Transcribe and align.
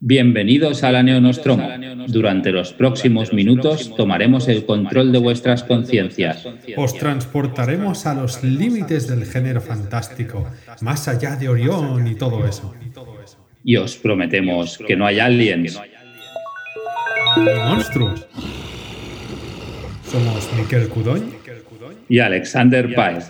Bienvenidos 0.00 0.84
a 0.84 0.92
la 0.92 1.02
Neonostromo. 1.02 1.68
Durante 2.08 2.52
los 2.52 2.74
próximos 2.74 3.32
minutos 3.32 3.94
tomaremos 3.96 4.46
el 4.48 4.66
control 4.66 5.10
de 5.10 5.18
vuestras 5.18 5.62
conciencias. 5.62 6.46
Os 6.76 6.94
transportaremos 6.94 8.04
a 8.04 8.14
los 8.14 8.42
límites 8.42 9.08
del 9.08 9.24
género 9.24 9.62
fantástico, 9.62 10.50
más 10.82 11.08
allá 11.08 11.36
de 11.36 11.48
Orión 11.48 12.06
y 12.06 12.14
todo 12.14 12.46
eso. 12.46 12.74
Y 13.64 13.76
os 13.76 13.96
prometemos 13.96 14.78
que 14.86 14.96
no 14.96 15.06
hay 15.06 15.18
aliens. 15.18 15.80
Ni 17.38 17.54
monstruos. 17.68 18.26
Somos 20.04 20.48
Miquel 20.58 20.88
Cudoñ 20.88 21.35
y 22.08 22.18
Alexander 22.20 22.94
Paez. 22.94 23.28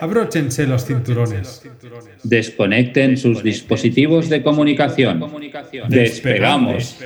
Abróchense 0.00 0.66
los 0.66 0.84
cinturones. 0.84 1.62
Desconecten 2.22 3.16
sus 3.16 3.42
dispositivos 3.42 4.28
de 4.28 4.42
comunicación. 4.42 5.22
Despegamos. 5.88 6.98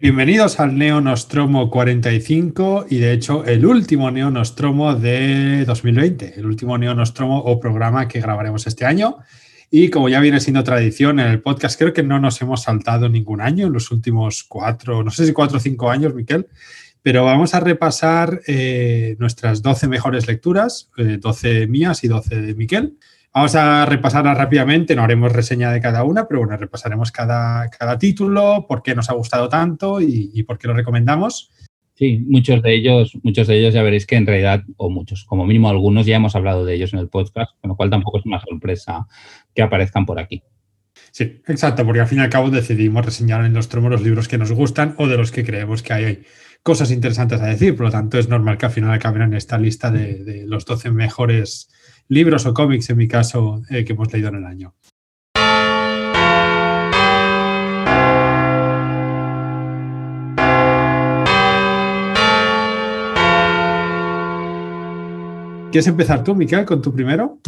Bienvenidos 0.00 0.58
al 0.58 0.76
Neo 0.76 1.00
Nostromo 1.00 1.70
45 1.70 2.86
y 2.90 2.98
de 2.98 3.12
hecho 3.12 3.44
el 3.44 3.64
último 3.64 4.10
Neo 4.10 4.32
Nostromo 4.32 4.96
de 4.96 5.64
2020, 5.64 6.40
el 6.40 6.46
último 6.46 6.76
Neo 6.76 6.92
Nostromo 6.92 7.38
o 7.38 7.60
programa 7.60 8.08
que 8.08 8.20
grabaremos 8.20 8.66
este 8.66 8.84
año. 8.84 9.18
Y 9.70 9.90
como 9.90 10.08
ya 10.08 10.20
viene 10.20 10.40
siendo 10.40 10.64
tradición 10.64 11.20
en 11.20 11.28
el 11.28 11.40
podcast, 11.40 11.78
creo 11.78 11.92
que 11.92 12.02
no 12.02 12.18
nos 12.18 12.42
hemos 12.42 12.64
saltado 12.64 13.08
ningún 13.08 13.40
año 13.40 13.68
en 13.68 13.72
los 13.72 13.92
últimos 13.92 14.42
cuatro, 14.42 15.04
no 15.04 15.10
sé 15.10 15.24
si 15.24 15.32
cuatro 15.32 15.58
o 15.58 15.60
cinco 15.60 15.88
años, 15.88 16.14
Miquel. 16.14 16.48
Pero 17.02 17.24
vamos 17.24 17.54
a 17.54 17.60
repasar 17.60 18.40
eh, 18.46 19.16
nuestras 19.18 19.60
12 19.60 19.88
mejores 19.88 20.28
lecturas, 20.28 20.90
12 20.96 21.62
eh, 21.62 21.66
mías 21.66 22.04
y 22.04 22.08
12 22.08 22.40
de 22.40 22.54
Miquel. 22.54 22.96
Vamos 23.34 23.54
a 23.54 23.86
repasarlas 23.86 24.36
rápidamente, 24.36 24.94
no 24.94 25.02
haremos 25.02 25.32
reseña 25.32 25.72
de 25.72 25.80
cada 25.80 26.04
una, 26.04 26.28
pero 26.28 26.40
bueno, 26.40 26.56
repasaremos 26.56 27.10
cada, 27.10 27.68
cada 27.70 27.98
título, 27.98 28.66
por 28.68 28.82
qué 28.82 28.94
nos 28.94 29.08
ha 29.08 29.14
gustado 29.14 29.48
tanto 29.48 30.00
y, 30.02 30.42
por 30.42 30.58
qué 30.58 30.68
lo 30.68 30.74
recomendamos. 30.74 31.50
Sí, 31.94 32.22
muchos 32.28 32.62
de 32.62 32.74
ellos, 32.74 33.18
muchos 33.22 33.46
de 33.46 33.58
ellos 33.58 33.72
ya 33.72 33.82
veréis 33.82 34.06
que 34.06 34.16
en 34.16 34.26
realidad, 34.26 34.64
o 34.76 34.90
muchos, 34.90 35.24
como 35.24 35.46
mínimo 35.46 35.70
algunos 35.70 36.04
ya 36.04 36.16
hemos 36.16 36.36
hablado 36.36 36.64
de 36.64 36.74
ellos 36.74 36.92
en 36.92 36.98
el 36.98 37.08
podcast, 37.08 37.52
con 37.60 37.70
lo 37.70 37.76
cual 37.76 37.88
tampoco 37.88 38.18
es 38.18 38.26
una 38.26 38.40
sorpresa 38.40 39.06
que 39.54 39.62
aparezcan 39.62 40.04
por 40.04 40.20
aquí. 40.20 40.42
Sí, 41.10 41.40
exacto, 41.46 41.84
porque 41.86 42.00
al 42.00 42.06
fin 42.08 42.18
y 42.18 42.22
al 42.22 42.30
cabo 42.30 42.50
decidimos 42.50 43.04
reseñar 43.04 43.44
en 43.44 43.54
los 43.54 43.68
tromos 43.68 43.90
los 43.90 44.02
libros 44.02 44.28
que 44.28 44.38
nos 44.38 44.52
gustan 44.52 44.94
o 44.98 45.08
de 45.08 45.16
los 45.16 45.32
que 45.32 45.44
creemos 45.44 45.82
que 45.82 45.92
hay 45.92 46.22
cosas 46.62 46.90
interesantes 46.90 47.40
a 47.40 47.46
decir. 47.46 47.76
Por 47.76 47.86
lo 47.86 47.92
tanto, 47.92 48.18
es 48.18 48.28
normal 48.28 48.58
que 48.58 48.66
al 48.66 48.72
final 48.72 48.92
acaben 48.92 49.22
en 49.22 49.34
esta 49.34 49.58
lista 49.58 49.90
de, 49.90 50.44
los 50.46 50.64
12 50.64 50.90
mejores 50.90 51.68
libros 52.08 52.46
o 52.46 52.54
cómics, 52.54 52.90
en 52.90 52.96
mi 52.96 53.08
caso, 53.08 53.62
eh, 53.70 53.84
que 53.84 53.92
hemos 53.92 54.12
leído 54.12 54.28
en 54.28 54.36
el 54.36 54.46
año. 54.46 54.74
¿Quieres 65.70 65.86
empezar 65.86 66.22
tú, 66.22 66.34
Miquel, 66.34 66.66
con 66.66 66.82
tu 66.82 66.92
primero? 66.92 67.40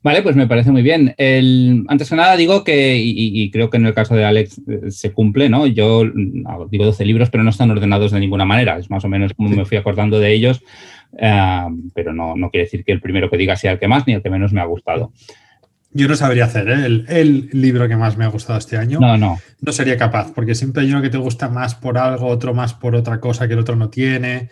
Vale, 0.00 0.22
pues 0.22 0.36
me 0.36 0.46
parece 0.46 0.70
muy 0.70 0.82
bien. 0.82 1.14
antes 1.88 2.08
que 2.08 2.16
nada 2.16 2.36
digo 2.36 2.62
que, 2.62 2.96
y, 2.96 3.50
creo 3.50 3.68
que 3.68 3.78
en 3.78 3.86
el 3.86 3.94
caso 3.94 4.14
de 4.14 4.24
Alex 4.24 4.60
eh, 4.68 4.90
se 4.90 5.12
cumple, 5.12 5.48
¿no? 5.48 5.66
Yo 5.66 6.04
mm, 6.04 6.70
digo 6.70 6.84
12 6.84 7.04
libros, 7.04 7.30
pero 7.30 7.42
no 7.42 7.50
están 7.50 7.70
ordenados 7.70 8.12
de 8.12 8.20
ninguna 8.20 8.44
manera. 8.44 8.78
Es 8.78 8.90
más 8.90 9.04
o 9.04 9.08
menos 9.08 9.34
como 9.34 9.48
me 9.50 9.64
fui 9.64 9.76
acordando 9.76 10.20
de 10.20 10.32
ellos, 10.32 10.62
eh, 11.18 11.66
pero 11.94 12.12
no, 12.12 12.34
quiere 12.50 12.66
decir 12.66 12.84
que 12.84 12.92
el 12.92 13.00
primero 13.00 13.28
que 13.28 13.36
diga 13.36 13.56
sea 13.56 13.72
el 13.72 13.78
que 13.80 13.88
más 13.88 14.06
ni 14.06 14.14
el 14.14 14.22
que 14.22 14.30
menos 14.30 14.52
me 14.52 14.60
ha 14.60 14.66
gustado. 14.66 15.12
Yo 15.90 16.06
no 16.06 16.14
sabría 16.14 16.44
hacer 16.44 16.68
¿eh? 16.68 16.86
el, 17.08 17.48
libro 17.52 17.88
que 17.88 17.96
más 17.96 18.16
me 18.16 18.24
ha 18.24 18.28
gustado 18.28 18.58
este 18.58 18.76
año. 18.76 19.00
No, 19.00 19.16
no. 19.16 19.38
No 19.60 19.72
sería 19.72 19.96
capaz, 19.96 20.32
porque 20.32 20.54
siempre 20.54 20.82
hay 20.82 20.92
uno 20.92 21.02
que 21.02 21.10
te 21.10 21.18
gusta 21.18 21.48
más 21.48 21.74
por 21.74 21.98
algo, 21.98 22.26
otro 22.26 22.54
más 22.54 22.72
por 22.72 22.94
otra 22.94 23.18
cosa 23.18 23.48
que 23.48 23.54
el 23.54 23.60
otro 23.60 23.74
no 23.74 23.88
tiene. 23.88 24.50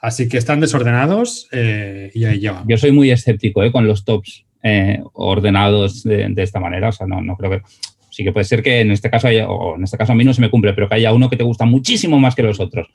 Así 0.00 0.28
que 0.28 0.38
están 0.38 0.60
desordenados 0.60 1.48
y 1.52 2.24
ahí 2.24 2.40
llevamos. 2.40 2.66
Yo 2.68 2.76
soy 2.78 2.90
muy 2.90 3.10
escéptico 3.10 3.60
con 3.70 3.86
los 3.86 4.04
tops 4.04 4.47
eh, 4.62 5.00
ordenados 5.12 6.02
de, 6.02 6.32
esta 6.36 6.60
manera. 6.60 6.88
O 6.88 6.92
sea, 6.92 7.06
no, 7.06 7.20
no, 7.20 7.36
creo 7.36 7.50
que. 7.50 7.62
Sí 8.10 8.24
que 8.24 8.32
puede 8.32 8.44
ser 8.44 8.64
que 8.64 8.80
en 8.80 8.90
este 8.90 9.10
caso 9.10 9.28
o 9.28 9.76
en 9.76 9.84
este 9.84 9.96
caso 9.96 10.10
a 10.10 10.14
mí 10.16 10.24
no 10.24 10.34
se 10.34 10.40
me 10.40 10.50
cumple, 10.50 10.72
pero 10.72 10.88
que 10.88 10.96
haya 10.96 11.12
uno 11.12 11.30
que 11.30 11.36
te 11.36 11.44
gusta 11.44 11.66
muchísimo 11.66 12.18
más 12.18 12.34
que 12.34 12.42
los 12.42 12.58
otros. 12.58 12.88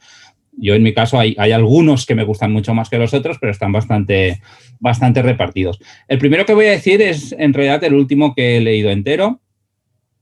Yo 0.57 0.75
en 0.75 0.83
mi 0.83 0.93
caso 0.93 1.17
hay, 1.17 1.33
hay 1.37 1.53
algunos 1.53 2.05
que 2.05 2.15
me 2.15 2.25
gustan 2.25 2.51
mucho 2.51 2.73
más 2.73 2.89
que 2.89 2.97
los 2.97 3.13
otros, 3.13 3.37
pero 3.39 3.51
están 3.51 3.71
bastante, 3.71 4.41
bastante 4.81 5.21
repartidos. 5.21 5.79
El 6.09 6.17
primero 6.17 6.45
que 6.45 6.53
voy 6.53 6.65
a 6.65 6.71
decir 6.71 7.01
es 7.01 7.33
en 7.37 7.53
realidad 7.53 7.83
el 7.85 7.93
último 7.93 8.35
que 8.35 8.57
he 8.57 8.59
leído 8.59 8.89
entero 8.89 9.39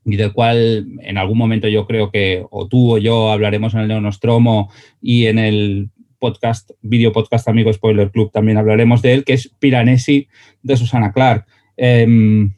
y 0.06 0.16
del 0.16 0.34
cual 0.34 0.88
en 1.02 1.18
algún 1.18 1.38
momento 1.38 1.68
yo 1.68 1.86
creo 1.86 2.12
que 2.12 2.44
o 2.50 2.68
tú 2.68 2.96
o 2.96 2.98
yo 2.98 3.32
hablaremos 3.32 3.74
en 3.74 3.82
el 3.82 3.88
Neonostromo 3.88 4.72
y 5.02 5.28
en 5.28 5.40
el 5.40 5.90
podcast, 6.22 6.72
video 6.82 7.12
podcast 7.12 7.48
amigo 7.48 7.74
Spoiler 7.74 8.12
Club, 8.12 8.32
también 8.32 8.60
hablaremos 8.60 9.02
de 9.02 9.14
él, 9.14 9.24
que 9.26 9.34
es 9.34 9.50
Piranesi 9.60 10.28
de 10.62 10.78
Susana 10.78 11.12
Clark. 11.12 11.48
Em, 11.76 12.54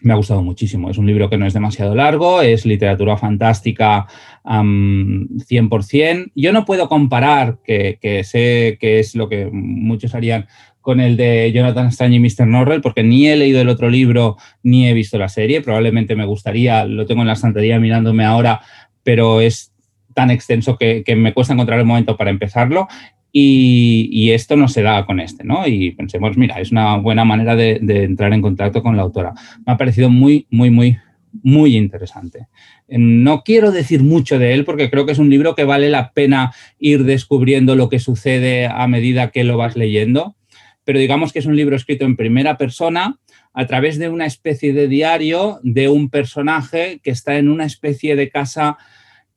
me 0.00 0.12
ha 0.12 0.16
gustado 0.16 0.42
muchísimo. 0.42 0.90
Es 0.90 0.98
un 0.98 1.06
libro 1.06 1.28
que 1.28 1.36
no 1.36 1.44
es 1.44 1.54
demasiado 1.54 1.94
largo, 1.94 2.40
es 2.40 2.64
literatura 2.64 3.16
fantástica 3.16 4.06
100%. 4.44 6.30
Yo 6.34 6.52
no 6.52 6.64
puedo 6.64 6.88
comparar, 6.88 7.58
que, 7.64 8.22
sé 8.24 8.78
que 8.80 9.00
es 9.00 9.14
lo 9.16 9.28
que 9.28 9.50
muchos 9.52 10.14
harían, 10.14 10.46
con 10.80 11.00
el 11.00 11.16
de 11.16 11.50
Jonathan 11.52 11.88
Strange 11.88 12.16
y 12.16 12.20
Mr. 12.20 12.46
Norrell, 12.46 12.80
porque 12.80 13.02
ni 13.02 13.26
he 13.26 13.36
leído 13.36 13.60
el 13.60 13.68
otro 13.68 13.90
libro 13.90 14.36
ni 14.62 14.88
he 14.88 14.94
visto 14.94 15.18
la 15.18 15.28
serie. 15.28 15.60
Probablemente 15.60 16.14
me 16.16 16.24
gustaría, 16.24 16.84
lo 16.84 17.04
tengo 17.04 17.22
en 17.22 17.26
la 17.26 17.34
estantería 17.34 17.80
mirándome 17.80 18.24
ahora, 18.24 18.60
pero 19.02 19.40
es 19.40 19.74
tan 20.18 20.32
extenso 20.32 20.76
que, 20.76 21.04
me 21.16 21.32
cuesta 21.32 21.52
encontrar 21.52 21.78
el 21.78 21.86
momento 21.86 22.16
para 22.16 22.30
empezarlo. 22.30 22.88
Y, 23.30 24.30
esto 24.32 24.56
no 24.56 24.66
se 24.66 24.82
da 24.82 25.06
con 25.06 25.20
este, 25.20 25.44
¿no? 25.44 25.64
Y 25.64 25.92
pensemos, 25.92 26.36
mira, 26.36 26.60
es 26.60 26.72
una 26.72 26.96
buena 26.96 27.24
manera 27.24 27.54
de, 27.54 27.78
entrar 28.02 28.32
en 28.32 28.42
contacto 28.42 28.82
con 28.82 28.96
la 28.96 29.02
autora. 29.02 29.32
Me 29.64 29.72
ha 29.72 29.76
parecido 29.76 30.10
muy, 30.10 30.48
muy, 30.50 30.70
muy, 30.70 30.98
muy 31.44 31.76
interesante. 31.76 32.48
No 32.88 33.44
quiero 33.44 33.70
decir 33.70 34.02
mucho 34.02 34.40
de 34.40 34.54
él 34.54 34.64
porque 34.64 34.90
creo 34.90 35.06
que 35.06 35.12
es 35.12 35.20
un 35.20 35.30
libro 35.30 35.54
que 35.54 35.62
vale 35.62 35.88
la 35.88 36.10
pena 36.10 36.52
ir 36.80 37.04
descubriendo 37.04 37.76
lo 37.76 37.88
que 37.88 38.00
sucede 38.00 38.66
a 38.66 38.88
medida 38.88 39.30
que 39.30 39.44
lo 39.44 39.56
vas 39.56 39.76
leyendo, 39.76 40.34
pero 40.82 40.98
digamos 40.98 41.32
que 41.32 41.38
es 41.38 41.46
un 41.46 41.54
libro 41.54 41.76
escrito 41.76 42.06
en 42.06 42.16
primera 42.16 42.56
persona 42.56 43.20
a 43.54 43.66
través 43.68 44.00
de 44.00 44.08
una 44.08 44.26
especie 44.26 44.72
de 44.72 44.88
diario 44.88 45.60
de 45.62 45.88
un 45.88 46.10
personaje 46.10 46.98
que 47.04 47.12
está 47.12 47.38
en 47.38 47.48
una 47.48 47.66
especie 47.66 48.16
de 48.16 48.30
casa 48.30 48.78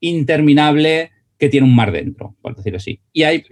interminable 0.01 1.11
que 1.39 1.49
tiene 1.49 1.65
un 1.65 1.75
mar 1.75 1.91
dentro, 1.91 2.35
por 2.41 2.55
decirlo 2.55 2.77
así. 2.77 2.99
Y 3.13 3.23
hay 3.23 3.43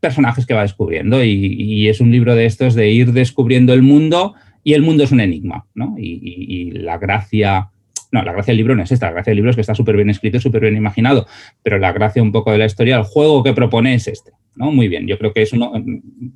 personajes 0.00 0.46
que 0.46 0.54
va 0.54 0.62
descubriendo 0.62 1.22
y, 1.24 1.88
es 1.88 2.00
un 2.00 2.10
libro 2.10 2.34
de 2.34 2.46
estos 2.46 2.74
de 2.74 2.90
ir 2.90 3.12
descubriendo 3.12 3.72
el 3.72 3.82
mundo 3.82 4.34
y 4.62 4.74
el 4.74 4.82
mundo 4.82 5.04
es 5.04 5.12
un 5.12 5.20
enigma, 5.20 5.66
¿no? 5.74 5.94
Y, 5.98 6.70
la 6.72 6.98
gracia, 6.98 7.70
no, 8.12 8.22
la 8.22 8.32
gracia 8.32 8.52
del 8.52 8.58
libro 8.58 8.76
no 8.76 8.82
es 8.82 8.92
esta, 8.92 9.06
la 9.06 9.12
gracia 9.12 9.30
del 9.30 9.36
libro 9.36 9.50
es 9.50 9.56
que 9.56 9.60
está 9.60 9.74
súper 9.74 9.96
bien 9.96 10.10
escrito, 10.10 10.40
súper 10.40 10.62
bien 10.62 10.76
imaginado, 10.76 11.26
pero 11.62 11.78
la 11.78 11.92
gracia 11.92 12.22
un 12.22 12.32
poco 12.32 12.52
de 12.52 12.58
la 12.58 12.66
historia, 12.66 12.96
el 12.96 13.04
juego 13.04 13.42
que 13.42 13.52
propone 13.52 13.94
es 13.94 14.08
este, 14.08 14.32
¿no? 14.54 14.70
Muy 14.70 14.88
bien, 14.88 15.06
yo 15.06 15.18
creo 15.18 15.32
que 15.32 15.42
es 15.42 15.52
uno, 15.52 15.72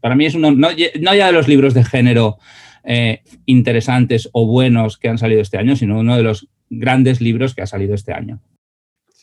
para 0.00 0.14
mí 0.14 0.26
es 0.26 0.34
uno, 0.34 0.50
no, 0.50 0.70
ya 0.72 1.26
de 1.26 1.32
los 1.32 1.48
libros 1.48 1.74
de 1.74 1.84
género 1.84 2.38
eh, 2.84 3.20
interesantes 3.46 4.28
o 4.32 4.46
buenos 4.46 4.98
que 4.98 5.08
han 5.08 5.18
salido 5.18 5.40
este 5.40 5.58
año, 5.58 5.76
sino 5.76 6.00
uno 6.00 6.16
de 6.16 6.22
los 6.22 6.48
grandes 6.68 7.20
libros 7.20 7.54
que 7.54 7.62
ha 7.62 7.66
salido 7.66 7.94
este 7.94 8.12
año. 8.12 8.40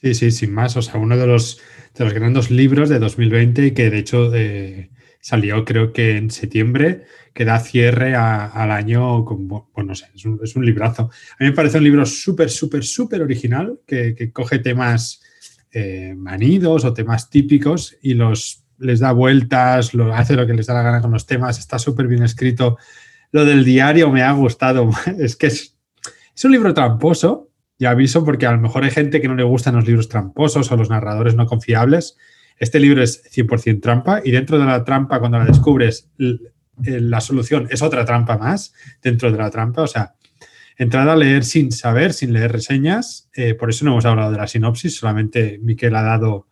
Sí, 0.01 0.13
sí, 0.13 0.31
sin 0.31 0.53
más. 0.53 0.77
O 0.77 0.81
sea, 0.81 0.99
uno 0.99 1.17
de 1.17 1.27
los, 1.27 1.59
de 1.95 2.05
los 2.05 2.13
grandes 2.13 2.49
libros 2.51 2.89
de 2.89 2.99
2020 2.99 3.67
y 3.67 3.71
que 3.71 3.89
de 3.89 3.97
hecho 3.97 4.33
eh, 4.33 4.91
salió 5.19 5.65
creo 5.65 5.91
que 5.91 6.15
en 6.15 6.31
septiembre, 6.31 7.03
que 7.33 7.43
da 7.43 7.59
cierre 7.59 8.15
al 8.15 8.71
año 8.71 9.25
con, 9.25 9.47
bueno, 9.47 9.69
no 9.75 9.95
sé, 9.95 10.07
es 10.15 10.25
un, 10.25 10.39
es 10.41 10.55
un, 10.55 10.65
librazo. 10.65 11.03
A 11.37 11.43
mí 11.43 11.49
me 11.49 11.51
parece 11.51 11.79
un 11.79 11.83
libro 11.83 12.05
súper, 12.05 12.49
súper, 12.49 12.83
súper 12.85 13.21
original, 13.21 13.79
que, 13.85 14.31
coge 14.31 14.59
temas 14.59 15.21
eh, 15.71 16.15
manidos 16.17 16.85
o 16.85 16.93
temas 16.93 17.29
típicos 17.29 17.97
y 18.01 18.13
los 18.13 18.63
les 18.79 19.01
da 19.01 19.11
vueltas, 19.11 19.93
lo, 19.93 20.13
hace 20.13 20.35
lo 20.35 20.47
que 20.47 20.53
les 20.53 20.67
da 20.67 20.73
la 20.73 20.83
gana 20.83 21.01
con 21.01 21.11
los 21.11 21.25
temas, 21.25 21.59
está 21.59 21.77
súper 21.77 22.07
bien 22.07 22.23
escrito. 22.23 22.77
Lo 23.31 23.43
del 23.43 23.65
diario 23.65 24.09
me 24.09 24.23
ha 24.23 24.31
gustado, 24.31 24.89
es 25.19 25.35
que 25.35 25.47
es, 25.47 25.77
es 26.33 26.45
un 26.45 26.51
libro 26.53 26.73
tramposo, 26.73 27.48
y 27.79 27.85
aviso 27.85 28.25
porque 28.25 28.45
a 28.45 28.51
lo 28.51 28.59
mejor 28.59 28.83
hay 28.83 28.91
gente 28.91 29.21
que 29.21 29.29
no 29.29 29.35
le 29.35 29.43
gustan 29.43 29.75
los 29.75 29.87
libros 29.87 30.09
tramposos 30.09 30.69
o 30.69 30.75
los 30.75 30.89
narradores 30.89 31.33
no 31.35 31.45
confiables. 31.45 32.17
Este 32.57 32.77
libro 32.77 33.01
es 33.01 33.23
100% 33.31 33.81
trampa 33.81 34.21
y 34.23 34.31
dentro 34.31 34.59
de 34.59 34.65
la 34.65 34.83
trampa, 34.83 35.19
cuando 35.19 35.39
la 35.39 35.45
descubres, 35.45 36.09
la 36.17 37.21
solución 37.21 37.69
es 37.71 37.81
otra 37.81 38.03
trampa 38.03 38.37
más 38.37 38.73
dentro 39.01 39.31
de 39.31 39.37
la 39.37 39.49
trampa. 39.49 39.83
O 39.83 39.87
sea, 39.87 40.13
entrar 40.77 41.07
a 41.07 41.15
leer 41.15 41.45
sin 41.45 41.71
saber, 41.71 42.11
sin 42.11 42.33
leer 42.33 42.51
reseñas. 42.51 43.29
Eh, 43.33 43.53
por 43.53 43.69
eso 43.69 43.85
no 43.85 43.91
hemos 43.91 44.05
hablado 44.05 44.33
de 44.33 44.37
la 44.37 44.47
sinopsis, 44.47 44.97
solamente 44.97 45.57
Miquel 45.63 45.95
ha 45.95 46.03
dado 46.03 46.47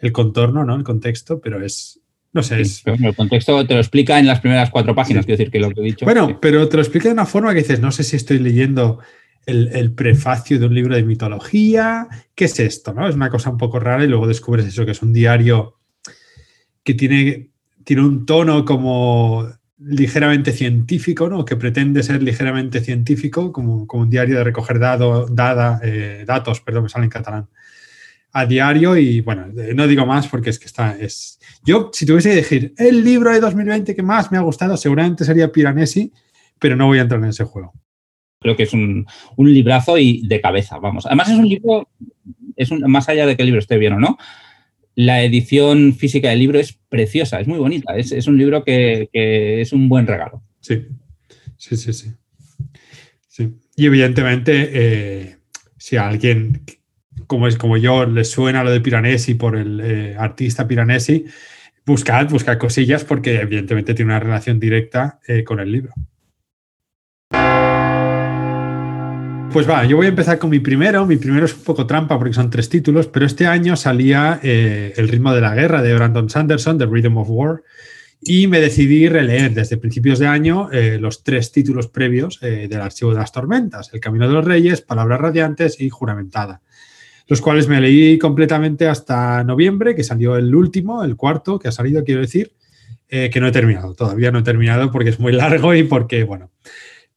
el 0.00 0.10
contorno, 0.10 0.64
¿no? 0.64 0.74
El 0.74 0.82
contexto, 0.82 1.40
pero 1.40 1.64
es, 1.64 2.00
no 2.32 2.42
sé. 2.42 2.60
Es... 2.60 2.82
el 2.84 3.14
contexto 3.14 3.64
te 3.64 3.74
lo 3.74 3.80
explica 3.80 4.18
en 4.18 4.26
las 4.26 4.40
primeras 4.40 4.70
cuatro 4.70 4.96
páginas, 4.96 5.26
quiero 5.26 5.38
decir 5.38 5.52
que 5.52 5.60
lo 5.60 5.70
que 5.70 5.80
he 5.80 5.84
dicho. 5.84 6.04
Bueno, 6.04 6.40
pero 6.40 6.68
te 6.68 6.76
lo 6.76 6.82
explica 6.82 7.08
de 7.08 7.14
una 7.14 7.26
forma 7.26 7.52
que 7.52 7.60
dices, 7.60 7.78
no 7.78 7.92
sé 7.92 8.02
si 8.02 8.16
estoy 8.16 8.40
leyendo 8.40 8.98
el, 9.46 9.92
prefacio 9.92 10.58
de 10.58 10.66
un 10.66 10.74
libro 10.74 10.94
de 10.94 11.02
mitología. 11.02 12.08
¿Qué 12.34 12.46
es 12.46 12.58
esto? 12.60 12.92
¿no? 12.92 13.08
Es 13.08 13.14
una 13.14 13.30
cosa 13.30 13.50
un 13.50 13.58
poco 13.58 13.80
rara 13.80 14.04
y 14.04 14.08
luego 14.08 14.26
descubres 14.26 14.66
eso, 14.66 14.84
que 14.84 14.92
es 14.92 15.02
un 15.02 15.12
diario 15.12 15.78
que 16.82 16.94
tiene, 16.94 17.50
tiene 17.84 18.02
un 18.02 18.26
tono 18.26 18.64
como 18.64 19.48
ligeramente 19.78 20.52
científico, 20.52 21.28
¿no? 21.28 21.44
que 21.44 21.56
pretende 21.56 22.02
ser 22.02 22.22
ligeramente 22.22 22.80
científico, 22.80 23.52
como, 23.52 23.86
como 23.86 24.04
un 24.04 24.10
diario 24.10 24.36
de 24.36 24.44
recoger 24.44 24.78
dado, 24.78 25.26
dada, 25.26 25.80
eh, 25.82 26.24
datos, 26.26 26.60
perdón, 26.60 26.84
me 26.84 26.88
sale 26.88 27.04
en 27.04 27.10
catalán, 27.10 27.48
a 28.32 28.46
diario 28.46 28.96
y 28.96 29.20
bueno, 29.20 29.48
no 29.74 29.86
digo 29.86 30.06
más 30.06 30.28
porque 30.28 30.50
es 30.50 30.58
que 30.58 30.66
está, 30.66 30.96
es... 30.98 31.38
Yo, 31.64 31.90
si 31.92 32.06
tuviese 32.06 32.30
que 32.30 32.36
decir 32.36 32.74
el 32.78 33.04
libro 33.04 33.30
de 33.30 33.40
2020 33.40 33.94
que 33.94 34.02
más 34.02 34.30
me 34.30 34.38
ha 34.38 34.42
gustado, 34.42 34.76
seguramente 34.76 35.24
sería 35.24 35.52
Piranesi, 35.52 36.12
pero 36.58 36.76
no 36.76 36.86
voy 36.86 36.98
a 36.98 37.02
entrar 37.02 37.20
en 37.20 37.30
ese 37.30 37.44
juego. 37.44 37.72
Creo 38.42 38.56
que 38.56 38.64
es 38.64 38.72
un, 38.72 39.06
un 39.36 39.52
librazo 39.52 39.98
y 39.98 40.26
de 40.26 40.40
cabeza, 40.40 40.78
vamos. 40.78 41.06
Además 41.06 41.30
es 41.30 41.38
un 41.38 41.48
libro, 41.48 41.88
es 42.56 42.70
un, 42.70 42.80
más 42.90 43.08
allá 43.08 43.26
de 43.26 43.36
que 43.36 43.42
el 43.42 43.46
libro 43.46 43.60
esté 43.60 43.78
bien 43.78 43.94
o 43.94 44.00
no, 44.00 44.18
la 44.94 45.22
edición 45.22 45.94
física 45.94 46.30
del 46.30 46.40
libro 46.40 46.58
es 46.58 46.78
preciosa, 46.88 47.40
es 47.40 47.48
muy 47.48 47.58
bonita, 47.58 47.96
es, 47.96 48.26
un 48.26 48.36
libro 48.36 48.64
que, 48.64 49.08
es 49.12 49.72
un 49.72 49.88
buen 49.88 50.06
regalo. 50.06 50.42
Sí, 50.60 50.86
sí, 51.56 51.76
sí, 51.76 51.92
sí. 51.92 52.12
Y 53.74 53.86
evidentemente, 53.86 54.70
eh, 54.72 55.36
si 55.78 55.96
a 55.96 56.08
alguien 56.08 56.62
como 57.26 57.48
es 57.48 57.56
como 57.56 57.76
yo 57.76 58.04
le 58.04 58.24
suena 58.24 58.62
lo 58.62 58.70
de 58.70 58.80
Piranesi 58.80 59.34
por 59.34 59.56
el 59.56 59.80
eh, 59.80 60.16
artista 60.18 60.68
Piranesi, 60.68 61.24
buscad, 61.86 62.28
buscad 62.28 62.58
cosillas 62.58 63.04
porque 63.04 63.40
evidentemente 63.40 63.94
tiene 63.94 64.12
una 64.12 64.20
relación 64.20 64.60
directa 64.60 65.18
eh, 65.26 65.42
con 65.44 65.60
el 65.60 65.72
libro. 65.72 65.94
Pues 69.52 69.68
va, 69.68 69.84
yo 69.84 69.98
voy 69.98 70.06
a 70.06 70.08
empezar 70.08 70.38
con 70.38 70.48
mi 70.48 70.60
primero. 70.60 71.04
Mi 71.04 71.18
primero 71.18 71.44
es 71.44 71.54
un 71.54 71.62
poco 71.62 71.86
trampa 71.86 72.18
porque 72.18 72.32
son 72.32 72.48
tres 72.48 72.70
títulos, 72.70 73.06
pero 73.08 73.26
este 73.26 73.46
año 73.46 73.76
salía 73.76 74.40
eh, 74.42 74.94
El 74.96 75.08
ritmo 75.08 75.34
de 75.34 75.42
la 75.42 75.54
guerra 75.54 75.82
de 75.82 75.94
Brandon 75.94 76.30
Sanderson, 76.30 76.78
The 76.78 76.86
Rhythm 76.86 77.18
of 77.18 77.28
War, 77.28 77.62
y 78.22 78.46
me 78.46 78.60
decidí 78.60 79.10
releer 79.10 79.52
desde 79.52 79.76
principios 79.76 80.18
de 80.18 80.26
año 80.26 80.70
eh, 80.72 80.96
los 80.98 81.22
tres 81.22 81.52
títulos 81.52 81.88
previos 81.88 82.38
eh, 82.40 82.66
del 82.66 82.80
Archivo 82.80 83.10
de 83.10 83.18
las 83.18 83.30
Tormentas, 83.30 83.90
El 83.92 84.00
Camino 84.00 84.26
de 84.26 84.32
los 84.32 84.44
Reyes, 84.44 84.80
Palabras 84.80 85.20
Radiantes 85.20 85.78
y 85.82 85.90
Juramentada, 85.90 86.62
los 87.26 87.42
cuales 87.42 87.68
me 87.68 87.78
leí 87.78 88.18
completamente 88.18 88.88
hasta 88.88 89.44
noviembre, 89.44 89.94
que 89.94 90.02
salió 90.02 90.36
el 90.36 90.54
último, 90.54 91.04
el 91.04 91.14
cuarto, 91.14 91.58
que 91.58 91.68
ha 91.68 91.72
salido, 91.72 92.04
quiero 92.04 92.22
decir, 92.22 92.52
que 93.06 93.40
no 93.40 93.48
he 93.48 93.52
terminado, 93.52 93.92
todavía 93.92 94.30
no 94.30 94.38
he 94.38 94.42
terminado 94.42 94.90
porque 94.90 95.10
es 95.10 95.20
muy 95.20 95.32
largo 95.32 95.74
y 95.74 95.82
porque, 95.82 96.24
bueno, 96.24 96.50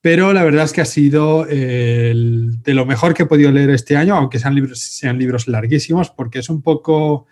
pero 0.05 0.33
la 0.33 0.43
verdad 0.43 0.65
es 0.65 0.71
que 0.71 0.81
ha 0.81 0.85
sido 0.85 1.47
eh, 1.49 2.13
de 2.15 2.73
lo 2.75 2.85
mejor 2.85 3.15
que 3.15 3.23
he 3.23 3.25
podido 3.25 3.51
leer 3.51 3.71
este 3.71 3.97
año, 3.97 4.15
aunque 4.15 4.37
sean 4.37 4.53
libros, 4.53 4.79
sean 4.79 5.17
libros 5.17 5.47
larguísimos, 5.47 6.11
porque 6.11 6.37
es 6.37 6.49
un 6.51 6.61
poco 6.61 7.25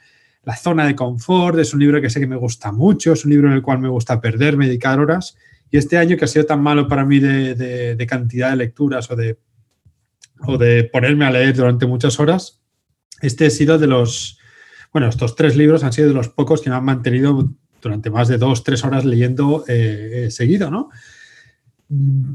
la 0.44 0.56
zona 0.58 0.88
de 0.88 0.96
confort, 0.96 1.60
es 1.60 1.76
un 1.76 1.82
libro 1.82 2.02
que 2.02 2.10
sé 2.10 2.20
que 2.20 2.26
me 2.26 2.36
gusta 2.36 2.72
mucho, 2.72 3.14
es 3.14 3.26
un 3.26 3.30
libro 3.30 3.48
en 3.48 3.54
el 3.54 3.62
cual 3.62 3.78
me 3.78 3.90
gusta 3.90 4.20
perderme, 4.20 4.66
dedicar 4.66 5.00
horas, 5.00 5.38
y 5.70 5.78
este 5.78 6.00
año 6.00 6.18
que 6.18 6.26
ha 6.26 6.28
sido 6.28 6.48
tan 6.48 6.64
malo 6.64 6.88
para 6.88 7.06
mí 7.06 7.20
de, 7.20 8.08
cantidad 8.10 8.50
de 8.50 8.56
lecturas 8.56 9.12
o 9.12 9.16
de, 9.16 9.38
o 10.40 10.58
de 10.58 10.86
ponerme 10.86 11.26
a 11.26 11.32
leer 11.32 11.56
durante 11.56 11.86
muchas 11.86 12.20
horas, 12.20 12.64
este 13.22 13.46
ha 13.46 13.50
sido 13.52 13.78
de 13.78 13.86
los, 13.86 14.40
bueno, 14.92 15.10
estos 15.10 15.36
tres 15.36 15.56
libros 15.56 15.84
han 15.84 15.94
sido 15.94 16.08
de 16.08 16.16
los 16.16 16.30
pocos 16.30 16.64
que 16.64 16.72
me 16.72 16.76
han 16.76 16.86
mantenido 16.86 17.54
durante 17.84 18.10
más 18.10 18.30
de 18.30 18.40
dos, 18.40 18.64
tres 18.64 18.84
horas 18.84 19.06
leyendo 19.06 19.64
eh, 19.68 20.24
eh, 20.26 20.32
seguido, 20.32 20.72
¿no? 20.72 20.90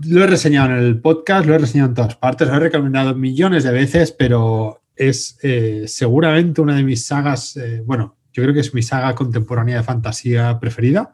Lo 0.07 0.25
he 0.25 0.27
reseñado 0.27 0.71
en 0.71 0.79
el 0.79 1.01
podcast, 1.01 1.47
lo 1.47 1.55
he 1.55 1.59
reseñado 1.59 1.91
en 1.91 1.95
todas 1.95 2.17
partes, 2.17 2.49
lo 2.49 2.55
he 2.55 2.61
recomendado 2.61 3.15
millones 3.15 3.65
de 3.65 3.73
veces, 3.73 4.13
pero 4.13 4.83
es 4.95 5.39
eh, 5.43 5.85
seguramente 5.87 6.61
una 6.61 6.77
de 6.77 6.85
mis 6.85 7.05
sagas, 7.05 7.57
eh, 7.57 7.83
bueno, 7.85 8.17
yo 8.33 8.43
creo 8.43 8.55
que 8.55 8.61
es 8.61 8.75
mi 8.75 8.83
saga 8.83 9.15
contemporánea 9.15 9.79
de 9.79 9.83
fantasía 9.83 10.59
preferida, 10.61 11.13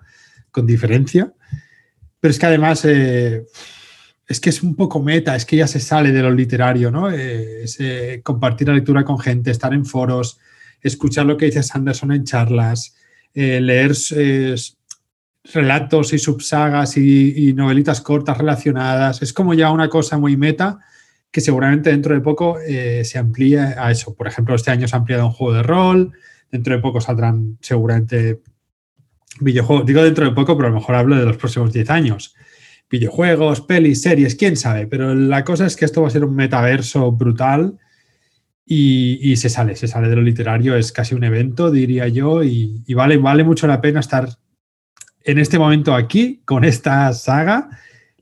con 0.50 0.67
diferencia. 0.67 1.32
Pero 2.20 2.31
es 2.31 2.38
que 2.38 2.46
además 2.46 2.85
eh, 2.85 3.44
es 4.26 4.41
que 4.41 4.50
es 4.50 4.62
un 4.62 4.75
poco 4.75 5.02
meta, 5.02 5.37
es 5.37 5.44
que 5.44 5.56
ya 5.56 5.67
se 5.67 5.81
sale 5.81 6.12
de 6.12 6.23
lo 6.23 6.31
literario, 6.31 6.90
¿no? 6.90 7.08
compartir 8.23 8.69
la 8.69 8.75
lectura 8.75 9.05
con 9.05 9.19
gente, 9.19 9.50
estar 9.50 9.73
en 9.75 9.85
foros, 9.85 10.38
escuchar 10.81 11.26
lo 11.26 11.37
que 11.37 11.47
dice 11.47 11.62
Sanderson 11.62 12.12
en 12.12 12.25
charlas, 12.25 12.97
leer 13.35 13.94
relatos 15.52 16.12
y 16.12 16.19
subsagas 16.19 16.96
y, 16.96 17.52
novelitas 17.55 18.00
cortas 18.00 18.38
relacionadas. 18.38 19.23
Es 19.23 19.32
como 19.32 19.55
ya 19.55 19.70
una 19.70 19.88
cosa 19.88 20.19
muy 20.19 20.37
meta 20.37 20.79
que 21.31 21.41
seguramente 21.41 21.91
dentro 21.91 22.14
de 22.14 22.20
poco 22.20 22.58
eh, 22.61 23.05
se 23.05 23.19
amplíe 23.19 23.58
a 23.58 23.91
eso. 23.91 24.14
Por 24.14 24.26
ejemplo, 24.26 24.55
este 24.55 24.70
año 24.70 24.88
se 24.88 24.96
ha 24.96 25.00
ampliado 25.00 25.26
un 25.26 25.32
juego 25.32 25.55
de 25.55 25.62
rol, 25.62 26.12
dentro 26.50 26.75
de 26.75 26.81
poco 26.81 27.00
saldrán 27.00 27.58
seguramente 27.61 28.41
videojuegos, 29.41 29.85
digo 29.85 30.02
dentro 30.02 30.25
de 30.25 30.31
poco, 30.31 30.56
pero 30.56 30.69
a 30.69 30.70
lo 30.70 30.79
mejor 30.79 30.94
hablo 30.94 31.17
de 31.17 31.25
los 31.25 31.37
próximos 31.37 31.73
10 31.73 31.90
años. 31.90 32.35
Videojuegos, 32.88 33.62
pelis, 33.62 34.02
series, 34.02 34.37
quién 34.37 34.56
sabe, 34.56 34.87
pero 34.87 35.14
la 35.14 35.44
cosa 35.44 35.67
es 35.67 35.75
que 35.76 35.85
esto 35.85 36.02
va 36.02 36.08
a 36.08 36.12
ser 36.12 36.25
un 36.25 36.37
metaverso 36.37 37.11
brutal 37.11 37.79
y, 38.64 39.37
se 39.37 39.49
sale, 39.49 39.75
se 39.76 39.88
sale 39.88 40.08
de 40.08 40.17
lo 40.17 40.23
literario, 40.23 40.76
es 40.76 40.93
casi 40.93 41.14
un 41.14 41.25
evento, 41.25 41.70
diría 41.70 42.06
yo, 42.08 42.44
y, 42.44 42.82
y 42.87 42.94
vale 42.94 43.19
mucho 43.19 43.67
la 43.67 43.81
pena 43.81 44.00
estar 44.00 44.29
en 45.25 45.38
este 45.38 45.59
momento 45.59 45.94
aquí, 45.94 46.43
con 46.44 46.65
esta 46.65 47.12
saga, 47.12 47.71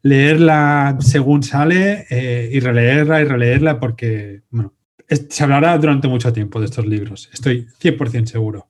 leerla 0.03 0.97
según 1.01 1.43
sale 1.43 2.07
eh, 2.11 2.51
y 2.53 2.61
releerla 2.61 3.21
y 3.21 3.25
releerla 3.25 3.81
porque, 3.81 4.43
bueno, 4.51 4.75
se 5.09 5.43
hablará 5.43 5.77
durante 5.79 6.09
mucho 6.09 6.33
tiempo 6.33 6.61
de 6.61 6.67
estos 6.67 6.87
libros, 6.87 7.29
estoy 7.33 7.67
100% 7.81 8.27
seguro. 8.27 8.69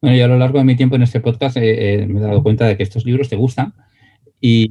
Bueno, 0.00 0.16
y 0.16 0.20
a 0.20 0.28
lo 0.28 0.38
largo 0.38 0.58
de 0.58 0.64
mi 0.64 0.76
tiempo 0.76 0.96
en 0.96 1.02
este 1.02 1.20
podcast 1.20 1.56
eh, 1.56 2.02
eh, 2.02 2.06
me 2.06 2.20
he 2.20 2.22
dado 2.22 2.42
cuenta 2.42 2.66
de 2.66 2.76
que 2.76 2.82
estos 2.82 3.04
libros 3.04 3.28
te 3.28 3.36
gustan 3.36 3.74
y, 4.40 4.68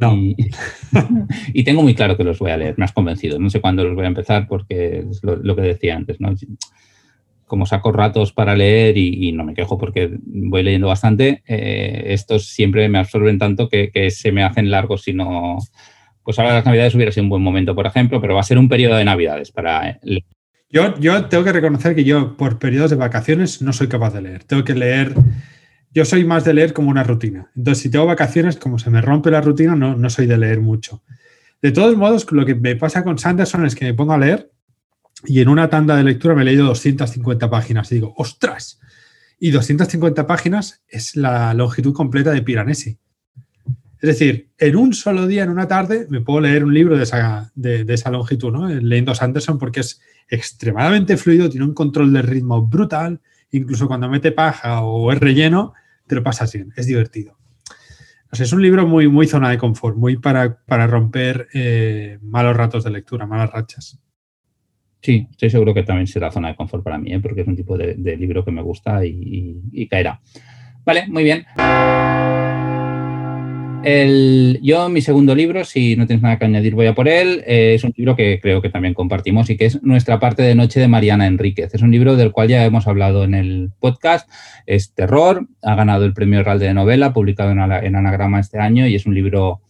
y, 1.54 1.64
tengo 1.64 1.82
muy 1.82 1.96
claro 1.96 2.16
que 2.16 2.24
los 2.24 2.38
voy 2.38 2.52
a 2.52 2.58
leer, 2.58 2.76
me 2.78 2.86
has 2.86 2.92
convencido. 2.92 3.40
No 3.40 3.50
sé 3.50 3.60
cuándo 3.60 3.84
los 3.84 3.96
voy 3.96 4.06
a 4.06 4.10
empezar 4.10 4.48
porque 4.48 5.06
es 5.10 5.24
lo, 5.24 5.36
lo 5.38 5.56
que 5.56 5.64
decía 5.64 5.96
antes, 5.96 6.22
¿no? 6.22 6.30
Como 7.46 7.66
saco 7.66 7.92
ratos 7.92 8.34
para 8.34 8.56
leer 8.56 8.98
y, 8.98 9.32
no 9.32 9.44
me 9.44 9.54
quejo 9.54 9.78
porque 9.78 10.18
voy 10.24 10.64
leyendo 10.64 10.88
bastante, 10.88 11.44
eh, 11.48 12.06
estos 12.08 12.48
siempre 12.48 12.90
me 12.90 13.00
absorben 13.00 13.38
tanto 13.38 13.70
que, 13.70 14.10
se 14.12 14.32
me 14.32 14.44
hacen 14.44 14.72
largos 14.72 15.04
si 15.04 15.14
no... 15.14 15.58
Pues 16.24 16.40
ahora 16.40 16.56
las 16.56 16.66
navidades 16.66 16.96
hubiera 16.96 17.12
sido 17.12 17.24
un 17.24 17.30
buen 17.30 17.44
momento, 17.44 17.76
por 17.76 17.86
ejemplo, 17.86 18.20
pero 18.20 18.34
va 18.34 18.40
a 18.40 18.44
ser 18.44 18.58
un 18.58 18.68
periodo 18.68 18.96
de 18.96 19.06
navidades 19.06 19.52
para... 19.52 20.00
Yo, 20.70 21.00
yo 21.00 21.26
tengo 21.26 21.44
que 21.44 21.52
reconocer 21.52 21.94
que 21.94 22.04
yo 22.04 22.36
por 22.36 22.58
periodos 22.58 22.90
de 22.90 22.96
vacaciones 22.96 23.62
no 23.62 23.74
soy 23.74 23.88
capaz 23.88 24.14
de 24.14 24.24
leer. 24.24 24.44
Tengo 24.44 24.64
que 24.64 24.74
leer... 24.74 25.14
Yo 25.92 26.04
soy 26.04 26.26
más 26.26 26.44
de 26.44 26.56
leer 26.56 26.74
como 26.74 26.90
una 26.90 27.04
rutina. 27.04 27.52
Entonces, 27.56 27.84
si 27.84 27.92
tengo 27.92 28.06
vacaciones, 28.08 28.58
como 28.58 28.80
se 28.80 28.90
me 28.90 29.02
rompe 29.02 29.32
la 29.32 29.40
rutina, 29.40 29.76
no, 29.76 29.96
no 29.96 30.10
soy 30.10 30.26
de 30.26 30.38
leer 30.38 30.60
mucho. 30.60 31.04
De 31.62 31.72
todos 31.72 31.96
modos, 31.96 32.30
lo 32.32 32.46
que 32.46 32.56
me 32.56 32.76
pasa 32.76 33.04
con 33.04 33.18
Sanderson 33.18 33.66
es 33.66 33.76
que 33.76 33.86
me 33.86 33.94
pongo 33.94 34.14
a 34.14 34.18
leer 34.18 34.52
y 35.26 35.42
en 35.42 35.50
una 35.50 35.70
tanda 35.70 35.96
de 35.96 36.04
lectura 36.04 36.36
me 36.36 36.42
he 36.42 36.46
leído 36.46 36.66
250 36.68 37.50
páginas 37.50 37.92
y 37.92 37.96
digo, 37.96 38.14
¡ostras! 38.18 38.80
Y 39.40 39.52
250 39.52 40.28
páginas 40.28 40.84
es 40.88 41.16
la 41.16 41.54
longitud 41.54 41.94
completa 41.94 42.32
de 42.32 42.42
Piranesi. 42.42 42.98
Es 44.02 44.20
decir, 44.20 44.52
en 44.58 44.76
un 44.76 44.94
solo 44.94 45.26
día, 45.26 45.44
en 45.44 45.50
una 45.50 45.68
tarde, 45.68 46.06
me 46.10 46.22
puedo 46.22 46.42
leer 46.42 46.64
un 46.64 46.74
libro 46.74 46.98
de 46.98 47.04
esa, 47.04 47.52
de, 47.56 47.86
esa 47.88 48.12
longitud, 48.12 48.52
¿no? 48.52 48.68
Leyendo 48.68 49.16
Sanderson 49.16 49.58
porque 49.58 49.80
es 49.80 50.00
extremadamente 50.30 51.18
fluido, 51.18 51.50
tiene 51.50 51.66
un 51.66 51.74
control 51.74 52.14
de 52.14 52.22
ritmo 52.22 52.66
brutal, 52.68 53.22
incluso 53.52 53.88
cuando 53.88 54.10
mete 54.10 54.32
paja 54.32 54.82
o 54.82 55.12
es 55.12 55.20
relleno, 55.20 55.74
te 56.08 56.16
lo 56.16 56.24
pasas 56.24 56.54
bien, 56.54 56.72
es 56.76 56.86
divertido. 56.86 57.38
es 58.32 58.54
un 58.54 58.62
libro 58.62 58.86
muy, 58.86 59.08
muy 59.08 59.28
zona 59.28 59.50
de 59.50 59.58
confort, 59.58 59.98
muy 59.98 60.18
para, 60.18 60.64
para 60.66 60.88
romper 60.88 61.48
eh, 61.54 62.20
malos 62.22 62.56
ratos 62.56 62.84
de 62.84 62.92
lectura, 62.92 63.26
malas 63.26 63.52
rachas. 63.52 64.00
Sí, 65.06 65.28
estoy 65.30 65.52
seguro 65.52 65.72
que 65.72 65.84
también 65.84 66.08
será 66.08 66.32
zona 66.32 66.48
de 66.48 66.56
confort 66.56 66.84
para 66.84 66.98
mí, 66.98 67.14
¿eh? 67.14 67.20
porque 67.20 67.42
es 67.42 67.48
un 67.48 67.56
tipo 67.56 67.78
de, 67.78 68.18
libro 68.18 68.44
que 68.44 68.50
me 68.50 68.64
gusta 68.64 69.06
y, 69.06 69.88
caerá. 69.88 70.20
Vale, 70.84 71.06
muy 71.08 71.24
bien. 71.24 71.46
yo, 74.64 74.90
mi 74.90 75.02
segundo 75.02 75.36
libro, 75.36 75.64
si 75.64 75.96
no 75.96 76.08
tienes 76.08 76.24
nada 76.24 76.40
que 76.40 76.46
añadir, 76.46 76.74
voy 76.74 76.88
a 76.88 76.96
por 76.96 77.08
él. 77.08 77.44
Eh, 77.46 77.76
es 77.76 77.84
un 77.84 77.94
libro 77.96 78.16
que 78.16 78.40
creo 78.42 78.64
que 78.64 78.72
también 78.72 78.96
compartimos 78.96 79.48
y 79.52 79.58
que 79.58 79.66
es 79.66 79.84
Nuestra 79.84 80.20
parte 80.20 80.42
de 80.42 80.56
noche 80.56 80.80
de 80.80 80.88
Mariana 80.88 81.28
Enríquez. 81.28 81.76
Es 81.76 81.84
un 81.84 81.92
libro 81.92 82.16
del 82.16 82.32
cual 82.32 82.48
ya 82.48 82.66
hemos 82.66 82.88
hablado 82.88 83.26
en 83.26 83.36
el 83.36 83.70
podcast. 83.80 84.28
Es 84.66 84.96
terror, 84.96 85.48
ha 85.62 85.76
ganado 85.76 86.06
el 86.06 86.14
premio 86.16 86.44
Real 86.44 86.58
de 86.58 86.74
novela, 86.74 87.14
publicado 87.14 87.52
en, 87.52 87.60
en 87.60 87.96
Anagrama 87.96 88.40
este 88.40 88.58
año 88.58 88.88
y 88.88 88.96
es 88.96 89.06
un 89.06 89.14
libro 89.14 89.62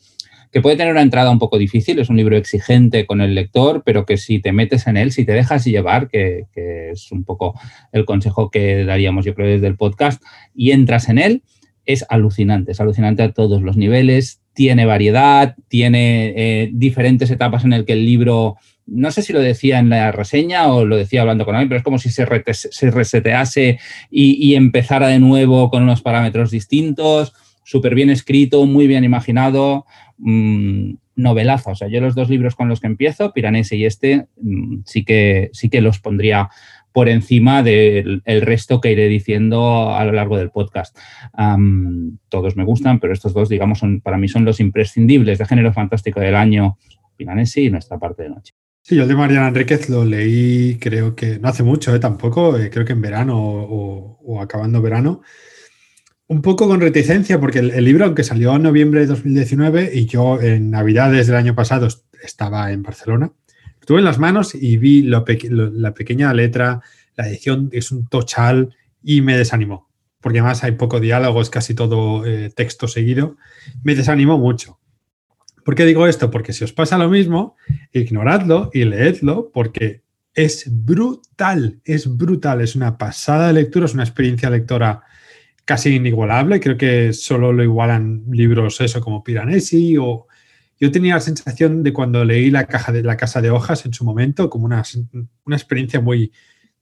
que 0.55 0.61
puede 0.61 0.77
tener 0.77 0.93
una 0.93 1.01
entrada 1.01 1.31
un 1.31 1.37
poco 1.37 1.57
difícil, 1.57 1.99
es 1.99 2.07
un 2.07 2.15
libro 2.15 2.37
exigente 2.37 3.05
con 3.05 3.19
el 3.19 3.35
lector, 3.35 3.83
pero 3.85 4.05
que 4.05 4.15
si 4.15 4.39
te 4.39 4.53
metes 4.53 4.87
en 4.87 4.95
él, 4.95 5.11
si 5.11 5.25
te 5.25 5.33
dejas 5.33 5.65
llevar, 5.65 6.07
que, 6.07 6.45
es 6.93 7.11
un 7.11 7.25
poco 7.25 7.59
el 7.91 8.05
consejo 8.05 8.49
que 8.49 8.85
daríamos 8.85 9.25
yo 9.25 9.35
creo 9.35 9.49
desde 9.49 9.67
el 9.67 9.75
podcast, 9.75 10.23
y 10.55 10.71
entras 10.71 11.09
en 11.09 11.17
él, 11.17 11.43
es 11.85 12.05
alucinante, 12.07 12.71
es 12.71 12.79
alucinante 12.79 13.21
a 13.21 13.33
todos 13.33 13.63
los 13.63 13.75
niveles, 13.75 14.39
tiene 14.53 14.85
variedad, 14.85 15.57
tiene 15.67 16.33
eh, 16.37 16.69
diferentes 16.71 17.29
etapas 17.31 17.65
en 17.65 17.73
el 17.73 17.83
que 17.83 17.91
el 17.91 18.05
libro 18.05 18.55
no 18.87 19.11
sé 19.11 19.23
si 19.23 19.33
lo 19.33 19.41
decía 19.41 19.79
en 19.79 19.89
la 19.89 20.13
reseña 20.13 20.71
o 20.71 20.85
lo 20.85 20.95
decía 20.95 21.19
hablando 21.19 21.43
con 21.43 21.55
alguien, 21.55 21.67
pero 21.67 21.79
es 21.79 21.83
como 21.83 21.97
si 21.97 22.09
se, 22.11 22.23
resetease 22.23 23.77
y, 24.09 24.55
empezara 24.55 25.09
de 25.09 25.19
nuevo 25.19 25.69
con 25.69 25.83
unos 25.83 26.01
parámetros 26.01 26.49
distintos, 26.49 27.33
súper 27.65 27.93
bien 27.93 28.09
escrito, 28.09 28.65
muy 28.65 28.87
bien 28.87 29.03
imaginado, 29.03 29.85
mm, 30.17 30.93
novelazo. 31.15 31.71
O 31.71 31.75
sea, 31.75 31.87
yo 31.87 32.01
los 32.01 32.15
dos 32.15 32.29
libros 32.29 32.55
con 32.55 32.69
los 32.69 32.79
que 32.79 32.87
empiezo, 32.87 33.33
Piranesi 33.33 33.77
y 33.77 33.85
este, 33.85 34.27
mm, 34.41 34.79
sí, 34.85 35.03
que, 35.03 35.49
sí 35.53 35.69
que 35.69 35.81
los 35.81 35.99
pondría 35.99 36.49
por 36.95 37.09
encima 37.09 37.61
del 37.61 38.21
resto 38.25 38.79
que 38.79 38.93
iré 38.93 39.09
diciendo 39.09 39.93
a 39.93 40.05
lo 40.05 40.13
largo 40.13 40.37
del 40.37 40.49
podcast. 40.49 40.97
todos 42.29 42.55
me 42.55 42.63
gustan, 42.63 43.01
pero 43.01 43.11
estos 43.11 43.33
dos, 43.33 43.49
digamos, 43.49 43.79
son, 43.79 43.99
para 43.99 44.17
mí 44.17 44.29
son 44.29 44.45
los 44.45 44.61
imprescindibles 44.61 45.37
de 45.37 45.45
género 45.45 45.73
fantástico 45.73 46.21
del 46.21 46.35
año, 46.35 46.77
Piranesi 47.17 47.65
y 47.65 47.69
Nuestra 47.69 47.99
parte 47.99 48.23
de 48.23 48.29
noche. 48.29 48.53
Sí, 48.81 48.95
yo 48.95 49.01
el 49.01 49.09
de 49.09 49.15
Mariana 49.15 49.47
Enríquez 49.47 49.89
lo 49.89 50.05
leí, 50.05 50.77
creo 50.79 51.15
que 51.15 51.39
no 51.39 51.49
hace 51.49 51.63
mucho, 51.63 51.93
¿eh? 51.93 51.99
tampoco, 51.99 52.55
eh, 52.55 52.69
creo 52.69 52.85
que 52.85 52.93
en 52.93 53.01
verano 53.01 53.35
o, 53.35 54.39
acabando 54.39 54.81
verano. 54.81 55.21
Un 56.27 56.41
poco 56.41 56.67
con 56.67 56.81
reticencia, 56.81 57.39
porque 57.39 57.59
el, 57.59 57.83
libro, 57.83 58.05
aunque 58.05 58.23
salió 58.23 58.55
en 58.55 58.63
noviembre 58.63 59.01
de 59.01 59.07
2019 59.07 59.91
y 59.93 60.05
yo 60.05 60.41
en 60.41 60.71
Navidades 60.71 61.27
del 61.27 61.35
año 61.35 61.53
pasado 61.53 61.87
estaba 62.23 62.71
en 62.71 62.81
Barcelona, 62.81 63.31
Estuve 63.85 63.99
en 63.99 64.05
las 64.05 64.17
manos 64.17 64.55
y 64.55 64.77
vi 64.77 65.03
la 65.03 65.23
pequeña 65.93 66.33
letra, 66.33 66.81
la 67.15 67.29
edición 67.29 67.69
es 67.71 67.91
un 67.91 68.07
tochal 68.07 68.75
y 69.03 69.21
me 69.21 69.37
desanimó, 69.37 69.91
porque 70.21 70.39
además 70.39 70.63
hay 70.63 70.71
poco 70.71 70.99
diálogo, 70.99 71.39
es 71.39 71.51
casi 71.51 71.75
todo 71.75 72.25
eh, 72.25 72.49
texto 72.49 72.87
seguido. 72.87 73.37
Me 73.83 73.93
desanimó 73.93 74.39
mucho. 74.39 74.79
¿Por 75.63 75.75
qué 75.75 75.85
digo 75.85 76.07
esto? 76.07 76.31
Porque 76.31 76.51
si 76.51 76.63
os 76.63 76.73
pasa 76.73 76.97
lo 76.97 77.09
mismo, 77.09 77.57
ignoradlo 77.93 78.71
y 78.73 78.85
leedlo 78.85 79.51
porque 79.53 80.01
es 80.33 80.65
brutal, 80.67 81.79
es 81.85 82.17
brutal, 82.17 82.61
es 82.61 82.75
una 82.75 82.97
pasada 82.97 83.49
de 83.49 83.53
lectura, 83.53 83.85
es 83.85 83.93
una 83.93 84.01
experiencia 84.03 84.49
lectora 84.49 85.03
casi 85.65 85.95
inigualable. 85.95 86.59
Creo 86.59 86.77
que 86.77 87.11
solo 87.13 87.51
lo 87.51 87.63
igualan 87.63 88.23
libros 88.31 88.79
eso 88.81 89.01
como 89.01 89.23
Piranesi 89.23 89.97
o 89.97 90.27
yo 90.79 90.91
tenía 90.91 91.15
la 91.15 91.21
sensación 91.21 91.83
de 91.83 91.93
cuando 91.93 92.23
leí 92.25 92.51
la, 92.51 92.65
caja 92.65 92.91
de, 92.91 93.01
la 93.01 93.17
casa 93.17 93.41
de 93.41 93.49
hojas 93.49 93.85
en 93.85 93.93
su 93.93 94.03
momento, 94.03 94.49
como 94.49 94.65
una, 94.65 94.83
una 95.45 95.55
experiencia 95.55 96.01
muy 96.01 96.31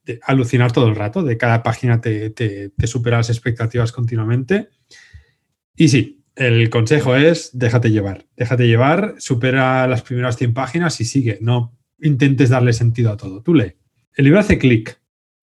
de 0.04 0.20
alucinar 0.24 0.72
todo 0.72 0.88
el 0.88 0.96
rato, 0.96 1.24
de 1.24 1.38
cada 1.38 1.64
página 1.64 2.02
te, 2.02 2.30
te, 2.30 2.72
supera 2.88 3.18
las 3.18 3.30
expectativas 3.30 3.92
continuamente. 3.92 4.70
Y 5.76 5.88
sí, 5.88 6.24
el 6.36 6.70
consejo 6.70 7.16
es 7.16 7.52
déjate 7.54 7.92
llevar, 7.92 8.26
déjate 8.36 8.68
llevar, 8.68 9.16
supera 9.20 9.88
las 9.88 10.02
primeras 10.02 10.38
100 10.38 10.54
páginas 10.54 11.00
y 11.00 11.06
sigue, 11.06 11.38
no 11.42 11.78
intentes 12.02 12.50
darle 12.50 12.74
sentido 12.74 13.12
a 13.12 13.18
todo, 13.18 13.42
tú 13.42 13.54
lee. 13.54 13.76
El 14.16 14.26
libro 14.26 14.40
hace 14.40 14.58
clic. 14.58 15.00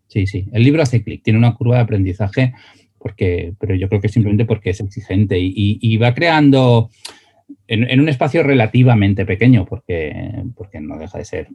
Sí, 0.08 0.26
sí, 0.26 0.48
el 0.52 0.64
libro 0.64 0.82
hace 0.82 1.02
clic, 1.02 1.22
tiene 1.22 1.38
una 1.38 1.54
curva 1.54 1.76
de 1.76 1.82
aprendizaje, 1.82 2.52
porque, 3.00 3.54
pero 3.58 3.74
yo 3.74 3.88
creo 3.88 4.00
que 4.00 4.08
simplemente 4.08 4.44
porque 4.44 4.70
es 4.70 4.80
exigente 4.80 5.38
y 5.40 5.96
va 5.96 6.14
creando 6.14 6.90
en, 7.66 8.00
un 8.00 8.08
espacio 8.08 8.42
relativamente 8.42 9.24
pequeño, 9.24 9.64
porque, 9.64 10.42
porque 10.56 10.80
no 10.80 10.98
deja 10.98 11.18
de 11.18 11.24
ser 11.24 11.48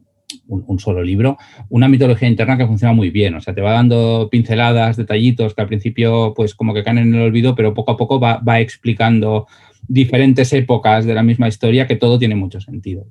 un, 0.47 0.79
solo 0.79 1.03
libro, 1.03 1.37
una 1.69 1.87
mitología 1.87 2.27
interna 2.27 2.57
que 2.57 2.65
funciona 2.65 2.93
muy 2.93 3.09
bien. 3.09 3.35
O 3.35 3.41
sea, 3.41 3.53
te 3.53 3.61
va 3.61 3.73
dando 3.73 4.29
pinceladas, 4.31 4.97
detallitos 4.97 5.53
que 5.53 5.61
al 5.61 5.67
principio, 5.67 6.33
pues 6.35 6.55
como 6.55 6.73
que 6.73 6.83
caen 6.83 6.99
en 6.99 7.15
el 7.15 7.21
olvido, 7.21 7.55
pero 7.55 7.73
poco 7.73 7.91
a 7.91 7.97
poco 7.97 8.19
va, 8.19 8.37
va 8.37 8.59
explicando 8.59 9.47
diferentes 9.87 10.51
épocas 10.53 11.05
de 11.05 11.13
la 11.13 11.23
misma 11.23 11.47
historia 11.47 11.87
que 11.87 11.95
todo 11.95 12.17
tiene 12.17 12.35
mucho 12.35 12.59
sentido. 12.59 13.05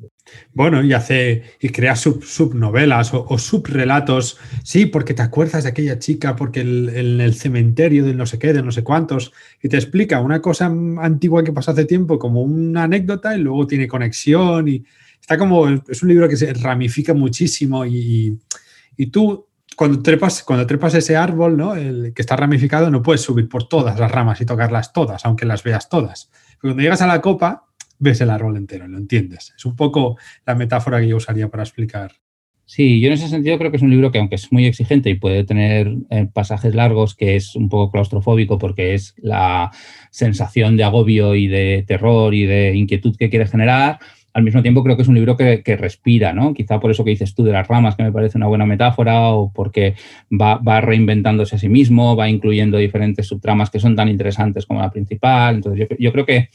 Bueno, 0.53 0.83
y 0.83 0.93
hace 0.93 1.43
y 1.61 1.69
crea 1.69 1.97
sub, 1.97 2.25
subnovelas 2.25 3.15
o, 3.15 3.25
o, 3.29 3.39
subrelatos, 3.39 4.39
sí, 4.63 4.87
porque 4.87 5.15
te 5.15 5.23
acuerdas 5.23 5.65
de 5.65 5.71
aquella 5.71 5.99
chica, 5.99 6.35
porque 6.37 6.61
el, 6.61 6.89
en 6.89 7.21
el 7.21 7.35
cementerio 7.35 8.05
de 8.05 8.15
no 8.15 8.27
sé 8.27 8.39
qué, 8.39 8.53
de 8.53 8.63
no 8.63 8.73
sé 8.73 8.83
cuántos, 8.83 9.33
y 9.63 9.69
te 9.69 9.77
explica 9.77 10.21
una 10.21 10.41
cosa 10.41 10.67
antigua 10.67 11.45
que 11.45 11.53
pasó 11.53 11.71
hace 11.71 11.85
tiempo 11.85 12.19
como 12.19 12.43
una 12.43 12.85
anécdota 12.85 13.37
y 13.37 13.41
luego 13.41 13.67
tiene 13.67 13.89
conexión 13.89 14.69
y 14.69 14.85
está 15.21 15.39
como, 15.39 15.69
es 15.69 16.03
un 16.03 16.09
libro 16.09 16.29
que 16.29 16.37
se 16.37 16.53
ramifica 16.55 17.15
muchísimo 17.15 17.85
y, 17.87 18.39
y 18.97 19.07
tú 19.07 19.47
cuando 19.77 20.01
trepas, 20.03 20.43
cuando 20.45 20.67
trepas 20.67 20.95
ese 20.95 21.17
árbol, 21.17 21.57
¿no? 21.57 21.75
El 21.75 22.13
que 22.15 22.23
está 22.23 22.37
ramificado, 22.37 22.91
no 22.91 23.03
puedes 23.03 23.23
subir 23.23 23.49
por 23.49 23.67
todas 23.67 23.99
las 23.99 24.11
ramas 24.11 24.41
y 24.41 24.47
tocarlas 24.47 24.93
todas, 24.93 25.25
aunque 25.25 25.47
las 25.47 25.65
veas 25.65 25.89
todas 25.89 26.31
cuando 26.65 26.83
llegas 26.83 27.03
a 27.03 27.07
la 27.07 27.21
copa, 27.21 27.67
ves 27.99 28.23
el 28.23 28.31
árbol 28.31 28.57
entero, 28.57 28.89
lo 28.89 28.97
entiendes. 28.97 29.53
Es 29.55 29.67
un 29.67 29.77
poco 29.77 30.17
la 30.47 30.55
metáfora 30.55 30.99
que 30.99 31.09
yo 31.09 31.17
usaría 31.17 31.49
para 31.49 31.63
explicar. 31.63 32.13
Sí, 32.65 33.03
yo 33.03 33.09
en 33.09 33.13
ese 33.13 33.29
sentido 33.29 33.59
creo 33.59 33.71
que 33.71 33.77
es 33.77 33.83
un 33.83 33.91
libro 33.91 34.11
que 34.11 34.19
aunque 34.19 34.37
es 34.37 34.51
muy 34.51 34.65
exigente 34.65 35.11
y 35.11 35.15
puede 35.17 35.45
tener 35.45 35.95
eh, 36.09 36.27
pasajes 36.33 36.75
largos, 36.75 37.15
que 37.15 37.37
es 37.37 37.55
un 37.55 37.69
poco 37.69 37.93
claustrofóbico 37.93 38.59
porque 38.59 38.95
es 38.95 39.15
la 39.19 39.73
sensación 40.11 40.79
de 40.79 40.85
agobio 40.85 41.35
y 41.35 41.49
de 41.49 41.85
terror 41.87 42.33
y 42.35 42.47
de 42.47 42.75
inquietud 42.75 43.15
que 43.15 43.29
quiere 43.29 43.47
generar, 43.47 43.99
al 44.35 44.43
mismo 44.43 44.63
tiempo 44.63 44.83
creo 44.83 44.97
que 44.97 45.03
es 45.03 45.09
un 45.09 45.15
libro 45.15 45.37
que, 45.37 45.77
respira, 45.79 46.33
¿no? 46.33 46.53
Quizá 46.53 46.81
por 46.81 46.91
eso 46.91 47.05
que 47.05 47.11
dices 47.11 47.35
tú 47.37 47.45
de 47.45 47.53
las 47.53 47.69
ramas, 47.69 47.95
que 47.95 48.03
me 48.03 48.11
parece 48.11 48.37
una 48.37 48.49
buena 48.49 48.67
metáfora, 48.67 49.29
o 49.29 49.53
porque 49.53 49.95
va, 50.31 50.81
reinventándose 50.81 51.55
a 51.55 51.59
sí 51.59 51.69
mismo, 51.69 52.17
va 52.17 52.29
incluyendo 52.29 52.77
diferentes 52.77 53.29
subtramas 53.29 53.71
que 53.71 53.79
son 53.79 53.95
tan 53.95 54.09
interesantes 54.09 54.67
como 54.67 54.81
la 54.81 54.91
principal. 54.91 55.55
Entonces, 55.55 55.87
yo, 56.01 56.13
creo 56.13 56.27
que 56.27 56.49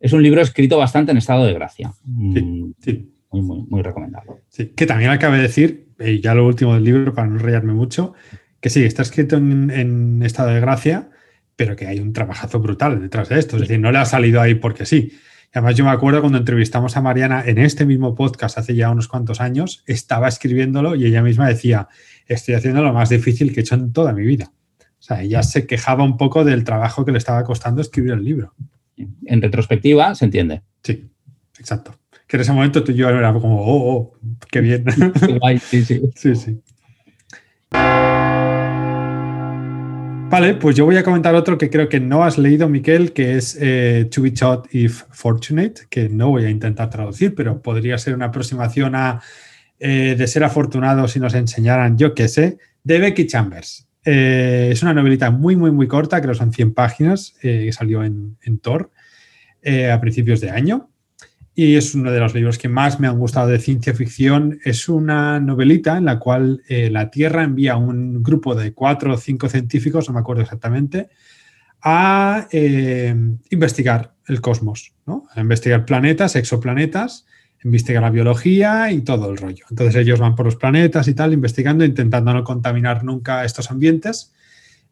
es 0.00 0.12
un 0.14 0.22
libro 0.22 0.40
escrito 0.40 0.78
bastante 0.78 1.12
en 1.12 1.18
estado 1.18 1.44
de 1.44 1.52
gracia. 1.52 1.92
Sí, 2.32 2.74
sí. 2.80 3.12
Muy, 3.30 3.42
muy, 3.42 3.66
muy 3.68 3.82
recomendable. 3.82 4.32
Sí, 4.48 4.72
que 4.74 4.86
también 4.86 5.10
acabe 5.10 5.36
de 5.36 5.42
decir, 5.42 5.88
y 6.00 6.20
ya 6.20 6.34
lo 6.34 6.46
último 6.46 6.72
del 6.72 6.84
libro, 6.84 7.12
para 7.12 7.28
no 7.28 7.38
rayarme 7.38 7.74
mucho, 7.74 8.14
que 8.58 8.70
sí, 8.70 8.84
está 8.84 9.02
escrito 9.02 9.36
en, 9.36 9.70
en 9.70 10.22
estado 10.22 10.48
de 10.48 10.60
gracia, 10.60 11.10
pero 11.56 11.76
que 11.76 11.86
hay 11.86 12.00
un 12.00 12.14
trabajazo 12.14 12.58
brutal 12.58 13.02
detrás 13.02 13.28
de 13.28 13.38
esto. 13.38 13.56
Es 13.56 13.62
decir, 13.62 13.78
no 13.78 13.92
le 13.92 13.98
ha 13.98 14.06
salido 14.06 14.40
ahí 14.40 14.54
porque 14.54 14.86
sí 14.86 15.12
además 15.52 15.76
yo 15.76 15.84
me 15.84 15.90
acuerdo 15.90 16.20
cuando 16.20 16.38
entrevistamos 16.38 16.96
a 16.96 17.00
Mariana 17.00 17.42
en 17.46 17.58
este 17.58 17.86
mismo 17.86 18.14
podcast 18.14 18.58
hace 18.58 18.74
ya 18.74 18.90
unos 18.90 19.08
cuantos 19.08 19.40
años, 19.40 19.82
estaba 19.86 20.28
escribiéndolo 20.28 20.94
y 20.94 21.06
ella 21.06 21.22
misma 21.22 21.48
decía, 21.48 21.88
estoy 22.26 22.54
haciendo 22.54 22.82
lo 22.82 22.92
más 22.92 23.08
difícil 23.08 23.52
que 23.52 23.60
he 23.60 23.62
hecho 23.62 23.74
en 23.74 23.92
toda 23.92 24.12
mi 24.12 24.24
vida. 24.24 24.52
O 24.80 25.02
sea, 25.02 25.22
ella 25.22 25.42
se 25.42 25.66
quejaba 25.66 26.04
un 26.04 26.16
poco 26.16 26.44
del 26.44 26.64
trabajo 26.64 27.04
que 27.04 27.12
le 27.12 27.18
estaba 27.18 27.44
costando 27.44 27.80
escribir 27.80 28.12
el 28.12 28.24
libro. 28.24 28.54
En 29.26 29.40
retrospectiva, 29.40 30.14
se 30.14 30.24
entiende. 30.24 30.62
Sí, 30.82 31.08
exacto. 31.58 31.94
Que 32.26 32.36
en 32.36 32.40
ese 32.42 32.52
momento 32.52 32.82
tú 32.82 32.92
y 32.92 32.96
yo 32.96 33.08
era 33.08 33.32
como, 33.32 33.62
oh, 33.62 33.92
oh 33.92 34.18
qué 34.50 34.60
bien. 34.60 34.84
sí, 35.60 35.84
sí. 35.84 36.00
sí, 36.14 36.34
sí. 36.34 36.60
Vale, 40.30 40.54
pues 40.54 40.76
yo 40.76 40.84
voy 40.84 40.96
a 40.98 41.02
comentar 41.02 41.34
otro 41.34 41.56
que 41.56 41.70
creo 41.70 41.88
que 41.88 42.00
no 42.00 42.22
has 42.22 42.36
leído, 42.36 42.68
Miquel, 42.68 43.14
que 43.14 43.38
es 43.38 43.56
eh, 43.60 44.06
To 44.10 44.20
Be 44.20 44.30
Taught 44.32 44.74
If 44.74 45.04
Fortunate, 45.10 45.86
que 45.88 46.10
no 46.10 46.28
voy 46.28 46.44
a 46.44 46.50
intentar 46.50 46.90
traducir, 46.90 47.34
pero 47.34 47.62
podría 47.62 47.96
ser 47.96 48.14
una 48.14 48.26
aproximación 48.26 48.94
a 48.94 49.22
eh, 49.78 50.16
de 50.18 50.26
ser 50.26 50.44
afortunado 50.44 51.08
si 51.08 51.18
nos 51.18 51.32
enseñaran, 51.32 51.96
yo 51.96 52.14
qué 52.14 52.28
sé, 52.28 52.58
de 52.84 52.98
Becky 52.98 53.26
Chambers. 53.26 53.88
Eh, 54.04 54.68
es 54.70 54.82
una 54.82 54.92
novelita 54.92 55.30
muy, 55.30 55.56
muy, 55.56 55.70
muy 55.70 55.88
corta, 55.88 56.20
creo 56.20 56.34
que 56.34 56.38
son 56.38 56.52
100 56.52 56.74
páginas, 56.74 57.34
que 57.40 57.72
salió 57.72 58.04
en, 58.04 58.36
en 58.42 58.58
Tor 58.58 58.90
a 59.90 60.00
principios 60.00 60.42
de 60.42 60.50
año 60.50 60.90
y 61.60 61.74
es 61.74 61.92
uno 61.96 62.12
de 62.12 62.20
los 62.20 62.34
libros 62.34 62.56
que 62.56 62.68
más 62.68 63.00
me 63.00 63.08
han 63.08 63.18
gustado 63.18 63.48
de 63.48 63.58
ciencia 63.58 63.92
ficción. 63.92 64.60
Es 64.62 64.88
una 64.88 65.40
novelita 65.40 65.98
en 65.98 66.04
la 66.04 66.20
cual 66.20 66.62
eh, 66.68 66.88
la 66.88 67.10
Tierra 67.10 67.42
envía 67.42 67.76
un 67.76 68.22
grupo 68.22 68.54
de 68.54 68.72
cuatro 68.72 69.14
o 69.14 69.16
cinco 69.16 69.48
científicos, 69.48 70.06
no 70.06 70.14
me 70.14 70.20
acuerdo 70.20 70.42
exactamente, 70.42 71.08
a 71.82 72.46
eh, 72.52 73.12
investigar 73.50 74.14
el 74.28 74.40
cosmos, 74.40 74.94
¿no? 75.04 75.24
a 75.34 75.40
investigar 75.40 75.84
planetas, 75.84 76.36
exoplanetas, 76.36 77.26
investigar 77.64 78.04
la 78.04 78.10
biología 78.10 78.92
y 78.92 79.00
todo 79.00 79.28
el 79.28 79.36
rollo. 79.36 79.64
Entonces 79.68 79.96
ellos 79.96 80.20
van 80.20 80.36
por 80.36 80.46
los 80.46 80.54
planetas 80.54 81.08
y 81.08 81.14
tal, 81.14 81.32
investigando, 81.32 81.84
intentando 81.84 82.32
no 82.32 82.44
contaminar 82.44 83.02
nunca 83.02 83.44
estos 83.44 83.68
ambientes. 83.72 84.32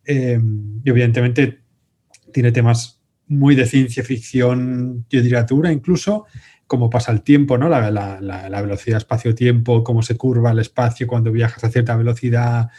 Eh, 0.05 0.41
y 0.83 0.91
evidentemente 0.91 1.61
tiene 2.33 2.51
temas 2.51 3.01
muy 3.29 3.55
de 3.55 3.67
ciencia 3.67 4.03
ficción, 4.03 5.05
yo 5.11 5.23
diría 5.23 5.47
incluso, 5.73 6.27
cómo 6.67 6.91
pasa 6.91 7.13
el 7.13 7.23
tiempo, 7.23 7.59
¿no? 7.59 7.69
La, 7.69 7.91
la, 7.91 8.63
velocidad 8.63 8.99
espacio-tiempo, 8.99 9.85
cómo 9.85 10.03
se 10.03 10.17
curva 10.17 10.51
el 10.51 10.59
espacio 10.59 11.07
cuando 11.07 11.31
viajas 11.31 11.63
a 11.63 11.71
cierta 11.71 11.97
velocidad, 11.97 12.71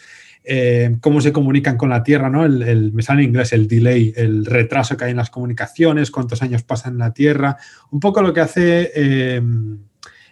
eh, 0.43 0.97
cómo 1.01 1.21
se 1.21 1.31
comunican 1.31 1.77
con 1.77 1.89
la 1.89 2.03
Tierra, 2.03 2.29
¿no? 2.29 2.45
El, 2.45 2.91
me 2.91 3.01
sale 3.01 3.23
en 3.23 3.29
inglés 3.29 3.53
el 3.53 3.67
delay, 3.67 4.13
el 4.15 4.45
retraso 4.45 4.97
que 4.97 5.05
hay 5.05 5.11
en 5.11 5.17
las 5.17 5.29
comunicaciones, 5.29 6.11
cuántos 6.11 6.41
años 6.41 6.63
pasan 6.63 6.93
en 6.93 6.99
la 6.99 7.13
Tierra, 7.13 7.57
un 7.91 7.99
poco 7.99 8.21
lo 8.21 8.33
que 8.33 8.41
hace 8.41 8.91
eh, 8.93 9.41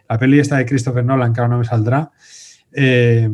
la 0.09 0.19
peli 0.19 0.39
esta 0.39 0.57
de 0.57 0.65
Christopher 0.65 1.05
Nolan, 1.05 1.33
que 1.33 1.39
ahora 1.39 1.53
no 1.53 1.59
me 1.59 1.65
saldrá. 1.65 2.11
Eh, 2.73 3.29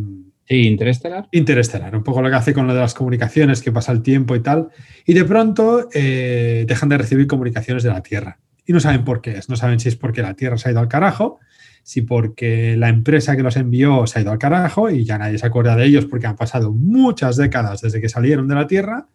sí, 0.48 0.68
Interestelar. 0.68 1.28
Interestelar, 1.32 1.96
un 1.96 2.04
poco 2.04 2.22
lo 2.22 2.30
que 2.30 2.36
hace 2.36 2.54
con 2.54 2.68
lo 2.68 2.76
de 2.76 2.80
las 2.80 2.94
comunicaciones, 2.94 3.62
que 3.62 3.72
pasa 3.72 3.92
el 3.92 4.04
tiempo 4.04 4.36
y 4.36 4.42
tal. 4.42 4.70
Y 5.06 5.14
de 5.16 5.26
pronto 5.26 5.90
dejan 5.92 6.90
de 6.90 6.98
recibir 6.98 7.26
comunicaciones 7.26 7.82
de 7.82 7.90
la 7.90 8.04
Tiera 8.04 8.38
y 8.66 8.74
no 8.74 8.80
saben 8.80 9.04
por 9.04 9.22
qué 9.22 9.38
es. 9.38 9.50
No 9.50 9.56
saben 9.56 9.80
si 9.80 9.90
es 9.90 9.96
porque 9.96 10.22
la 10.22 10.36
Tierra 10.36 10.58
se 10.58 10.70
ha 10.70 10.72
ido 10.72 10.82
al 10.82 10.88
carajo 10.88 11.40
si 11.84 12.02
porque 12.02 12.76
la 12.78 12.90
empresa 12.90 13.36
que 13.36 13.44
los 13.44 13.58
envió 13.58 14.06
se 14.08 14.20
ha 14.20 14.22
ido 14.22 14.32
al 14.32 14.38
carajo 14.38 14.90
y 14.90 15.04
ya 15.04 15.18
nadie 15.18 15.38
se 15.38 15.48
acuerda 15.48 15.76
de 15.76 15.86
ellos 15.86 16.06
porque 16.06 16.28
han 16.28 16.36
pasado 16.36 16.72
muchas 16.72 17.38
décadas 17.38 17.82
desde 17.82 18.00
que 18.00 18.10
salieron 18.10 18.48
de 18.48 18.56
la 18.56 18.68
Tierra, 18.68 19.08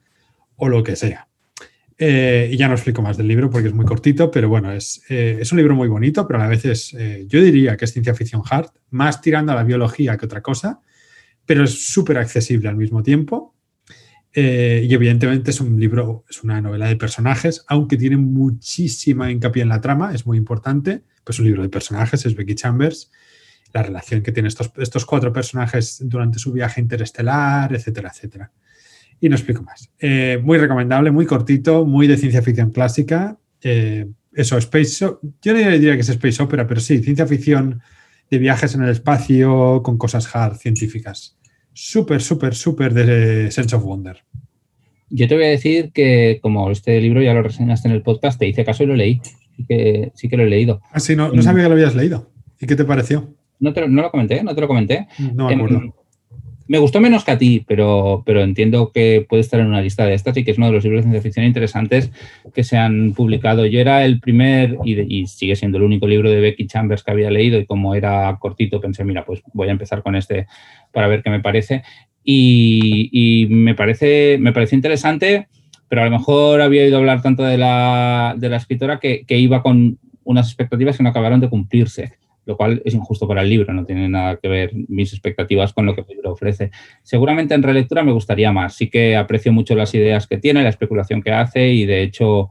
o 0.56 0.68
lo 0.68 0.82
que 0.82 0.96
sea. 0.96 1.28
Eh, 1.98 2.50
y 2.52 2.56
ya 2.56 2.68
no 2.68 2.74
explico 2.74 3.02
más 3.02 3.16
del 3.16 3.28
libro 3.28 3.50
porque 3.50 3.68
es 3.68 3.74
muy 3.74 3.86
cortito, 3.86 4.30
pero 4.30 4.48
bueno, 4.48 4.72
es, 4.72 5.02
eh, 5.08 5.38
es 5.40 5.52
un 5.52 5.58
libro 5.58 5.74
muy 5.74 5.88
bonito, 5.88 6.26
pero 6.26 6.42
a 6.42 6.48
veces 6.48 6.94
yo 7.26 7.40
diría 7.40 7.76
que 7.76 7.84
es 7.84 7.92
ciencia 7.92 8.14
ficción 8.14 8.42
hard, 8.48 8.70
más 8.90 9.20
tirando 9.20 9.52
a 9.52 9.54
la 9.54 9.64
biología 9.64 10.16
que 10.16 10.26
otra 10.26 10.42
cosa, 10.42 10.80
pero 11.44 11.64
es 11.64 11.92
súper 11.92 12.18
accesible 12.18 12.68
al 12.68 12.76
mismo 12.76 13.02
tiempo. 13.02 13.54
Y 14.38 14.92
evidentemente 14.92 15.50
es 15.50 15.60
un 15.62 15.80
libro, 15.80 16.24
es 16.28 16.44
una 16.44 16.60
novela 16.60 16.86
de 16.86 16.96
personajes, 16.96 17.64
aunque 17.68 17.96
tiene 17.96 18.18
muchísima 18.18 19.30
hincapié 19.30 19.62
en 19.62 19.70
la 19.70 19.80
trama, 19.80 20.14
es 20.14 20.26
muy 20.26 20.36
importante 20.36 21.04
pues 21.26 21.40
un 21.40 21.46
libro 21.46 21.62
de 21.62 21.68
personajes, 21.68 22.24
es 22.24 22.36
Becky 22.36 22.54
Chambers, 22.54 23.10
la 23.72 23.82
relación 23.82 24.22
que 24.22 24.30
tienen 24.30 24.46
estos, 24.46 24.70
estos 24.76 25.04
cuatro 25.04 25.32
personajes 25.32 25.98
durante 26.04 26.38
su 26.38 26.52
viaje 26.52 26.80
interestelar, 26.80 27.74
etcétera, 27.74 28.12
etcétera. 28.14 28.52
Y 29.20 29.28
no 29.28 29.34
explico 29.34 29.62
más. 29.62 29.90
Eh, 29.98 30.40
muy 30.42 30.56
recomendable, 30.56 31.10
muy 31.10 31.26
cortito, 31.26 31.84
muy 31.84 32.06
de 32.06 32.16
ciencia 32.16 32.42
ficción 32.42 32.70
clásica. 32.70 33.38
Eh, 33.60 34.06
eso, 34.32 34.56
Space, 34.58 35.04
yo 35.42 35.52
no 35.52 35.58
diría 35.58 35.94
que 35.94 36.00
es 36.00 36.08
Space 36.08 36.42
Opera, 36.42 36.66
pero 36.66 36.80
sí, 36.80 36.98
ciencia 36.98 37.26
ficción 37.26 37.82
de 38.30 38.38
viajes 38.38 38.74
en 38.74 38.82
el 38.82 38.90
espacio 38.90 39.82
con 39.82 39.98
cosas 39.98 40.34
hard, 40.34 40.56
científicas. 40.56 41.35
Súper, 41.78 42.22
súper, 42.22 42.54
súper 42.54 42.94
de 42.94 43.50
Sense 43.50 43.76
of 43.76 43.84
Wonder. 43.84 44.24
Yo 45.10 45.28
te 45.28 45.34
voy 45.34 45.44
a 45.44 45.48
decir 45.48 45.92
que 45.92 46.38
como 46.40 46.70
este 46.70 47.00
libro 47.02 47.20
ya 47.20 47.34
lo 47.34 47.42
reseñaste 47.42 47.86
en 47.88 47.94
el 47.94 48.02
podcast, 48.02 48.38
te 48.38 48.48
hice 48.48 48.64
caso 48.64 48.82
y 48.82 48.86
lo 48.86 48.96
leí 48.96 49.20
sí 49.56 49.64
que, 49.66 50.12
sí 50.14 50.28
que 50.28 50.36
lo 50.36 50.44
he 50.44 50.48
leído. 50.48 50.80
Ah, 50.90 51.00
sí, 51.00 51.16
no, 51.16 51.30
no 51.30 51.42
sabía 51.42 51.64
que 51.64 51.68
lo 51.68 51.74
habías 51.74 51.94
leído. 51.94 52.30
¿Y 52.58 52.66
qué 52.66 52.76
te 52.76 52.84
pareció? 52.84 53.34
No, 53.58 53.72
te, 53.72 53.86
no 53.88 54.02
lo 54.02 54.10
comenté, 54.10 54.42
no 54.42 54.54
te 54.54 54.60
lo 54.60 54.68
comenté. 54.68 55.06
No 55.34 55.46
me 55.46 55.52
em, 55.52 55.60
acuerdo. 55.60 55.94
Me 56.68 56.78
gustó 56.78 57.00
menos 57.00 57.24
que 57.24 57.30
a 57.30 57.38
ti, 57.38 57.64
pero, 57.66 58.22
pero 58.26 58.42
entiendo 58.42 58.90
que 58.92 59.24
puede 59.28 59.40
estar 59.40 59.60
en 59.60 59.66
una 59.66 59.80
lista 59.80 60.04
de 60.04 60.14
estas 60.14 60.36
y 60.36 60.44
que 60.44 60.50
es 60.50 60.58
uno 60.58 60.66
de 60.66 60.72
los 60.72 60.84
libros 60.84 61.00
de 61.00 61.10
ciencia 61.10 61.22
ficción 61.22 61.46
interesantes 61.46 62.10
que 62.54 62.64
se 62.64 62.76
han 62.76 63.12
publicado. 63.14 63.66
Yo 63.66 63.80
era 63.80 64.04
el 64.04 64.20
primer, 64.20 64.78
y, 64.84 65.00
y, 65.00 65.26
sigue 65.26 65.56
siendo 65.56 65.78
el 65.78 65.84
único 65.84 66.06
libro 66.06 66.30
de 66.30 66.40
Becky 66.40 66.66
Chambers 66.66 67.02
que 67.02 67.10
había 67.10 67.30
leído, 67.30 67.58
y 67.58 67.66
como 67.66 67.94
era 67.94 68.36
cortito, 68.40 68.80
pensé, 68.80 69.04
mira, 69.04 69.24
pues 69.24 69.42
voy 69.52 69.68
a 69.68 69.72
empezar 69.72 70.02
con 70.02 70.16
este 70.16 70.46
para 70.92 71.08
ver 71.08 71.22
qué 71.22 71.30
me 71.30 71.40
parece. 71.40 71.82
Y, 72.24 73.10
y 73.12 73.46
me, 73.46 73.74
parece, 73.74 74.38
me 74.40 74.52
parece 74.52 74.74
interesante 74.74 75.48
pero 75.88 76.02
a 76.02 76.06
lo 76.06 76.10
mejor 76.10 76.60
había 76.60 76.82
oído 76.82 76.98
hablar 76.98 77.22
tanto 77.22 77.44
de 77.44 77.58
la, 77.58 78.34
de 78.36 78.48
la 78.48 78.56
escritora 78.56 78.98
que, 78.98 79.24
que, 79.24 79.38
iba 79.38 79.62
con 79.62 79.98
unas 80.24 80.48
expectativas 80.48 80.96
que 80.96 81.02
no 81.02 81.10
acabaron 81.10 81.40
de 81.40 81.48
cumplirse, 81.48 82.14
lo 82.46 82.56
cual 82.56 82.80
es 82.84 82.94
injusto 82.94 83.28
para 83.28 83.42
el 83.42 83.50
libro, 83.50 83.74
no 83.74 83.84
tiene 83.84 84.08
nada 84.08 84.36
que 84.36 84.48
ver 84.48 84.70
mis 84.88 85.12
expectativas 85.12 85.72
con 85.72 85.84
lo 85.84 85.94
que 85.94 86.02
el 86.02 86.06
libro 86.08 86.32
ofrece. 86.32 86.70
Seguramente 87.02 87.54
en 87.54 87.62
relectura 87.62 88.02
me 88.02 88.12
gustaría 88.12 88.52
más, 88.52 88.74
sí 88.74 88.88
que 88.88 89.16
aprecio 89.16 89.52
mucho 89.52 89.74
las 89.74 89.94
ideas 89.94 90.26
que 90.26 90.38
tiene, 90.38 90.62
la 90.62 90.68
especulación 90.68 91.22
que 91.22 91.32
hace 91.32 91.68
y 91.68 91.84
de 91.84 92.02
hecho 92.02 92.48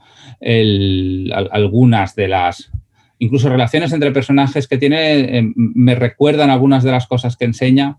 algunas 1.51 2.15
de 2.15 2.27
las 2.27 2.71
incluso 3.17 3.47
relaciones 3.47 3.93
entre 3.93 4.11
personajes 4.11 4.67
que 4.67 4.77
tiene 4.77 5.39
eh, 5.39 5.53
me 5.55 5.95
recuerdan 5.95 6.49
algunas 6.49 6.83
de 6.83 6.91
las 6.91 7.07
cosas 7.07 7.37
que 7.37 7.45
enseña 7.45 7.97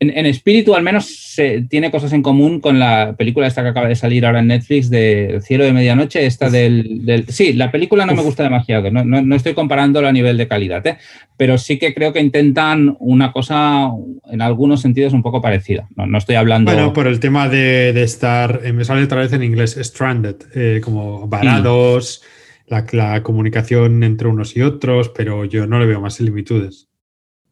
en, 0.00 0.26
espíritu 0.26 0.74
al 0.74 0.82
menos 0.82 1.06
se, 1.06 1.62
tiene 1.62 1.90
cosas 1.90 2.12
en 2.12 2.22
común 2.22 2.60
con 2.60 2.78
la 2.78 3.14
película 3.16 3.46
esta 3.46 3.62
que 3.62 3.68
acaba 3.68 3.88
de 3.88 3.94
salir 3.94 4.26
ahora 4.26 4.40
en 4.40 4.48
Netflix 4.48 4.90
de 4.90 5.40
Cielo 5.42 5.64
de 5.64 5.72
Medianoche, 5.72 6.26
esta 6.26 6.50
del... 6.50 7.24
sí, 7.28 7.52
la 7.52 7.70
película 7.70 8.04
no 8.04 8.14
me 8.14 8.22
gusta 8.22 8.42
demasiado, 8.42 8.90
no, 8.90 9.04
no, 9.04 9.36
estoy 9.36 9.54
comparándolo 9.54 10.08
a 10.08 10.12
nivel 10.12 10.36
de 10.36 10.48
calidad, 10.48 10.86
¿eh? 10.86 10.98
pero 11.36 11.58
sí 11.58 11.78
que 11.78 11.94
creo 11.94 12.12
que 12.12 12.20
intentan 12.20 12.96
una 12.98 13.32
cosa 13.32 13.90
en 14.30 14.42
algunos 14.42 14.80
sentidos 14.80 15.12
un 15.12 15.22
poco 15.22 15.40
parecida. 15.40 15.88
No, 15.96 16.18
estoy 16.18 16.36
hablando... 16.36 16.72
Bueno, 16.72 16.92
por 16.92 17.06
el 17.06 17.20
tema 17.20 17.48
de, 17.48 17.92
de 17.92 18.02
estar, 18.02 18.60
eh, 18.64 18.72
me 18.72 18.84
sale 18.84 19.04
otra 19.04 19.20
vez 19.20 19.32
en 19.32 19.42
inglés, 19.42 19.78
stranded, 19.80 20.36
eh, 20.54 20.80
como 20.82 21.26
varados, 21.28 22.22
la, 22.66 22.84
la 22.92 23.22
comunicación 23.22 24.02
entre 24.02 24.28
unos 24.28 24.56
y 24.56 24.62
otros, 24.62 25.10
pero 25.10 25.44
yo 25.44 25.66
no 25.66 25.78
le 25.78 25.86
veo 25.86 26.00
más 26.00 26.14
similitudes 26.14 26.88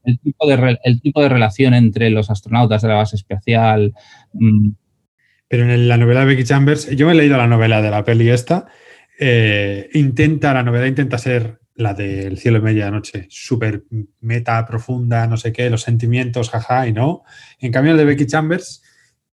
el 0.04 0.18
tipo 0.20 0.46
de, 0.46 0.78
el 0.84 1.00
tipo 1.00 1.22
de 1.22 1.28
relación 1.28 1.74
entre 1.74 2.10
los 2.10 2.30
astronautas 2.30 2.82
de 2.82 2.88
la 2.88 2.94
base 2.94 3.16
espacial. 3.16 3.94
Mm. 4.32 4.70
Pero 5.48 5.70
en 5.70 5.88
la 5.88 5.96
novela 5.98 6.20
de 6.20 6.26
Becky 6.26 6.44
Chambers, 6.44 6.90
yo 6.96 7.06
me 7.06 7.12
he 7.12 7.16
leído 7.16 7.36
la 7.36 7.46
novela 7.46 7.82
de 7.82 7.90
la 7.90 8.04
peli 8.04 8.30
esta, 8.30 8.66
eh, 9.18 9.90
intenta, 9.92 10.54
la 10.54 10.62
novela 10.62 10.86
intenta 10.86 11.18
ser 11.18 11.60
la 11.74 11.94
del 11.94 12.38
cielo 12.38 12.58
de 12.58 12.64
medianoche, 12.64 13.26
súper 13.28 13.84
meta, 14.20 14.64
profunda, 14.66 15.26
no 15.26 15.36
sé 15.36 15.52
qué, 15.52 15.70
los 15.70 15.82
sentimientos, 15.82 16.50
jaja, 16.50 16.86
y 16.86 16.92
no. 16.92 17.24
En 17.58 17.72
cambio, 17.72 17.92
el 17.92 17.98
de 17.98 18.04
Becky 18.04 18.26
Chambers 18.26 18.81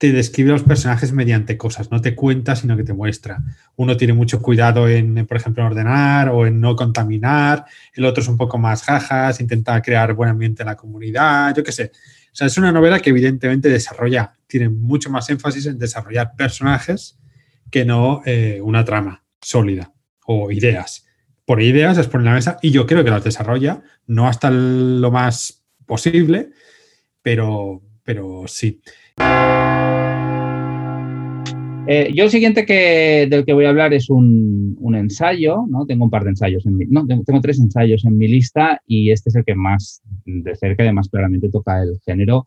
te 0.03 0.11
describe 0.11 0.49
a 0.49 0.53
los 0.55 0.63
personajes 0.63 1.13
mediante 1.13 1.55
cosas, 1.55 1.89
no 1.89 2.01
te 2.01 2.13
cuenta, 2.13 2.57
sino 2.57 2.75
que 2.75 2.83
te 2.83 2.91
muestra. 2.91 3.41
Uno 3.77 3.95
tiene 3.95 4.11
mucho 4.11 4.41
cuidado 4.41 4.89
en, 4.89 5.25
por 5.25 5.37
ejemplo, 5.37 5.63
en 5.63 5.67
ordenar 5.67 6.27
o 6.27 6.45
en 6.45 6.59
no 6.59 6.75
contaminar, 6.75 7.63
el 7.93 8.03
otro 8.03 8.21
es 8.21 8.27
un 8.27 8.35
poco 8.35 8.57
más 8.57 8.83
jajas, 8.83 9.39
intenta 9.39 9.81
crear 9.81 10.13
buen 10.13 10.29
ambiente 10.29 10.61
en 10.61 10.67
la 10.67 10.75
comunidad, 10.75 11.55
yo 11.55 11.63
qué 11.63 11.71
sé. 11.71 11.93
O 12.33 12.35
sea, 12.35 12.47
es 12.47 12.57
una 12.57 12.73
novela 12.73 12.99
que 12.99 13.11
evidentemente 13.11 13.69
desarrolla, 13.69 14.33
tiene 14.45 14.67
mucho 14.67 15.09
más 15.09 15.29
énfasis 15.29 15.67
en 15.67 15.79
desarrollar 15.79 16.35
personajes 16.35 17.17
que 17.71 17.85
no 17.85 18.23
eh, 18.25 18.59
una 18.61 18.83
trama 18.83 19.23
sólida 19.41 19.93
o 20.25 20.51
ideas. 20.51 21.05
Por 21.45 21.61
ideas 21.61 21.95
las 21.95 22.07
pone 22.07 22.23
en 22.23 22.25
la 22.25 22.33
mesa 22.33 22.59
y 22.61 22.71
yo 22.71 22.85
creo 22.85 23.05
que 23.05 23.09
las 23.09 23.23
desarrolla, 23.23 23.81
no 24.07 24.27
hasta 24.27 24.51
lo 24.51 25.11
más 25.11 25.63
posible, 25.85 26.49
pero, 27.21 27.81
pero 28.03 28.43
sí. 28.47 28.81
Eh, 31.85 32.11
yo 32.13 32.23
el 32.23 32.29
siguiente 32.29 32.65
que, 32.65 33.27
del 33.29 33.43
que 33.43 33.51
voy 33.51 33.65
a 33.65 33.69
hablar 33.69 33.93
es 33.93 34.09
un, 34.09 34.77
un 34.79 34.95
ensayo, 34.95 35.65
¿no? 35.67 35.85
Tengo 35.85 36.05
un 36.05 36.09
par 36.09 36.23
de 36.23 36.29
ensayos, 36.29 36.65
en 36.65 36.77
mi, 36.77 36.85
no, 36.85 37.05
tengo, 37.05 37.41
tres 37.41 37.59
ensayos 37.59 38.05
en 38.05 38.17
mi 38.17 38.29
lista 38.29 38.81
y 38.87 39.11
este 39.11 39.29
es 39.29 39.35
el 39.35 39.43
que 39.43 39.53
más 39.53 40.01
de 40.25 40.55
cerca 40.55 40.85
y 40.85 40.93
más 40.93 41.09
claramente 41.09 41.49
toca 41.49 41.83
el 41.83 41.99
género 42.05 42.45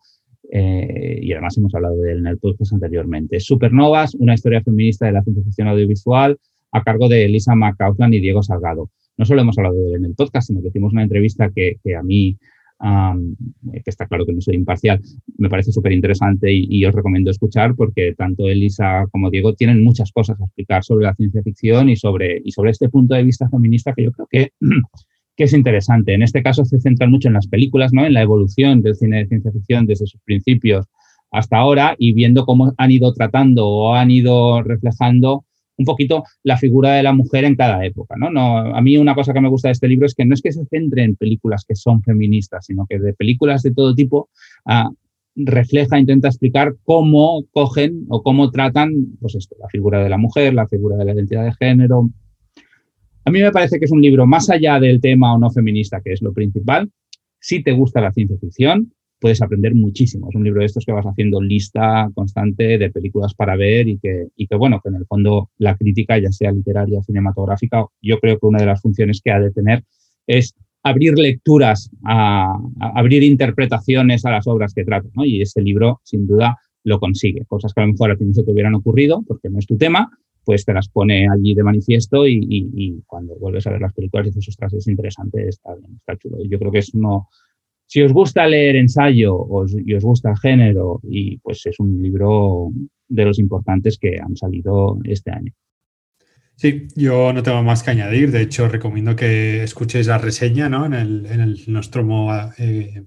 eh, 0.51 1.19
y 1.21 1.31
además 1.33 1.55
hemos 1.57 1.75
hablado 1.75 1.97
de 1.97 2.13
él 2.13 2.19
en 2.19 2.27
el 2.27 2.39
podcast 2.39 2.73
anteriormente. 2.73 3.39
Supernovas, 3.39 4.15
una 4.15 4.33
historia 4.33 4.63
feminista 4.63 5.05
de 5.05 5.11
la 5.11 5.21
ciencia 5.21 5.43
ficción 5.43 5.67
audiovisual 5.67 6.39
a 6.71 6.83
cargo 6.83 7.07
de 7.07 7.25
Elisa 7.25 7.53
McCausland 7.53 8.15
y 8.15 8.19
Diego 8.19 8.41
Salgado. 8.41 8.89
No 9.17 9.25
solo 9.25 9.41
hemos 9.41 9.57
hablado 9.59 9.75
de 9.75 9.89
él 9.89 9.95
en 9.97 10.05
el 10.05 10.15
podcast, 10.15 10.47
sino 10.47 10.63
que 10.63 10.69
hicimos 10.69 10.93
una 10.93 11.03
entrevista 11.03 11.51
que 11.51 11.77
a 11.95 12.01
mí 12.01 12.37
que 12.79 13.89
está 13.89 14.05
claro 14.05 14.25
que 14.25 14.33
no 14.33 14.41
soy 14.41 14.55
imparcial, 14.55 15.01
me 15.37 15.49
parece 15.49 15.71
súper 15.71 15.91
interesante 15.91 16.51
y, 16.53 16.85
os 16.85 16.93
recomiendo 16.93 17.31
escuchar 17.31 17.75
porque 17.75 18.13
tanto 18.15 18.47
Elisa 18.47 19.05
como 19.11 19.29
Diego 19.29 19.53
tienen 19.53 19.83
muchas 19.83 20.11
cosas 20.11 20.39
a 20.39 20.45
explicar 20.45 20.83
sobre 20.83 21.05
la 21.05 21.15
ciencia 21.15 21.41
ficción 21.41 21.89
y 21.89 21.95
sobre, 21.95 22.41
y 22.43 22.51
sobre 22.51 22.71
este 22.71 22.89
punto 22.89 23.15
de 23.15 23.23
vista 23.23 23.49
feminista 23.49 23.93
que 23.93 24.03
yo 24.03 24.11
creo 24.11 24.27
que, 24.29 24.51
que 25.35 25.43
es 25.43 25.53
interesante. 25.53 26.13
En 26.13 26.23
este 26.23 26.43
caso 26.43 26.65
se 26.65 26.79
centran 26.79 27.11
mucho 27.11 27.27
en 27.27 27.35
las 27.35 27.47
películas, 27.47 27.93
¿no? 27.93 28.05
en 28.05 28.13
la 28.13 28.21
evolución 28.21 28.81
del 28.81 28.95
cine 28.95 29.19
de 29.19 29.27
ciencia 29.27 29.51
ficción 29.51 29.85
desde 29.85 30.07
sus 30.07 30.21
principios 30.21 30.85
hasta 31.31 31.57
ahora 31.57 31.95
y 31.97 32.13
viendo 32.13 32.45
cómo 32.45 32.73
han 32.77 32.91
ido 32.91 33.13
tratando 33.13 33.67
o 33.67 33.93
han 33.95 34.11
ido 34.11 34.61
reflejando 34.63 35.45
un 35.77 35.85
poquito 35.85 36.23
la 36.43 36.57
figura 36.57 36.93
de 36.93 37.03
la 37.03 37.13
mujer 37.13 37.45
en 37.45 37.55
cada 37.55 37.85
época. 37.85 38.15
¿no? 38.17 38.29
No, 38.29 38.57
a 38.57 38.81
mí 38.81 38.97
una 38.97 39.15
cosa 39.15 39.33
que 39.33 39.41
me 39.41 39.49
gusta 39.49 39.69
de 39.69 39.73
este 39.73 39.87
libro 39.87 40.05
es 40.05 40.15
que 40.15 40.25
no 40.25 40.33
es 40.33 40.41
que 40.41 40.51
se 40.51 40.65
centre 40.65 41.03
en 41.03 41.15
películas 41.15 41.65
que 41.67 41.75
son 41.75 42.01
feministas, 42.01 42.65
sino 42.65 42.85
que 42.87 42.99
de 42.99 43.13
películas 43.13 43.63
de 43.63 43.73
todo 43.73 43.93
tipo 43.93 44.29
ah, 44.65 44.89
refleja, 45.35 45.99
intenta 45.99 46.27
explicar 46.27 46.75
cómo 46.83 47.43
cogen 47.51 48.05
o 48.09 48.23
cómo 48.23 48.49
tratan 48.49 49.17
pues 49.21 49.35
esto, 49.35 49.55
la 49.59 49.67
figura 49.69 50.03
de 50.03 50.09
la 50.09 50.17
mujer, 50.17 50.53
la 50.53 50.67
figura 50.67 50.97
de 50.97 51.05
la 51.05 51.13
identidad 51.13 51.45
de 51.45 51.53
género. 51.53 52.09
A 53.23 53.29
mí 53.29 53.41
me 53.41 53.51
parece 53.51 53.77
que 53.77 53.85
es 53.85 53.91
un 53.91 54.01
libro 54.01 54.25
más 54.25 54.49
allá 54.49 54.79
del 54.79 54.99
tema 54.99 55.33
o 55.33 55.37
no 55.37 55.51
feminista, 55.51 56.01
que 56.01 56.13
es 56.13 56.21
lo 56.21 56.33
principal. 56.33 56.89
Si 57.39 57.61
te 57.61 57.71
gusta 57.73 58.01
la 58.01 58.11
ciencia 58.11 58.37
ficción, 58.39 58.93
puedes 59.19 59.41
aprender 59.41 59.73
muchísimo. 59.73 60.29
Es 60.29 60.35
un 60.35 60.43
libro 60.43 60.59
de 60.59 60.67
estos 60.67 60.85
que 60.85 60.91
vas 60.91 61.05
haciendo 61.05 61.41
lista 61.41 62.09
constante 62.13 62.77
de 62.77 62.89
películas 62.91 63.33
para 63.33 63.55
ver 63.55 63.87
y 63.87 63.97
que, 63.97 64.27
y 64.35 64.47
que, 64.47 64.55
bueno, 64.55 64.79
que 64.81 64.89
en 64.89 64.95
el 64.95 65.05
fondo 65.05 65.49
la 65.57 65.75
crítica, 65.75 66.17
ya 66.17 66.31
sea 66.31 66.51
literaria 66.51 66.99
o 66.99 67.03
cinematográfica, 67.03 67.85
yo 68.01 68.19
creo 68.19 68.39
que 68.39 68.45
una 68.45 68.59
de 68.59 68.67
las 68.67 68.81
funciones 68.81 69.21
que 69.23 69.31
ha 69.31 69.39
de 69.39 69.51
tener 69.51 69.83
es 70.27 70.53
abrir 70.83 71.17
lecturas, 71.17 71.89
a, 72.05 72.53
abrir 72.79 73.23
interpretaciones 73.23 74.25
a 74.25 74.31
las 74.31 74.47
obras 74.47 74.73
que 74.73 74.85
trata. 74.85 75.09
¿no? 75.15 75.25
Y 75.25 75.41
este 75.41 75.61
libro, 75.61 76.01
sin 76.03 76.27
duda, 76.27 76.57
lo 76.83 76.99
consigue. 76.99 77.45
Cosas 77.45 77.73
que 77.73 77.81
a 77.81 77.85
lo 77.85 77.93
mejor 77.93 78.11
a 78.11 78.17
ti 78.17 78.25
no 78.25 78.33
se 78.33 78.43
te 78.43 78.51
hubieran 78.51 78.75
ocurrido 78.75 79.23
porque 79.27 79.49
no 79.49 79.59
es 79.59 79.65
tu 79.65 79.77
tema, 79.77 80.09
pues 80.45 80.63
te 80.63 80.73
las 80.73 80.87
pone 80.87 81.27
allí 81.27 81.53
de 81.53 81.63
manifiesto 81.63 82.25
y 82.25 83.03
cuando 83.05 83.35
vuelves 83.35 83.67
a 83.67 83.71
ver 83.71 83.81
las 83.81 83.93
películas 83.93 84.27
dices, 84.27 84.47
ostras, 84.47 84.73
es 84.73 84.87
interesante, 84.87 85.45
está 85.49 85.75
bien, 85.75 85.95
está 85.95 86.15
chulo. 86.15 86.37
Yo 86.47 86.57
creo 86.57 86.71
que 86.71 86.79
es 86.79 86.93
uno 86.93 87.27
si 87.87 88.01
os 88.01 88.13
gusta 88.13 88.45
leer 88.45 88.75
ensayo 88.75 89.47
y 89.85 89.93
os 89.93 90.03
gusta 90.03 90.31
el 90.31 90.37
género, 90.37 90.99
y 91.03 91.37
pues 91.37 91.65
es 91.65 91.79
un 91.79 92.01
libro 92.01 92.69
de 93.07 93.25
los 93.25 93.39
importantes 93.39 93.97
que 93.97 94.19
han 94.19 94.35
salido 94.35 94.99
este 95.05 95.31
año. 95.31 95.53
Sí, 96.55 96.87
yo 96.95 97.33
no 97.33 97.43
tengo 97.43 97.61
más 97.63 97.83
que 97.83 97.91
añadir. 97.91 98.31
De 98.31 98.41
hecho, 98.41 98.67
recomiendo 98.67 99.15
que 99.15 99.63
escuchéis 99.63 100.07
la 100.07 100.17
reseña 100.17 100.67
¿no? 100.69 100.85
en, 100.85 100.93
el, 100.93 101.25
en 101.27 101.39
el 101.39 101.59
Nostromo 101.67 102.31
eh, 102.57 103.03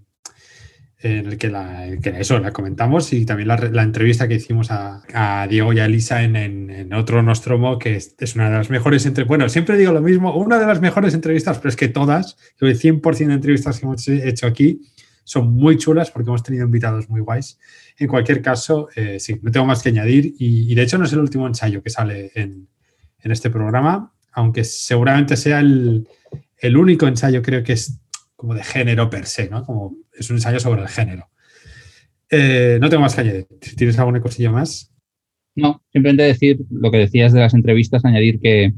en 1.02 1.26
el 1.26 1.38
que, 1.38 1.48
la, 1.48 1.86
eso 1.86 2.38
la 2.38 2.52
comentamos 2.52 3.12
y 3.14 3.24
también 3.24 3.48
la, 3.48 3.82
entrevista 3.82 4.28
que 4.28 4.34
hicimos 4.34 4.68
a, 4.70 5.46
Diego 5.48 5.72
y 5.72 5.80
a 5.80 5.86
Elisa 5.86 6.22
en, 6.22 6.92
otro 6.92 7.22
Nostromo, 7.22 7.78
que 7.78 7.96
es, 7.96 8.34
una 8.34 8.50
de 8.50 8.56
las 8.58 8.68
mejores 8.70 9.06
entre 9.06 9.24
Bueno, 9.24 9.48
siempre 9.48 9.78
digo 9.78 9.92
lo 9.92 10.02
mismo, 10.02 10.36
una 10.36 10.58
de 10.58 10.66
las 10.66 10.80
mejores 10.80 11.14
entrevistas, 11.14 11.58
pero 11.58 11.70
es 11.70 11.76
que 11.76 11.88
todas, 11.88 12.36
el 12.60 12.78
100% 12.78 13.26
de 13.28 13.34
entrevistas 13.34 13.78
que 13.78 13.86
hemos 13.86 14.06
hecho 14.08 14.46
aquí 14.46 14.82
son 15.24 15.54
muy 15.54 15.78
chulas 15.78 16.10
porque 16.10 16.28
hemos 16.28 16.42
tenido 16.42 16.66
invitados 16.66 17.08
muy 17.08 17.22
guays. 17.22 17.58
En 17.96 18.06
cualquier 18.06 18.42
caso, 18.42 18.88
eh, 18.94 19.18
sí, 19.18 19.38
no 19.42 19.50
tengo 19.50 19.64
más 19.64 19.82
que 19.82 19.88
añadir 19.88 20.34
y, 20.38 20.74
de 20.74 20.82
hecho 20.82 20.98
no 20.98 21.04
es 21.04 21.12
el 21.12 21.20
último 21.20 21.46
ensayo 21.46 21.82
que 21.82 21.90
sale 21.90 22.30
en, 22.34 22.68
este 23.22 23.50
programa, 23.50 24.12
aunque 24.32 24.64
seguramente 24.64 25.36
sea 25.36 25.60
el, 25.60 26.08
el 26.58 26.76
único 26.76 27.06
ensayo, 27.06 27.42
creo 27.42 27.62
que 27.62 27.74
es 27.74 28.00
como 28.40 28.54
de 28.54 28.64
género 28.64 29.10
per 29.10 29.26
se, 29.26 29.50
¿no? 29.50 29.66
Como 29.66 29.98
es 30.14 30.30
un 30.30 30.36
ensayo 30.36 30.58
sobre 30.58 30.80
el 30.80 30.88
género. 30.88 31.28
Eh, 32.30 32.78
no 32.80 32.88
tengo 32.88 33.02
más 33.02 33.14
que 33.14 33.20
añadir. 33.20 33.46
Tienes 33.76 33.98
alguna 33.98 34.22
cosilla 34.22 34.50
más. 34.50 34.90
No, 35.54 35.82
simplemente 35.92 36.22
decir 36.22 36.58
lo 36.70 36.90
que 36.90 36.96
decías 36.96 37.34
de 37.34 37.40
las 37.40 37.52
entrevistas, 37.52 38.02
añadir 38.02 38.40
que 38.40 38.72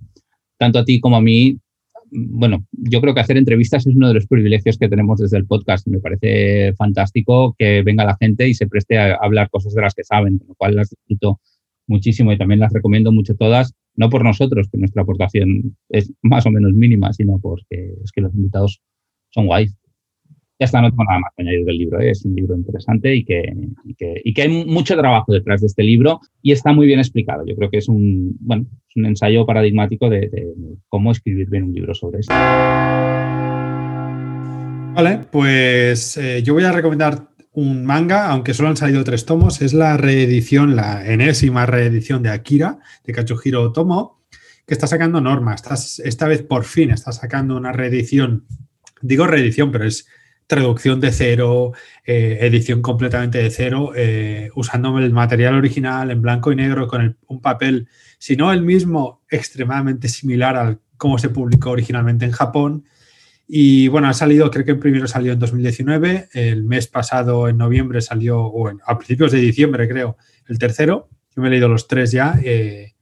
tanto 0.59 0.81
a 0.81 0.85
ti 0.85 0.98
como 0.98 1.14
a 1.14 1.20
mí, 1.20 1.61
bueno, 2.11 2.66
yo 2.72 3.01
creo 3.01 3.14
que 3.14 3.20
hacer 3.20 3.37
entrevistas 3.37 3.87
es 3.87 3.94
uno 3.94 4.09
de 4.09 4.14
los 4.14 4.27
privilegios 4.27 4.77
que 4.79 4.88
tenemos 4.88 5.20
desde 5.20 5.37
el 5.37 5.46
podcast. 5.46 5.87
Me 5.87 6.01
parece 6.01 6.75
fantástico 6.75 7.55
que 7.57 7.83
venga 7.83 8.05
la 8.05 8.16
gente 8.16 8.48
y 8.48 8.55
se 8.55 8.66
preste 8.66 8.98
a 8.98 9.14
hablar 9.14 9.48
cosas 9.48 9.75
de 9.75 9.83
las 9.83 9.94
que 9.94 10.03
saben, 10.03 10.38
con 10.38 10.48
lo 10.48 10.55
cual 10.57 10.75
las 10.75 10.90
disfruto 10.90 11.40
muchísimo 11.87 12.33
y 12.33 12.38
también 12.38 12.59
las 12.59 12.72
recomiendo 12.72 13.12
mucho 13.12 13.37
todas, 13.37 13.75
no 13.94 14.11
por 14.11 14.25
nosotros, 14.25 14.68
que 14.72 14.79
nuestra 14.79 15.03
aportación 15.03 15.77
es 15.88 16.12
más 16.20 16.46
o 16.46 16.51
menos 16.51 16.72
mínima, 16.72 17.12
sino 17.12 17.38
porque 17.38 17.94
es 18.03 18.11
que 18.11 18.22
los 18.22 18.35
invitados 18.35 18.83
son 19.33 19.47
guays. 19.47 19.75
Ya 20.59 20.66
está, 20.66 20.81
no 20.81 20.90
tengo 20.90 21.03
nada 21.05 21.18
más 21.18 21.33
que 21.37 21.42
añadir 21.42 21.64
del 21.64 21.79
libro. 21.79 22.01
¿eh? 22.01 22.11
Es 22.11 22.25
un 22.25 22.37
libro 22.37 22.55
interesante 22.55 23.14
y 23.16 23.25
que, 23.25 23.53
y 24.23 24.33
que, 24.33 24.42
hay 24.42 24.64
mucho 24.64 24.97
trabajo 24.97 25.33
detrás 25.33 25.61
de 25.61 25.66
este 25.66 25.83
libro 25.83 26.21
y 26.40 26.53
está 26.53 26.73
muy 26.73 26.87
bien 26.87 27.01
explicado. 27.01 27.45
Yo 27.45 27.57
creo 27.57 27.68
que 27.68 27.79
es 27.79 27.88
un, 27.88 28.37
bueno, 28.38 28.66
un 28.95 29.07
ensayo 29.07 29.45
paradigmático 29.45 30.09
de, 30.09 30.31
cómo 30.88 31.11
escribir 31.11 31.51
bien 31.51 31.64
un 31.64 31.73
libro 31.73 31.95
sobre 31.95 32.21
esto. 32.21 32.35
Vale, 34.95 35.21
pues 35.33 36.16
eh, 36.18 36.42
yo 36.45 36.55
voy 36.55 36.62
a 36.62 36.71
recomendar 36.71 37.31
un 37.55 37.85
manga, 37.85 38.29
aunque 38.29 38.55
solo 38.55 38.68
han 38.68 38.77
salido 38.77 39.03
tres 39.03 39.27
tomos. 39.27 39.62
Es 39.62 39.73
la 39.73 39.97
reedición, 39.97 40.77
la 40.77 41.05
enésima 41.05 41.66
reedición 41.66 42.23
de 42.23 42.31
Akira, 42.31 42.79
de 43.05 43.12
Kachuhiro 43.12 43.62
Otomo, 43.62 44.23
que 44.66 44.75
está 44.75 44.87
sacando 44.87 45.21
Norma. 45.21 45.57
esta 45.57 46.29
vez 46.29 46.42
por 46.42 46.64
fin 46.64 46.90
está 46.90 47.11
sacando 47.11 47.57
una 47.57 47.73
reedición 47.73 48.47
digo 49.02 49.26
reedición, 49.26 49.70
pero 49.70 49.84
es 49.84 50.06
traducción 50.46 51.00
de 51.00 51.12
cero, 51.12 51.72
eh, 52.04 52.38
edición 52.42 52.82
completamente 52.82 53.38
de 53.38 53.50
cero, 53.50 53.92
eh, 53.96 54.50
usando 54.54 54.98
el 54.98 55.12
material 55.12 55.54
original 55.54 56.10
en 56.10 56.20
blanco 56.20 56.52
y 56.52 56.56
negro 56.56 56.88
con 56.88 57.16
un 57.26 57.40
papel, 57.40 57.88
si 58.18 58.36
no 58.36 58.52
el 58.52 58.62
mismo, 58.62 59.22
extremadamente 59.30 60.08
similar 60.08 60.56
al 60.56 60.80
cómo 60.96 61.18
se 61.18 61.30
publicó 61.30 61.70
originalmente 61.70 62.24
en 62.24 62.32
Japón. 62.32 62.84
Y 63.48 63.88
bueno, 63.88 64.08
ha 64.08 64.12
salido, 64.12 64.50
creo 64.50 64.64
que 64.64 64.72
el 64.72 64.78
primero 64.78 65.06
salió 65.06 65.32
en 65.32 65.38
2019, 65.38 66.28
el 66.34 66.64
mes 66.64 66.86
pasado, 66.86 67.48
en 67.48 67.56
noviembre, 67.56 68.00
salió, 68.00 68.40
o 68.40 68.68
a 68.68 68.98
principios 68.98 69.32
de 69.32 69.38
diciembre, 69.38 69.88
creo, 69.88 70.16
el 70.48 70.58
tercero. 70.58 71.08
Yo 71.34 71.42
me 71.42 71.48
he 71.48 71.50
leído 71.50 71.68
los 71.68 71.88
tres 71.88 72.12
ya. 72.12 72.38
Eh, 72.42 72.92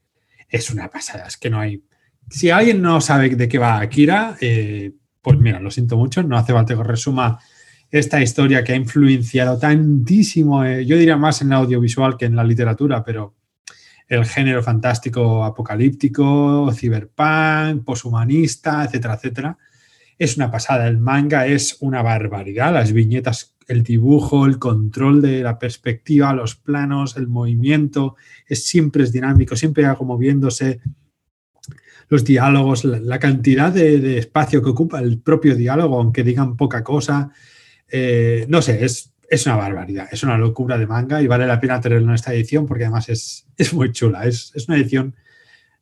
es 0.49 0.71
una 0.71 0.89
pasada, 0.89 1.27
es 1.27 1.37
que 1.37 1.51
no 1.51 1.61
hay. 1.61 1.83
Si 2.31 2.51
alguien 2.51 2.81
no 2.81 3.01
sabe 3.01 3.29
de 3.31 3.49
qué 3.49 3.59
va 3.59 3.81
Akira, 3.81 4.37
pues 5.23 5.39
mira, 5.39 5.61
lo 5.61 5.71
siento 5.71 5.97
mucho, 5.97 6.23
no 6.23 6.37
hace 6.37 6.53
falta 6.53 6.75
que 6.75 6.83
resuma 6.83 7.39
esta 7.91 8.23
historia 8.23 8.63
que 8.63 8.73
ha 8.73 8.77
influenciado 8.77 9.59
tantísimo, 9.59 10.65
eh, 10.65 10.87
yo 10.87 10.97
diría 10.97 11.17
más 11.17 11.43
en 11.43 11.53
audiovisual 11.53 12.17
que 12.17 12.27
en 12.27 12.37
la 12.37 12.45
literatura, 12.45 13.05
pero 13.05 13.35
el 14.09 14.25
género 14.25 14.63
fantástico 14.63 15.45
apocalíptico, 15.45 16.71
ciberpunk, 16.73 17.85
poshumanista, 17.85 18.85
etcétera, 18.85 19.15
etcétera. 19.15 19.59
Es 20.19 20.37
una 20.37 20.51
pasada, 20.51 20.89
el 20.89 20.99
manga 20.99 21.47
es 21.47 21.79
una 21.81 22.03
barbaridad, 22.03 22.73
las 22.73 22.93
viñetas, 22.93 23.57
el 23.69 23.85
dibujo, 23.85 24.47
el 24.47 24.59
control 24.59 25.23
de 25.23 25.43
la 25.43 25.59
perspectiva, 25.59 26.35
los 26.35 26.57
planos, 26.57 27.17
el 27.17 27.29
movimiento, 27.29 28.17
es 28.47 28.67
siempre 28.67 29.05
es 29.05 29.13
dinámico, 29.13 29.55
siempre 29.55 29.87
algo 29.87 30.05
moviéndose, 30.05 30.81
los 32.11 32.25
diálogos, 32.25 32.85
la, 32.85 33.19
cantidad 33.21 33.73
de, 33.73 34.19
espacio 34.19 34.63
que 34.63 34.71
ocupa 34.71 34.99
el 34.99 35.21
propio 35.21 35.55
diálogo, 35.55 35.97
aunque 35.97 36.25
digan 36.25 36.57
poca 36.57 36.83
cosa. 36.83 37.31
Eh, 37.89 38.47
no 38.49 38.61
sé, 38.61 38.85
es, 38.85 39.15
es, 39.29 39.47
una 39.47 39.57
barbaridad, 39.57 40.09
es 40.11 40.25
una 40.25 40.37
locura 40.37 40.77
de 40.77 40.89
manga 40.89 41.23
y 41.23 41.29
vale 41.29 41.47
la 41.47 41.61
pena 41.61 41.81
tenerlo 41.81 42.09
en 42.09 42.15
esta 42.17 42.35
edición 42.35 42.67
porque 42.67 42.85
además 42.85 43.09
es, 43.09 43.47
es 43.57 43.73
muy 43.73 43.93
chula. 43.93 44.27
Es, 44.27 44.51
es, 44.57 44.69
una 44.69 44.77
edición 44.77 45.15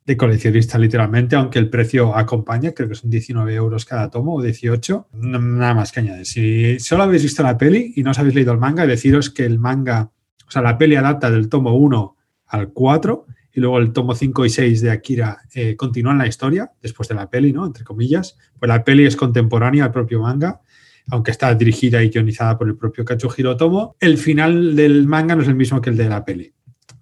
de 0.05 0.17
coleccionista 0.17 0.77
literalmente, 0.77 1.35
aunque 1.35 1.57
el 1.57 1.69
precio 1.69 2.15
acompaña, 2.15 2.73
creo 2.73 2.89
que 2.89 2.95
son 2.95 3.09
19 3.09 3.55
euros 3.55 3.85
cada 3.85 4.11
tomo 4.11 4.35
o 4.35 4.41
18. 4.43 5.09
nada 5.13 5.73
más 5.73 5.91
que 5.91 6.01
añadir. 6.01 6.27
Si 6.27 6.79
solo 6.79 7.03
habéis 7.03 7.23
visto 7.23 7.41
la 7.41 7.57
peli 7.57 7.93
y 7.95 8.03
no 8.03 8.11
os 8.11 8.19
habéis 8.19 8.35
leído 8.35 8.53
el 8.53 8.59
manga, 8.59 8.85
deciros 8.85 9.31
que 9.31 9.45
el 9.45 9.57
manga, 9.57 10.11
o 10.47 10.51
sea, 10.51 10.61
la 10.61 10.77
peli 10.77 10.95
adapta 10.95 11.31
del 11.31 11.49
tomo 11.49 11.75
1 11.75 12.15
al 12.45 12.69
4 12.69 13.25
luego 13.59 13.77
el 13.77 13.93
tomo 13.93 14.15
5 14.15 14.45
y 14.45 14.49
6 14.49 14.81
de 14.81 14.91
Akira 14.91 15.41
eh, 15.53 15.75
continúan 15.75 16.17
la 16.17 16.27
historia 16.27 16.71
después 16.81 17.07
de 17.07 17.15
la 17.15 17.29
peli, 17.29 17.53
¿no? 17.53 17.65
Entre 17.65 17.83
comillas. 17.83 18.37
Pues 18.57 18.69
la 18.69 18.83
peli 18.83 19.05
es 19.05 19.15
contemporánea 19.15 19.85
al 19.85 19.91
propio 19.91 20.21
manga, 20.21 20.61
aunque 21.09 21.31
está 21.31 21.53
dirigida 21.55 22.03
y 22.03 22.09
guionizada 22.09 22.57
por 22.57 22.67
el 22.67 22.77
propio 22.77 23.05
Kachuhiro 23.05 23.57
Tomo. 23.57 23.95
El 23.99 24.17
final 24.17 24.75
del 24.75 25.07
manga 25.07 25.35
no 25.35 25.41
es 25.41 25.47
el 25.47 25.55
mismo 25.55 25.81
que 25.81 25.89
el 25.89 25.97
de 25.97 26.09
la 26.09 26.25
peli, 26.25 26.53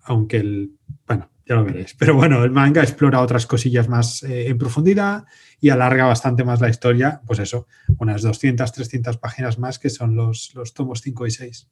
aunque 0.03 0.37
el, 0.37 0.71
bueno, 1.05 1.29
ya 1.45 1.55
lo 1.55 1.65
veréis. 1.65 1.95
Pero 1.97 2.15
bueno, 2.15 2.43
el 2.43 2.51
manga 2.51 2.81
explora 2.81 3.21
otras 3.21 3.45
cosillas 3.45 3.87
más 3.87 4.23
eh, 4.23 4.47
en 4.47 4.57
profundidad 4.57 5.25
y 5.59 5.69
alarga 5.69 6.05
bastante 6.05 6.43
más 6.43 6.61
la 6.61 6.69
historia, 6.69 7.21
pues 7.25 7.39
eso, 7.39 7.67
unas 7.97 8.21
200, 8.21 8.71
300 8.71 9.17
páginas 9.17 9.57
más 9.57 9.79
que 9.79 9.89
son 9.89 10.15
los, 10.15 10.53
los 10.55 10.73
tomos 10.73 11.01
5 11.01 11.27
y 11.27 11.31
6. 11.31 11.69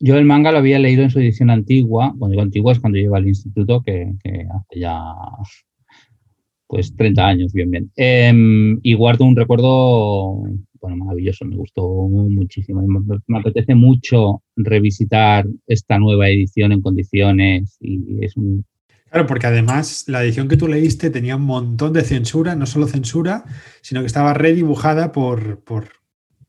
Yo 0.00 0.16
el 0.16 0.24
manga 0.24 0.52
lo 0.52 0.58
había 0.58 0.78
leído 0.78 1.02
en 1.02 1.10
su 1.10 1.18
edición 1.18 1.50
antigua, 1.50 2.14
cuando 2.18 2.32
digo 2.32 2.42
antigua 2.42 2.72
es 2.72 2.80
cuando 2.80 2.98
lleva 2.98 3.18
al 3.18 3.28
instituto, 3.28 3.82
que, 3.82 4.12
hace 4.24 4.80
ya 4.80 5.00
pues 6.66 6.96
30 6.96 7.26
años, 7.26 7.52
bien, 7.52 7.70
bien. 7.70 7.90
Em, 7.96 8.80
y 8.82 8.94
guardo 8.94 9.26
un 9.26 9.36
recuerdo, 9.36 10.42
bueno, 10.80 10.96
maravilloso, 10.96 11.44
me 11.44 11.56
gustó 11.56 11.86
muchísimo. 11.86 12.82
Me, 13.26 13.38
apetece 13.38 13.74
mucho 13.74 14.42
revisitar 14.56 15.46
esta 15.66 15.98
nueva 15.98 16.30
edición 16.30 16.72
en 16.72 16.80
condiciones 16.80 17.76
y 17.80 18.24
es 18.24 18.36
un... 18.36 18.64
Claro, 19.10 19.26
porque 19.26 19.46
además 19.46 20.04
la 20.08 20.24
edición 20.24 20.48
que 20.48 20.56
tú 20.56 20.66
leíste 20.66 21.10
tenía 21.10 21.36
un 21.36 21.44
montón 21.44 21.92
de 21.92 22.00
censura, 22.00 22.56
no 22.56 22.64
solo 22.64 22.86
censura, 22.86 23.44
sino 23.82 24.00
que 24.00 24.06
estaba 24.06 24.32
redibujada 24.32 25.12
por, 25.12 25.62
por 25.64 26.01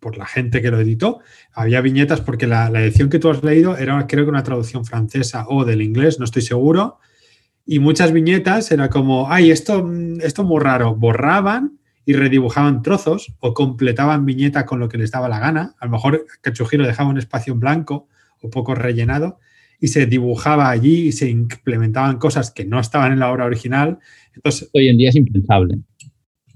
por 0.04 0.18
la 0.18 0.26
gente 0.26 0.62
que 0.62 0.70
lo 0.70 0.80
editó. 0.82 1.22
Había 1.54 1.80
viñetas 1.80 2.20
porque 2.20 2.46
la, 2.46 2.68
edición 2.82 3.10
que 3.10 3.20
tú 3.20 3.30
has 3.30 3.42
leído 3.42 3.78
era 3.78 4.06
creo 4.06 4.26
que 4.26 4.30
una 4.30 4.44
traducción 4.44 4.84
francesa 4.84 5.46
o 5.48 5.64
del 5.64 5.82
inglés, 5.82 6.20
no 6.20 6.26
estoy 6.26 6.42
seguro. 6.42 7.00
Y 7.66 7.80
muchas 7.80 8.12
viñetas 8.12 8.70
era 8.72 8.90
como, 8.90 9.32
ay, 9.32 9.50
esto, 9.50 9.90
esto 10.22 10.42
es 10.42 10.48
muy 10.48 10.60
raro. 10.60 10.96
Borraban 10.96 11.80
y 12.06 12.14
redibujaban 12.14 12.82
trozos 12.82 13.34
o 13.40 13.54
completaban 13.54 14.26
viñeta 14.26 14.66
con 14.66 14.80
lo 14.80 14.90
que 14.90 14.98
les 14.98 15.12
daba 15.12 15.30
la 15.30 15.40
gana. 15.40 15.74
A 15.80 15.86
lo 15.86 15.92
mejor 15.92 16.26
Cachujiro 16.42 16.86
dejaba 16.86 17.10
un 17.10 17.18
espacio 17.18 17.54
en 17.54 17.62
blanco 17.62 18.10
o 18.42 18.50
poco 18.50 18.76
rellenado 18.76 19.40
y 19.80 19.88
se 19.88 20.06
dibujaba 20.06 20.70
allí 20.70 21.08
y 21.08 21.12
se 21.14 21.30
implementaban 21.30 22.18
cosas 22.18 22.52
que 22.52 22.66
no 22.66 22.80
estaban 22.80 23.14
en 23.14 23.20
la 23.20 23.32
obra 23.32 23.46
original. 23.46 24.00
Entonces, 24.36 24.70
Hoy 24.74 24.90
en 24.90 24.98
día 24.98 25.10
es 25.10 25.16
impensable. 25.16 25.80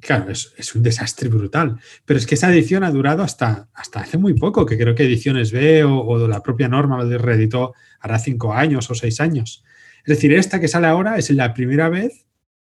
Claro, 0.08 0.32
es, 0.32 0.74
un 0.74 0.84
desastre 0.84 1.28
brutal. 1.28 1.82
Pero 2.06 2.17
es 2.17 2.26
que 2.26 2.36
esa 2.36 2.50
edición 2.50 2.86
ha 2.86 2.91
durado 2.91 3.24
hasta, 3.24 3.67
hasta 3.74 4.00
hace 4.00 4.17
muy 4.17 4.36
poco, 4.36 4.65
que 4.65 4.78
creo 4.78 4.96
que 4.96 5.04
Ediciones 5.04 5.52
B 5.52 5.84
o, 5.84 6.30
la 6.30 6.41
propia 6.41 6.70
norma 6.70 7.04
lo 7.04 7.17
reeditó 7.17 7.74
hará 8.00 8.17
cinco 8.17 8.54
años 8.54 8.89
o 8.89 8.96
seis 8.96 9.20
años. 9.20 9.65
Es 10.06 10.15
decir, 10.15 10.34
esta 10.34 10.62
que 10.62 10.70
sale 10.70 10.88
ahora 10.88 11.17
es 11.17 11.30
la 11.32 11.54
primera 11.54 11.89
vez, 11.89 12.26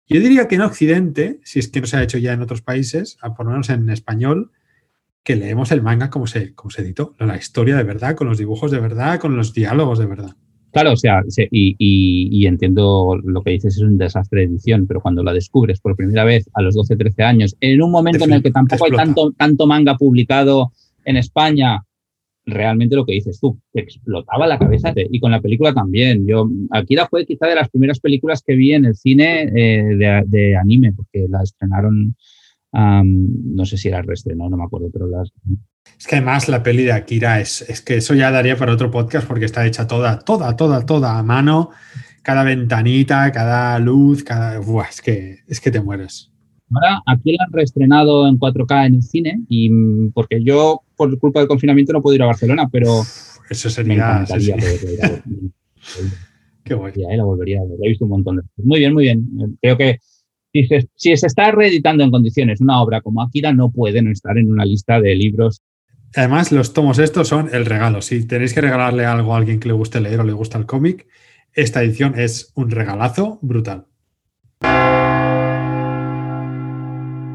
yo 0.07 0.19
diría 0.19 0.47
que 0.47 0.53
en 0.53 0.61
Occidente, 0.61 1.39
si 1.43 1.57
es 1.57 1.69
que 1.69 1.81
no 1.81 1.87
se 1.87 1.97
ha 1.97 2.03
hecho 2.03 2.19
ya 2.19 2.33
en 2.33 2.41
otros 2.43 2.61
países, 2.61 3.17
por 3.35 3.47
lo 3.47 3.53
menos 3.53 3.71
en 3.71 3.89
español, 3.89 4.51
que 5.23 5.35
leemos 5.35 5.71
el 5.71 5.81
manga 5.81 6.11
como 6.11 6.27
se, 6.27 6.53
como 6.53 6.69
se 6.69 6.83
editó, 6.83 7.15
la 7.17 7.35
historia 7.35 7.75
de 7.75 7.83
verdad, 7.83 8.15
con 8.15 8.27
los 8.27 8.37
dibujos 8.37 8.69
de 8.69 8.79
verdad, 8.79 9.19
con 9.19 9.35
los 9.35 9.55
diálogos 9.55 9.97
de 9.97 10.05
verdad. 10.05 10.35
Claro, 10.73 10.93
o 10.93 10.97
sea, 10.97 11.21
y, 11.51 12.45
entiendo 12.47 13.15
lo 13.23 13.43
que 13.43 13.51
dices, 13.51 13.75
es 13.75 13.81
un 13.83 13.95
desastre 13.95 14.39
de 14.39 14.47
edición, 14.47 14.87
pero 14.87 15.01
cuando 15.01 15.23
la 15.23 15.31
descubres 15.31 15.79
por 15.79 15.95
primera 15.95 16.23
vez 16.23 16.49
a 16.55 16.63
los 16.63 16.73
12, 16.73 16.95
13 16.95 17.23
años, 17.23 17.55
en 17.61 17.79
un 17.79 17.91
momento 17.91 18.25
en 18.25 18.33
el 18.33 18.41
que 18.41 18.49
tampoco 18.49 18.85
hay 18.85 18.91
tanto, 18.91 19.31
tanto 19.37 19.67
manga 19.67 19.95
publicado 19.97 20.71
en 21.05 21.17
España, 21.17 21.83
realmente 22.47 22.95
lo 22.95 23.05
que 23.05 23.13
dices 23.13 23.39
tú, 23.39 23.59
te 23.71 23.81
explotaba 23.81 24.47
la 24.47 24.57
cabeza 24.57 24.91
y 24.95 25.19
con 25.19 25.29
la 25.29 25.41
película 25.41 25.75
también. 25.75 26.25
Yo, 26.25 26.49
Akira 26.71 27.07
fue 27.07 27.27
quizá 27.27 27.45
de 27.45 27.55
las 27.55 27.69
primeras 27.69 27.99
películas 27.99 28.41
que 28.41 28.55
vi 28.55 28.73
en 28.73 28.85
el 28.85 28.95
cine 28.95 29.43
eh, 29.55 30.23
de, 30.25 30.57
anime, 30.57 30.91
porque 30.93 31.27
la 31.29 31.43
estrenaron, 31.43 32.15
no 32.71 33.65
sé 33.65 33.77
si 33.77 33.89
era 33.89 34.01
reestreno, 34.01 34.49
no 34.49 34.57
me 34.57 34.63
acuerdo, 34.63 34.89
pero 34.91 35.05
las... 35.05 35.31
Es 36.03 36.07
que 36.07 36.17
además 36.17 36.49
la 36.49 36.63
peli 36.63 36.83
de 36.83 36.91
Akira 36.91 37.39
es, 37.39 37.61
es 37.61 37.81
que 37.81 37.95
eso 37.95 38.13
ya 38.13 38.29
daría 38.29 38.57
para 38.57 38.73
otro 38.73 38.91
podcast 38.91 39.25
porque 39.27 39.45
está 39.45 39.65
hecha 39.65 39.87
toda, 39.87 40.19
toda, 40.19 40.55
toda, 40.55 40.85
toda 40.85 41.17
a 41.17 41.23
mano, 41.23 41.69
cada 42.21 42.43
ventanita, 42.43 43.31
cada 43.31 43.79
luz, 43.79 44.23
cada... 44.23 44.59
es, 44.89 45.01
que, 45.01 45.39
es 45.47 45.61
que 45.61 45.71
te 45.71 45.79
mueres. 45.79 46.29
Ahora, 46.73 47.01
aquí 47.05 47.31
la 47.31 47.45
han 47.45 47.53
reestrenado 47.53 48.27
en 48.27 48.37
4K 48.37 48.87
en 48.87 48.95
el 48.95 49.03
cine 49.03 49.43
y 49.47 49.69
mm, 49.69 50.11
porque 50.11 50.43
yo, 50.43 50.81
por 50.97 51.17
culpa 51.19 51.39
del 51.39 51.47
confinamiento, 51.47 51.93
no 51.93 52.01
puedo 52.01 52.15
ir 52.15 52.23
a 52.23 52.27
Barcelona, 52.27 52.67
pero 52.69 53.03
eso 53.49 53.69
sería... 53.69 54.25
Qué 56.65 56.73
guay. 56.73 56.93
Ya, 56.95 57.15
la 57.15 57.23
volvería 57.23 57.59
a 57.59 57.63
ver. 57.63 57.77
He 57.81 57.89
visto 57.89 58.05
un 58.05 58.11
montón 58.11 58.37
de 58.37 58.43
Muy 58.57 58.79
bien, 58.79 58.93
muy 58.93 59.03
bien. 59.03 59.57
Creo 59.61 59.77
que 59.77 59.99
si 60.53 60.65
se, 60.65 60.87
si 60.95 61.17
se 61.17 61.27
está 61.27 61.51
reeditando 61.51 62.03
en 62.03 62.11
condiciones 62.11 62.61
una 62.61 62.81
obra 62.81 63.01
como 63.01 63.21
Akira, 63.21 63.53
no 63.53 63.71
puede 63.71 64.01
no 64.01 64.11
estar 64.11 64.37
en 64.37 64.51
una 64.51 64.65
lista 64.65 65.01
de 65.01 65.15
libros 65.15 65.61
Además, 66.15 66.51
los 66.51 66.73
tomos 66.73 66.99
estos 66.99 67.27
son 67.27 67.49
el 67.53 67.65
regalo. 67.65 68.01
Si 68.01 68.25
tenéis 68.25 68.53
que 68.53 68.61
regalarle 68.61 69.05
algo 69.05 69.33
a 69.33 69.37
alguien 69.37 69.59
que 69.59 69.67
le 69.67 69.73
guste 69.73 69.99
leer 69.99 70.19
o 70.19 70.23
le 70.23 70.33
gusta 70.33 70.59
el 70.59 70.67
cómic, 70.67 71.07
esta 71.53 71.81
edición 71.81 72.19
es 72.19 72.51
un 72.55 72.69
regalazo 72.69 73.39
brutal. 73.41 73.85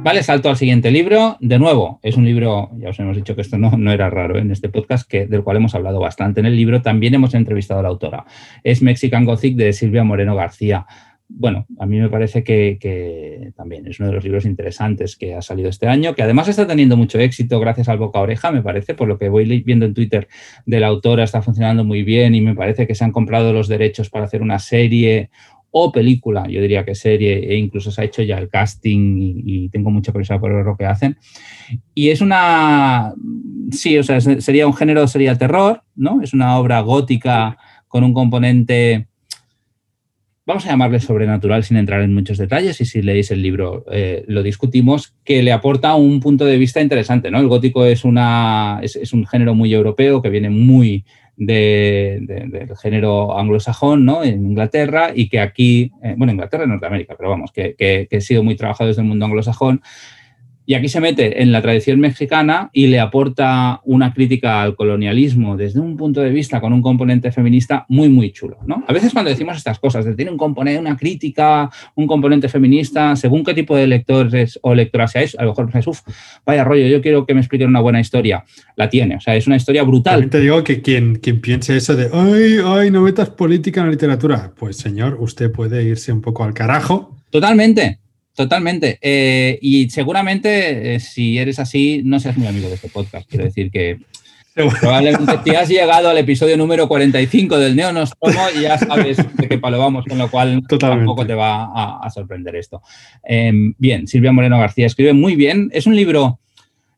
Vale, 0.00 0.22
salto 0.22 0.48
al 0.48 0.56
siguiente 0.56 0.92
libro. 0.92 1.36
De 1.40 1.58
nuevo, 1.58 1.98
es 2.02 2.16
un 2.16 2.24
libro, 2.24 2.70
ya 2.78 2.90
os 2.90 2.98
hemos 3.00 3.16
dicho 3.16 3.34
que 3.34 3.42
esto 3.42 3.58
no, 3.58 3.72
no 3.76 3.90
era 3.90 4.08
raro 4.08 4.38
en 4.38 4.52
este 4.52 4.68
podcast, 4.68 5.10
que, 5.10 5.26
del 5.26 5.42
cual 5.42 5.56
hemos 5.56 5.74
hablado 5.74 5.98
bastante 5.98 6.38
en 6.38 6.46
el 6.46 6.56
libro. 6.56 6.80
También 6.80 7.14
hemos 7.14 7.34
entrevistado 7.34 7.80
a 7.80 7.82
la 7.82 7.88
autora. 7.88 8.24
Es 8.62 8.80
Mexican 8.80 9.24
Gothic 9.24 9.56
de 9.56 9.72
Silvia 9.72 10.04
Moreno 10.04 10.36
García. 10.36 10.86
Bueno, 11.30 11.66
a 11.78 11.84
mí 11.84 11.98
me 11.98 12.08
parece 12.08 12.42
que, 12.42 13.52
también 13.54 13.86
es 13.86 14.00
uno 14.00 14.08
de 14.08 14.14
los 14.14 14.24
libros 14.24 14.46
interesantes 14.46 15.16
que 15.16 15.34
ha 15.34 15.42
salido 15.42 15.68
este 15.68 15.86
año, 15.86 16.14
que 16.14 16.22
además 16.22 16.48
está 16.48 16.66
teniendo 16.66 16.96
mucho 16.96 17.18
éxito 17.18 17.60
gracias 17.60 17.88
al 17.88 17.98
boca 17.98 18.18
oreja, 18.20 18.50
me 18.50 18.62
parece, 18.62 18.94
por 18.94 19.08
lo 19.08 19.18
que 19.18 19.28
voy 19.28 19.62
viendo 19.62 19.84
en 19.84 19.92
Twitter 19.92 20.28
de 20.64 20.80
la 20.80 20.86
autora, 20.86 21.24
está 21.24 21.42
funcionando 21.42 21.84
muy 21.84 22.02
bien 22.02 22.34
y 22.34 22.40
me 22.40 22.54
parece 22.54 22.86
que 22.86 22.94
se 22.94 23.04
han 23.04 23.12
comprado 23.12 23.52
los 23.52 23.68
derechos 23.68 24.08
para 24.08 24.24
hacer 24.24 24.40
una 24.40 24.58
serie 24.58 25.30
o 25.70 25.92
película, 25.92 26.46
yo 26.48 26.62
diría 26.62 26.84
que 26.84 26.94
serie, 26.94 27.52
e 27.52 27.56
incluso 27.56 27.90
se 27.90 28.00
ha 28.00 28.04
hecho 28.04 28.22
ya 28.22 28.38
el 28.38 28.48
casting 28.48 29.42
y, 29.44 29.68
tengo 29.68 29.90
mucha 29.90 30.12
curiosidad 30.12 30.40
por 30.40 30.54
ver 30.54 30.64
lo 30.64 30.76
que 30.76 30.86
hacen. 30.86 31.18
Y 31.94 32.08
es 32.08 32.22
una, 32.22 33.12
sí, 33.70 33.98
o 33.98 34.02
sea, 34.02 34.20
sería 34.20 34.66
un 34.66 34.72
género, 34.72 35.06
sería 35.06 35.36
terror, 35.36 35.82
¿no? 35.94 36.22
Es 36.22 36.32
una 36.32 36.56
obra 36.56 36.80
gótica 36.80 37.58
con 37.86 38.02
un 38.02 38.14
componente, 38.14 39.07
vamos 40.48 40.64
a 40.64 40.70
llamarle 40.70 40.98
sobrenatural 40.98 41.62
sin 41.62 41.76
entrar 41.76 42.00
en 42.00 42.14
muchos 42.14 42.38
detalles 42.38 42.80
y 42.80 42.86
si 42.86 43.02
leéis 43.02 43.30
el 43.30 43.42
libro 43.42 43.84
eh, 43.92 44.24
lo 44.28 44.42
discutimos, 44.42 45.14
que 45.22 45.42
le 45.42 45.52
aporta 45.52 45.94
un 45.94 46.20
punto 46.20 46.46
de 46.46 46.56
vista 46.56 46.80
interesante, 46.80 47.30
¿no? 47.30 47.38
El 47.38 47.48
gótico 47.48 47.84
es, 47.84 48.02
una, 48.02 48.80
es 48.82 49.12
un 49.12 49.26
género 49.26 49.54
muy 49.54 49.74
europeo 49.74 50.22
que 50.22 50.30
viene 50.30 50.48
muy 50.48 51.04
del 51.36 52.72
género 52.82 53.38
anglosajón 53.38 54.04
¿no? 54.04 54.24
en 54.24 54.44
Inglaterra 54.44 55.12
y 55.14 55.28
que 55.28 55.38
aquí, 55.38 55.92
eh, 56.02 56.14
bueno, 56.16 56.32
Inglaterra 56.32 56.64
y 56.64 56.68
Norteamérica, 56.68 57.14
pero 57.16 57.30
vamos, 57.30 57.52
que, 57.52 57.74
que, 57.76 58.08
que, 58.10 58.16
ha 58.16 58.20
sido 58.20 58.42
muy 58.42 58.56
trabajado 58.56 58.88
desde 58.88 59.02
el 59.02 59.08
mundo 59.08 59.26
anglosajón 59.26 59.80
y 60.68 60.74
aquí 60.74 60.90
se 60.90 61.00
mete 61.00 61.42
en 61.42 61.50
la 61.50 61.62
tradición 61.62 61.98
mexicana 61.98 62.68
y 62.74 62.88
le 62.88 63.00
aporta 63.00 63.80
una 63.84 64.12
crítica 64.12 64.60
al 64.60 64.76
colonialismo 64.76 65.56
desde 65.56 65.80
un 65.80 65.96
punto 65.96 66.20
de 66.20 66.28
vista 66.28 66.60
con 66.60 66.74
un 66.74 66.82
componente 66.82 67.32
feminista 67.32 67.86
muy, 67.88 68.10
muy 68.10 68.32
chulo. 68.32 68.58
¿no? 68.66 68.84
A 68.86 68.92
veces 68.92 69.14
cuando 69.14 69.30
decimos 69.30 69.56
estas 69.56 69.78
cosas, 69.78 70.04
de 70.04 70.14
tiene 70.14 70.30
un 70.30 70.36
componente, 70.36 70.78
una 70.78 70.94
crítica, 70.94 71.70
un 71.94 72.06
componente 72.06 72.50
feminista, 72.50 73.16
según 73.16 73.44
qué 73.44 73.54
tipo 73.54 73.74
de 73.74 73.86
lectores 73.86 74.58
o 74.60 74.74
lectoras 74.74 75.12
seáis, 75.12 75.34
a 75.38 75.44
lo 75.44 75.52
mejor 75.52 75.64
pensáis, 75.64 75.86
uff, 75.86 76.02
vaya 76.44 76.64
rollo, 76.64 76.86
yo 76.86 77.00
quiero 77.00 77.24
que 77.24 77.32
me 77.32 77.40
expliquen 77.40 77.68
una 77.68 77.80
buena 77.80 78.00
historia. 78.00 78.44
La 78.76 78.90
tiene, 78.90 79.16
o 79.16 79.20
sea, 79.20 79.36
es 79.36 79.46
una 79.46 79.56
historia 79.56 79.84
brutal. 79.84 80.16
También 80.16 80.30
te 80.30 80.40
digo 80.40 80.62
que 80.64 80.82
quien, 80.82 81.14
quien 81.14 81.40
piense 81.40 81.78
eso 81.78 81.96
de, 81.96 82.10
ay, 82.12 82.58
ay, 82.62 82.90
no 82.90 83.00
metas 83.00 83.30
política 83.30 83.80
en 83.80 83.86
la 83.86 83.92
literatura, 83.92 84.52
pues 84.54 84.76
señor, 84.76 85.16
usted 85.18 85.50
puede 85.50 85.82
irse 85.84 86.12
un 86.12 86.20
poco 86.20 86.44
al 86.44 86.52
carajo. 86.52 87.16
Totalmente. 87.30 88.00
Totalmente. 88.38 89.00
Eh, 89.02 89.58
y 89.60 89.90
seguramente, 89.90 90.94
eh, 90.94 91.00
si 91.00 91.38
eres 91.38 91.58
así, 91.58 92.02
no 92.04 92.20
seas 92.20 92.36
muy 92.36 92.46
amigo 92.46 92.68
de 92.68 92.76
este 92.76 92.88
podcast. 92.88 93.28
Quiero 93.28 93.46
decir 93.46 93.68
que 93.68 93.98
probablemente 94.80 95.40
si 95.42 95.56
has 95.56 95.68
llegado 95.68 96.08
al 96.08 96.18
episodio 96.18 96.56
número 96.56 96.86
45 96.86 97.58
del 97.58 97.74
Neonostromo 97.74 98.38
y 98.56 98.62
ya 98.62 98.78
sabes 98.78 99.16
de 99.16 99.48
qué 99.48 99.58
palo 99.58 99.80
vamos, 99.80 100.04
con 100.04 100.18
lo 100.18 100.30
cual 100.30 100.62
tampoco 100.78 101.26
te 101.26 101.34
va 101.34 101.64
a, 102.00 102.08
sorprender 102.10 102.54
esto. 102.54 102.80
Em, 103.24 103.74
bien, 103.76 104.06
Silvia 104.06 104.30
Moreno 104.30 104.60
García 104.60 104.86
escribe 104.86 105.14
muy 105.14 105.34
bien. 105.34 105.68
Es 105.72 105.88
un 105.88 105.96
libro, 105.96 106.38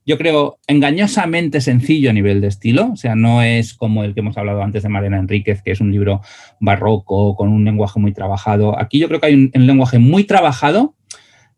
yo 0.05 0.19
creo, 0.19 0.59
engañosamente 0.67 1.63
sencillo 1.63 2.11
a 2.11 2.13
nivel 2.13 2.43
de 2.43 2.49
estilo. 2.49 2.91
O 2.93 2.97
sea, 2.97 3.15
no 3.15 3.41
es 3.41 3.73
como 3.73 4.05
el 4.05 4.13
que 4.13 4.21
hemos 4.21 4.37
hablado 4.37 4.63
antes 4.63 4.83
de 4.83 4.91
Mariana 4.91 5.21
Enríquez, 5.21 5.63
que 5.63 5.71
es 5.71 5.81
un 5.81 5.91
libro 5.91 6.21
barroco, 6.61 7.35
con 7.35 7.49
un 7.49 7.65
lenguaje 7.65 7.99
muy 7.99 8.13
trabajado. 8.13 8.79
Aquí 8.79 8.99
yo 8.99 9.09
creo 9.09 9.21
que 9.21 9.29
hay 9.29 9.51
un 9.55 9.67
lenguaje 9.67 9.99
muy 9.99 10.25
trabajado 10.25 10.97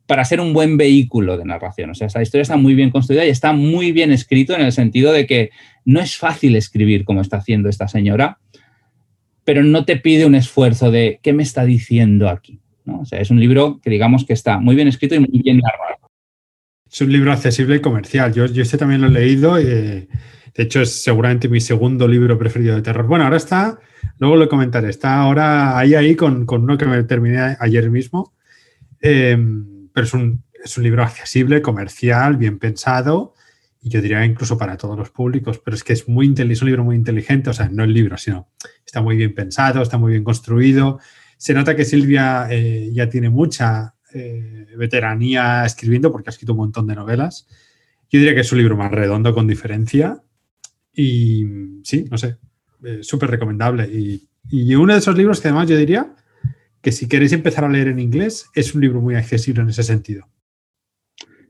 para 0.07 0.25
ser 0.25 0.41
un 0.41 0.53
buen 0.53 0.77
vehículo 0.77 1.37
de 1.37 1.45
narración. 1.45 1.91
O 1.91 1.95
sea, 1.95 2.07
esta 2.07 2.23
historia 2.23 2.43
está 2.43 2.57
muy 2.57 2.75
bien 2.75 2.91
construida 2.91 3.25
y 3.25 3.31
está 3.31 3.53
muy 3.53 3.93
bien 3.93 4.11
escrito 4.11 4.55
en 4.55 4.63
el 4.63 4.73
sentido 4.73 5.13
de 5.13 5.27
que 5.27 5.51
no 5.85 6.01
es 6.01 6.17
fácil 6.17 6.57
escribir 6.57 7.05
como 7.05 7.21
está 7.21 7.39
haciendo 7.39 7.69
esta 7.69 7.89
señora, 7.89 8.39
pero 9.45 9.63
no 9.63 9.85
te 9.85 9.97
pide 9.97 10.27
un 10.27 10.35
esfuerzo 10.35 10.91
de 10.91 11.21
qué 11.23 11.33
me 11.33 11.43
está 11.43 11.65
diciendo 11.65 12.29
aquí. 12.29 12.61
O 12.87 13.05
sea, 13.05 13.21
es 13.21 13.31
un 13.31 13.41
libro 13.41 13.81
que 13.83 13.91
digamos 13.91 14.25
que 14.25 14.33
está 14.33 14.59
muy 14.59 14.75
bien 14.75 14.89
escrito 14.89 15.15
y 15.15 15.21
muy 15.21 15.41
bien 15.43 15.59
narrado. 15.59 16.11
Es 16.91 17.01
un 17.01 17.11
libro 17.11 17.33
accesible 17.33 17.77
y 17.77 17.81
comercial. 17.81 18.35
Yo, 18.35 18.47
yo 18.47 18.63
este 18.63 18.77
también 18.77 19.01
lo 19.01 19.07
he 19.07 19.11
leído. 19.11 19.55
de 19.55 20.09
hecho, 20.57 20.83
es 20.83 21.03
seguramente 21.03 21.49
mi 21.49 21.61
segundo 21.61 22.07
libro 22.07 22.39
preferido 22.39 22.75
de 22.75 22.83
terror. 22.83 23.07
Bueno, 23.07 23.25
ahora 23.25 23.39
está, 23.39 23.79
luego 24.19 24.37
lo 24.37 24.49
comentaré, 24.49 24.91
está 24.91 25.21
ahora 25.21 25.79
ahí, 25.79 25.95
ahí 25.95 26.17
con, 26.17 26.45
con 26.45 26.65
uno 26.65 26.77
que 26.77 26.85
me 26.85 27.03
terminé 27.05 27.57
ayer 27.61 27.89
mismo. 27.89 28.35
Eh, 29.01 29.39
pero 29.93 30.07
es 30.07 30.15
un, 30.15 30.45
es 30.63 30.77
un 30.77 30.85
libro 30.85 31.03
accesible, 31.03 31.63
comercial, 31.63 32.37
bien 32.37 32.59
pensado 32.59 33.35
y 33.83 33.91
yo 33.91 34.01
diría 34.01 34.25
incluso 34.25 34.57
para 34.57 34.77
todos 34.77 34.97
los 34.97 35.11
públicos, 35.11 35.61
pero 35.63 35.75
es 35.75 35.83
que 35.83 35.93
es, 35.93 36.09
muy, 36.09 36.33
es 36.37 36.63
un 36.63 36.67
libro 36.67 36.85
muy 36.85 36.95
inteligente, 36.95 37.51
o 37.51 37.53
sea, 37.53 37.69
no 37.69 37.83
el 37.83 37.93
libro, 37.93 38.17
sino 38.17 38.49
está 38.87 39.03
muy 39.03 39.17
bien 39.17 39.35
pensado, 39.35 39.83
está 39.83 39.99
muy 39.99 40.13
bien 40.13 40.23
construido. 40.23 41.01
Se 41.37 41.53
nota 41.53 41.75
que 41.75 41.85
Silvia 41.85 42.47
eh, 42.49 42.91
ya 42.93 43.09
tiene 43.09 43.29
mucha 43.29 43.97
eh, 44.15 44.69
veteranía 44.77 45.65
escribiendo 45.65 46.13
porque 46.13 46.31
ha 46.31 46.33
escrito 46.33 46.53
un 46.53 46.59
montón 46.59 46.87
de 46.87 46.95
novelas. 46.95 47.49
Yo 48.09 48.21
diría 48.21 48.35
que 48.35 48.43
es 48.43 48.53
un 48.53 48.59
libro 48.59 48.77
más 48.77 48.93
redondo 48.93 49.35
con 49.35 49.49
diferencia 49.49 50.23
y 50.95 51.45
sí, 51.83 52.07
no 52.09 52.19
sé, 52.19 52.37
eh, 52.85 53.01
súper 53.03 53.31
recomendable. 53.31 53.87
Y, 53.87 54.29
y 54.49 54.77
uno 54.77 54.93
de 54.93 55.01
esos 55.01 55.17
libros 55.17 55.41
que 55.41 55.49
además 55.49 55.69
yo 55.69 55.77
diría 55.77 56.15
que 56.83 56.93
si 56.93 57.09
queréis 57.09 57.33
empezar 57.33 57.65
a 57.65 57.69
leer 57.69 57.89
en 57.89 58.01
inglés, 58.01 58.51
es 58.55 58.75
un 58.75 58.81
libro 58.81 59.01
muy 59.01 59.15
accesible 59.15 59.63
en 59.63 59.69
ese 59.69 59.83
sentido. 59.83 60.27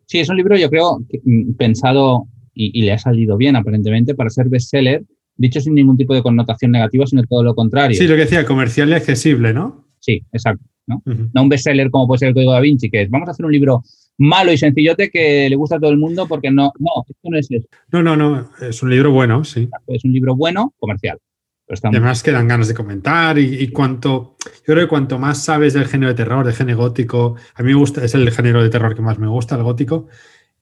Sí, 0.06 0.20
es 0.20 0.28
un 0.28 0.36
libro, 0.36 0.56
yo 0.56 0.68
creo, 0.68 0.98
mm, 1.24 1.54
pensado 1.54 2.28
y, 2.54 2.82
le 2.82 2.92
ha 2.92 2.98
salido 2.98 3.38
bien 3.38 3.56
aparentemente 3.56 4.14
para 4.14 4.28
ser 4.28 4.48
bestseller, 4.50 5.04
dicho 5.36 5.60
sin 5.60 5.74
ningún 5.74 5.96
tipo 5.96 6.14
de 6.14 6.22
connotación 6.22 6.70
negativa, 6.70 7.06
sino 7.06 7.22
todo 7.24 7.42
lo 7.42 7.54
contrario. 7.54 7.96
Sí, 7.96 8.06
lo 8.06 8.14
que 8.14 8.22
decía, 8.22 8.44
comercial 8.44 8.90
y 8.90 8.92
accesible, 8.92 9.54
¿no? 9.54 9.86
Sí, 10.00 10.22
exacto. 10.32 10.64
¿no? 10.86 11.02
no 11.06 11.42
un 11.42 11.48
bestseller 11.48 11.90
como 11.90 12.06
puede 12.08 12.18
ser 12.18 12.28
el 12.28 12.34
Código 12.34 12.52
da 12.52 12.60
Vinci, 12.60 12.90
que 12.90 13.02
es 13.02 13.10
vamos 13.10 13.28
a 13.28 13.30
hacer 13.30 13.46
un 13.46 13.52
libro 13.52 13.82
malo 14.18 14.52
y 14.52 14.58
sencillote 14.58 15.10
que 15.10 15.48
le 15.48 15.56
gusta 15.56 15.76
a 15.76 15.80
todo 15.80 15.90
el 15.90 15.96
mundo 15.96 16.26
porque 16.28 16.50
no, 16.50 16.72
no, 16.78 16.90
esto 17.08 17.30
no 17.30 17.38
es 17.38 17.50
eso. 17.50 17.66
No, 17.90 18.02
no, 18.02 18.16
no, 18.16 18.50
es 18.60 18.82
un 18.82 18.90
libro 18.90 19.12
bueno, 19.12 19.44
sí. 19.44 19.68
Es 19.86 20.04
un 20.04 20.12
libro 20.12 20.36
bueno, 20.36 20.74
comercial. 20.78 21.18
Además 21.82 22.22
que 22.22 22.32
dan 22.32 22.48
ganas 22.48 22.68
de 22.68 22.74
comentar 22.74 23.38
y, 23.38 23.68
cuanto, 23.68 24.36
yo 24.44 24.74
creo 24.74 24.80
que 24.80 24.88
cuanto 24.88 25.18
más 25.18 25.42
sabes 25.42 25.74
del 25.74 25.86
género 25.86 26.08
de 26.08 26.16
terror, 26.16 26.44
del 26.44 26.54
género 26.54 26.78
gótico, 26.78 27.36
a 27.54 27.62
mí 27.62 27.68
me 27.68 27.78
gusta, 27.78 28.04
es 28.04 28.14
el 28.14 28.30
género 28.30 28.62
de 28.62 28.68
terror 28.68 28.94
que 28.94 29.02
más 29.02 29.18
me 29.18 29.26
gusta, 29.26 29.56
el 29.56 29.62
gótico, 29.62 30.08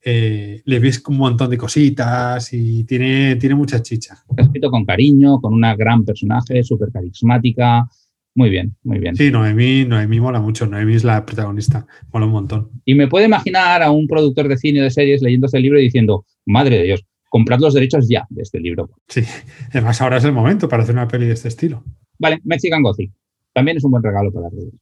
eh, 0.03 0.63
le 0.65 0.79
ves 0.79 1.03
un 1.09 1.19
montón 1.19 1.51
de 1.51 1.59
cositas 1.59 2.53
y 2.53 2.85
tiene, 2.85 3.37
tiene 3.37 3.55
mucha 3.55 3.83
chicha. 3.83 4.23
Escrito 4.37 4.71
con 4.71 4.85
cariño, 4.85 5.41
con 5.41 5.53
una 5.53 5.75
gran 5.77 6.05
personaje, 6.05 6.63
súper 6.63 6.91
carismática. 6.91 7.87
Muy 8.35 8.49
bien, 8.49 8.77
muy 8.85 8.99
bien. 8.99 9.17
Sí, 9.17 9.31
Noemí, 9.31 9.85
Noemí 9.85 10.21
mola 10.21 10.41
mucho. 10.41 10.67
Noemí 10.67 10.95
es 10.95 11.05
la 11.05 11.27
protagonista, 11.27 11.87
mola 12.13 12.27
un 12.27 12.33
montón. 12.33 12.71
Y 12.85 12.95
me 12.95 13.09
puedo 13.09 13.27
imaginar 13.27 13.83
a 13.83 13.91
un 13.91 14.07
productor 14.07 14.49
de 14.49 14.57
cine 14.57 14.81
o 14.81 14.85
de 14.85 14.91
series 14.91 15.21
leyendo 15.21 15.47
este 15.47 15.61
libro 15.61 15.79
y 15.79 15.85
diciendo, 15.85 16.25
madre 16.47 16.79
de 16.79 16.85
Dios, 16.85 17.05
comprad 17.31 17.61
los 17.61 17.73
derechos 17.73 18.07
ya 18.07 18.27
de 18.29 18.43
este 18.43 18.61
libro. 18.61 18.91
Sí, 19.09 19.23
además 19.71 20.03
ahora 20.03 20.19
es 20.19 20.25
el 20.25 20.33
momento 20.33 20.69
para 20.69 20.83
hacer 20.83 20.95
una 20.95 21.09
peli 21.09 21.27
de 21.27 21.33
este 21.33 21.49
estilo. 21.49 21.83
Vale, 22.19 22.41
Mexican 22.45 22.83
Gothic. 22.83 23.11
También 23.55 23.79
es 23.79 23.85
un 23.85 23.93
buen 23.93 24.03
regalo 24.03 24.31
para 24.31 24.51
redes. 24.51 24.75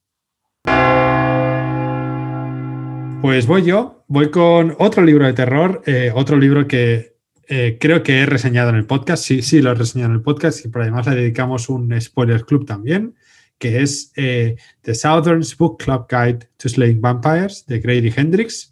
Pues 3.23 3.47
voy 3.47 3.65
yo, 3.65 4.05
voy 4.09 4.31
con 4.31 4.75
otro 4.79 5.05
libro 5.05 5.27
de 5.27 5.33
terror, 5.33 5.83
eh, 5.87 6.11
otro 6.15 6.37
libro 6.37 6.67
que 6.67 7.17
eh, 7.49 7.79
creo 7.81 8.03
que 8.03 8.21
he 8.21 8.27
reseñado 8.27 8.71
en 8.71 8.77
el 8.77 8.87
podcast, 8.87 9.25
sí, 9.25 9.43
sí, 9.43 9.61
lo 9.61 9.73
he 9.73 9.75
reseñado 9.75 10.11
en 10.11 10.17
el 10.17 10.23
podcast 10.23 10.65
y 10.65 10.69
por 10.69 10.83
además 10.83 11.07
le 11.07 11.17
dedicamos 11.17 11.69
un 11.69 12.01
spoiler 12.01 12.45
club 12.45 12.67
también, 12.67 13.15
que 13.59 13.83
es 13.83 14.13
eh, 14.17 14.57
The 14.83 14.95
Southern's 14.95 15.57
Book 15.57 15.83
Club 15.83 16.07
Guide 16.09 16.49
to 16.59 16.69
Slaying 16.69 17.01
Vampires 17.01 17.67
de 17.67 17.81
Grady 17.81 18.13
Hendrix. 18.15 18.68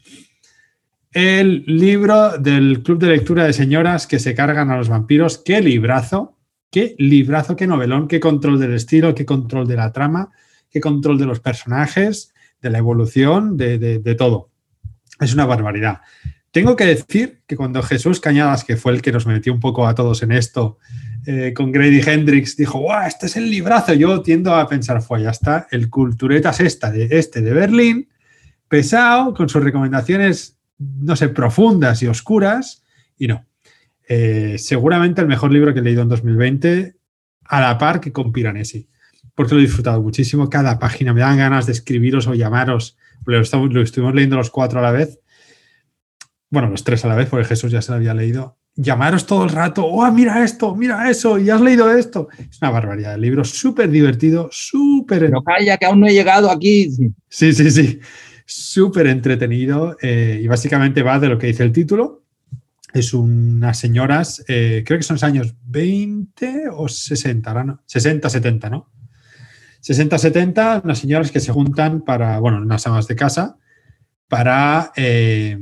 El 1.16 1.64
libro 1.66 2.36
del 2.36 2.82
club 2.82 2.98
de 2.98 3.06
lectura 3.06 3.44
de 3.44 3.54
señoras 3.54 4.06
que 4.06 4.18
se 4.18 4.34
cargan 4.34 4.70
a 4.70 4.76
los 4.76 4.90
vampiros. 4.90 5.38
¡Qué 5.38 5.62
librazo! 5.62 6.36
¡Qué 6.70 6.94
librazo! 6.98 7.56
¡Qué 7.56 7.66
novelón! 7.66 8.06
¡Qué 8.06 8.20
control 8.20 8.60
del 8.60 8.74
estilo! 8.74 9.14
¡Qué 9.14 9.24
control 9.24 9.66
de 9.66 9.76
la 9.76 9.92
trama! 9.92 10.30
¡Qué 10.68 10.78
control 10.78 11.18
de 11.18 11.24
los 11.24 11.40
personajes! 11.40 12.34
De 12.60 12.68
la 12.68 12.76
evolución, 12.76 13.56
de, 13.56 14.14
todo. 14.18 14.50
Es 15.18 15.32
una 15.32 15.46
barbaridad. 15.46 16.02
Tengo 16.50 16.76
que 16.76 16.84
decir 16.84 17.40
que 17.46 17.56
cuando 17.56 17.82
Jesús 17.82 18.20
Cañadas, 18.20 18.62
que 18.62 18.76
fue 18.76 18.92
el 18.92 19.00
que 19.00 19.12
nos 19.12 19.26
metió 19.26 19.54
un 19.54 19.60
poco 19.60 19.86
a 19.86 19.94
todos 19.94 20.22
en 20.22 20.32
esto, 20.32 20.76
eh, 21.24 21.54
con 21.56 21.72
Grady 21.72 22.02
Hendrix, 22.06 22.58
dijo, 22.58 22.78
¡guau! 22.78 23.08
Este 23.08 23.24
es 23.24 23.38
el 23.38 23.50
librazo. 23.50 23.94
Yo 23.94 24.20
tiendo 24.20 24.54
a 24.54 24.68
pensar, 24.68 25.00
fue, 25.00 25.22
ya 25.22 25.30
está, 25.30 25.66
el 25.70 25.88
culturetas 25.88 26.60
esta 26.60 26.90
de 26.90 27.08
este 27.10 27.40
de 27.40 27.54
Berlín, 27.54 28.10
pesado, 28.68 29.32
con 29.32 29.48
sus 29.48 29.64
recomendaciones, 29.64 30.55
no 30.78 31.16
sé, 31.16 31.28
profundas 31.28 32.02
y 32.02 32.06
oscuras, 32.06 32.84
y 33.18 33.28
no. 33.28 33.46
Eh, 34.08 34.56
seguramente 34.58 35.20
el 35.20 35.26
mejor 35.26 35.52
libro 35.52 35.72
que 35.72 35.80
he 35.80 35.82
leído 35.82 36.02
en 36.02 36.08
2020, 36.08 36.96
a 37.44 37.60
la 37.60 37.78
par 37.78 38.00
que 38.00 38.12
con 38.12 38.32
Piranesi, 38.32 38.88
porque 39.34 39.54
lo 39.54 39.60
he 39.60 39.64
disfrutado 39.64 40.02
muchísimo. 40.02 40.48
Cada 40.48 40.78
página 40.78 41.12
me 41.12 41.20
dan 41.20 41.38
ganas 41.38 41.66
de 41.66 41.72
escribiros 41.72 42.26
o 42.26 42.34
llamaros. 42.34 42.96
Lo, 43.24 43.40
lo 43.40 43.82
estuvimos 43.82 44.14
leyendo 44.14 44.36
los 44.36 44.50
cuatro 44.50 44.78
a 44.78 44.82
la 44.82 44.90
vez 44.90 45.20
bueno, 46.50 46.70
los 46.70 46.84
tres 46.84 47.04
a 47.04 47.08
la 47.08 47.16
vez, 47.16 47.28
porque 47.28 47.44
Jesús 47.44 47.72
ya 47.72 47.82
se 47.82 47.90
lo 47.90 47.96
había 47.96 48.14
leído, 48.14 48.56
llamaros 48.74 49.26
todo 49.26 49.44
el 49.44 49.50
rato, 49.50 49.84
¡oh, 49.84 50.10
mira 50.12 50.44
esto, 50.44 50.74
mira 50.74 51.10
eso! 51.10 51.38
¿Y 51.38 51.50
has 51.50 51.60
leído 51.60 51.90
esto? 51.90 52.28
Es 52.38 52.60
una 52.62 52.70
barbaridad. 52.70 53.14
El 53.14 53.22
libro 53.22 53.44
súper 53.44 53.90
divertido, 53.90 54.48
súper... 54.52 55.20
Pero 55.20 55.42
calla, 55.42 55.76
que 55.76 55.86
aún 55.86 56.00
no 56.00 56.06
he 56.06 56.12
llegado 56.12 56.50
aquí. 56.50 56.90
Sí, 57.28 57.52
sí, 57.52 57.70
sí. 57.70 58.00
Súper 58.46 59.08
entretenido 59.08 59.96
eh, 60.00 60.40
y 60.42 60.46
básicamente 60.46 61.02
va 61.02 61.18
de 61.18 61.28
lo 61.28 61.38
que 61.38 61.48
dice 61.48 61.64
el 61.64 61.72
título. 61.72 62.22
Es 62.94 63.12
unas 63.12 63.78
señoras, 63.78 64.44
eh, 64.48 64.82
creo 64.86 64.98
que 64.98 65.02
son 65.02 65.16
los 65.16 65.24
años 65.24 65.54
20 65.64 66.68
o 66.72 66.88
60, 66.88 67.64
¿no? 67.64 67.82
60, 67.84 68.30
70, 68.30 68.70
¿no? 68.70 68.90
60, 69.80 70.16
70, 70.16 70.80
unas 70.84 70.98
señoras 70.98 71.30
que 71.30 71.40
se 71.40 71.52
juntan 71.52 72.02
para, 72.02 72.38
bueno, 72.38 72.58
unas 72.58 72.86
amas 72.86 73.06
de 73.06 73.16
casa, 73.16 73.58
para... 74.28 74.92
Eh, 74.96 75.58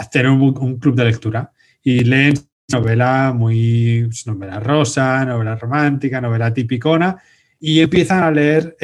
hacer 0.00 0.26
un, 0.28 0.78
club 0.78 0.96
de 0.96 1.04
lectura 1.04 1.52
y 1.82 2.00
leen 2.00 2.34
novela 2.72 3.34
muy, 3.36 4.04
pues, 4.06 4.26
novela 4.26 4.58
rosa, 4.58 5.26
novela 5.26 5.56
romántica, 5.56 6.22
novela 6.22 6.54
tipicona 6.54 7.18
y 7.58 7.80
empiezan 7.80 8.22
a 8.22 8.30
leer 8.30 8.76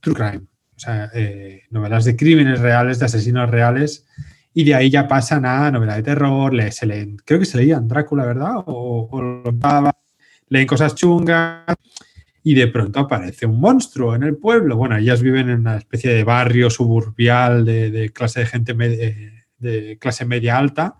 true 0.00 0.14
crime, 0.14 0.42
o 0.78 0.80
sea, 0.80 1.10
eh, 1.12 1.64
novelas 1.70 2.04
de 2.04 2.14
crímenes 2.14 2.60
reales, 2.60 3.00
de 3.00 3.06
asesinos 3.06 3.50
reales 3.50 4.06
y 4.54 4.62
de 4.62 4.76
ahí 4.76 4.90
ya 4.90 5.08
pasan 5.08 5.44
a 5.44 5.72
novela 5.72 5.96
de 5.96 6.04
terror, 6.04 6.54
se 6.70 6.86
leen, 6.86 7.16
creo 7.24 7.40
que 7.40 7.46
se 7.46 7.58
leían 7.58 7.88
Drácula, 7.88 8.24
¿verdad? 8.24 8.58
O, 8.66 9.08
o 9.10 9.92
leen 10.48 10.66
cosas 10.68 10.94
chungas 10.94 11.74
y 12.44 12.54
de 12.54 12.68
pronto 12.68 13.00
aparece 13.00 13.44
un 13.44 13.58
monstruo 13.60 14.14
en 14.14 14.22
el 14.22 14.36
pueblo. 14.36 14.76
Bueno, 14.76 14.96
ellas 14.96 15.20
viven 15.20 15.50
en 15.50 15.60
una 15.60 15.78
especie 15.78 16.12
de 16.12 16.22
barrio 16.22 16.70
suburbial 16.70 17.64
de, 17.64 17.90
de 17.90 18.10
clase 18.10 18.40
de 18.40 18.46
gente 18.46 18.74
media 18.74 19.14
de 19.58 19.98
clase 19.98 20.24
media 20.24 20.56
alta, 20.56 20.96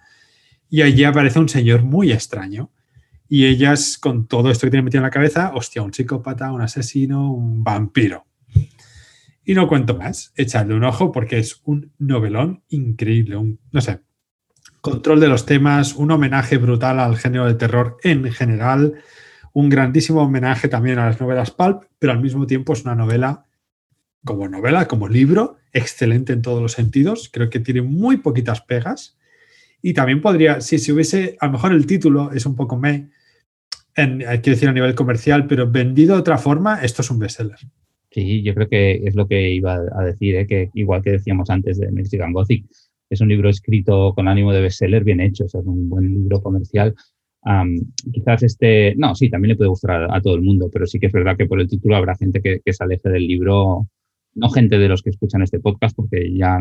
y 0.69 0.83
allí 0.83 1.05
aparece 1.05 1.39
un 1.39 1.49
señor 1.49 1.85
muy 1.85 2.11
extraño. 2.11 2.73
Y 3.29 3.47
ellas, 3.47 3.99
con 3.99 4.27
todo 4.27 4.51
esto 4.51 4.67
que 4.67 4.71
tienen 4.71 4.87
metido 4.87 5.01
en 5.01 5.05
la 5.05 5.11
cabeza, 5.11 5.53
hostia, 5.55 5.83
un 5.83 5.95
psicópata, 5.95 6.51
un 6.51 6.63
asesino, 6.63 7.31
un 7.31 7.63
vampiro. 7.63 8.27
Y 9.49 9.55
no 9.55 9.67
cuento 9.67 9.97
más, 9.97 10.35
echadle 10.37 10.75
un 10.75 10.85
ojo 10.85 11.11
porque 11.11 11.39
es 11.39 11.63
un 11.65 11.91
novelón 11.97 12.65
increíble, 12.69 13.35
un, 13.37 13.59
no 13.73 13.81
sé, 13.81 14.01
control 14.83 15.21
de 15.21 15.29
los 15.29 15.47
temas, 15.47 15.95
un 15.95 16.11
homenaje 16.11 16.59
brutal 16.59 17.01
al 17.01 17.17
género 17.17 17.47
de 17.47 17.55
terror 17.55 17.97
en 18.03 18.31
general, 18.31 18.97
un 19.55 19.71
grandísimo 19.71 20.21
homenaje 20.21 20.69
también 20.69 20.99
a 20.99 21.07
las 21.07 21.19
novelas 21.19 21.51
pulp, 21.51 21.85
pero 21.99 22.13
al 22.13 22.21
mismo 22.21 22.47
tiempo 22.47 22.75
es 22.75 22.83
una 22.83 22.95
novela 22.95 23.47
como 24.23 24.47
novela, 24.51 24.87
como 24.87 25.09
libro, 25.09 25.57
excelente 25.73 26.35
en 26.35 26.43
todos 26.43 26.61
los 26.61 26.73
sentidos. 26.73 27.31
Creo 27.33 27.49
que 27.49 27.61
tiene 27.61 27.81
muy 27.81 28.19
poquitas 28.19 28.61
pegas. 28.61 29.17
Y 29.81 29.95
también 29.95 30.21
podría, 30.21 30.61
si 30.61 30.79
se 30.79 30.93
hubiese, 30.93 31.39
a 31.41 31.47
lo 31.47 31.53
mejor 31.53 31.73
el 31.73 31.87
título 31.87 32.33
es 32.33 32.45
un 32.45 32.55
poco 32.55 32.77
me, 32.77 33.09
que 33.95 34.51
decir 34.51 34.69
a 34.69 34.73
nivel 34.73 34.95
comercial, 34.95 35.47
pero 35.47 35.71
vendido 35.71 36.17
de 36.17 36.21
otra 36.21 36.37
forma, 36.37 36.83
esto 36.83 37.01
es 37.01 37.11
un 37.11 37.19
bestseller. 37.19 37.61
Sí, 38.19 38.43
yo 38.43 38.53
creo 38.53 38.69
que 38.69 39.01
es 39.05 39.15
lo 39.15 39.29
que 39.29 39.53
iba 39.53 39.75
a 39.75 40.03
decir, 40.03 40.35
¿eh? 40.35 40.47
que 40.47 40.71
igual 40.75 41.03
que 41.03 41.13
decíamos 41.13 41.51
antes 41.51 41.79
de 41.79 41.93
Mexican 41.93 42.33
Gothic, 42.33 42.67
es 43.09 43.21
un 43.21 43.29
libro 43.29 43.49
escrito 43.49 44.13
con 44.13 44.27
ánimo 44.27 44.53
de 44.53 44.61
bestseller 44.61 45.05
bien 45.05 45.21
hecho, 45.21 45.45
es 45.45 45.55
un 45.55 45.89
buen 45.89 46.13
libro 46.13 46.43
comercial. 46.43 46.97
quizás 48.13 48.43
este, 48.43 48.97
no, 48.97 49.15
sí, 49.15 49.31
también 49.31 49.51
le 49.51 49.57
puede 49.57 49.71
gustar 49.71 50.09
a, 50.11 50.21
todo 50.21 50.35
el 50.35 50.43
mundo, 50.43 50.69
pero 50.73 50.85
sí 50.85 50.99
que 50.99 51.07
es 51.07 51.13
verdad 51.13 51.37
que 51.37 51.47
por 51.47 51.61
el 51.61 51.69
título 51.69 51.95
habrá 51.95 52.17
gente 52.17 52.43
que, 52.43 52.61
se 52.73 52.83
aleje 52.85 53.09
del 53.09 53.25
libro 53.25 53.87
no 54.35 54.51
gente 54.51 54.79
de 54.79 54.89
los 54.89 55.03
que 55.03 55.11
escuchan 55.11 55.43
este 55.43 55.61
podcast, 55.61 55.95
porque 55.95 56.33
ya 56.35 56.59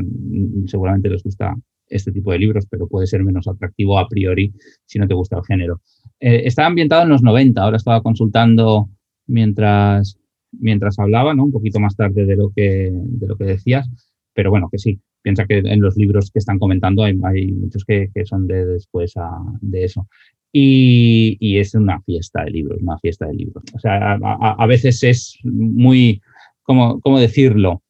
seguramente 0.68 1.10
les 1.10 1.24
gusta 1.24 1.56
este 1.88 2.12
tipo 2.12 2.32
de 2.34 2.38
libros, 2.40 2.68
pero 2.70 2.88
puede 2.88 3.08
ser 3.08 3.24
menos 3.24 3.48
atractivo 3.48 3.98
a 3.98 4.08
priori 4.08 4.54
si 4.86 5.00
no 5.00 5.08
te 5.08 5.16
gusta 5.16 5.38
el 5.38 5.44
género. 5.44 5.82
Eh, 6.20 6.44
está 6.46 6.68
ambientado 6.68 7.02
en 7.02 7.10
los 7.10 7.24
90, 7.24 7.64
ahora 7.64 7.78
estaba 7.78 8.04
consultando 8.04 8.90
mientras, 9.26 10.20
mientras 10.52 11.00
hablaba, 11.00 11.34
¿no? 11.34 11.46
un 11.46 11.52
poquito 11.52 11.80
más 11.80 11.96
tarde 11.96 12.26
de 12.26 12.36
lo, 12.36 12.50
que, 12.50 12.92
de 12.92 13.28
lo 13.28 13.36
que 13.36 13.46
decías, 13.46 13.90
pero 14.34 14.50
bueno, 14.50 14.70
que 14.72 14.78
sí, 14.78 15.00
piensa 15.22 15.46
que 15.46 15.58
en 15.58 15.82
los 15.82 15.98
libros 15.98 16.32
que 16.32 16.40
están 16.40 16.60
comentando 16.60 17.04
hay, 17.04 17.16
muchos 17.16 17.84
que, 17.86 18.10
son 18.26 18.48
de 18.48 18.66
después 18.66 19.14
de 19.62 19.84
eso. 19.84 20.08
Y, 20.54 21.58
es 21.58 21.76
una 21.76 22.02
fiesta 22.02 22.44
de 22.44 22.52
libros, 22.52 22.80
una 22.82 22.98
fiesta 23.00 23.28
de 23.28 23.34
libros. 23.34 23.64
O 23.74 23.80
sea, 23.80 24.14
a 24.14 24.66
veces 24.66 25.04
es 25.04 25.38
muy 25.44 26.22
¿cómo, 26.68 27.20
decirlo? 27.20 27.82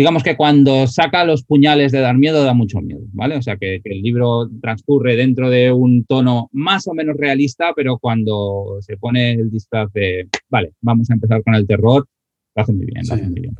Digamos 0.00 0.22
que 0.22 0.34
cuando 0.34 0.86
saca 0.86 1.26
los 1.26 1.44
puñales 1.44 1.92
de 1.92 2.00
dar 2.00 2.16
miedo 2.16 2.42
da 2.42 2.54
mucho 2.54 2.80
miedo, 2.80 3.02
¿vale? 3.12 3.36
O 3.36 3.42
sea 3.42 3.58
que, 3.58 3.82
el 3.84 4.00
libro 4.00 4.48
transcurre 4.62 5.14
dentro 5.14 5.50
de 5.50 5.70
un 5.70 6.06
tono 6.06 6.48
más 6.52 6.88
o 6.88 6.94
menos 6.94 7.18
realista, 7.18 7.74
pero 7.76 7.98
cuando 7.98 8.78
se 8.80 8.96
pone 8.96 9.32
el 9.32 9.50
disfraz 9.50 9.92
de, 9.92 10.26
vale, 10.48 10.72
vamos 10.80 11.10
a 11.10 11.12
empezar 11.12 11.42
con 11.42 11.54
el 11.54 11.66
terror, 11.66 12.08
lo 12.56 12.62
hace 12.62 12.72
muy 12.72 12.86
bien, 12.86 13.04
sí. 13.04 13.10
lo 13.10 13.14
hace 13.16 13.24
muy 13.28 13.40
bien. 13.42 13.54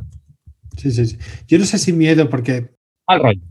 Sí, 0.78 0.90
sí, 0.90 1.04
sí. 1.04 1.18
Yo 1.46 1.58
no 1.58 1.66
sé 1.66 1.76
si 1.76 1.92
miedo 1.92 2.30
porque... 2.30 2.70
Mal 3.06 3.20
rollo. 3.20 3.42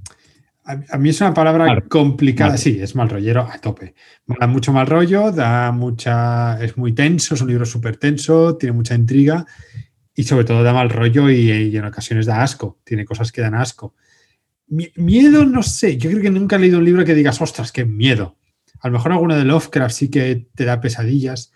A, 0.64 0.98
mí 0.98 1.10
es 1.10 1.22
una 1.22 1.36
palabra 1.36 1.84
complicada, 1.88 2.58
sí, 2.58 2.80
es 2.82 2.96
mal 2.96 3.08
rollero 3.08 3.42
a 3.42 3.60
tope. 3.60 3.94
Da 4.26 4.48
mucho 4.48 4.74
mal 4.74 4.88
rollo, 4.88 5.32
da 5.32 5.72
mucha, 5.72 6.60
es 6.64 6.76
muy 6.76 6.94
tenso, 6.94 7.36
es 7.36 7.42
un 7.42 7.50
libro 7.50 7.68
súper 7.68 7.98
tenso, 7.98 8.58
tiene 8.58 8.74
mucha 8.74 8.96
intriga 8.96 9.46
y 10.20 10.24
sobre 10.24 10.44
todo 10.44 10.64
da 10.64 10.74
mal 10.74 10.90
rollo 10.90 11.30
y, 11.30 11.50
en 11.50 11.86
ocasiones 11.86 12.26
da 12.26 12.44
asco. 12.44 12.78
Tiene 12.84 13.06
cosas 13.06 13.32
que 13.32 13.40
dan 13.40 13.56
asco. 13.56 13.96
Miedo, 14.68 15.46
no 15.46 15.64
sé. 15.64 15.96
Yo 15.96 16.10
creo 16.10 16.22
que 16.22 16.30
nunca 16.30 16.58
he 16.58 16.60
leído 16.60 16.78
un 16.78 16.84
libro 16.84 17.06
que 17.06 17.16
digas, 17.16 17.40
ostras, 17.40 17.72
qué 17.72 17.86
miedo. 17.86 18.36
A 18.82 18.90
lo 18.90 18.96
mejor 18.96 19.14
alguno 19.14 19.38
de 19.38 19.46
Lovecraft 19.46 19.96
sí 19.96 20.12
que 20.12 20.50
te 20.54 20.66
da 20.66 20.82
pesadillas. 20.82 21.54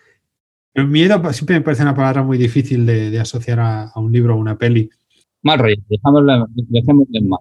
Pero 0.72 0.86
miedo 0.86 1.30
siempre 1.34 1.56
me 1.56 1.60
parece 1.60 1.82
una 1.82 1.94
palabra 1.94 2.22
muy 2.22 2.38
difícil 2.38 2.86
de, 2.86 3.20
asociar 3.20 3.60
a, 3.60 3.92
un 3.96 4.10
libro 4.10 4.34
o 4.34 4.38
una 4.38 4.56
peli. 4.56 4.88
Mal 5.42 5.58
rollo, 5.58 5.76
dejémosle, 5.86 7.20
mal. 7.20 7.40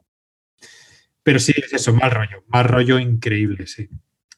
Pero 1.24 1.40
sí, 1.40 1.54
es 1.56 1.72
eso, 1.72 1.94
mal 1.94 2.12
rollo. 2.12 2.44
Mal 2.50 2.66
rollo 2.66 3.00
increíble, 3.00 3.66
sí. 3.66 3.88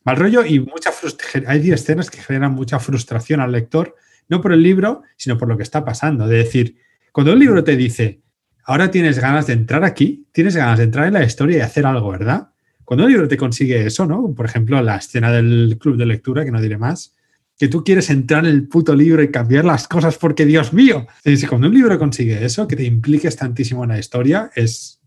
Mal 0.04 0.18
rollo 0.18 0.46
y 0.46 0.60
mucha 0.60 0.92
frustración. 0.92 1.46
Hay 1.48 1.68
escenas 1.72 2.12
que 2.12 2.22
generan 2.22 2.52
mucha 2.52 2.80
frustración 2.80 3.40
al 3.40 3.54
lector 3.54 3.96
no 4.30 4.42
por 4.42 4.54
el 4.54 4.64
libro, 4.64 5.04
sino 5.18 5.38
por 5.38 5.48
lo 5.48 5.58
que 5.58 5.64
está 5.64 5.84
pasando. 5.84 6.28
De 6.28 6.38
decir, 6.38 6.78
cuando 7.12 7.34
un 7.34 7.40
libro 7.40 7.64
te 7.64 7.78
dice, 7.78 8.22
ahora 8.66 8.92
tienes 8.92 9.20
ganas 9.20 9.48
de 9.48 9.54
entrar 9.54 9.84
aquí, 9.84 10.28
tienes 10.32 10.56
ganas 10.56 10.78
de 10.78 10.86
entrar 10.86 11.08
en 11.08 11.14
la 11.14 11.24
historia 11.24 11.58
y 11.58 11.62
hacer 11.62 11.86
algo, 11.86 12.12
¿verdad? 12.12 12.50
Cuando 12.84 13.06
un 13.06 13.12
libro 13.12 13.28
te 13.28 13.38
consigue 13.38 13.86
eso, 13.86 14.06
¿no? 14.06 14.34
Por 14.36 14.46
ejemplo, 14.46 14.82
la 14.82 14.98
escena 14.98 15.32
del 15.32 15.78
club 15.80 15.98
de 15.98 16.06
lectura, 16.06 16.46
que 16.46 16.52
no 16.52 16.62
diré 16.62 16.78
más, 16.78 17.16
que 17.58 17.68
tú 17.68 17.84
quieres 17.84 18.10
entrar 18.10 18.46
en 18.46 18.52
el 18.52 18.68
puto 18.68 18.96
libro 18.96 19.24
y 19.24 19.32
cambiar 19.32 19.66
las 19.66 19.88
cosas 19.88 20.18
porque, 20.18 20.46
Dios 20.46 20.74
mío, 20.74 21.08
cuando 21.50 21.68
un 21.68 21.74
libro 21.74 21.98
consigue 21.98 22.44
eso, 22.44 22.68
que 22.68 22.76
te 22.76 22.84
impliques 22.84 23.36
tantísimo 23.36 23.84
en 23.84 23.90
la 23.90 24.00
historia, 24.00 24.52
es, 24.56 25.00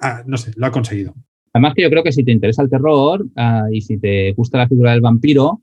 ah, 0.00 0.22
no 0.26 0.36
sé, 0.36 0.52
lo 0.56 0.66
ha 0.66 0.70
conseguido. 0.70 1.14
Además 1.52 1.72
que 1.74 1.82
yo 1.82 1.90
creo 1.90 2.02
que 2.02 2.12
si 2.12 2.24
te 2.24 2.32
interesa 2.32 2.62
el 2.62 2.68
terror 2.68 3.24
ah, 3.36 3.66
y 3.72 3.80
si 3.80 3.96
te 3.96 4.32
gusta 4.32 4.58
la 4.58 4.68
figura 4.68 4.92
del 4.92 5.00
vampiro, 5.00 5.62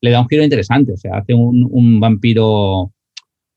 le 0.00 0.10
da 0.10 0.20
un 0.20 0.28
giro 0.28 0.44
interesante, 0.44 0.92
o 0.92 0.96
sea, 0.96 1.18
hace 1.18 1.34
un, 1.34 2.00
vampiro, 2.00 2.92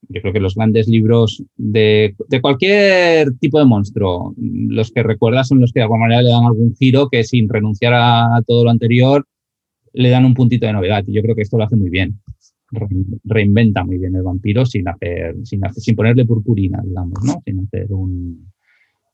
yo 0.08 0.22
creo 0.22 0.34
que 0.34 0.40
los 0.40 0.56
grandes 0.56 0.88
libros 0.88 1.44
de, 1.56 2.16
cualquier 2.42 3.38
tipo 3.40 3.60
de 3.60 3.66
monstruo, 3.66 4.34
los 4.38 4.92
que 4.92 5.04
recuerdas 5.04 5.48
son 5.48 5.60
los 5.60 5.72
que 5.72 5.80
de 5.80 5.84
alguna 5.84 6.02
manera 6.02 6.22
le 6.22 6.30
dan 6.30 6.46
algún 6.46 6.76
giro 6.76 7.10
que 7.10 7.24
sin 7.24 7.50
renunciar 7.50 7.94
a 7.94 8.42
todo 8.46 8.64
lo 8.64 8.70
anterior 8.70 9.26
le 9.94 10.10
dan 10.10 10.26
un 10.26 10.34
puntito 10.34 10.66
de 10.66 10.74
novedad. 10.74 11.04
Y 11.08 11.14
yo 11.14 11.22
creo 11.22 11.36
que 11.36 11.42
esto 11.42 11.58
lo 11.58 11.64
hace 11.64 11.76
muy 11.76 11.90
bien. 11.90 12.20
Reinventa 13.24 13.84
muy 13.84 13.98
bien 13.98 14.16
el 14.16 14.24
vampiro 14.24 14.66
sin 14.66 14.88
hacer, 14.88 15.36
sin 15.44 15.66
hacer, 15.66 15.82
sin 15.82 15.96
ponerle 15.96 16.26
purpurina, 16.26 16.82
digamos, 16.86 17.20
¿no? 17.24 17.42
Sin 17.46 17.60
hacer 17.60 17.92
un. 17.92 18.52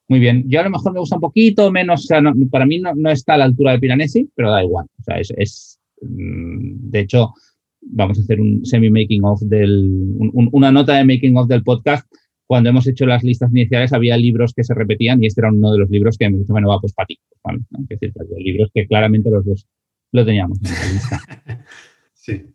Muy 0.08 0.20
bien. 0.20 0.44
Yo 0.48 0.60
a 0.60 0.64
lo 0.64 0.70
mejor 0.70 0.94
me 0.94 1.00
gusta 1.00 1.16
un 1.16 1.22
poquito 1.22 1.72
menos, 1.72 2.04
o 2.04 2.08
sea, 2.08 2.22
para 2.52 2.66
mí 2.66 2.80
no, 2.80 3.10
está 3.10 3.36
a 3.36 3.38
la 3.38 3.46
altura 3.46 3.72
de 3.72 3.80
Piranesi, 3.80 4.30
pero 4.36 4.52
da 4.52 4.64
igual. 4.64 4.86
O 5.00 5.04
sea, 5.04 5.20
es, 5.20 5.75
de 6.02 7.00
hecho, 7.00 7.34
vamos 7.82 8.18
a 8.18 8.22
hacer 8.22 8.40
un 8.42 8.66
semi-making 8.66 9.24
of 9.24 9.42
del, 9.44 10.16
una 10.34 10.72
nota 10.72 10.96
de 10.96 11.06
making 11.06 11.38
of 11.38 11.48
del 11.48 11.64
podcast 11.64 12.08
cuando 12.48 12.70
hemos 12.70 12.88
hecho 12.88 13.06
las 13.06 13.24
listas 13.24 13.52
iniciales 13.52 13.94
había 13.94 14.18
libros 14.18 14.54
que 14.54 14.64
se 14.64 14.74
repetían 14.74 15.24
y 15.24 15.28
este 15.28 15.42
era 15.42 15.50
uno 15.50 15.72
de 15.72 15.80
los 15.80 15.90
libros 15.90 16.18
que 16.18 16.30
me 16.30 16.38
dijo, 16.38 16.54
bueno, 16.54 16.70
va, 16.70 16.80
pues 16.80 16.94
para 16.94 17.08
ti. 17.08 17.20
¿vale? 17.44 17.62
Es 17.90 18.00
decir, 18.00 18.14
libros 18.38 18.70
que 18.74 18.88
claramente 18.88 19.30
los 19.32 19.46
dos 19.46 19.68
lo 20.12 20.26
teníamos 20.26 20.60
en 20.64 20.72
la 20.72 20.94
lista. 20.94 21.22
sí. 22.14 22.46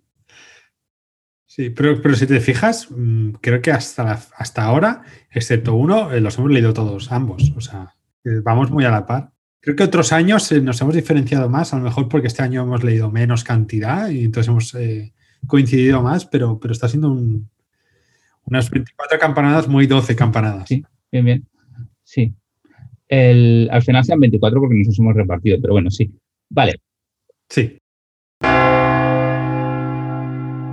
Sí, 1.47 1.71
pero, 1.71 2.01
pero 2.01 2.15
si 2.15 2.29
te 2.29 2.39
fijas, 2.39 2.89
mm, 2.91 3.33
creo 3.41 3.61
que 3.61 3.73
hasta, 3.73 4.13
hasta 4.13 4.63
ahora, 4.63 5.03
excepto 5.33 5.75
uno, 5.75 6.13
eh, 6.13 6.21
los 6.21 6.39
hemos 6.39 6.53
leído 6.53 6.73
todos, 6.73 7.11
ambos. 7.11 7.53
O 7.57 7.61
sea, 7.61 7.97
vamos 8.45 8.71
muy 8.71 8.85
a 8.85 8.91
la 8.91 9.05
par. 9.05 9.33
Creo 9.63 9.77
que 9.77 9.83
otros 9.83 10.13
años 10.13 10.51
eh, 10.53 10.63
nos 10.63 10.81
hemos 10.81 10.95
diferenciado 10.95 11.51
más, 11.51 11.75
a 11.75 11.77
lo 11.77 11.85
mejor 11.85 12.09
porque 12.09 12.29
este 12.29 12.43
año 12.43 12.63
hemos 12.63 12.83
leído 12.83 13.11
menos 13.11 13.45
cantidad 13.45 14.09
y 14.09 14.25
entonces 14.25 14.49
hemos 14.49 14.75
eh, 14.75 15.13
coincidido 15.47 16.03
más, 16.03 16.25
pero, 16.25 16.59
pero 16.59 16.73
está 16.73 16.89
siendo 16.89 17.11
un, 17.11 17.51
unas 18.47 18.71
24 18.71 19.19
campanadas, 19.19 19.69
muy 19.69 19.87
12 19.87 20.17
campanadas. 20.17 20.67
Sí, 20.67 20.83
bien, 21.13 21.25
bien. 21.27 21.47
Sí. 22.03 22.35
El, 23.07 23.69
al 23.71 23.83
final 23.83 24.03
sean 24.03 24.21
24 24.21 24.61
porque 24.61 24.77
nos 24.77 24.99
hemos 24.99 25.15
repartido, 25.15 25.59
pero 25.61 25.75
bueno, 25.75 25.91
sí. 25.91 26.11
Vale. 26.49 26.77
Sí. 27.51 27.77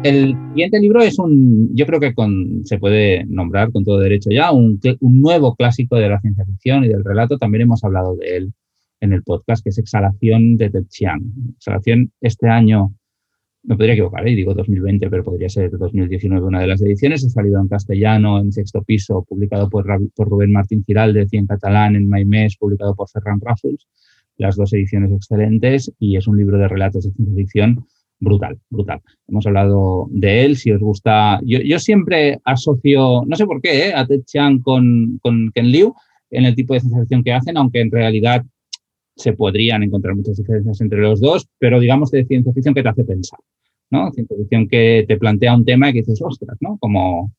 El 0.04 0.38
siguiente 0.52 0.80
libro 0.80 1.02
es 1.02 1.20
un, 1.20 1.76
yo 1.76 1.86
creo 1.86 2.00
que 2.00 2.14
con, 2.14 2.62
se 2.64 2.78
puede 2.78 3.26
nombrar 3.26 3.74
con 3.74 3.84
todo 3.84 4.00
derecho 4.00 4.30
ya, 4.30 4.54
un, 4.54 4.80
un, 5.02 5.20
nuevo 5.20 5.56
clásico 5.56 5.98
de 5.98 6.08
la 6.08 6.22
ciencia 6.22 6.46
ficción 6.46 6.86
y 6.86 6.88
del 6.88 7.04
relato. 7.04 7.38
También 7.38 7.64
hemos 7.64 7.84
hablado 7.84 8.16
de 8.16 8.38
él 8.38 8.54
en 9.00 9.14
el 9.14 9.24
podcast, 9.24 9.64
que 9.64 9.70
es 9.70 9.78
Exhalación 9.78 10.58
de 10.58 10.70
Ted 10.70 10.86
Chiang. 10.90 11.22
Exhalación 11.56 12.12
este 12.22 12.48
año 12.50 12.94
me 13.68 13.76
podría 13.76 13.94
equivocar, 13.94 14.26
¿eh? 14.26 14.34
digo 14.34 14.54
2020, 14.54 15.10
pero 15.10 15.26
podría 15.26 15.50
ser 15.50 15.70
2019 15.72 16.46
una 16.46 16.62
de 16.62 16.68
las 16.68 16.82
ediciones. 16.82 17.26
Ha 17.26 17.30
salido 17.30 17.60
en 17.60 17.68
castellano, 17.68 18.40
en 18.40 18.54
sexto 18.54 18.82
piso, 18.82 19.26
publicado 19.28 19.70
por, 19.70 19.86
por 20.16 20.30
Rubén 20.30 20.54
Martín 20.54 20.86
Giralde, 20.86 21.28
y 21.30 21.38
en 21.38 21.48
catalán, 21.48 21.98
en 21.98 22.08
Maimés, 22.08 22.56
publicado 22.56 22.96
por 22.96 23.10
Ferran 23.10 23.42
Raffles. 23.42 23.86
Las 24.38 24.56
dos 24.56 24.72
ediciones 24.72 25.12
excelentes 25.12 25.92
y 26.00 26.16
es 26.16 26.28
un 26.28 26.38
libro 26.38 26.58
de 26.58 26.68
relatos 26.70 27.04
de 27.04 27.12
ciencia 27.12 27.36
ficción 27.36 27.86
brutal, 28.20 28.58
brutal. 28.70 29.02
Hemos 29.28 29.46
hablado 29.46 30.08
de 30.12 30.46
él, 30.46 30.56
si 30.56 30.72
os 30.72 30.80
gusta. 30.80 31.42
Yo, 31.44 31.60
yo 31.60 31.78
siempre 31.80 32.40
asocio, 32.46 33.24
no 33.28 33.36
sé 33.36 33.46
por 33.46 33.62
qué, 33.62 33.90
¿eh? 33.90 33.94
a 33.94 34.06
Ted 34.08 34.22
Chiang 34.26 34.62
con, 34.62 35.20
con 35.22 35.52
Ken 35.54 35.68
Liu 35.68 35.94
en 36.30 36.46
el 36.46 36.56
tipo 36.56 36.74
de 36.74 36.80
ciencia 36.80 37.02
ficción 37.02 37.24
que 37.24 37.34
hacen, 37.34 37.58
aunque 37.58 37.82
en 37.82 37.92
realidad 37.92 38.46
se 39.18 39.34
podrían 39.34 39.84
encontrar 39.84 40.16
muchas 40.16 40.38
diferencias 40.38 40.80
entre 40.80 41.00
los 41.00 41.20
dos, 41.20 41.48
pero 41.58 41.80
digamos 41.80 42.12
de 42.12 42.26
ciencia 42.26 42.54
ficción 42.54 42.74
que 42.74 42.84
te 42.84 42.90
hace 42.90 43.04
pensar, 43.04 43.40
¿no? 43.90 44.12
Ciencia 44.12 44.38
ficción 44.38 44.68
que 44.68 45.06
te 45.08 45.18
plantea 45.18 45.56
un 45.56 45.66
tema 45.66 45.90
y 45.90 45.94
que 45.94 46.00
dices, 46.00 46.22
ostras, 46.22 46.58
¿no? 46.62 46.78
Como, 46.80 47.34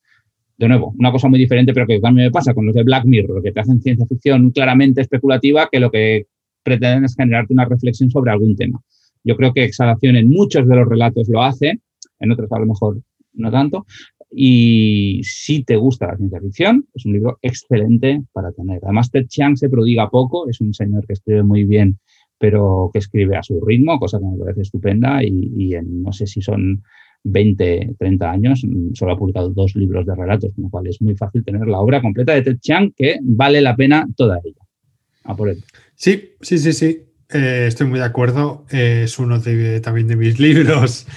de 0.57 0.67
nuevo, 0.67 0.93
una 0.99 1.11
cosa 1.11 1.29
muy 1.29 1.39
diferente, 1.39 1.73
pero 1.73 1.87
que 1.87 1.99
también 1.99 2.27
me 2.27 2.31
pasa 2.31 2.53
con 2.53 2.65
los 2.65 2.75
de 2.75 2.83
Black 2.83 3.05
Mirror, 3.05 3.41
que 3.41 3.53
te 3.53 3.61
hacen 3.61 3.81
ciencia 3.81 4.05
ficción 4.05 4.51
claramente 4.51 5.01
especulativa, 5.01 5.69
que 5.71 5.79
lo 5.79 5.89
que 5.89 6.27
pretenden 6.63 7.05
es 7.05 7.15
generarte 7.15 7.53
una 7.53 7.65
reflexión 7.65 8.11
sobre 8.11 8.31
algún 8.31 8.55
tema. 8.55 8.81
Yo 9.23 9.35
creo 9.37 9.53
que 9.53 9.63
Exhalación 9.63 10.17
en 10.17 10.29
muchos 10.29 10.67
de 10.67 10.75
los 10.75 10.87
relatos 10.87 11.29
lo 11.29 11.41
hace, 11.41 11.79
en 12.19 12.31
otros 12.31 12.51
a 12.51 12.59
lo 12.59 12.65
mejor 12.65 13.01
no 13.33 13.51
tanto, 13.51 13.85
y 14.31 15.21
si 15.23 15.63
te 15.63 15.75
gusta 15.75 16.07
la 16.07 16.17
ciencia 16.17 16.39
ficción, 16.39 16.85
es 16.93 17.05
un 17.05 17.13
libro 17.13 17.39
excelente 17.41 18.23
para 18.31 18.51
tener. 18.51 18.79
Además, 18.83 19.09
Ted 19.09 19.27
Chiang 19.27 19.57
se 19.57 19.69
prodiga 19.69 20.09
poco, 20.09 20.47
es 20.47 20.61
un 20.61 20.73
señor 20.73 21.07
que 21.07 21.13
escribe 21.13 21.43
muy 21.43 21.63
bien, 21.63 21.99
pero 22.37 22.91
que 22.93 22.99
escribe 22.99 23.35
a 23.35 23.43
su 23.43 23.59
ritmo, 23.59 23.99
cosa 23.99 24.19
que 24.19 24.25
me 24.25 24.37
parece 24.37 24.61
estupenda. 24.61 25.23
Y, 25.23 25.73
en 25.73 26.03
no 26.03 26.13
sé 26.13 26.27
si 26.27 26.41
son 26.41 26.83
20, 27.23 27.95
30 27.97 28.31
años, 28.31 28.65
solo 28.93 29.13
ha 29.13 29.17
publicado 29.17 29.49
dos 29.49 29.75
libros 29.75 30.05
de 30.05 30.15
relatos, 30.15 30.51
con 30.53 30.65
lo 30.65 30.69
cual 30.69 30.87
es 30.87 31.01
muy 31.01 31.15
fácil 31.15 31.43
tener 31.43 31.67
la 31.67 31.79
obra 31.79 32.01
completa 32.01 32.33
de 32.33 32.43
Ted 32.43 32.59
Chiang, 32.59 32.93
que 32.95 33.17
vale 33.21 33.61
la 33.61 33.75
pena 33.75 34.07
toda 34.15 34.39
ella. 34.43 34.61
A 35.23 35.35
por 35.35 35.49
él. 35.49 35.63
Sí, 35.95 36.33
sí, 36.39 36.59
sí, 36.59 36.71
sí. 36.71 37.01
Eh, 37.31 37.65
estoy 37.67 37.87
muy 37.87 37.99
de 37.99 38.05
acuerdo. 38.05 38.65
es 38.71 39.17
uno 39.17 39.39
también 39.81 40.07
de 40.07 40.15
mis 40.15 40.39
libros 40.39 41.07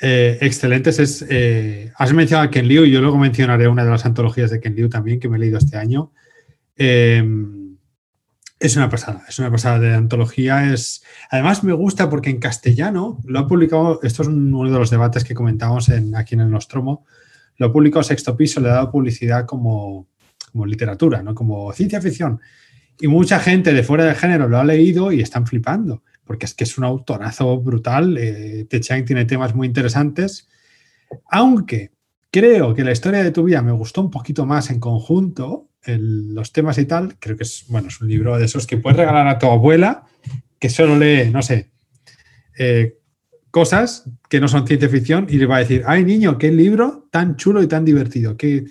eh, 0.00 0.38
excelentes. 0.40 0.98
Es, 0.98 1.24
eh, 1.28 1.92
has 1.96 2.12
mencionado 2.12 2.48
a 2.48 2.50
Ken 2.50 2.68
Liu 2.68 2.84
y 2.84 2.90
yo 2.90 3.00
luego 3.00 3.18
mencionaré 3.18 3.68
una 3.68 3.84
de 3.84 3.90
las 3.90 4.04
antologías 4.04 4.50
de 4.50 4.60
Ken 4.60 4.74
Liu 4.74 4.88
también 4.88 5.18
que 5.18 5.28
me 5.28 5.36
he 5.36 5.40
leído 5.40 5.58
este 5.58 5.76
año. 5.76 6.12
Eh, 6.76 7.24
es 8.60 8.76
una 8.76 8.88
pasada, 8.88 9.24
es 9.28 9.38
una 9.38 9.50
pasada 9.50 9.78
de 9.78 9.94
antología. 9.94 10.72
Es, 10.72 11.04
además 11.30 11.62
me 11.64 11.72
gusta 11.72 12.10
porque 12.10 12.30
en 12.30 12.38
castellano 12.38 13.18
lo 13.24 13.38
ha 13.40 13.46
publicado, 13.46 14.00
esto 14.02 14.22
es 14.22 14.28
uno 14.28 14.64
de 14.64 14.78
los 14.78 14.90
debates 14.90 15.24
que 15.24 15.34
comentamos 15.34 15.88
en, 15.88 16.14
aquí 16.16 16.34
en 16.34 16.40
el 16.40 16.50
Nostromo, 16.50 17.04
lo 17.56 17.66
ha 17.66 17.72
publicado 17.72 18.02
Sexto 18.02 18.36
Piso, 18.36 18.60
le 18.60 18.68
ha 18.68 18.74
dado 18.74 18.90
publicidad 18.90 19.46
como, 19.46 20.08
como 20.52 20.66
literatura, 20.66 21.22
¿no? 21.22 21.34
como 21.34 21.72
ciencia 21.72 22.00
ficción. 22.00 22.40
Y 23.00 23.06
mucha 23.06 23.38
gente 23.38 23.72
de 23.72 23.84
fuera 23.84 24.04
del 24.04 24.16
género 24.16 24.48
lo 24.48 24.58
ha 24.58 24.64
leído 24.64 25.12
y 25.12 25.20
están 25.20 25.46
flipando 25.46 26.02
porque 26.28 26.44
es 26.46 26.54
que 26.54 26.64
es 26.64 26.76
un 26.76 26.84
autorazo 26.84 27.58
brutal. 27.58 28.16
Eh, 28.18 28.68
Chang 28.80 29.04
tiene 29.06 29.24
temas 29.24 29.54
muy 29.54 29.66
interesantes, 29.66 30.46
aunque 31.30 31.90
creo 32.30 32.74
que 32.74 32.84
la 32.84 32.92
historia 32.92 33.24
de 33.24 33.32
tu 33.32 33.42
vida 33.44 33.62
me 33.62 33.72
gustó 33.72 34.02
un 34.02 34.10
poquito 34.10 34.44
más 34.44 34.70
en 34.70 34.78
conjunto, 34.78 35.70
los 35.86 36.52
temas 36.52 36.76
y 36.76 36.84
tal. 36.84 37.18
Creo 37.18 37.36
que 37.36 37.44
es, 37.44 37.64
bueno, 37.68 37.88
es 37.88 37.98
un 38.02 38.08
libro 38.08 38.38
de 38.38 38.44
esos 38.44 38.66
que 38.66 38.76
puedes 38.76 38.98
regalar 38.98 39.26
a 39.26 39.38
tu 39.38 39.46
abuela, 39.46 40.04
que 40.58 40.68
solo 40.68 40.98
lee, 40.98 41.30
no 41.32 41.40
sé, 41.40 41.70
eh, 42.58 42.98
cosas 43.50 44.04
que 44.28 44.38
no 44.38 44.48
son 44.48 44.66
ciencia 44.66 44.90
ficción 44.90 45.26
y 45.30 45.38
le 45.38 45.46
va 45.46 45.56
a 45.56 45.60
decir, 45.60 45.82
ay 45.86 46.04
niño, 46.04 46.36
qué 46.36 46.52
libro 46.52 47.08
tan 47.10 47.36
chulo 47.36 47.62
y 47.62 47.68
tan 47.68 47.86
divertido, 47.86 48.36
qué, 48.36 48.66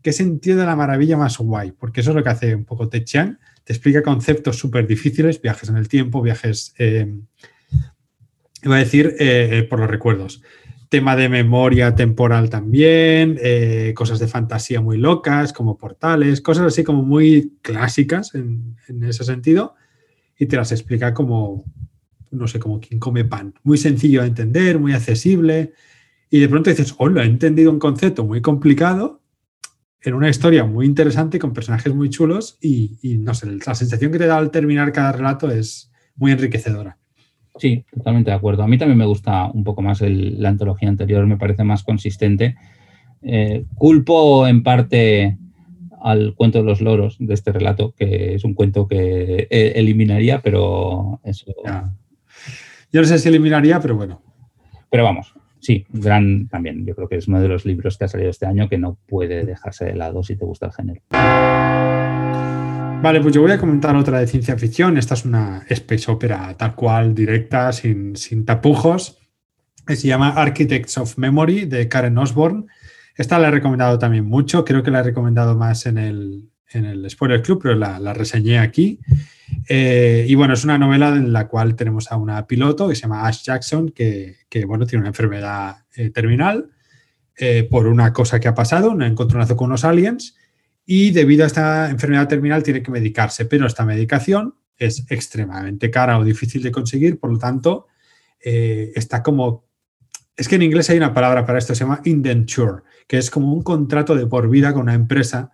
qué 0.00 0.12
sentido 0.12 0.58
de 0.58 0.66
la 0.66 0.76
maravilla 0.76 1.16
más 1.16 1.38
guay, 1.38 1.72
porque 1.72 2.02
eso 2.02 2.10
es 2.10 2.16
lo 2.16 2.22
que 2.22 2.28
hace 2.28 2.54
un 2.54 2.64
poco 2.64 2.88
Ted 2.88 3.02
Chiang 3.02 3.36
explica 3.70 4.02
conceptos 4.02 4.58
súper 4.58 4.86
difíciles, 4.86 5.40
viajes 5.40 5.68
en 5.68 5.76
el 5.76 5.88
tiempo, 5.88 6.20
viajes, 6.20 6.74
eh, 6.78 7.06
iba 8.64 8.76
a 8.76 8.78
decir, 8.80 9.14
eh, 9.18 9.48
eh, 9.52 9.62
por 9.62 9.78
los 9.78 9.88
recuerdos. 9.88 10.42
Tema 10.88 11.14
de 11.14 11.28
memoria 11.28 11.94
temporal 11.94 12.50
también, 12.50 13.38
cosas 13.94 14.18
de 14.18 14.26
fantasía 14.26 14.80
muy 14.80 14.98
locas, 14.98 15.52
como 15.52 15.78
portales, 15.78 16.40
cosas 16.40 16.66
así 16.66 16.82
como 16.82 17.04
muy 17.04 17.58
clásicas 17.62 18.34
en, 18.34 18.76
ese 19.04 19.22
sentido, 19.22 19.76
y 20.36 20.46
te 20.46 20.56
las 20.56 20.72
explica 20.72 21.14
como, 21.14 21.64
no 22.32 22.48
sé, 22.48 22.58
como 22.58 22.80
quien 22.80 22.98
come 22.98 23.24
pan. 23.24 23.54
Muy 23.62 23.78
sencillo 23.78 24.22
de 24.22 24.28
entender, 24.28 24.80
muy 24.80 24.92
accesible, 24.92 25.74
y 26.28 26.40
de 26.40 26.48
pronto 26.48 26.70
dices, 26.70 26.92
hola, 26.98 27.22
he 27.22 27.26
entendido 27.26 27.70
un 27.70 27.78
concepto 27.78 28.24
muy 28.24 28.40
complicado 28.42 29.19
en 30.02 30.14
una 30.14 30.28
historia 30.28 30.64
muy 30.64 30.86
interesante 30.86 31.38
con 31.38 31.52
personajes 31.52 31.94
muy 31.94 32.08
chulos 32.08 32.58
y, 32.60 33.18
no 33.18 33.34
sé, 33.34 33.46
la 33.66 33.74
sensación 33.74 34.12
que 34.12 34.18
te 34.18 34.26
da 34.26 34.38
al 34.38 34.50
terminar 34.50 34.92
cada 34.92 35.12
relato 35.12 35.50
es 35.50 35.92
muy 36.16 36.32
enriquecedora. 36.32 36.96
Sí, 37.56 37.84
totalmente 37.92 38.30
de 38.30 38.36
acuerdo. 38.36 38.62
A 38.62 38.68
mí 38.68 38.78
también 38.78 38.98
me 38.98 39.04
gusta 39.04 39.50
un 39.52 39.64
poco 39.64 39.82
más 39.82 40.00
la 40.00 40.48
antología 40.48 40.88
anterior, 40.88 41.26
me 41.26 41.36
parece 41.36 41.64
más 41.64 41.82
consistente. 41.82 42.56
Eh, 43.22 43.66
culpo 43.74 44.46
en 44.46 44.62
parte 44.62 45.36
al 46.00 46.34
cuento 46.34 46.58
de 46.58 46.64
los 46.64 46.80
loros 46.80 47.16
de 47.18 47.34
este 47.34 47.52
relato, 47.52 47.94
que 47.94 48.34
es 48.34 48.44
un 48.44 48.54
cuento 48.54 48.88
que 48.88 49.46
eh, 49.50 49.72
eliminaría, 49.76 50.40
pero 50.40 51.20
eso. 51.24 51.52
Yo 52.92 53.00
no 53.02 53.06
sé 53.06 53.18
si 53.18 53.28
eliminaría, 53.28 53.78
pero 53.80 53.96
bueno. 53.96 54.22
Pero 54.90 55.04
vamos, 55.04 55.34
Sí, 55.60 55.86
gran 55.90 56.48
también. 56.48 56.86
Yo 56.86 56.94
creo 56.94 57.08
que 57.08 57.16
es 57.16 57.28
uno 57.28 57.40
de 57.40 57.48
los 57.48 57.64
libros 57.64 57.98
que 57.98 58.04
ha 58.04 58.08
salido 58.08 58.30
este 58.30 58.46
año 58.46 58.68
que 58.68 58.78
no 58.78 58.98
puede 59.06 59.44
dejarse 59.44 59.84
de 59.84 59.94
lado 59.94 60.22
si 60.22 60.36
te 60.36 60.44
gusta 60.44 60.66
el 60.66 60.72
género. 60.72 61.02
Vale, 63.02 63.20
pues 63.20 63.34
yo 63.34 63.40
voy 63.42 63.52
a 63.52 63.58
comentar 63.58 63.96
otra 63.96 64.20
de 64.20 64.26
ciencia 64.26 64.56
ficción. 64.58 64.98
Esta 64.98 65.14
es 65.14 65.24
una 65.24 65.64
space 65.68 66.10
opera 66.10 66.54
tal 66.56 66.74
cual, 66.74 67.14
directa, 67.14 67.72
sin, 67.72 68.16
sin 68.16 68.44
tapujos. 68.44 69.18
Se 69.86 70.06
llama 70.06 70.30
Architects 70.30 70.98
of 70.98 71.16
Memory 71.16 71.64
de 71.64 71.88
Karen 71.88 72.18
Osborne. 72.18 72.66
Esta 73.16 73.38
la 73.38 73.48
he 73.48 73.50
recomendado 73.50 73.98
también 73.98 74.26
mucho. 74.26 74.64
Creo 74.64 74.82
que 74.82 74.90
la 74.90 75.00
he 75.00 75.04
recomendado 75.04 75.56
más 75.56 75.86
en 75.86 75.98
el, 75.98 76.49
en 76.72 76.84
el 76.84 77.10
Spoiler 77.10 77.42
Club, 77.42 77.60
pero 77.62 77.74
la, 77.74 78.14
reseñé 78.14 78.58
aquí. 78.58 79.00
Eh, 79.68 80.24
y 80.28 80.34
bueno, 80.34 80.54
es 80.54 80.64
una 80.64 80.78
novela 80.78 81.08
en 81.08 81.32
la 81.32 81.48
cual 81.48 81.74
tenemos 81.74 82.10
a 82.12 82.16
una 82.16 82.46
piloto 82.46 82.88
que 82.88 82.94
se 82.94 83.02
llama 83.02 83.26
Ash 83.26 83.42
Jackson, 83.42 83.90
que, 83.90 84.36
bueno, 84.66 84.86
tiene 84.86 85.00
una 85.00 85.10
enfermedad 85.10 85.84
eh, 85.96 86.10
terminal 86.10 86.70
eh, 87.36 87.66
por 87.70 87.86
una 87.86 88.12
cosa 88.12 88.38
que 88.38 88.48
ha 88.48 88.54
pasado, 88.54 88.90
un 88.90 89.02
encontronazo 89.02 89.56
con 89.56 89.68
unos 89.68 89.84
aliens, 89.84 90.36
y 90.84 91.10
debido 91.10 91.44
a 91.44 91.46
esta 91.46 91.90
enfermedad 91.90 92.28
terminal 92.28 92.62
tiene 92.62 92.82
que 92.82 92.90
medicarse, 92.90 93.44
pero 93.44 93.66
esta 93.66 93.84
medicación 93.84 94.54
es 94.76 95.06
extremadamente 95.10 95.90
cara 95.90 96.18
o 96.18 96.24
difícil 96.24 96.62
de 96.62 96.72
conseguir, 96.72 97.20
por 97.20 97.30
lo 97.30 97.38
tanto, 97.38 97.86
eh, 98.42 98.92
está 98.94 99.22
como... 99.22 99.68
Es 100.36 100.48
que 100.48 100.56
en 100.56 100.62
inglés 100.62 100.88
hay 100.88 100.96
una 100.96 101.12
palabra 101.12 101.44
para 101.44 101.58
esto, 101.58 101.74
se 101.74 101.84
llama 101.84 102.00
indenture, 102.04 102.82
que 103.06 103.18
es 103.18 103.30
como 103.30 103.52
un 103.52 103.62
contrato 103.62 104.14
de 104.14 104.26
por 104.26 104.48
vida 104.48 104.72
con 104.72 104.82
una 104.82 104.94
empresa, 104.94 105.52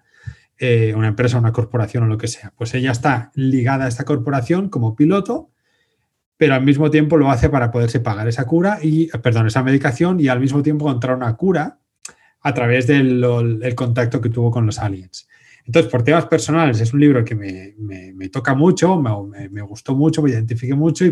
eh, 0.58 0.94
una 0.94 1.08
empresa, 1.08 1.38
una 1.38 1.52
corporación 1.52 2.04
o 2.04 2.06
lo 2.06 2.18
que 2.18 2.28
sea. 2.28 2.52
Pues 2.56 2.74
ella 2.74 2.92
está 2.92 3.30
ligada 3.34 3.84
a 3.84 3.88
esta 3.88 4.04
corporación 4.04 4.68
como 4.68 4.96
piloto, 4.96 5.50
pero 6.36 6.54
al 6.54 6.64
mismo 6.64 6.90
tiempo 6.90 7.16
lo 7.16 7.30
hace 7.30 7.48
para 7.48 7.70
poderse 7.70 8.00
pagar 8.00 8.28
esa 8.28 8.46
cura 8.46 8.78
y, 8.82 9.08
perdón, 9.18 9.46
esa 9.46 9.62
medicación 9.62 10.20
y 10.20 10.28
al 10.28 10.40
mismo 10.40 10.62
tiempo 10.62 10.86
encontrar 10.88 11.16
una 11.16 11.34
cura 11.36 11.80
a 12.40 12.54
través 12.54 12.86
del 12.86 13.74
contacto 13.74 14.20
que 14.20 14.28
tuvo 14.28 14.50
con 14.50 14.66
los 14.66 14.78
aliens. 14.78 15.26
Entonces, 15.66 15.90
por 15.90 16.04
temas 16.04 16.26
personales, 16.26 16.80
es 16.80 16.92
un 16.92 17.00
libro 17.00 17.24
que 17.24 17.34
me, 17.34 18.28
toca 18.28 18.54
mucho, 18.54 19.02
me, 19.02 19.62
gustó 19.62 19.96
mucho, 19.96 20.22
me 20.22 20.30
identifique 20.30 20.74
mucho, 20.74 21.04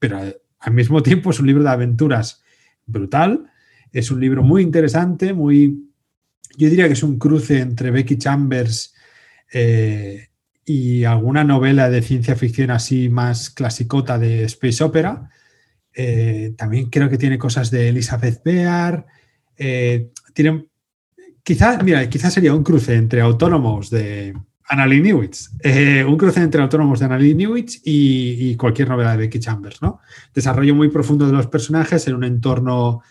pero 0.00 0.18
al 0.58 0.72
mismo 0.72 1.02
tiempo 1.02 1.30
es 1.30 1.38
un 1.38 1.46
libro 1.46 1.62
de 1.62 1.70
aventuras 1.70 2.42
brutal. 2.86 3.46
Es 3.92 4.10
un 4.10 4.20
libro 4.20 4.42
muy 4.42 4.62
interesante, 4.62 5.32
muy. 5.32 5.90
Yo 6.56 6.68
diría 6.68 6.86
que 6.86 6.94
es 6.94 7.02
un 7.02 7.18
cruce 7.18 7.60
entre 7.60 7.90
Becky 7.90 8.16
Chambers 8.16 8.94
eh, 9.52 10.28
y 10.64 11.04
alguna 11.04 11.44
novela 11.44 11.90
de 11.90 12.02
ciencia 12.02 12.36
ficción 12.36 12.70
así 12.70 13.08
más 13.08 13.50
clasicota 13.50 14.18
de 14.18 14.44
Space 14.44 14.82
Opera. 14.82 15.30
Eh, 15.92 16.54
también 16.56 16.90
creo 16.90 17.08
que 17.08 17.18
tiene 17.18 17.38
cosas 17.38 17.70
de 17.70 17.88
Elizabeth 17.88 18.42
Bear. 18.44 19.06
Eh, 19.56 20.10
tiene 20.32 20.66
Quizás, 21.42 21.84
mira, 21.84 22.08
quizás 22.08 22.32
sería 22.32 22.54
un 22.54 22.64
cruce 22.64 22.94
entre 22.94 23.20
autónomos 23.20 23.90
de 23.90 24.34
Annalie 24.66 25.02
Newitz, 25.02 25.50
un 26.06 26.16
cruce 26.16 26.40
entre 26.40 26.62
autónomos 26.62 26.98
de 26.98 27.04
Annalie 27.04 27.34
Newitz 27.34 27.82
y, 27.84 28.56
cualquier 28.56 28.88
novela 28.88 29.12
de 29.12 29.18
Becky 29.18 29.40
Chambers, 29.40 29.82
¿no? 29.82 30.00
Desarrollo 30.34 30.74
muy 30.74 30.88
profundo 30.88 31.26
de 31.26 31.34
los 31.34 31.48
personajes 31.48 32.08
en 32.08 32.14
un 32.14 32.24
entorno 32.24 33.02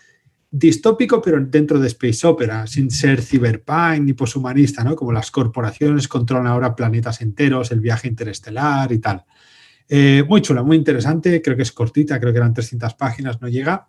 distópico, 0.56 1.20
pero 1.20 1.40
dentro 1.40 1.80
de 1.80 1.88
space 1.88 2.24
opera, 2.28 2.64
sin 2.68 2.88
ser 2.88 3.20
cyberpunk 3.20 4.02
ni 4.02 4.12
poshumanista, 4.12 4.84
¿no? 4.84 4.94
Como 4.94 5.10
las 5.10 5.32
corporaciones 5.32 6.06
controlan 6.06 6.46
ahora 6.46 6.76
planetas 6.76 7.20
enteros, 7.22 7.72
el 7.72 7.80
viaje 7.80 8.06
interestelar 8.06 8.92
y 8.92 8.98
tal. 9.00 9.24
Eh, 9.88 10.22
muy 10.28 10.42
chula, 10.42 10.62
muy 10.62 10.76
interesante, 10.76 11.42
creo 11.42 11.56
que 11.56 11.64
es 11.64 11.72
cortita, 11.72 12.20
creo 12.20 12.32
que 12.32 12.38
eran 12.38 12.54
300 12.54 12.94
páginas, 12.94 13.42
no 13.42 13.48
llega. 13.48 13.88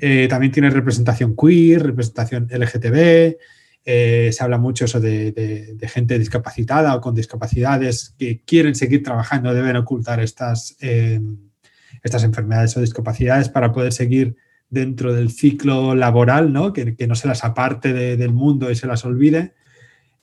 Eh, 0.00 0.26
también 0.28 0.50
tiene 0.50 0.70
representación 0.70 1.36
queer, 1.36 1.84
representación 1.84 2.48
LGTB, 2.50 3.36
eh, 3.84 4.30
se 4.32 4.42
habla 4.42 4.58
mucho 4.58 4.86
eso 4.86 4.98
de, 4.98 5.78
gente 5.82 6.18
discapacitada 6.18 6.96
o 6.96 7.00
con 7.00 7.14
discapacidades 7.14 8.12
que 8.18 8.42
quieren 8.44 8.74
seguir 8.74 9.04
trabajando, 9.04 9.54
deben 9.54 9.76
ocultar 9.76 10.18
estas, 10.18 10.76
estas 10.80 12.24
enfermedades 12.24 12.76
o 12.76 12.80
discapacidades 12.80 13.48
para 13.48 13.72
poder 13.72 13.92
seguir 13.92 14.36
dentro 14.68 15.12
del 15.12 15.30
ciclo 15.30 15.94
laboral, 15.94 16.52
¿no? 16.52 16.72
Que, 16.72 16.94
no 17.06 17.14
se 17.14 17.28
las 17.28 17.44
aparte 17.44 17.92
del 17.92 18.32
mundo 18.32 18.70
y 18.70 18.76
se 18.76 18.86
las 18.86 19.04
olvide. 19.04 19.54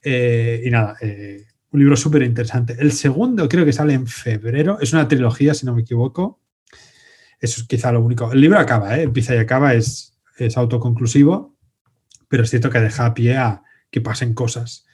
Eh, 0.01 0.63
y 0.65 0.69
nada, 0.69 0.97
un 1.71 1.79
libro 1.79 1.95
súper 1.95 2.23
interesante. 2.23 2.75
El 2.79 2.91
segundo 2.91 3.47
creo 3.47 3.65
que 3.65 3.73
sale 3.73 3.93
en 3.93 4.07
febrero, 4.07 4.77
es 4.81 4.93
una 4.93 5.07
trilogía, 5.07 5.53
si 5.53 5.65
no 5.65 5.73
me 5.73 5.81
equivoco. 5.81 6.41
Eso 7.39 7.61
es 7.61 7.67
quizá 7.67 7.91
lo 7.91 8.01
único. 8.01 8.31
El 8.31 8.41
libro 8.41 8.59
acaba, 8.59 8.99
empieza 8.99 9.35
y 9.35 9.39
acaba, 9.39 9.73
es, 9.73 10.17
es 10.37 10.57
autoconclusivo 10.57 11.53
pero 12.33 12.45
es 12.45 12.49
cierto 12.49 12.71
que 12.71 12.79
deja 12.79 13.13
pie 13.13 13.37
a 13.37 13.61
que 13.91 14.01
pasen 14.01 14.33
cosas. 14.33 14.87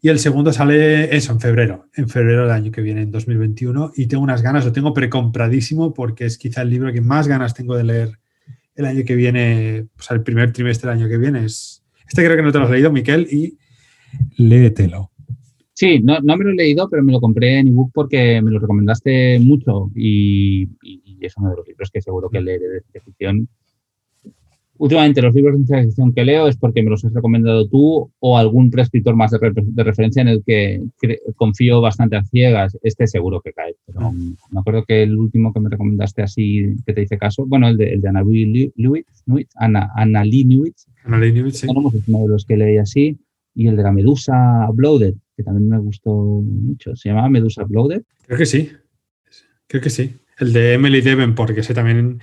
Y 0.00 0.08
el 0.08 0.18
segundo 0.18 0.52
sale 0.52 1.16
eso, 1.16 1.30
en 1.30 1.38
febrero, 1.38 1.88
en 1.94 2.08
febrero 2.08 2.42
del 2.42 2.50
año 2.50 2.72
que 2.72 2.80
viene, 2.80 3.02
en 3.02 3.12
2021, 3.12 3.92
y 3.94 4.06
tengo 4.06 4.24
unas 4.24 4.42
ganas, 4.42 4.64
lo 4.64 4.72
tengo 4.72 4.92
precompradísimo 4.92 5.94
porque 5.94 6.24
es 6.24 6.38
quizá 6.38 6.62
el 6.62 6.70
libro 6.70 6.92
que 6.92 7.00
más 7.00 7.28
ganas 7.28 7.54
tengo 7.54 7.76
de 7.76 7.84
leer 7.84 8.18
el 8.74 8.84
año 8.84 9.04
que 9.04 9.14
viene, 9.14 9.86
o 9.98 10.02
sea, 10.02 10.16
el 10.16 10.22
primer 10.22 10.52
trimestre 10.52 10.90
del 10.90 11.00
año 11.00 11.08
que 11.08 11.18
viene. 11.18 11.44
Es, 11.44 11.84
este 12.06 12.24
creo 12.24 12.36
que 12.36 12.42
no 12.42 12.52
te 12.52 12.58
lo 12.58 12.64
has 12.64 12.70
leído, 12.70 12.92
Miquel, 12.92 13.26
y 13.30 13.58
léetelo. 14.36 15.10
Sí, 15.74 16.00
no, 16.00 16.20
no 16.20 16.36
me 16.36 16.44
lo 16.44 16.50
he 16.50 16.54
leído, 16.54 16.88
pero 16.88 17.02
me 17.02 17.12
lo 17.12 17.20
compré 17.20 17.58
en 17.58 17.68
ebook 17.68 17.90
porque 17.94 18.40
me 18.42 18.50
lo 18.50 18.58
recomendaste 18.58 19.40
mucho 19.40 19.90
y, 19.94 20.68
es 21.20 21.36
uno 21.36 21.50
de 21.50 21.56
los 21.56 21.66
libros 21.66 21.90
que 21.90 22.02
seguro 22.02 22.28
que 22.28 22.40
leeré 22.40 22.66
de 22.92 23.00
ficción 23.00 23.48
últimamente 24.82 25.22
los 25.22 25.32
libros 25.32 25.60
de 25.60 25.64
ciencia 25.64 25.84
ficción 25.84 26.12
que 26.12 26.24
leo 26.24 26.48
es 26.48 26.56
porque 26.56 26.82
me 26.82 26.90
los 26.90 27.04
has 27.04 27.12
recomendado 27.12 27.68
tú 27.68 28.10
o 28.18 28.36
algún 28.36 28.68
prescriptor 28.68 29.14
más 29.14 29.30
de, 29.30 29.84
referencia 29.84 30.22
en 30.22 30.26
el 30.26 30.42
que 30.44 30.82
confío 31.36 31.80
bastante 31.80 32.16
a 32.16 32.24
ciegas. 32.24 32.76
Este 32.82 33.06
seguro 33.06 33.40
que 33.40 33.52
cae. 33.52 33.76
Pero 33.86 34.10
me 34.10 34.60
acuerdo 34.60 34.84
que 34.84 35.04
el 35.04 35.16
último 35.16 35.52
que 35.52 35.60
me 35.60 35.70
recomendaste 35.70 36.22
así, 36.22 36.74
que 36.84 36.94
te 36.94 37.02
hice 37.02 37.16
caso, 37.16 37.46
bueno, 37.46 37.68
el 37.68 37.76
de, 37.76 37.92
el 37.92 38.00
de 38.00 38.08
Anna 38.08 38.24
Lee 38.24 38.72
Anna, 41.04 41.18
Lee 41.18 41.32
Newitz. 41.32 41.58
sí. 41.58 41.66
Es 41.68 42.08
uno 42.08 42.22
de 42.22 42.28
los 42.28 42.44
que 42.44 42.56
leí 42.56 42.78
así. 42.78 43.16
Y 43.54 43.68
el 43.68 43.76
de 43.76 43.84
la 43.84 43.92
Medusa 43.92 44.66
Blooded, 44.72 45.14
que 45.36 45.44
también 45.44 45.68
me 45.68 45.78
gustó 45.78 46.10
mucho. 46.12 46.96
¿Se 46.96 47.08
llamaba 47.08 47.28
Medusa 47.28 47.62
Blooded? 47.62 48.02
Creo 48.26 48.38
que 48.38 48.46
sí. 48.46 48.72
Creo 49.68 49.80
que 49.80 49.90
sí. 49.90 50.16
El 50.38 50.52
de 50.52 50.72
Emily 50.72 51.02
Devon, 51.02 51.36
porque 51.36 51.60
ese 51.60 51.72
también 51.72 52.18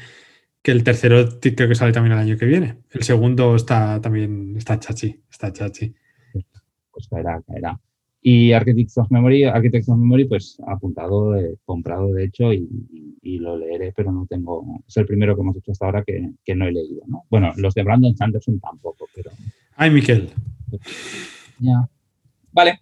que 0.61 0.71
el 0.71 0.83
tercero 0.83 1.39
creo 1.39 1.69
que 1.69 1.75
sale 1.75 1.93
también 1.93 2.13
el 2.13 2.19
año 2.19 2.37
que 2.37 2.45
viene. 2.45 2.77
El 2.91 3.03
segundo 3.03 3.55
está 3.55 4.01
también, 4.01 4.55
está 4.57 4.79
chachi, 4.79 5.21
está 5.29 5.51
chachi. 5.53 5.93
Pues 6.91 7.07
caerá, 7.07 7.41
caerá. 7.47 7.79
Y 8.21 8.51
Architects 8.51 8.97
of 8.97 9.09
Memory, 9.11 9.45
Architects 9.45 9.87
of 9.87 9.97
Memory, 9.97 10.25
pues 10.25 10.57
apuntado, 10.67 11.37
eh, 11.37 11.55
comprado 11.63 12.11
de 12.13 12.25
hecho 12.25 12.51
y, 12.51 12.67
lo 13.39 13.57
leeré, 13.57 13.93
pero 13.95 14.11
no 14.11 14.25
tengo, 14.29 14.83
es 14.85 14.97
el 14.97 15.05
primero 15.05 15.33
que 15.33 15.41
hemos 15.41 15.55
hecho 15.55 15.71
hasta 15.71 15.85
ahora 15.85 16.03
que, 16.03 16.31
que 16.43 16.55
no 16.55 16.67
he 16.67 16.73
leído, 16.73 17.03
¿no? 17.07 17.23
Bueno, 17.29 17.53
los 17.55 17.73
de 17.73 17.83
Brandon 17.83 18.17
Sanderson 18.17 18.59
tampoco, 18.59 19.07
pero... 19.15 19.31
Ay, 19.77 19.91
Miquel. 19.91 20.29
Ya. 21.59 21.87
Vale. 22.51 22.81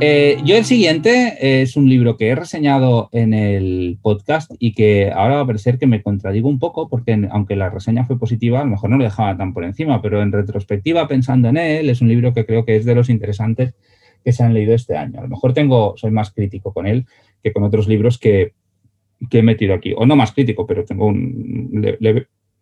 Eh, 0.00 0.38
yo 0.44 0.56
el 0.56 0.64
siguiente 0.64 1.62
es 1.62 1.76
un 1.76 1.88
libro 1.88 2.16
que 2.16 2.28
he 2.28 2.34
reseñado 2.34 3.08
en 3.12 3.32
el 3.32 3.98
podcast 4.02 4.50
y 4.58 4.74
que 4.74 5.12
ahora 5.12 5.36
va 5.36 5.40
a 5.42 5.46
parecer 5.46 5.78
que 5.78 5.86
me 5.86 6.02
contradigo 6.02 6.48
un 6.48 6.58
poco 6.58 6.88
porque 6.88 7.28
aunque 7.30 7.54
la 7.54 7.70
reseña 7.70 8.04
fue 8.04 8.18
positiva, 8.18 8.60
a 8.60 8.64
lo 8.64 8.70
mejor 8.70 8.90
no 8.90 8.98
lo 8.98 9.04
dejaba 9.04 9.36
tan 9.36 9.54
por 9.54 9.64
encima, 9.64 10.02
pero 10.02 10.20
en 10.20 10.32
retrospectiva, 10.32 11.06
pensando 11.06 11.48
en 11.48 11.56
él, 11.56 11.88
es 11.88 12.00
un 12.00 12.08
libro 12.08 12.34
que 12.34 12.44
creo 12.44 12.64
que 12.64 12.76
es 12.76 12.84
de 12.84 12.94
los 12.94 13.08
interesantes 13.08 13.74
que 14.24 14.32
se 14.32 14.42
han 14.42 14.52
leído 14.52 14.74
este 14.74 14.96
año. 14.96 15.20
A 15.20 15.22
lo 15.22 15.28
mejor 15.28 15.52
tengo, 15.52 15.94
soy 15.96 16.10
más 16.10 16.32
crítico 16.32 16.72
con 16.72 16.86
él 16.86 17.06
que 17.42 17.52
con 17.52 17.62
otros 17.62 17.86
libros 17.86 18.18
que, 18.18 18.52
he 19.30 19.42
metido 19.42 19.74
aquí. 19.74 19.94
O 19.96 20.06
no 20.06 20.16
más 20.16 20.32
crítico, 20.32 20.66
pero 20.66 20.84
tengo 20.84 21.06
un, 21.06 21.70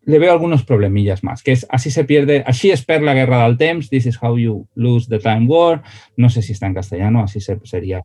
veo 0.05 0.33
algunos 0.33 0.65
problemillas 0.65 1.23
más, 1.23 1.43
que 1.43 1.53
es 1.53 1.67
así 1.71 1.91
se 1.91 2.05
pierde, 2.05 2.43
así 2.47 2.71
es 2.71 2.85
per 2.85 3.03
la 3.03 3.15
guerra 3.15 3.45
del 3.45 3.57
temps, 3.57 3.89
this 3.89 4.07
is 4.07 4.19
how 4.21 4.37
you 4.37 4.67
lose 4.75 5.09
the 5.09 5.19
time 5.19 5.47
war, 5.47 5.83
no 6.17 6.29
sé 6.29 6.43
si 6.43 6.53
está 6.53 6.67
en 6.67 6.75
castellano, 6.75 7.23
así 7.23 7.41
se, 7.41 7.59
sería, 7.65 8.03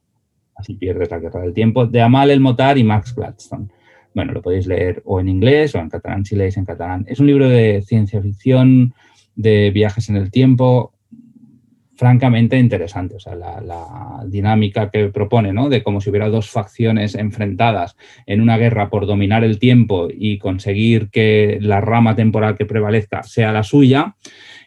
así 0.55 0.75
pierdes 0.75 1.09
la 1.09 1.19
guerra 1.19 1.41
del 1.41 1.53
tiempo, 1.53 1.85
de 1.85 2.01
Amal 2.01 2.29
El 2.29 2.39
Motar 2.39 2.77
y 2.77 2.83
Max 2.83 3.15
Gladstone. 3.15 3.67
Bueno, 4.13 4.33
lo 4.33 4.41
podéis 4.41 4.65
leer 4.65 5.01
o 5.05 5.19
en 5.19 5.29
inglés 5.29 5.75
o 5.75 5.79
en 5.79 5.89
catalán, 5.89 6.25
si 6.25 6.35
leéis 6.35 6.57
en 6.57 6.65
catalán. 6.65 7.05
Es 7.07 7.19
un 7.19 7.27
libro 7.27 7.47
de 7.47 7.83
ciencia 7.85 8.19
ficción, 8.21 8.93
de 9.35 9.69
viajes 9.69 10.09
en 10.09 10.15
el 10.15 10.31
tiempo, 10.31 10.93
francamente 11.97 12.57
interesante. 12.57 13.15
O 13.15 13.19
sea, 13.19 13.35
la, 13.35 14.23
dinámica 14.25 14.89
que 14.89 15.07
propone, 15.07 15.53
¿no? 15.53 15.69
De 15.69 15.83
como 15.83 16.01
si 16.01 16.09
hubiera 16.09 16.29
dos 16.29 16.49
facciones 16.49 17.15
enfrentadas 17.15 17.95
en 18.25 18.41
una 18.41 18.57
guerra 18.57 18.89
por 18.89 19.05
dominar 19.05 19.43
el 19.43 19.57
tiempo 19.59 20.07
y 20.11 20.37
conseguir 20.37 21.09
que 21.09 21.57
la 21.61 21.81
rama 21.81 22.15
temporal 22.15 22.55
que 22.57 22.65
prevalezca 22.65 23.23
sea 23.23 23.51
la 23.51 23.63
suya. 23.63 24.15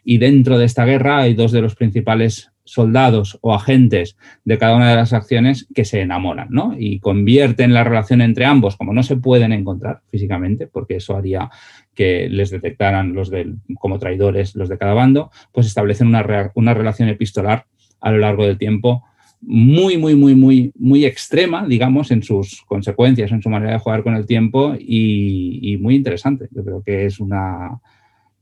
Y 0.05 0.19
dentro 0.19 0.59
de 0.59 0.65
esta 0.65 0.85
guerra 0.85 1.19
hay 1.19 1.35
dos 1.35 1.53
de 1.53 1.61
los 1.61 1.75
principales 1.75 2.50
soldados 2.65 3.39
o 3.41 3.55
agentes 3.55 4.17
de 4.45 4.59
cada 4.59 4.77
una 4.77 4.91
de 4.91 4.97
las 4.97 5.13
acciones 5.13 5.67
que 5.75 5.85
se 5.85 6.01
enamoran, 6.01 6.49
¿no? 6.51 6.75
Y 6.79 7.01
convierten 7.01 7.75
la 7.75 7.85
relación 7.85 8.21
entre 8.21 8.45
ambos, 8.45 8.77
como 8.77 8.93
no 8.93 9.03
se 9.03 9.17
pueden 9.17 9.53
encontrar 9.53 10.03
físicamente, 10.11 10.67
porque 10.67 10.97
eso 10.97 11.17
haría 11.17 11.51
que 11.95 12.29
les 12.29 12.51
detectaran 12.51 13.15
los 13.15 13.31
del, 13.31 13.57
como 13.79 13.99
traidores 13.99 14.55
los 14.55 14.69
de 14.69 14.79
cada 14.79 14.95
bando, 14.95 15.31
pues 15.53 15.67
establecen 15.67 16.09
una, 16.09 16.53
una 16.55 16.75
relación 16.75 17.09
epistolar 17.09 17.67
a 18.01 18.11
lo 18.11 18.19
largo 18.19 18.47
del 18.47 18.59
tiempo 18.59 19.05
muy, 19.43 19.97
muy, 19.97 20.15
muy, 20.15 20.35
muy, 20.35 20.73
muy 20.79 21.05
extrema, 21.07 21.67
digamos, 21.67 22.11
en 22.11 22.23
sus 22.23 22.63
consecuencias, 22.67 23.33
en 23.33 23.43
su 23.43 23.49
manera 23.49 23.73
de 23.73 23.79
jugar 23.79 24.03
con 24.03 24.15
el 24.15 24.27
tiempo 24.27 24.75
y, 24.79 25.61
y 25.63 25.79
muy 25.79 25.97
interesante. 25.97 26.49
Yo 26.51 26.63
creo 26.63 26.83
que 26.83 27.07
es 27.07 27.21
una, 27.21 27.81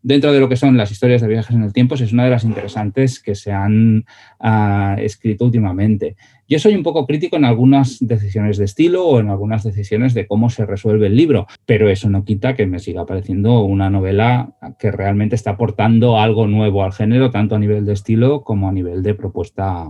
dentro 0.02 0.32
de 0.32 0.40
lo 0.40 0.48
que 0.48 0.56
son 0.56 0.76
las 0.76 0.90
historias 0.90 1.20
de 1.20 1.28
viajes 1.28 1.54
en 1.54 1.62
el 1.62 1.72
tiempo, 1.72 1.94
es 1.94 2.12
una 2.12 2.24
de 2.24 2.30
las 2.30 2.44
interesantes 2.44 3.20
que 3.20 3.34
se 3.34 3.52
han 3.52 4.04
ah, 4.40 4.96
escrito 4.98 5.44
últimamente. 5.44 6.16
Yo 6.48 6.58
soy 6.58 6.74
un 6.74 6.82
poco 6.82 7.06
crítico 7.06 7.36
en 7.36 7.44
algunas 7.44 7.98
decisiones 8.00 8.56
de 8.56 8.64
estilo 8.64 9.06
o 9.06 9.20
en 9.20 9.28
algunas 9.28 9.64
decisiones 9.64 10.14
de 10.14 10.26
cómo 10.26 10.48
se 10.48 10.64
resuelve 10.64 11.08
el 11.08 11.16
libro, 11.16 11.46
pero 11.66 11.90
eso 11.90 12.08
no 12.08 12.24
quita 12.24 12.54
que 12.54 12.66
me 12.66 12.78
siga 12.78 13.04
pareciendo 13.04 13.60
una 13.64 13.90
novela 13.90 14.56
que 14.78 14.90
realmente 14.90 15.34
está 15.34 15.50
aportando 15.50 16.18
algo 16.18 16.46
nuevo 16.46 16.84
al 16.84 16.92
género, 16.92 17.30
tanto 17.30 17.54
a 17.54 17.58
nivel 17.58 17.84
de 17.84 17.92
estilo 17.92 18.42
como 18.44 18.68
a 18.68 18.72
nivel 18.72 19.02
de 19.02 19.14
propuesta 19.14 19.88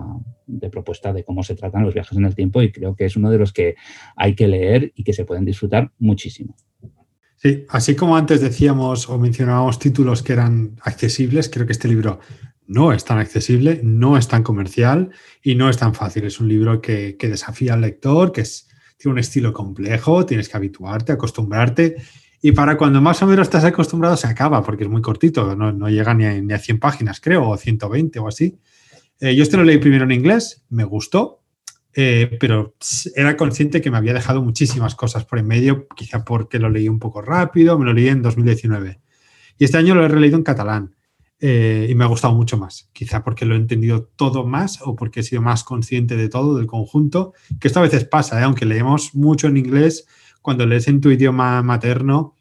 de 0.49 0.71
propuesta 0.71 1.13
de 1.13 1.25
cómo 1.25 1.43
se 1.43 1.55
tratan 1.55 1.85
los 1.85 1.95
viajes 1.95 2.17
en 2.17 2.25
el 2.25 2.35
tiempo 2.35 2.63
y 2.63 2.73
creo 2.73 2.97
que 2.97 3.05
es 3.05 3.17
uno 3.17 3.31
de 3.31 3.39
los 3.39 3.53
que 3.53 3.77
hay 4.17 4.35
que 4.35 4.49
leer 4.49 4.93
y 4.97 5.05
que 5.05 5.13
se 5.13 5.27
pueden 5.27 5.45
disfrutar 5.45 5.93
muchísimo. 5.99 6.57
Sí, 7.41 7.67
así 7.69 7.95
como 7.95 8.17
antes 8.17 8.41
decíamos 8.41 9.09
o 9.09 9.17
mencionábamos 9.17 9.79
títulos 9.79 10.25
que 10.25 10.33
eran 10.33 10.77
accesibles, 10.83 11.49
creo 11.49 11.67
que 11.67 11.73
este 11.73 11.87
libro 11.87 12.19
no 12.67 12.93
es 12.93 13.05
tan 13.05 13.19
accesible, 13.19 13.81
no 13.85 14.19
es 14.19 14.27
tan 14.27 14.43
comercial 14.43 15.11
y 15.43 15.55
no 15.55 15.71
es 15.71 15.77
tan 15.77 15.95
fácil. 15.95 16.25
Es 16.25 16.41
un 16.41 16.49
libro 16.49 16.81
que, 16.81 17.17
desafía 17.21 17.75
al 17.75 17.81
lector, 17.81 18.33
que 18.33 18.41
es, 18.41 18.69
tiene 18.97 19.13
un 19.13 19.19
estilo 19.21 19.53
complejo, 19.53 20.27
tienes 20.27 20.49
que 20.49 20.57
habituarte, 20.57 21.13
acostumbrarte. 21.13 21.97
Y 22.43 22.53
para 22.53 22.77
cuando 22.77 23.01
más 23.01 23.23
o 23.23 23.27
menos 23.27 23.47
estás 23.47 23.65
acostumbrado 23.65 24.17
se 24.17 24.27
acaba, 24.27 24.63
porque 24.63 24.85
es 24.85 24.91
muy 24.91 25.01
cortito, 25.01 25.55
no, 25.55 25.89
llega 25.89 26.15
ni 26.15 26.25
a, 26.25 26.41
ni 26.41 26.53
a, 26.53 26.59
100 26.59 26.81
páginas, 26.81 27.21
creo, 27.21 27.49
o 27.49 27.57
120 27.57 28.19
o 28.19 28.27
así. 28.29 28.59
Eh, 29.21 29.35
yo 29.37 29.45
este 29.45 29.57
lo 29.57 29.65
leí 29.65 29.79
primero 29.79 30.05
en 30.05 30.13
inglés, 30.13 30.65
me 30.71 30.85
gustó, 30.85 31.43
eh, 31.95 32.37
pero 32.39 32.75
era 33.17 33.37
consciente 33.37 33.81
que 33.81 33.91
me 33.91 33.97
había 33.97 34.15
dejado 34.15 34.43
muchísimas 34.43 34.95
cosas 34.95 35.25
por 35.25 35.39
en 35.39 35.47
medio, 35.47 35.89
quizá 35.89 36.25
porque 36.25 36.59
lo 36.59 36.71
leí 36.71 36.89
un 36.89 36.99
poco 36.99 37.23
rápido, 37.23 37.79
me 37.79 37.85
lo 37.85 37.93
leí 37.93 38.09
en 38.09 38.23
2019. 38.23 39.01
Y 39.59 39.65
este 39.65 39.79
año 39.79 39.95
lo 39.95 40.05
he 40.05 40.09
releído 40.09 40.37
en 40.37 40.45
catalán 40.45 40.95
eh, 41.41 41.87
y 41.91 41.95
me 41.95 42.05
ha 42.05 42.09
gustado 42.09 42.35
mucho 42.35 42.57
más, 42.57 42.91
quizá 42.93 43.25
porque 43.25 43.45
lo 43.45 43.55
he 43.55 43.59
entendido 43.59 44.05
todo 44.05 44.47
más 44.47 44.81
o 44.83 44.95
porque 44.95 45.21
he 45.21 45.23
sido 45.23 45.43
más 45.43 45.65
consciente 45.65 46.17
de 46.17 46.29
todo, 46.29 46.57
del 46.57 46.67
conjunto, 46.67 47.33
que 47.61 47.69
esto 47.69 47.81
a 47.81 47.85
veces 47.85 48.05
pasa, 48.05 48.41
¿eh? 48.41 48.45
aunque 48.45 48.67
leemos 48.67 49.15
mucho 49.15 49.49
en 49.49 49.57
inglés, 49.57 50.07
cuando 50.43 50.67
lees 50.67 50.89
en 50.89 51.01
tu 51.01 51.11
idioma 51.11 51.63
materno, 51.63 52.35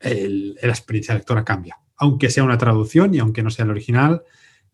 la 0.00 0.68
experiencia 0.68 1.14
lectora 1.14 1.44
cambia, 1.44 1.78
aunque 1.96 2.30
sea 2.30 2.44
una 2.44 2.58
traducción 2.58 3.14
y 3.14 3.18
aunque 3.18 3.42
no 3.42 3.50
sea 3.50 3.64
el 3.64 3.72
original 3.72 4.22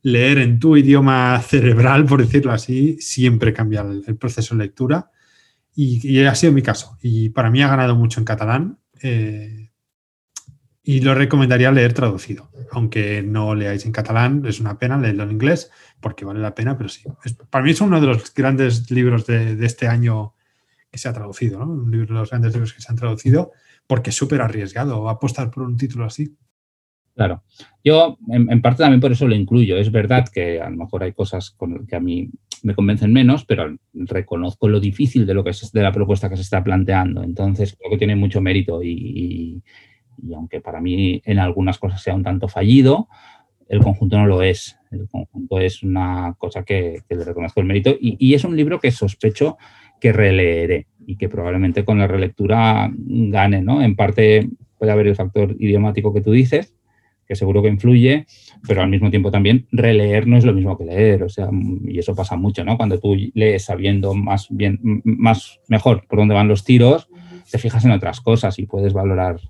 leer 0.04 0.36
en 0.38 0.60
tu 0.60 0.76
idioma 0.76 1.40
cerebral, 1.40 2.04
por 2.04 2.20
decirlo 2.20 2.52
así, 2.52 2.98
siempre 3.00 3.54
cambia 3.54 3.80
el, 3.80 4.16
proceso 4.16 4.54
de 4.54 4.64
lectura. 4.64 5.10
Y, 5.74 6.20
ha 6.20 6.34
sido 6.34 6.52
mi 6.52 6.62
caso. 6.62 6.98
Y 7.02 7.30
para 7.30 7.50
mí 7.50 7.62
ha 7.62 7.68
ganado 7.68 7.96
mucho 7.96 8.20
en 8.20 8.26
catalán. 8.26 8.78
Eh, 9.02 9.72
y 10.82 11.00
lo 11.00 11.14
recomendaría 11.14 11.72
leer 11.72 11.94
traducido. 11.94 12.50
Aunque 12.70 13.22
no 13.22 13.54
leáis 13.54 13.86
en 13.86 13.92
catalán, 13.92 14.44
es 14.44 14.60
una 14.60 14.78
pena 14.78 14.98
leerlo 14.98 15.22
en 15.22 15.32
inglés, 15.32 15.70
porque 16.00 16.26
vale 16.26 16.40
la 16.40 16.54
pena, 16.54 16.76
pero 16.76 16.90
sí. 16.90 17.02
para 17.48 17.64
mí 17.64 17.70
es 17.70 17.80
uno 17.80 17.98
de 17.98 18.06
los 18.06 18.32
grandes 18.34 18.90
libros 18.90 19.26
de, 19.26 19.56
este 19.64 19.88
año 19.88 20.34
que 20.90 20.98
se 20.98 21.08
ha 21.08 21.14
traducido, 21.14 21.58
¿no? 21.60 21.72
Un 21.72 21.90
libro 21.90 22.14
de 22.14 22.20
los 22.20 22.28
grandes 22.28 22.52
libros 22.52 22.74
que 22.74 22.82
se 22.82 22.92
han 22.92 22.96
traducido, 22.96 23.52
porque 23.86 24.10
es 24.10 24.16
súper 24.16 24.42
arriesgado 24.42 25.08
apostar 25.08 25.50
por 25.50 25.62
un 25.62 25.78
título 25.78 26.04
así. 26.04 26.36
Claro, 27.14 27.44
yo 27.84 28.18
en, 28.28 28.60
parte 28.60 28.82
también 28.82 29.00
por 29.00 29.12
eso 29.12 29.28
lo 29.28 29.36
incluyo. 29.36 29.76
Es 29.76 29.92
verdad 29.92 30.26
que 30.32 30.60
a 30.60 30.68
lo 30.68 30.76
mejor 30.76 31.04
hay 31.04 31.12
cosas 31.12 31.52
con 31.52 31.86
que 31.86 31.94
a 31.94 32.00
mí 32.00 32.28
me 32.64 32.74
convencen 32.74 33.12
menos, 33.12 33.44
pero 33.44 33.76
reconozco 33.92 34.68
lo 34.68 34.80
difícil 34.80 35.24
de 35.24 35.34
lo 35.34 35.44
que 35.44 35.50
es 35.50 35.70
de 35.70 35.82
la 35.82 35.92
propuesta 35.92 36.28
que 36.28 36.36
se 36.36 36.42
está 36.42 36.64
planteando. 36.64 37.22
Entonces 37.22 37.76
creo 37.78 37.92
que 37.92 37.98
tiene 37.98 38.16
mucho 38.16 38.40
mérito 38.40 38.82
y, 38.82 39.62
aunque 40.34 40.60
para 40.60 40.80
mí 40.80 41.22
en 41.24 41.38
algunas 41.38 41.78
cosas 41.78 42.02
sea 42.02 42.16
un 42.16 42.24
tanto 42.24 42.48
fallido, 42.48 43.08
el 43.68 43.80
conjunto 43.80 44.18
no 44.18 44.26
lo 44.26 44.42
es. 44.42 44.76
El 44.90 45.06
conjunto 45.08 45.60
es 45.60 45.84
una 45.84 46.34
cosa 46.36 46.64
que, 46.64 47.02
le 47.08 47.24
reconozco 47.24 47.60
el 47.60 47.66
mérito 47.66 47.90
y, 47.90 48.16
y, 48.18 48.34
es 48.34 48.44
un 48.44 48.56
libro 48.56 48.80
que 48.80 48.90
sospecho 48.90 49.56
que 50.00 50.12
releeré 50.12 50.88
y 51.06 51.16
que 51.16 51.28
probablemente 51.28 51.84
con 51.84 51.98
la 51.98 52.08
relectura 52.08 52.90
gane, 52.92 53.62
¿no? 53.62 53.82
En 53.82 53.94
parte 53.94 54.48
puede 54.78 54.90
haber 54.90 55.06
el 55.06 55.16
factor 55.16 55.54
idiomático 55.58 56.12
que 56.12 56.20
tú 56.20 56.32
dices, 56.32 56.74
que 57.26 57.34
seguro 57.36 57.62
que 57.62 57.68
influye, 57.68 58.26
pero 58.66 58.82
al 58.82 58.88
mismo 58.88 59.10
tiempo 59.10 59.30
también 59.30 59.66
releer 59.72 60.26
no 60.26 60.36
es 60.36 60.44
lo 60.44 60.52
mismo 60.52 60.76
que 60.76 60.84
leer, 60.84 61.22
o 61.22 61.28
sea, 61.28 61.48
y 61.86 61.98
eso 61.98 62.14
pasa 62.14 62.36
mucho, 62.36 62.64
¿no? 62.64 62.76
Cuando 62.76 62.98
tú 62.98 63.16
lees 63.34 63.64
sabiendo 63.64 64.14
más 64.14 64.46
bien, 64.50 64.80
más 65.04 65.60
mejor 65.68 66.06
por 66.06 66.18
dónde 66.18 66.34
van 66.34 66.48
los 66.48 66.64
tiros, 66.64 67.08
te 67.50 67.58
fijas 67.58 67.84
en 67.84 67.92
otras 67.92 68.20
cosas 68.20 68.58
y 68.58 68.66
puedes 68.66 68.92
valorar 68.92 69.40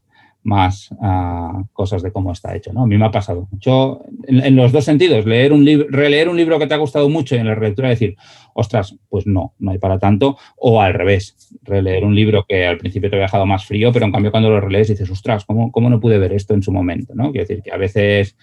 más 0.44 0.90
uh, 0.92 1.66
cosas 1.72 2.02
de 2.02 2.12
cómo 2.12 2.30
está 2.30 2.54
hecho. 2.54 2.72
¿no? 2.72 2.82
A 2.82 2.86
mí 2.86 2.96
me 2.96 3.06
ha 3.06 3.10
pasado 3.10 3.48
mucho 3.50 4.04
en, 4.26 4.54
los 4.54 4.72
dos 4.72 4.84
sentidos, 4.84 5.26
leer 5.26 5.52
un 5.52 5.64
libro, 5.64 5.86
releer 5.90 6.28
un 6.28 6.36
libro 6.36 6.58
que 6.58 6.66
te 6.66 6.74
ha 6.74 6.78
gustado 6.78 7.08
mucho 7.08 7.34
y 7.34 7.38
en 7.38 7.46
la 7.46 7.54
relectura 7.54 7.88
decir, 7.88 8.16
ostras, 8.52 8.94
pues 9.08 9.26
no, 9.26 9.54
no 9.58 9.70
hay 9.72 9.78
para 9.78 9.98
tanto, 9.98 10.36
o 10.56 10.80
al 10.80 10.94
revés, 10.94 11.56
releer 11.62 12.04
un 12.04 12.14
libro 12.14 12.44
que 12.46 12.66
al 12.66 12.78
principio 12.78 13.08
te 13.10 13.16
había 13.16 13.26
dejado 13.26 13.46
más 13.46 13.64
frío, 13.64 13.90
pero 13.92 14.04
en 14.04 14.12
cambio 14.12 14.30
cuando 14.30 14.50
lo 14.50 14.60
relees 14.60 14.88
dices, 14.88 15.10
ostras, 15.10 15.44
¿cómo, 15.44 15.72
cómo 15.72 15.88
no 15.88 15.98
pude 15.98 16.18
ver 16.18 16.34
esto 16.34 16.54
en 16.54 16.62
su 16.62 16.70
momento? 16.70 17.14
¿no? 17.14 17.32
Quiero 17.32 17.46
decir 17.48 17.62
que 17.62 17.72
a 17.72 17.78
veces 17.78 18.36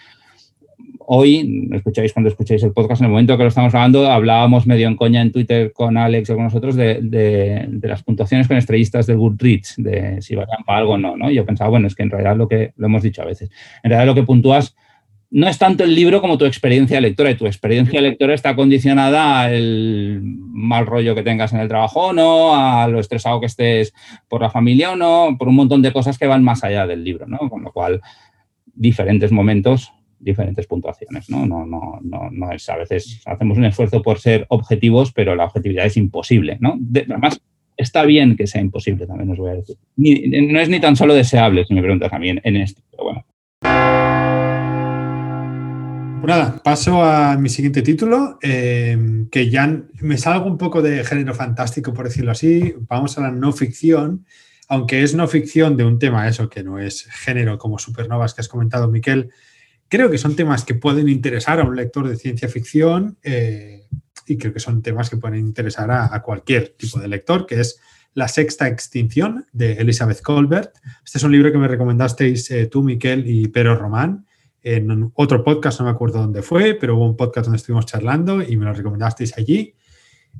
hoy, 0.99 1.69
escucháis 1.73 2.13
cuando 2.13 2.29
escucháis 2.29 2.63
el 2.63 2.71
podcast, 2.71 3.01
en 3.01 3.05
el 3.05 3.11
momento 3.11 3.35
que 3.37 3.43
lo 3.43 3.49
estamos 3.49 3.71
grabando, 3.71 4.09
hablábamos 4.09 4.65
medio 4.65 4.87
en 4.87 4.95
coña 4.95 5.21
en 5.21 5.31
Twitter 5.31 5.73
con 5.73 5.97
Alex 5.97 6.29
o 6.29 6.35
con 6.35 6.45
nosotros 6.45 6.75
de, 6.75 7.67
las 7.81 8.03
puntuaciones 8.03 8.47
con 8.47 8.57
estrellistas 8.57 9.07
del 9.07 9.17
Goodreads, 9.17 9.75
de 9.77 10.21
si 10.21 10.35
valían 10.35 10.63
para 10.65 10.79
algo 10.79 10.93
o 10.93 10.97
no, 10.97 11.17
¿no? 11.17 11.29
yo 11.29 11.45
pensaba, 11.45 11.69
bueno, 11.69 11.87
es 11.87 11.95
que 11.95 12.03
en 12.03 12.11
realidad 12.11 12.37
lo 12.37 12.47
que 12.47 12.73
lo 12.77 12.85
hemos 12.85 13.03
dicho 13.03 13.21
a 13.21 13.25
veces, 13.25 13.49
en 13.83 13.89
realidad 13.89 14.07
lo 14.07 14.15
que 14.15 14.23
puntúas 14.23 14.75
no 15.31 15.47
es 15.47 15.57
tanto 15.57 15.85
el 15.85 15.95
libro 15.95 16.19
como 16.19 16.37
tu 16.37 16.45
experiencia 16.45 16.99
lectora, 16.99 17.31
y 17.31 17.35
tu 17.35 17.45
experiencia 17.45 18.01
lectora 18.01 18.33
está 18.33 18.55
condicionada 18.55 19.41
al 19.41 20.19
mal 20.21 20.85
rollo 20.85 21.15
que 21.15 21.23
tengas 21.23 21.53
en 21.53 21.61
el 21.61 21.69
trabajo 21.69 22.07
o 22.07 22.13
no, 22.13 22.53
a 22.55 22.87
lo 22.89 22.99
estresado 22.99 23.39
que 23.39 23.45
estés 23.45 23.93
por 24.27 24.41
la 24.41 24.49
familia 24.49 24.91
o 24.91 24.97
no, 24.97 25.37
por 25.39 25.47
un 25.47 25.55
montón 25.55 25.81
de 25.81 25.93
cosas 25.93 26.17
que 26.17 26.27
van 26.27 26.43
más 26.43 26.65
allá 26.65 26.85
del 26.85 27.05
libro, 27.05 27.27
¿no? 27.27 27.37
Con 27.49 27.63
lo 27.63 27.71
cual, 27.71 28.01
diferentes 28.73 29.31
momentos 29.31 29.93
diferentes 30.21 30.67
puntuaciones, 30.67 31.29
¿no? 31.29 31.45
No, 31.45 31.65
no, 31.65 31.99
no, 32.01 32.29
no 32.31 32.51
es, 32.51 32.69
a 32.69 32.77
veces 32.77 33.21
hacemos 33.25 33.57
un 33.57 33.65
esfuerzo 33.65 34.01
por 34.01 34.19
ser 34.19 34.45
objetivos, 34.49 35.11
pero 35.11 35.35
la 35.35 35.45
objetividad 35.45 35.85
es 35.85 35.97
imposible, 35.97 36.57
¿no? 36.59 36.79
además, 36.95 37.41
está 37.77 38.03
bien 38.03 38.35
que 38.35 38.47
sea 38.47 38.61
imposible, 38.61 39.07
también 39.07 39.31
os 39.31 39.37
voy 39.37 39.51
a 39.51 39.55
decir. 39.55 39.77
no 39.97 40.59
es 40.59 40.69
ni 40.69 40.79
tan 40.79 40.95
solo 40.95 41.13
deseable, 41.13 41.65
si 41.65 41.73
me 41.73 41.81
preguntas 41.81 42.13
a 42.13 42.19
mí, 42.19 42.29
en, 42.29 42.55
esto, 42.55 42.81
pero 42.91 43.03
bueno. 43.03 43.25
Pues 46.21 46.29
nada, 46.29 46.61
paso 46.63 47.03
a 47.03 47.35
mi 47.37 47.49
siguiente 47.49 47.81
título, 47.81 48.37
eh, 48.43 49.25
que 49.31 49.49
ya 49.49 49.81
me 50.01 50.17
salgo 50.17 50.45
un 50.45 50.57
poco 50.57 50.83
de 50.83 51.03
género 51.03 51.33
fantástico, 51.33 51.93
por 51.93 52.05
decirlo 52.05 52.31
así. 52.31 52.75
Vamos 52.87 53.17
a 53.17 53.21
la 53.21 53.31
no 53.31 53.51
ficción, 53.51 54.25
aunque 54.67 55.01
es 55.01 55.15
no 55.15 55.27
ficción 55.27 55.75
de 55.77 55.83
un 55.83 55.97
tema, 55.97 56.27
eso 56.27 56.47
que 56.47 56.63
no 56.63 56.77
es 56.77 57.05
género 57.05 57.57
como 57.57 57.79
supernovas 57.79 58.35
que 58.35 58.41
has 58.41 58.47
comentado, 58.47 58.87
Miquel, 58.87 59.31
creo 59.91 60.09
que 60.09 60.17
son 60.17 60.37
temas 60.37 60.63
que 60.63 60.73
pueden 60.73 61.09
interesar 61.09 61.59
a 61.59 61.65
un 61.65 61.75
lector 61.75 62.07
de 62.07 62.15
ciencia 62.15 62.47
ficción 62.47 63.17
eh, 63.23 63.83
y 64.25 64.37
creo 64.37 64.53
que 64.53 64.61
son 64.61 64.81
temas 64.81 65.09
que 65.09 65.17
pueden 65.17 65.39
interesar 65.39 65.91
a, 65.91 66.21
cualquier 66.21 66.69
tipo 66.77 66.97
de 66.97 67.09
lector, 67.09 67.45
que 67.45 67.59
es 67.59 67.77
La 68.13 68.29
sexta 68.29 68.69
extinción 68.69 69.47
de 69.51 69.73
Elizabeth 69.73 70.21
Colbert. 70.21 70.73
Este 71.03 71.17
es 71.17 71.23
un 71.25 71.33
libro 71.33 71.51
que 71.51 71.57
me 71.57 71.67
recomendasteis 71.67 72.49
eh, 72.51 72.67
tú, 72.67 72.83
Miquel 72.83 73.29
y 73.29 73.49
Pero 73.49 73.75
Román 73.75 74.25
en 74.63 75.11
otro 75.15 75.43
podcast, 75.43 75.79
no 75.79 75.87
me 75.87 75.91
acuerdo 75.91 76.21
dónde 76.21 76.41
fue, 76.41 76.75
pero 76.75 76.95
hubo 76.95 77.05
un 77.05 77.17
podcast 77.17 77.47
donde 77.47 77.57
estuvimos 77.57 77.85
charlando 77.85 78.41
y 78.41 78.55
me 78.55 78.63
lo 78.63 78.73
recomendasteis 78.73 79.37
allí. 79.37 79.75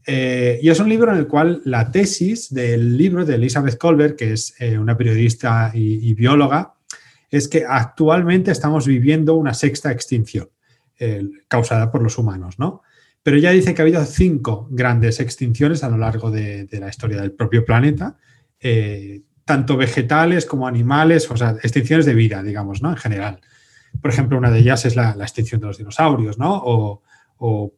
Eh, 0.07 0.59
y 0.61 0.69
es 0.69 0.79
un 0.79 0.87
libro 0.87 1.11
en 1.11 1.17
el 1.17 1.27
cual 1.27 1.61
la 1.65 1.91
tesis 1.91 2.53
del 2.53 2.97
libro 2.97 3.25
de 3.25 3.35
Elizabeth 3.35 3.77
Colbert, 3.77 4.17
que 4.17 4.31
es 4.31 4.55
una 4.79 4.95
periodista 4.95 5.71
y 5.73 6.13
bióloga, 6.13 6.75
es 7.31 7.47
que 7.47 7.65
actualmente 7.67 8.51
estamos 8.51 8.85
viviendo 8.85 9.35
una 9.35 9.53
sexta 9.53 9.91
extinción 9.91 10.49
causada 11.47 11.91
por 11.91 12.03
los 12.03 12.19
humanos, 12.19 12.59
¿no? 12.59 12.83
Pero 13.23 13.37
ya 13.37 13.51
dice 13.51 13.73
que 13.73 13.81
ha 13.81 13.83
habido 13.83 14.03
cinco 14.05 14.67
grandes 14.71 15.19
extinciones 15.19 15.83
a 15.83 15.89
lo 15.89 15.97
largo 15.97 16.31
de, 16.31 16.67
la 16.71 16.89
historia 16.89 17.21
del 17.21 17.31
propio 17.31 17.63
planeta, 17.63 18.17
eh, 18.59 19.21
tanto 19.45 19.77
vegetales 19.77 20.45
como 20.45 20.67
animales, 20.67 21.29
o 21.29 21.37
sea, 21.37 21.51
extinciones 21.61 22.05
de 22.05 22.15
vida, 22.15 22.41
digamos, 22.41 22.81
¿no? 22.81 22.89
En 22.89 22.97
general. 22.97 23.41
Por 24.01 24.11
ejemplo, 24.11 24.37
una 24.37 24.49
de 24.49 24.59
ellas 24.59 24.85
es 24.85 24.95
la, 24.95 25.11
extinción 25.19 25.61
de 25.61 25.67
los 25.67 25.77
dinosaurios, 25.77 26.37
¿no? 26.37 26.61
O, 26.63 27.73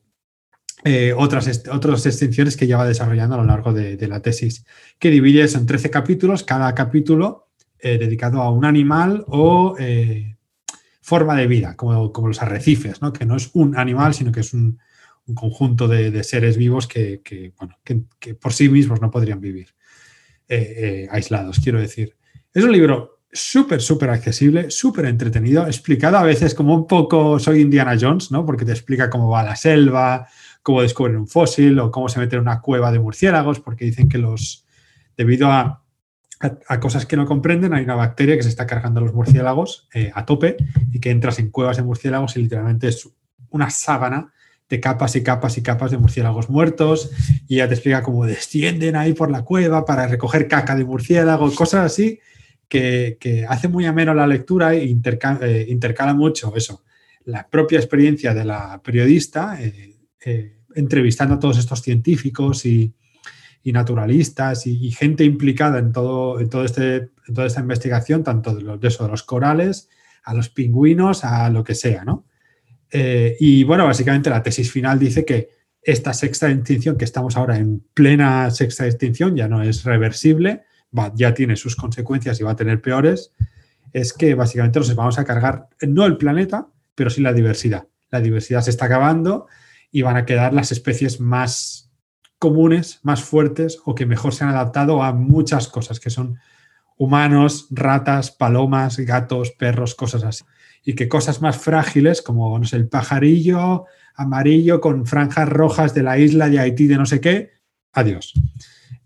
eh, 0.86 1.14
otras, 1.16 1.64
otras 1.72 2.06
extinciones 2.06 2.58
que 2.58 2.68
lleva 2.68 2.86
desarrollando 2.86 3.36
a 3.36 3.38
lo 3.38 3.46
largo 3.46 3.72
de, 3.72 3.96
de, 3.96 4.08
la 4.08 4.22
tesis, 4.22 4.66
que 5.00 5.10
divide 5.10 5.44
eso 5.44 5.58
en 5.58 5.66
13 5.66 5.90
capítulos. 5.90 6.44
Cada 6.44 6.76
capítulo 6.76 7.43
eh, 7.86 7.98
dedicado 7.98 8.42
a 8.42 8.50
un 8.50 8.64
animal 8.64 9.26
o 9.28 9.76
eh, 9.78 10.38
forma 11.02 11.36
de 11.36 11.48
vida, 11.48 11.76
como, 11.76 12.14
como, 12.14 12.30
los 12.30 12.42
arrecifes, 12.42 13.02
¿no? 13.02 13.12
que 13.12 13.26
no 13.26 13.36
es 13.36 13.50
un 13.52 13.76
animal, 13.78 14.14
sino 14.14 14.32
que 14.32 14.40
es 14.40 14.54
un, 14.54 14.80
conjunto 15.36 15.90
de, 15.90 16.24
seres 16.24 16.56
vivos 16.56 16.88
que, 16.88 17.52
bueno, 17.58 17.78
que, 17.84 18.36
por 18.36 18.54
sí 18.54 18.70
mismos 18.70 19.02
no 19.02 19.12
podrían 19.12 19.42
vivir 19.42 19.74
eh, 20.48 21.10
aislados, 21.12 21.60
quiero 21.62 21.80
decir. 21.80 22.16
Es 22.54 22.64
un 22.64 22.72
libro 22.72 23.20
súper, 23.30 23.82
súper 23.82 24.12
accesible, 24.12 24.72
súper 24.72 25.06
entretenido, 25.06 25.68
explicado 25.68 26.18
a 26.18 26.24
veces 26.24 26.56
como 26.56 26.74
un 26.74 26.88
poco 26.88 27.38
soy 27.38 27.60
Indiana 27.60 27.98
Jones, 28.00 28.32
¿no? 28.32 28.46
Porque 28.46 28.64
te 28.64 28.72
explica 28.72 29.10
cómo 29.10 29.28
va 29.28 29.44
la 29.44 29.58
selva, 29.58 30.30
cómo 30.62 30.82
descubren 30.82 31.18
un 31.18 31.28
fósil 31.28 31.78
o 31.80 31.92
cómo 31.92 32.08
se 32.08 32.20
mete 32.20 32.38
en 32.38 32.44
una 32.44 32.62
cueva 32.62 32.94
de 32.94 33.00
murciélagos, 33.00 33.60
porque 33.60 33.84
dicen 33.84 34.08
que 34.08 34.20
los, 34.20 34.66
debido 35.18 35.52
a, 35.52 35.83
cosas 36.80 37.06
que 37.06 37.16
no 37.16 37.26
comprenden, 37.26 37.74
hay 37.74 37.84
una 37.84 37.96
bacteria 37.96 38.36
que 38.36 38.44
se 38.44 38.50
está 38.50 38.66
cargando 38.66 39.00
a 39.00 39.04
los 39.04 39.14
murciélagos 39.14 39.88
eh, 39.94 40.12
a 40.14 40.26
tope 40.26 40.58
y 40.92 41.00
que 41.00 41.10
entras 41.10 41.40
en 41.40 41.50
cuevas 41.50 41.78
de 41.78 41.84
murciélagos 41.84 42.36
y 42.36 42.42
literalmente 42.42 42.88
es 42.88 43.10
una 43.50 43.70
sábana 43.70 44.34
de 44.70 44.80
capas 44.80 45.16
y 45.16 45.24
capas 45.24 45.58
y 45.58 45.64
capas 45.64 45.92
de 45.92 45.98
murciélagos 45.98 46.50
muertos 46.50 47.12
y 47.48 47.58
ya 47.58 47.68
te 47.68 47.76
explica 47.76 48.02
cómo 48.02 48.26
descienden 48.26 48.96
ahí 48.96 49.14
por 49.14 49.30
la 49.30 49.44
cueva 49.44 49.86
para 49.86 50.08
recoger 50.08 50.48
caca 50.48 50.76
de 50.76 50.84
murciélago, 50.84 51.54
cosas 51.54 51.86
así 51.86 52.20
que, 52.68 53.46
hace 53.48 53.68
muy 53.68 53.86
ameno 53.86 54.14
la 54.14 54.26
lectura 54.26 54.74
e 54.74 54.86
intercala, 54.86 56.14
mucho 56.14 56.56
eso, 56.56 56.84
la 57.26 57.48
propia 57.48 57.78
experiencia 57.78 58.34
de 58.34 58.46
la 58.46 58.82
periodista, 58.84 59.62
eh, 59.62 59.96
eh, 60.26 60.58
entrevistando 60.76 61.36
a 61.36 61.40
todos 61.40 61.60
estos 61.60 61.82
científicos 61.82 62.66
y, 62.66 62.94
naturalistas 63.72 64.68
y, 64.68 64.92
gente 64.92 65.24
implicada 65.24 65.80
en, 65.80 65.92
todo, 65.92 66.40
en, 66.40 66.50
todo 66.50 66.66
este, 66.66 67.12
toda 67.34 67.48
esta 67.48 67.62
investigación, 67.62 68.24
tanto 68.24 68.54
de, 68.54 68.62
los, 68.62 68.80
de, 68.80 68.88
eso, 68.88 69.06
de 69.06 69.12
los 69.12 69.24
corales, 69.24 69.90
a 70.24 70.34
los 70.34 70.50
pingüinos, 70.50 71.24
a 71.24 71.50
lo 71.50 71.64
que 71.64 71.76
sea, 71.76 72.04
¿no? 72.04 72.26
Eh, 72.92 73.38
y 73.40 73.64
bueno, 73.64 73.86
básicamente 73.86 74.30
la 74.30 74.44
tesis 74.44 74.72
final 74.72 75.00
dice 75.00 75.26
que 75.26 75.50
esta 75.82 76.14
sexta 76.14 76.50
extinción, 76.50 76.98
que 76.98 77.06
estamos 77.06 77.36
ahora 77.36 77.58
en 77.58 77.84
plena 77.94 78.50
sexta 78.52 78.86
extinción, 78.86 79.36
ya 79.36 79.48
no 79.48 79.64
es 79.64 79.84
reversible, 79.84 80.64
ya 81.16 81.34
tiene 81.34 81.56
sus 81.56 81.76
consecuencias 81.76 82.40
y 82.40 82.44
va 82.44 82.52
a 82.52 82.56
tener 82.56 82.82
peores, 82.82 83.32
es 83.92 84.14
que 84.14 84.36
básicamente 84.36 84.80
nos 84.80 84.94
vamos 84.96 85.20
a 85.20 85.26
cargar 85.26 85.68
no 85.82 86.06
el 86.06 86.18
planeta, 86.18 86.68
pero 86.96 87.10
sí 87.10 87.22
la 87.22 87.34
diversidad. 87.34 87.88
La 88.12 88.22
diversidad 88.22 88.62
se 88.62 88.70
está 88.70 88.86
acabando 88.86 89.48
y 89.92 90.04
van 90.04 90.18
a 90.18 90.26
quedar 90.26 90.54
las 90.54 90.72
especies 90.72 91.20
más 91.20 91.92
comunes, 92.44 93.00
más 93.04 93.24
fuertes 93.24 93.80
o 93.86 93.96
que 93.96 94.06
mejor 94.06 94.34
se 94.34 94.44
han 94.44 94.50
adaptado 94.50 95.02
a 95.02 95.14
muchas 95.14 95.70
cosas, 95.70 96.02
que 96.02 96.10
son 96.10 96.40
humanos, 96.98 97.68
ratas, 97.72 98.32
palomas, 98.32 98.98
gatos, 98.98 99.52
perros, 99.52 99.96
cosas 99.96 100.26
así 100.26 100.44
y 100.84 100.96
que 100.96 101.08
cosas 101.08 101.42
más 101.42 101.58
frágiles 101.58 102.22
como 102.22 102.60
no 102.60 102.66
sé, 102.66 102.76
el 102.76 102.90
pajarillo 102.90 103.86
amarillo 104.16 104.82
con 104.82 105.06
franjas 105.06 105.48
rojas 105.48 105.94
de 105.94 106.04
la 106.04 106.18
isla 106.18 106.50
de 106.50 106.60
Haití 106.60 106.88
de 106.88 106.98
no 106.98 107.06
sé 107.06 107.22
qué, 107.22 107.52
adiós. 107.94 108.34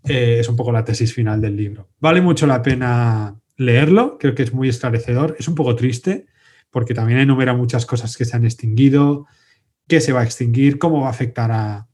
Eh, 0.02 0.38
es 0.40 0.48
un 0.48 0.56
poco 0.56 0.72
la 0.72 0.84
tesis 0.84 1.14
final 1.14 1.40
del 1.40 1.56
libro. 1.56 1.90
Vale 2.00 2.20
mucho 2.20 2.44
la 2.48 2.60
pena 2.60 3.36
leerlo, 3.56 4.18
creo 4.18 4.34
que 4.34 4.42
es 4.42 4.52
muy 4.52 4.68
esclarecedor, 4.68 5.36
es 5.38 5.46
un 5.46 5.54
poco 5.54 5.76
triste 5.76 6.26
porque 6.70 6.92
también 6.92 7.20
enumera 7.20 7.54
muchas 7.54 7.86
cosas 7.86 8.16
que 8.16 8.24
se 8.24 8.36
han 8.36 8.44
extinguido, 8.44 9.26
qué 9.86 10.00
se 10.00 10.12
va 10.12 10.22
a 10.22 10.24
extinguir, 10.24 10.78
cómo 10.78 11.02
va 11.02 11.06
a 11.06 11.10
afectar 11.10 11.86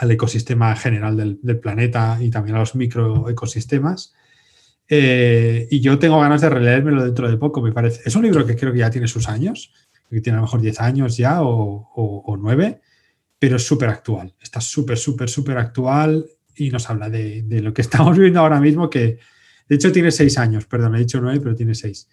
al 0.00 0.10
ecosistema 0.10 0.74
general 0.76 1.38
del, 1.42 1.60
planeta 1.60 2.16
y 2.22 2.30
también 2.30 2.56
a 2.56 2.60
los 2.60 2.74
microecosistemas. 2.74 4.14
Eh, 4.88 5.68
y 5.70 5.80
yo 5.80 5.98
tengo 5.98 6.18
ganas 6.18 6.40
de 6.40 6.48
releérmelo 6.48 7.04
dentro 7.04 7.30
de 7.30 7.36
poco, 7.36 7.60
me 7.60 7.70
parece. 7.70 8.00
Es 8.06 8.16
un 8.16 8.22
libro 8.22 8.46
que 8.46 8.56
creo 8.56 8.72
que 8.72 8.78
ya 8.78 8.90
tiene 8.90 9.08
sus 9.08 9.28
años, 9.28 9.74
que 10.08 10.22
tiene 10.22 10.38
a 10.38 10.40
lo 10.40 10.46
mejor 10.46 10.62
10 10.62 10.80
años 10.80 11.18
ya 11.18 11.42
o, 11.42 11.90
o, 11.94 12.36
9, 12.38 12.80
pero 13.38 13.56
es 13.56 13.66
súper 13.66 13.90
actual. 13.90 14.34
Está 14.40 14.62
súper, 14.62 14.96
súper, 14.96 15.28
súper 15.28 15.58
actual 15.58 16.24
y 16.56 16.70
nos 16.70 16.88
habla 16.88 17.10
de, 17.10 17.42
de, 17.42 17.60
lo 17.60 17.74
que 17.74 17.82
estamos 17.82 18.16
viviendo 18.16 18.40
ahora 18.40 18.58
mismo, 18.58 18.88
que 18.88 19.18
de 19.68 19.74
hecho 19.74 19.92
tiene 19.92 20.10
6 20.10 20.38
años, 20.38 20.64
perdón, 20.64 20.96
he 20.96 21.00
dicho 21.00 21.20
9, 21.20 21.40
pero 21.42 21.54
tiene 21.54 21.74
6. 21.74 22.08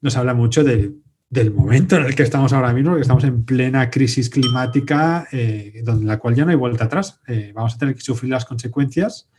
Nos 0.00 0.16
habla 0.16 0.34
mucho 0.34 0.64
de, 0.64 0.94
del 1.30 1.52
momento 1.52 1.96
en 1.96 2.06
el 2.06 2.14
que 2.16 2.24
estamos 2.24 2.52
ahora 2.52 2.72
mismo, 2.72 2.96
que 2.96 3.02
estamos 3.02 3.22
en 3.22 3.44
plena 3.44 3.88
crisis 3.88 4.28
climática, 4.28 5.28
eh, 5.30 5.80
donde 5.84 6.04
la 6.04 6.18
cual 6.18 6.34
ya 6.34 6.44
no 6.44 6.50
hay 6.50 6.56
vuelta 6.56 6.84
atrás. 6.84 7.20
Eh, 7.28 7.52
vamos 7.54 7.74
a 7.74 7.78
tener 7.78 7.94
que 7.94 8.00
sufrir 8.00 8.32
las 8.32 8.44
consecuencias 8.44 9.30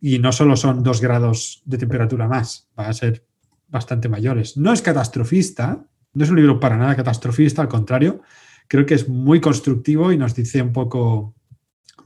y 0.00 0.18
no 0.18 0.32
solo 0.32 0.56
son 0.56 0.82
dos 0.82 1.02
grados 1.02 1.62
de 1.66 1.76
temperatura 1.76 2.26
más, 2.26 2.70
van 2.74 2.88
a 2.88 2.94
ser 2.94 3.26
bastante 3.68 4.08
mayores. 4.08 4.56
No 4.56 4.72
es 4.72 4.80
catastrofista, 4.80 5.84
no 6.14 6.24
es 6.24 6.30
un 6.30 6.36
libro 6.36 6.58
para 6.58 6.78
nada 6.78 6.96
catastrofista, 6.96 7.60
al 7.60 7.68
contrario, 7.68 8.22
creo 8.66 8.86
que 8.86 8.94
es 8.94 9.06
muy 9.06 9.42
constructivo 9.42 10.12
y 10.12 10.16
nos 10.16 10.34
dice 10.34 10.62
un 10.62 10.72
poco, 10.72 11.34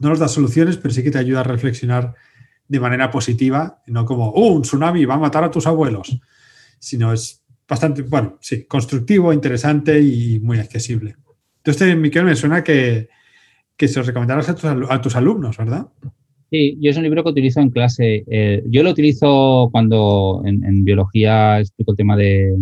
no 0.01 0.09
nos 0.09 0.19
da 0.19 0.27
soluciones, 0.27 0.75
pero 0.75 0.93
sí 0.93 1.03
que 1.03 1.11
te 1.11 1.19
ayuda 1.19 1.39
a 1.39 1.43
reflexionar 1.43 2.15
de 2.67 2.79
manera 2.81 3.09
positiva, 3.11 3.81
no 3.87 4.03
como, 4.03 4.29
oh, 4.31 4.51
un 4.51 4.63
tsunami 4.63 5.05
va 5.05 5.13
a 5.13 5.19
matar 5.19 5.45
a 5.45 5.51
tus 5.51 5.67
abuelos, 5.67 6.19
sino 6.79 7.13
es 7.13 7.44
bastante, 7.67 8.03
bueno, 8.03 8.37
sí, 8.41 8.65
constructivo, 8.65 9.33
interesante 9.33 9.99
y 10.01 10.39
muy 10.39 10.59
accesible. 10.59 11.15
Entonces, 11.57 11.97
Miquel, 11.97 12.25
me 12.25 12.35
suena 12.35 12.63
que, 12.63 13.09
que 13.75 13.87
se 13.87 13.99
lo 13.99 14.05
recomendarás 14.05 14.49
a 14.49 14.55
tus, 14.55 14.89
a 14.89 15.01
tus 15.01 15.15
alumnos, 15.15 15.57
¿verdad? 15.57 15.87
Sí, 16.51 16.77
yo 16.79 16.91
es 16.91 16.97
un 16.97 17.03
libro 17.03 17.23
que 17.23 17.31
utilizo 17.31 17.59
en 17.59 17.71
clase. 17.71 18.23
Eh, 18.27 18.63
yo 18.67 18.83
lo 18.83 18.91
utilizo 18.91 19.69
cuando 19.71 20.41
en, 20.45 20.83
biología 20.83 21.59
explico 21.59 21.91
el 21.91 21.97
tema 21.97 22.15
de, 22.15 22.55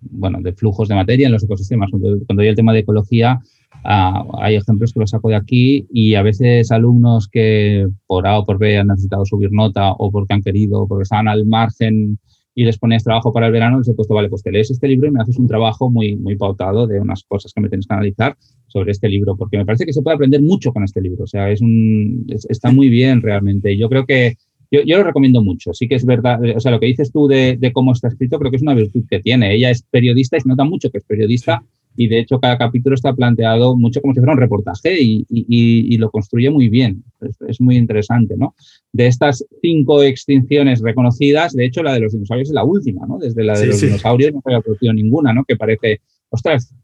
bueno, 0.00 0.40
de 0.40 0.52
flujos 0.54 0.88
de 0.88 0.94
materia 0.94 1.26
en 1.26 1.32
los 1.32 1.44
ecosistemas. 1.44 1.90
Cuando, 1.90 2.42
hay 2.42 2.48
el 2.48 2.56
tema 2.56 2.72
de 2.72 2.80
ecología, 2.80 3.38
ah, 3.84 4.24
hay 4.40 4.56
ejemplos 4.56 4.92
que 4.92 5.00
los 5.00 5.10
saco 5.10 5.28
de 5.28 5.36
aquí 5.36 5.86
y 5.92 6.14
a 6.14 6.22
veces 6.22 6.72
alumnos 6.72 7.28
que 7.28 7.86
por 8.06 8.26
A 8.26 8.38
o 8.38 8.46
por 8.46 8.58
B 8.58 8.78
han 8.78 8.88
necesitado 8.88 9.26
subir 9.26 9.52
nota 9.52 9.92
o 9.92 10.10
porque 10.10 10.32
han 10.32 10.42
querido, 10.42 10.88
porque 10.88 11.02
estaban 11.02 11.28
al 11.28 11.44
margen 11.44 12.18
y 12.54 12.64
les 12.64 12.78
pones 12.78 13.04
trabajo 13.04 13.32
para 13.32 13.46
el 13.46 13.52
verano, 13.52 13.78
les 13.78 13.88
he 13.88 13.94
puesto, 13.94 14.14
vale, 14.14 14.28
pues 14.28 14.42
te 14.42 14.52
lees 14.52 14.70
este 14.70 14.88
libro 14.88 15.08
y 15.08 15.10
me 15.10 15.22
haces 15.22 15.38
un 15.38 15.46
trabajo 15.46 15.90
muy, 15.90 16.16
muy 16.16 16.36
pautado 16.36 16.86
de 16.86 17.00
unas 17.00 17.22
cosas 17.24 17.52
que 17.52 17.60
me 17.60 17.68
tienes 17.68 17.86
que 17.86 17.94
analizar 17.94 18.36
sobre 18.66 18.92
este 18.92 19.08
libro, 19.08 19.36
porque 19.36 19.56
me 19.56 19.64
parece 19.64 19.86
que 19.86 19.92
se 19.92 20.02
puede 20.02 20.16
aprender 20.16 20.42
mucho 20.42 20.72
con 20.72 20.84
este 20.84 21.00
libro. 21.00 21.24
O 21.24 21.26
sea, 21.26 21.50
es 21.50 21.60
un, 21.60 22.26
está 22.28 22.70
muy 22.70 22.88
bien 22.88 23.22
realmente. 23.22 23.76
Yo 23.76 23.88
creo 23.88 24.04
que 24.06 24.36
yo, 24.72 24.80
yo, 24.84 24.98
lo 24.98 25.04
recomiendo 25.04 25.42
mucho. 25.42 25.72
Sí 25.72 25.86
que 25.86 25.94
es 25.94 26.04
verdad, 26.04 26.40
o 26.56 26.60
sea, 26.60 26.72
lo 26.72 26.80
que 26.80 26.86
dices 26.86 27.12
tú 27.12 27.28
de, 27.28 27.56
de, 27.56 27.72
cómo 27.72 27.92
está 27.92 28.08
escrito, 28.08 28.38
creo 28.38 28.50
que 28.50 28.56
es 28.56 28.62
una 28.62 28.74
virtud 28.74 29.04
que 29.08 29.20
tiene. 29.20 29.54
Ella 29.54 29.70
es 29.70 29.82
periodista 29.82 30.36
y 30.36 30.40
se 30.40 30.48
nota 30.48 30.64
mucho 30.64 30.90
que 30.90 30.98
es 30.98 31.04
periodista 31.04 31.62
y 31.96 32.08
de 32.08 32.20
hecho 32.20 32.40
cada 32.40 32.56
capítulo 32.56 32.94
está 32.94 33.12
planteado 33.12 33.76
mucho 33.76 34.00
como 34.00 34.14
si 34.14 34.20
fuera 34.20 34.32
un 34.32 34.38
reportaje 34.38 35.00
y, 35.00 35.26
y, 35.28 35.94
y 35.94 35.98
lo 35.98 36.10
construye 36.10 36.50
muy 36.50 36.68
bien. 36.68 37.04
Es, 37.20 37.36
es, 37.48 37.60
muy 37.60 37.76
interesante, 37.76 38.36
¿no? 38.36 38.54
De 38.92 39.06
estas 39.06 39.44
cinco 39.60 40.02
extinciones 40.02 40.80
reconocidas, 40.80 41.52
de 41.52 41.66
hecho 41.66 41.82
la 41.82 41.94
de 41.94 42.00
los 42.00 42.12
dinosaurios 42.12 42.48
es 42.48 42.54
la 42.54 42.64
última, 42.64 43.06
¿no? 43.06 43.18
Desde 43.18 43.44
la 43.44 43.58
de 43.58 43.66
los 43.66 43.80
dinosaurios 43.80 44.32
no 44.32 44.40
se 44.40 44.50
había 44.50 44.62
producido 44.62 44.92
ninguna, 44.92 45.32
¿no? 45.32 45.44
Que 45.44 45.56
parece, 45.56 46.00
ostras, 46.30 46.74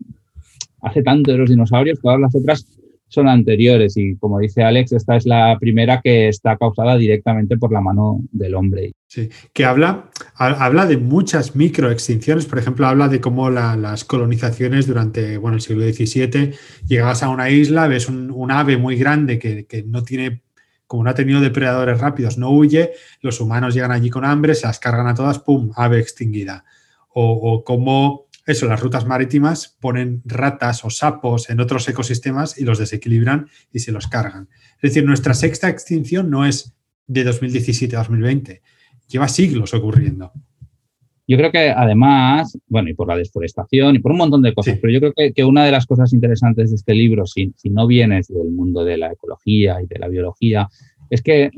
hace 0.82 1.02
tanto 1.02 1.32
de 1.32 1.38
los 1.38 1.50
dinosaurios, 1.50 2.00
todas 2.00 2.20
las 2.20 2.34
otras 2.34 2.66
son 3.08 3.28
anteriores 3.28 3.96
y 3.96 4.16
como 4.16 4.38
dice 4.38 4.62
Alex, 4.62 4.92
esta 4.92 5.16
es 5.16 5.26
la 5.26 5.56
primera 5.58 6.00
que 6.02 6.28
está 6.28 6.56
causada 6.56 6.96
directamente 6.96 7.56
por 7.56 7.72
la 7.72 7.80
mano 7.80 8.20
del 8.30 8.54
hombre. 8.54 8.92
Sí, 9.06 9.30
que 9.54 9.64
habla, 9.64 10.10
habla 10.34 10.84
de 10.84 10.98
muchas 10.98 11.56
microextinciones, 11.56 12.44
por 12.44 12.58
ejemplo, 12.58 12.86
habla 12.86 13.08
de 13.08 13.20
cómo 13.20 13.48
las 13.48 14.04
colonizaciones 14.04 14.86
durante 14.86 15.38
bueno, 15.38 15.56
el 15.56 15.62
siglo 15.62 15.84
XVII, 15.84 16.52
llegabas 16.86 17.22
a 17.22 17.30
una 17.30 17.48
isla, 17.48 17.88
ves 17.88 18.08
un, 18.08 18.50
ave 18.50 18.76
muy 18.76 18.96
grande 18.96 19.38
que, 19.38 19.66
que, 19.66 19.82
no 19.82 20.04
tiene, 20.04 20.42
como 20.86 21.04
no 21.04 21.10
ha 21.10 21.14
tenido 21.14 21.40
depredadores 21.40 21.98
rápidos, 22.00 22.36
no 22.36 22.50
huye, 22.50 22.92
los 23.22 23.40
humanos 23.40 23.74
llegan 23.74 23.92
allí 23.92 24.10
con 24.10 24.24
hambre, 24.24 24.54
se 24.54 24.66
las 24.66 24.78
cargan 24.78 25.06
a 25.06 25.14
todas, 25.14 25.38
¡pum!, 25.38 25.70
ave 25.74 25.98
extinguida. 26.00 26.64
O, 27.14 27.32
o 27.32 27.64
cómo 27.64 28.27
eso, 28.48 28.66
las 28.66 28.80
rutas 28.80 29.06
marítimas 29.06 29.76
ponen 29.78 30.22
ratas 30.24 30.82
o 30.82 30.88
sapos 30.88 31.50
en 31.50 31.60
otros 31.60 31.86
ecosistemas 31.86 32.58
y 32.58 32.64
los 32.64 32.78
desequilibran 32.78 33.46
y 33.70 33.80
se 33.80 33.92
los 33.92 34.08
cargan. 34.08 34.48
Es 34.76 34.90
decir, 34.90 35.04
nuestra 35.04 35.34
sexta 35.34 35.68
extinción 35.68 36.30
no 36.30 36.46
es 36.46 36.74
de 37.06 37.24
2017 37.24 37.94
a 37.94 37.98
2020, 37.98 38.62
lleva 39.08 39.28
siglos 39.28 39.74
ocurriendo. 39.74 40.32
Yo 41.26 41.36
creo 41.36 41.52
que 41.52 41.68
además, 41.68 42.56
bueno, 42.68 42.88
y 42.88 42.94
por 42.94 43.06
la 43.06 43.16
deforestación 43.16 43.96
y 43.96 43.98
por 43.98 44.12
un 44.12 44.18
montón 44.18 44.40
de 44.40 44.54
cosas, 44.54 44.78
pero 44.80 44.94
yo 44.94 45.00
creo 45.00 45.32
que, 45.34 45.44
una 45.44 45.66
de 45.66 45.72
las 45.72 45.84
cosas 45.84 46.14
interesantes 46.14 46.70
de 46.70 46.76
este 46.76 46.94
libro, 46.94 47.26
si, 47.26 47.52
si 47.54 47.68
no 47.68 47.86
vienes 47.86 48.28
del 48.28 48.50
mundo 48.50 48.82
de 48.82 48.96
la 48.96 49.12
ecología 49.12 49.82
y 49.82 49.86
de 49.86 49.98
la 49.98 50.08
biología, 50.08 50.70
es 51.10 51.22
que 51.22 51.50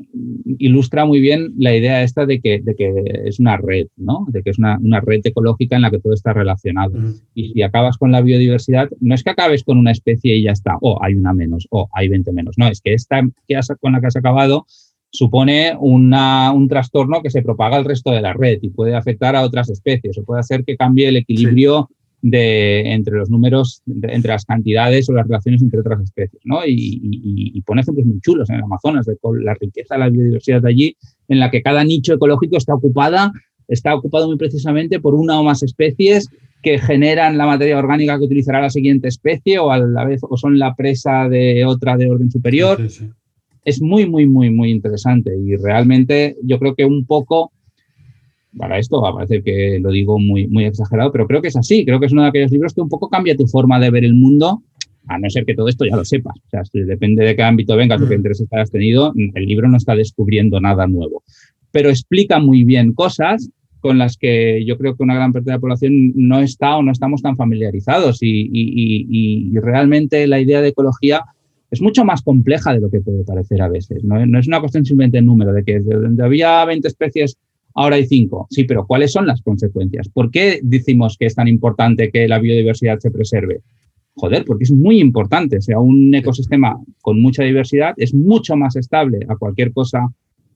ilustra 0.58 1.04
muy 1.04 1.20
bien 1.20 1.52
la 1.56 1.74
idea 1.74 2.02
esta 2.02 2.26
de 2.26 2.40
que, 2.40 2.60
de 2.60 2.74
que 2.74 2.92
es 3.24 3.40
una 3.40 3.56
red, 3.56 3.86
¿no? 3.96 4.26
De 4.28 4.42
que 4.42 4.50
es 4.50 4.58
una, 4.58 4.78
una 4.80 5.00
red 5.00 5.20
ecológica 5.24 5.76
en 5.76 5.82
la 5.82 5.90
que 5.90 5.98
todo 5.98 6.12
está 6.12 6.32
relacionado. 6.32 6.92
Y 7.34 7.52
si 7.52 7.62
acabas 7.62 7.96
con 7.98 8.12
la 8.12 8.20
biodiversidad, 8.20 8.88
no 9.00 9.14
es 9.14 9.22
que 9.22 9.30
acabes 9.30 9.64
con 9.64 9.78
una 9.78 9.92
especie 9.92 10.36
y 10.36 10.42
ya 10.44 10.52
está, 10.52 10.76
o 10.80 11.02
hay 11.02 11.14
una 11.14 11.32
menos, 11.32 11.66
o 11.70 11.88
hay 11.92 12.08
20 12.08 12.32
menos. 12.32 12.56
No, 12.58 12.68
es 12.68 12.80
que 12.80 12.94
esta 12.94 13.22
que 13.46 13.56
has, 13.56 13.68
con 13.80 13.92
la 13.92 14.00
que 14.00 14.06
has 14.06 14.16
acabado 14.16 14.66
supone 15.12 15.76
una, 15.80 16.52
un 16.52 16.68
trastorno 16.68 17.20
que 17.22 17.30
se 17.30 17.42
propaga 17.42 17.76
al 17.76 17.84
resto 17.84 18.12
de 18.12 18.20
la 18.20 18.32
red 18.32 18.58
y 18.62 18.70
puede 18.70 18.94
afectar 18.94 19.34
a 19.34 19.42
otras 19.42 19.68
especies 19.68 20.16
o 20.18 20.24
puede 20.24 20.40
hacer 20.40 20.64
que 20.64 20.76
cambie 20.76 21.08
el 21.08 21.16
equilibrio 21.16 21.90
de, 22.22 22.92
entre 22.92 23.16
los 23.16 23.30
números, 23.30 23.82
entre 23.86 24.32
las 24.32 24.44
cantidades 24.44 25.08
o 25.08 25.12
las 25.12 25.26
relaciones 25.26 25.62
entre 25.62 25.80
otras 25.80 26.02
especies, 26.02 26.42
¿no? 26.44 26.64
Y, 26.66 27.00
y, 27.54 27.60
pone 27.62 27.82
ejemplos 27.82 28.06
muy 28.06 28.20
chulos 28.20 28.50
en 28.50 28.56
el 28.56 28.62
Amazonas, 28.62 29.06
de 29.06 29.16
la 29.42 29.54
riqueza, 29.54 29.96
la 29.96 30.08
biodiversidad 30.08 30.62
de 30.62 30.68
allí, 30.68 30.96
en 31.28 31.38
la 31.38 31.50
que 31.50 31.62
cada 31.62 31.84
nicho 31.84 32.14
ecológico 32.14 32.56
está 32.56 32.74
ocupada 32.74 33.32
está 33.70 33.94
ocupado 33.94 34.26
muy 34.26 34.36
precisamente 34.36 35.00
por 35.00 35.14
una 35.14 35.40
o 35.40 35.44
más 35.44 35.62
especies 35.62 36.28
que 36.62 36.78
generan 36.78 37.38
la 37.38 37.46
materia 37.46 37.78
orgánica 37.78 38.18
que 38.18 38.24
utilizará 38.24 38.60
la 38.60 38.68
siguiente 38.68 39.08
especie 39.08 39.58
o 39.58 39.70
a 39.70 39.78
la 39.78 40.04
vez 40.04 40.20
o 40.22 40.36
son 40.36 40.58
la 40.58 40.74
presa 40.74 41.28
de 41.28 41.64
otra 41.64 41.96
de 41.96 42.10
orden 42.10 42.30
superior. 42.30 42.78
Es 43.64 43.80
muy, 43.80 44.06
muy, 44.06 44.26
muy, 44.26 44.50
muy 44.50 44.70
interesante 44.70 45.32
y 45.38 45.56
realmente 45.56 46.36
yo 46.42 46.58
creo 46.58 46.74
que 46.74 46.84
un 46.84 47.06
poco, 47.06 47.52
para 48.56 48.78
esto 48.78 49.00
va 49.00 49.10
a 49.10 49.14
parecer 49.14 49.42
que 49.42 49.78
lo 49.80 49.90
digo 49.90 50.18
muy, 50.18 50.46
muy 50.46 50.64
exagerado, 50.64 51.12
pero 51.12 51.26
creo 51.26 51.42
que 51.42 51.48
es 51.48 51.56
así, 51.56 51.84
creo 51.84 52.00
que 52.00 52.06
es 52.06 52.12
uno 52.12 52.22
de 52.22 52.28
aquellos 52.28 52.50
libros 52.50 52.74
que 52.74 52.80
un 52.80 52.88
poco 52.88 53.08
cambia 53.08 53.36
tu 53.36 53.46
forma 53.46 53.78
de 53.78 53.90
ver 53.90 54.04
el 54.04 54.14
mundo, 54.14 54.62
a 55.06 55.18
no 55.18 55.30
ser 55.30 55.44
que 55.44 55.54
todo 55.54 55.68
esto 55.68 55.84
ya 55.84 55.96
lo 55.96 56.04
sepas. 56.04 56.36
O 56.36 56.50
sea, 56.50 56.62
depende 56.72 57.24
de 57.24 57.34
qué 57.34 57.42
ámbito 57.42 57.76
vengas 57.76 58.00
o 58.00 58.08
qué 58.08 58.14
mm. 58.14 58.18
intereses 58.18 58.52
hayas 58.52 58.70
tenido, 58.70 59.12
el 59.16 59.44
libro 59.44 59.68
no 59.68 59.76
está 59.76 59.94
descubriendo 59.94 60.60
nada 60.60 60.86
nuevo, 60.86 61.22
pero 61.70 61.90
explica 61.90 62.38
muy 62.38 62.64
bien 62.64 62.92
cosas 62.92 63.50
con 63.80 63.98
las 63.98 64.16
que 64.16 64.64
yo 64.64 64.76
creo 64.76 64.94
que 64.94 65.02
una 65.02 65.14
gran 65.14 65.32
parte 65.32 65.50
de 65.50 65.56
la 65.56 65.60
población 65.60 66.12
no 66.14 66.38
está 66.40 66.76
o 66.76 66.82
no 66.82 66.92
estamos 66.92 67.22
tan 67.22 67.36
familiarizados 67.36 68.18
y, 68.20 69.50
realmente 69.60 70.26
la 70.26 70.40
idea 70.40 70.60
de 70.60 70.68
ecología 70.68 71.22
es 71.70 71.80
mucho 71.80 72.04
más 72.04 72.22
compleja 72.22 72.74
de 72.74 72.80
lo 72.80 72.90
que 72.90 73.00
puede 73.00 73.24
parecer 73.24 73.62
a 73.62 73.68
veces. 73.68 74.02
No, 74.04 74.38
es 74.38 74.46
una 74.46 74.60
cuestión 74.60 74.84
simplemente 74.84 75.18
de 75.18 75.22
número, 75.22 75.52
de 75.52 75.64
que 75.64 75.80
donde 75.80 76.24
había 76.24 76.64
20 76.64 76.88
especies, 76.88 77.38
ahora 77.74 77.96
hay 77.96 78.06
5. 78.06 78.48
Sí, 78.50 78.64
pero 78.64 78.86
¿cuáles 78.86 79.12
son 79.12 79.26
las 79.26 79.42
consecuencias? 79.42 80.08
¿Por 80.08 80.30
qué 80.30 80.60
decimos 80.62 81.16
que 81.18 81.26
es 81.26 81.34
tan 81.34 81.48
importante 81.48 82.10
que 82.10 82.28
la 82.28 82.38
biodiversidad 82.38 82.98
se 82.98 83.10
preserve? 83.10 83.60
Joder, 84.14 84.44
porque 84.44 84.64
es 84.64 84.72
muy 84.72 85.00
importante. 85.00 85.58
O 85.58 85.62
sea, 85.62 85.78
un 85.78 86.14
ecosistema 86.14 86.78
con 87.00 87.20
mucha 87.20 87.42
diversidad 87.42 87.94
es 87.96 88.12
mucho 88.14 88.56
más 88.56 88.76
estable 88.76 89.20
a 89.28 89.36
cualquier 89.36 89.72
cosa 89.72 90.08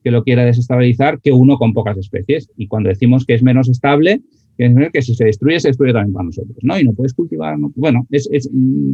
que 0.02 0.10
lo 0.10 0.22
quiera 0.22 0.44
desestabilizar 0.44 1.20
que 1.20 1.32
uno 1.32 1.56
con 1.56 1.72
pocas 1.72 1.96
especies. 1.96 2.50
Y 2.56 2.66
cuando 2.66 2.90
decimos 2.90 3.24
que 3.24 3.34
es 3.34 3.42
menos 3.42 3.68
estable, 3.68 4.20
que 4.56 5.02
si 5.02 5.14
se 5.14 5.24
destruye, 5.24 5.60
se 5.60 5.68
destruye 5.68 5.92
también 5.92 6.12
para 6.12 6.26
nosotros, 6.26 6.56
¿no? 6.62 6.78
Y 6.78 6.84
no 6.84 6.92
puedes 6.92 7.14
cultivar, 7.14 7.56
bueno, 7.74 8.06
es, 8.10 8.28
mm, 8.52 8.92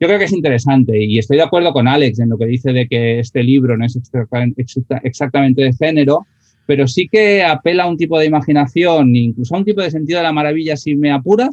yo 0.00 0.08
creo 0.08 0.18
que 0.18 0.24
es 0.24 0.32
interesante 0.32 1.02
y 1.02 1.18
estoy 1.18 1.36
de 1.36 1.44
acuerdo 1.44 1.72
con 1.72 1.88
Alex 1.88 2.18
en 2.18 2.28
lo 2.28 2.38
que 2.38 2.46
dice 2.46 2.72
de 2.72 2.86
que 2.88 3.20
este 3.20 3.42
libro 3.42 3.76
no 3.76 3.86
es 3.86 3.98
exactamente 5.02 5.62
de 5.62 5.72
género, 5.72 6.26
pero 6.66 6.86
sí 6.88 7.08
que 7.08 7.44
apela 7.44 7.84
a 7.84 7.86
un 7.86 7.96
tipo 7.96 8.18
de 8.18 8.26
imaginación, 8.26 9.14
incluso 9.14 9.54
a 9.54 9.58
un 9.58 9.64
tipo 9.64 9.80
de 9.80 9.90
sentido 9.90 10.18
de 10.18 10.24
la 10.24 10.32
maravilla, 10.32 10.76
si 10.76 10.96
me 10.96 11.12
apuras, 11.12 11.50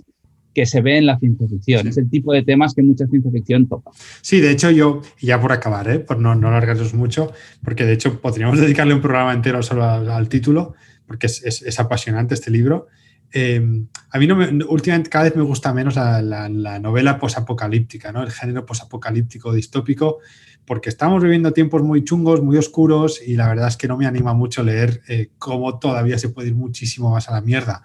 que 0.53 0.65
se 0.65 0.81
ve 0.81 0.97
en 0.97 1.05
la 1.05 1.17
ciencia 1.17 1.47
ficción. 1.47 1.87
Es 1.87 1.97
el 1.97 2.09
tipo 2.09 2.33
de 2.33 2.43
temas 2.43 2.73
que 2.73 2.83
mucha 2.83 3.07
ciencia 3.07 3.31
ficción 3.31 3.67
toca. 3.67 3.91
Sí, 4.21 4.39
de 4.39 4.51
hecho 4.51 4.69
yo, 4.69 5.01
ya 5.19 5.41
por 5.41 5.51
acabar, 5.51 5.89
¿eh? 5.89 5.99
por 5.99 6.19
no, 6.19 6.35
no 6.35 6.49
alargaros 6.49 6.93
mucho, 6.93 7.31
porque 7.63 7.85
de 7.85 7.93
hecho 7.93 8.21
podríamos 8.21 8.59
dedicarle 8.61 8.93
un 8.93 9.01
programa 9.01 9.33
entero 9.33 9.63
solo 9.63 9.83
al, 9.83 10.29
título, 10.29 10.75
porque 11.07 11.27
es, 11.27 11.79
apasionante 11.79 12.33
este 12.33 12.51
libro. 12.51 12.87
Em, 13.35 13.87
a 14.11 14.19
mí 14.19 14.27
no 14.27 14.37
últimamente 14.69 15.09
cada 15.09 15.23
vez 15.23 15.35
me 15.35 15.41
gusta 15.41 15.73
menos 15.73 15.95
la, 15.95 16.21
la, 16.21 16.79
novela 16.79 17.17
posapocalíptica, 17.17 18.11
¿no? 18.11 18.21
el 18.21 18.31
género 18.31 18.63
posapocalíptico 18.63 19.51
distópico, 19.51 20.19
porque 20.65 20.89
estamos 20.89 21.23
viviendo 21.23 21.51
tiempos 21.51 21.81
muy 21.81 22.03
chungos, 22.03 22.43
muy 22.43 22.57
oscuros, 22.57 23.19
y 23.25 23.35
la 23.35 23.47
verdad 23.47 23.69
es 23.69 23.75
que 23.75 23.87
no 23.87 23.97
me 23.97 24.05
anima 24.05 24.35
mucho 24.35 24.61
leer 24.61 25.01
eh, 25.07 25.31
cómo 25.39 25.79
todavía 25.79 26.19
se 26.19 26.29
puede 26.29 26.49
ir 26.49 26.55
muchísimo 26.55 27.09
más 27.09 27.27
a 27.27 27.33
la 27.33 27.41
mierda. 27.41 27.81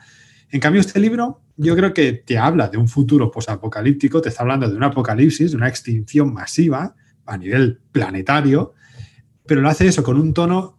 En 0.51 0.61
cambio, 0.61 0.83
este 0.83 1.01
libro 1.01 1.41
yo 1.57 1.75
creo 1.75 1.95
que 1.95 2.13
te 2.13 2.37
habla 2.37 2.69
de 2.69 2.77
un 2.77 2.87
futuro 2.87 3.31
posapocalíptico, 3.31 4.21
te 4.21 4.29
está 4.29 4.43
hablando 4.43 4.69
de 4.69 4.77
un 4.77 4.85
apocalipsis, 4.85 5.51
de 5.51 5.57
una 5.57 5.69
extinción 5.69 6.33
masiva 6.33 6.95
a 7.25 7.37
nivel 7.39 7.81
planetario, 7.91 8.75
pero 9.47 9.63
lo 9.63 9.69
hace 9.71 9.87
eso 9.89 10.03
con 10.03 10.21
un 10.21 10.35
tono 10.35 10.78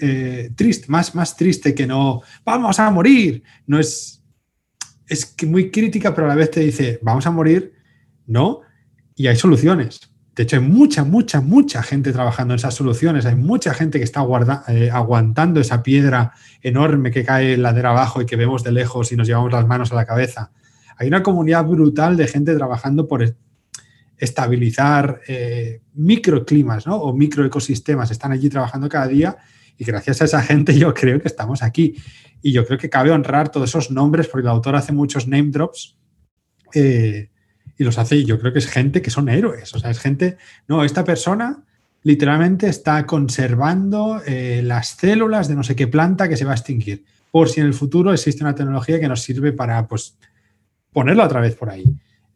eh, 0.00 0.50
triste, 0.56 0.86
más, 0.88 1.14
más 1.14 1.36
triste 1.36 1.74
que 1.74 1.86
no, 1.86 2.22
vamos 2.44 2.78
a 2.78 2.90
morir. 2.90 3.42
No 3.66 3.78
es, 3.78 4.22
es 5.06 5.34
muy 5.46 5.70
crítica, 5.70 6.14
pero 6.14 6.26
a 6.26 6.30
la 6.30 6.34
vez 6.34 6.50
te 6.50 6.60
dice, 6.60 6.98
vamos 7.02 7.26
a 7.26 7.30
morir, 7.30 7.74
no, 8.26 8.60
y 9.14 9.26
hay 9.26 9.36
soluciones. 9.36 10.12
De 10.34 10.44
hecho, 10.44 10.56
hay 10.56 10.62
mucha, 10.62 11.04
mucha, 11.04 11.42
mucha 11.42 11.82
gente 11.82 12.12
trabajando 12.12 12.54
en 12.54 12.58
esas 12.58 12.74
soluciones. 12.74 13.26
Hay 13.26 13.36
mucha 13.36 13.74
gente 13.74 13.98
que 13.98 14.04
está 14.04 14.24
eh, 14.68 14.90
aguantando 14.90 15.60
esa 15.60 15.82
piedra 15.82 16.32
enorme 16.62 17.10
que 17.10 17.22
cae 17.22 17.58
ladera 17.58 17.90
abajo 17.90 18.22
y 18.22 18.26
que 18.26 18.36
vemos 18.36 18.64
de 18.64 18.72
lejos 18.72 19.12
y 19.12 19.16
nos 19.16 19.26
llevamos 19.26 19.52
las 19.52 19.66
manos 19.66 19.92
a 19.92 19.94
la 19.94 20.06
cabeza. 20.06 20.50
Hay 20.96 21.08
una 21.08 21.22
comunidad 21.22 21.66
brutal 21.66 22.16
de 22.16 22.26
gente 22.28 22.54
trabajando 22.54 23.06
por 23.08 23.22
estabilizar 24.22 25.20
eh, 25.26 25.80
microclimas 25.94 26.86
¿no? 26.86 26.96
o 26.96 27.12
microecosistemas. 27.12 28.12
Están 28.12 28.30
allí 28.30 28.48
trabajando 28.48 28.88
cada 28.88 29.08
día 29.08 29.36
y 29.76 29.84
gracias 29.84 30.22
a 30.22 30.26
esa 30.26 30.42
gente 30.42 30.78
yo 30.78 30.94
creo 30.94 31.20
que 31.20 31.26
estamos 31.26 31.60
aquí. 31.62 31.96
Y 32.40 32.52
yo 32.52 32.64
creo 32.64 32.78
que 32.78 32.88
cabe 32.88 33.10
honrar 33.10 33.50
todos 33.50 33.70
esos 33.70 33.90
nombres 33.90 34.28
porque 34.28 34.46
el 34.46 34.50
autor 34.52 34.76
hace 34.76 34.92
muchos 34.92 35.26
name 35.26 35.50
drops. 35.50 35.96
Eh, 36.72 37.30
y 37.76 37.82
los 37.82 37.98
hace, 37.98 38.14
y 38.16 38.24
yo 38.24 38.38
creo 38.38 38.52
que 38.52 38.60
es 38.60 38.68
gente 38.68 39.02
que 39.02 39.10
son 39.10 39.28
héroes, 39.28 39.74
o 39.74 39.78
sea, 39.80 39.90
es 39.90 39.98
gente, 39.98 40.36
no, 40.68 40.84
esta 40.84 41.04
persona 41.04 41.64
literalmente 42.02 42.68
está 42.68 43.04
conservando 43.06 44.22
eh, 44.26 44.60
las 44.62 44.88
células 44.88 45.48
de 45.48 45.54
no 45.54 45.62
sé 45.62 45.74
qué 45.74 45.88
planta 45.88 46.28
que 46.28 46.36
se 46.36 46.44
va 46.44 46.52
a 46.52 46.54
extinguir, 46.54 47.04
por 47.30 47.48
si 47.48 47.60
en 47.60 47.66
el 47.66 47.74
futuro 47.74 48.12
existe 48.12 48.44
una 48.44 48.54
tecnología 48.54 49.00
que 49.00 49.08
nos 49.08 49.22
sirve 49.22 49.52
para, 49.52 49.88
pues, 49.88 50.16
ponerla 50.92 51.24
otra 51.24 51.40
vez 51.40 51.56
por 51.56 51.70
ahí. 51.70 51.84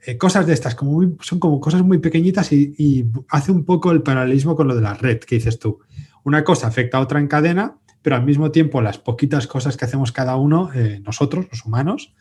Eh, 0.07 0.17
cosas 0.17 0.47
de 0.47 0.55
estas, 0.55 0.77
como 0.77 1.17
son 1.21 1.41
como 1.41 1.61
cosas 1.61 1.83
muy 1.83 1.99
pequeñitas 1.99 2.53
y, 2.53 3.11
hace 3.29 3.51
un 3.51 3.65
poco 3.65 3.91
el 3.91 4.03
paralelismo 4.03 4.55
con 4.55 4.69
lo 4.69 4.77
de 4.77 4.81
la 4.81 4.95
red 4.95 5.19
que 5.19 5.35
dices 5.35 5.59
tú. 5.59 5.81
Una 6.23 6.45
cosa 6.45 6.69
afecta 6.69 6.99
a 6.99 7.01
otra 7.01 7.19
en 7.19 7.27
cadena, 7.27 7.79
pero 8.03 8.15
al 8.15 8.25
mismo 8.25 8.53
tiempo 8.53 8.81
las 8.81 8.99
poquitas 8.99 9.49
cosas 9.49 9.77
que 9.77 9.85
hacemos 9.85 10.13
cada 10.13 10.37
uno, 10.37 10.71
eh, 10.73 11.01
nosotros, 11.05 11.47
los 11.51 11.65
humanos, 11.65 12.15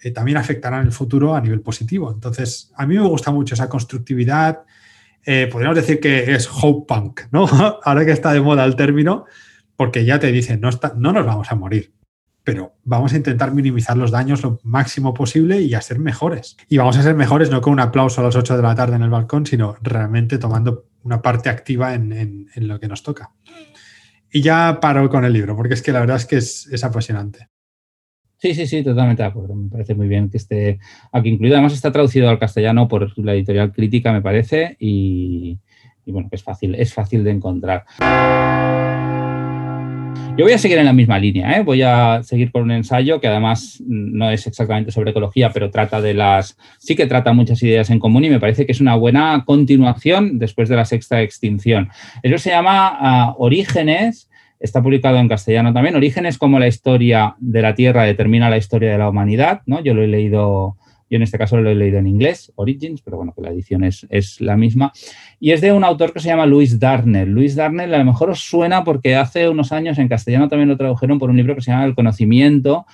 eh, 0.00 0.10
también 0.10 0.38
afectará 0.38 0.80
en 0.80 0.86
el 0.86 0.92
futuro 0.92 1.34
a 1.34 1.42
nivel 1.42 1.60
positivo. 1.60 2.10
Entonces, 2.10 2.72
a 2.74 2.86
mí 2.86 2.94
me 2.94 3.06
gusta 3.06 3.30
mucho 3.30 3.54
esa 3.54 3.68
constructividad. 3.68 4.62
Podríamos 5.52 5.76
decir 5.76 6.00
que 6.00 6.32
es 6.32 6.48
hope 6.50 6.86
punk, 6.88 7.20
¿no? 7.30 7.46
Ahora 7.84 8.06
que 8.06 8.12
está 8.12 8.32
de 8.32 8.40
moda 8.40 8.64
el 8.64 8.76
término, 8.76 9.26
porque 9.76 10.06
ya 10.06 10.18
te 10.18 10.32
dicen, 10.32 10.62
no, 10.62 10.70
no 10.96 11.12
nos 11.12 11.26
vamos 11.26 11.52
a 11.52 11.54
morir, 11.54 11.92
pero 12.48 12.72
vamos 12.84 13.12
a 13.12 13.16
intentar 13.18 13.52
minimizar 13.52 13.96
los 13.96 14.10
daños 14.10 14.42
lo 14.42 14.58
máximo 14.62 15.12
posible 15.12 15.60
y 15.60 15.74
a 15.74 15.82
ser 15.82 15.98
mejores. 15.98 16.56
Y 16.68 16.78
vamos 16.78 16.96
a 16.96 17.02
ser 17.02 17.14
mejores 17.14 17.50
no 17.50 17.60
con 17.60 17.74
un 17.74 17.80
aplauso 17.80 18.22
a 18.22 18.24
las 18.24 18.36
8 18.36 18.56
de 18.56 18.62
la 18.62 18.74
tarde 18.74 18.96
en 18.96 19.02
el 19.02 19.10
balcón, 19.10 19.44
sino 19.44 19.76
realmente 19.82 20.38
tomando 20.38 20.86
una 21.02 21.20
parte 21.20 21.50
activa 21.50 21.94
en, 21.94 22.48
lo 22.56 22.80
que 22.80 22.88
nos 22.88 23.02
toca. 23.02 23.32
Y 24.32 24.40
ya 24.40 24.78
paro 24.80 25.08
con 25.10 25.24
el 25.24 25.32
libro, 25.32 25.56
porque 25.56 25.74
es 25.74 25.82
que 25.82 25.92
la 25.92 26.00
verdad 26.00 26.16
es 26.16 26.26
que 26.26 26.36
es 26.36 26.84
apasionante. 26.84 27.48
Sí, 28.38 28.54
sí, 28.54 28.68
sí, 28.68 28.84
totalmente 28.84 29.22
de 29.22 29.28
acuerdo. 29.28 29.54
Me 29.56 29.68
parece 29.68 29.96
muy 29.96 30.06
bien 30.06 30.30
que 30.30 30.36
esté 30.36 30.78
aquí 31.12 31.28
incluido. 31.28 31.56
Además 31.56 31.72
está 31.72 31.90
traducido 31.90 32.28
al 32.28 32.38
castellano 32.38 32.86
por 32.86 33.18
la 33.18 33.34
editorial 33.34 33.72
Crítica, 33.72 34.12
me 34.12 34.22
parece, 34.22 34.76
y, 34.78 35.58
bueno, 36.06 36.28
es 36.30 36.44
fácil, 36.44 36.76
es 36.76 36.94
fácil 36.94 37.24
de 37.24 37.32
encontrar. 37.32 37.84
Yo 40.36 40.44
voy 40.44 40.52
a 40.52 40.58
seguir 40.58 40.78
en 40.78 40.84
la 40.84 40.92
misma 40.92 41.18
línea, 41.18 41.58
¿eh? 41.58 41.62
voy 41.64 41.82
a 41.82 42.22
seguir 42.22 42.52
con 42.52 42.62
un 42.62 42.70
ensayo 42.70 43.20
que 43.20 43.26
además 43.26 43.82
no 43.86 44.30
es 44.30 44.46
exactamente 44.46 44.92
sobre 44.92 45.10
ecología, 45.10 45.50
pero 45.50 45.70
trata 45.70 46.00
de 46.00 46.14
las, 46.14 46.56
sí 46.78 46.94
que 46.94 47.06
trata 47.06 47.32
muchas 47.32 47.60
ideas 47.62 47.90
en 47.90 47.98
común 47.98 48.24
y 48.24 48.30
me 48.30 48.38
parece 48.38 48.64
que 48.64 48.72
es 48.72 48.80
una 48.80 48.94
buena 48.94 49.42
continuación 49.44 50.38
después 50.38 50.68
de 50.68 50.76
la 50.76 50.84
sexta 50.84 51.22
extinción. 51.22 51.88
Eso 52.22 52.38
se 52.38 52.50
llama 52.50 52.96
ah, 53.00 53.34
Orígenes 53.36 54.28
está 54.60 54.82
publicado 54.82 55.18
en 55.18 55.28
castellano 55.28 55.72
también. 55.72 55.96
Orígenes 55.96 56.38
como 56.38 56.58
la 56.58 56.66
historia 56.66 57.36
de 57.38 57.62
la 57.62 57.74
Tierra 57.74 58.04
determina 58.04 58.50
la 58.50 58.56
historia 58.56 58.92
de 58.92 58.98
la 58.98 59.08
humanidad, 59.08 59.62
¿no? 59.66 59.82
Yo 59.82 59.94
lo 59.94 60.02
he 60.02 60.08
leído, 60.08 60.76
yo 61.10 61.16
en 61.16 61.22
este 61.22 61.38
caso 61.38 61.56
lo 61.58 61.70
he 61.70 61.74
leído 61.74 61.98
en 61.98 62.06
inglés, 62.06 62.52
Origins, 62.56 63.02
pero 63.02 63.16
bueno, 63.16 63.32
que 63.34 63.42
la 63.42 63.50
edición 63.50 63.84
es, 63.84 64.06
es 64.10 64.40
la 64.40 64.56
misma. 64.56 64.92
Y 65.40 65.52
es 65.52 65.60
de 65.60 65.72
un 65.72 65.84
autor 65.84 66.12
que 66.12 66.20
se 66.20 66.28
llama 66.28 66.46
Luis 66.46 66.78
Darnell. 66.78 67.30
Luis 67.30 67.54
Darnell 67.54 67.94
a 67.94 67.98
lo 67.98 68.04
mejor 68.04 68.30
os 68.30 68.40
suena 68.40 68.84
porque 68.84 69.16
hace 69.16 69.48
unos 69.48 69.72
años 69.72 69.98
en 69.98 70.08
castellano 70.08 70.48
también 70.48 70.68
lo 70.68 70.76
tradujeron 70.76 71.18
por 71.18 71.30
un 71.30 71.36
libro 71.36 71.54
que 71.54 71.62
se 71.62 71.70
llama 71.70 71.84
El 71.84 71.94
conocimiento, 71.94 72.86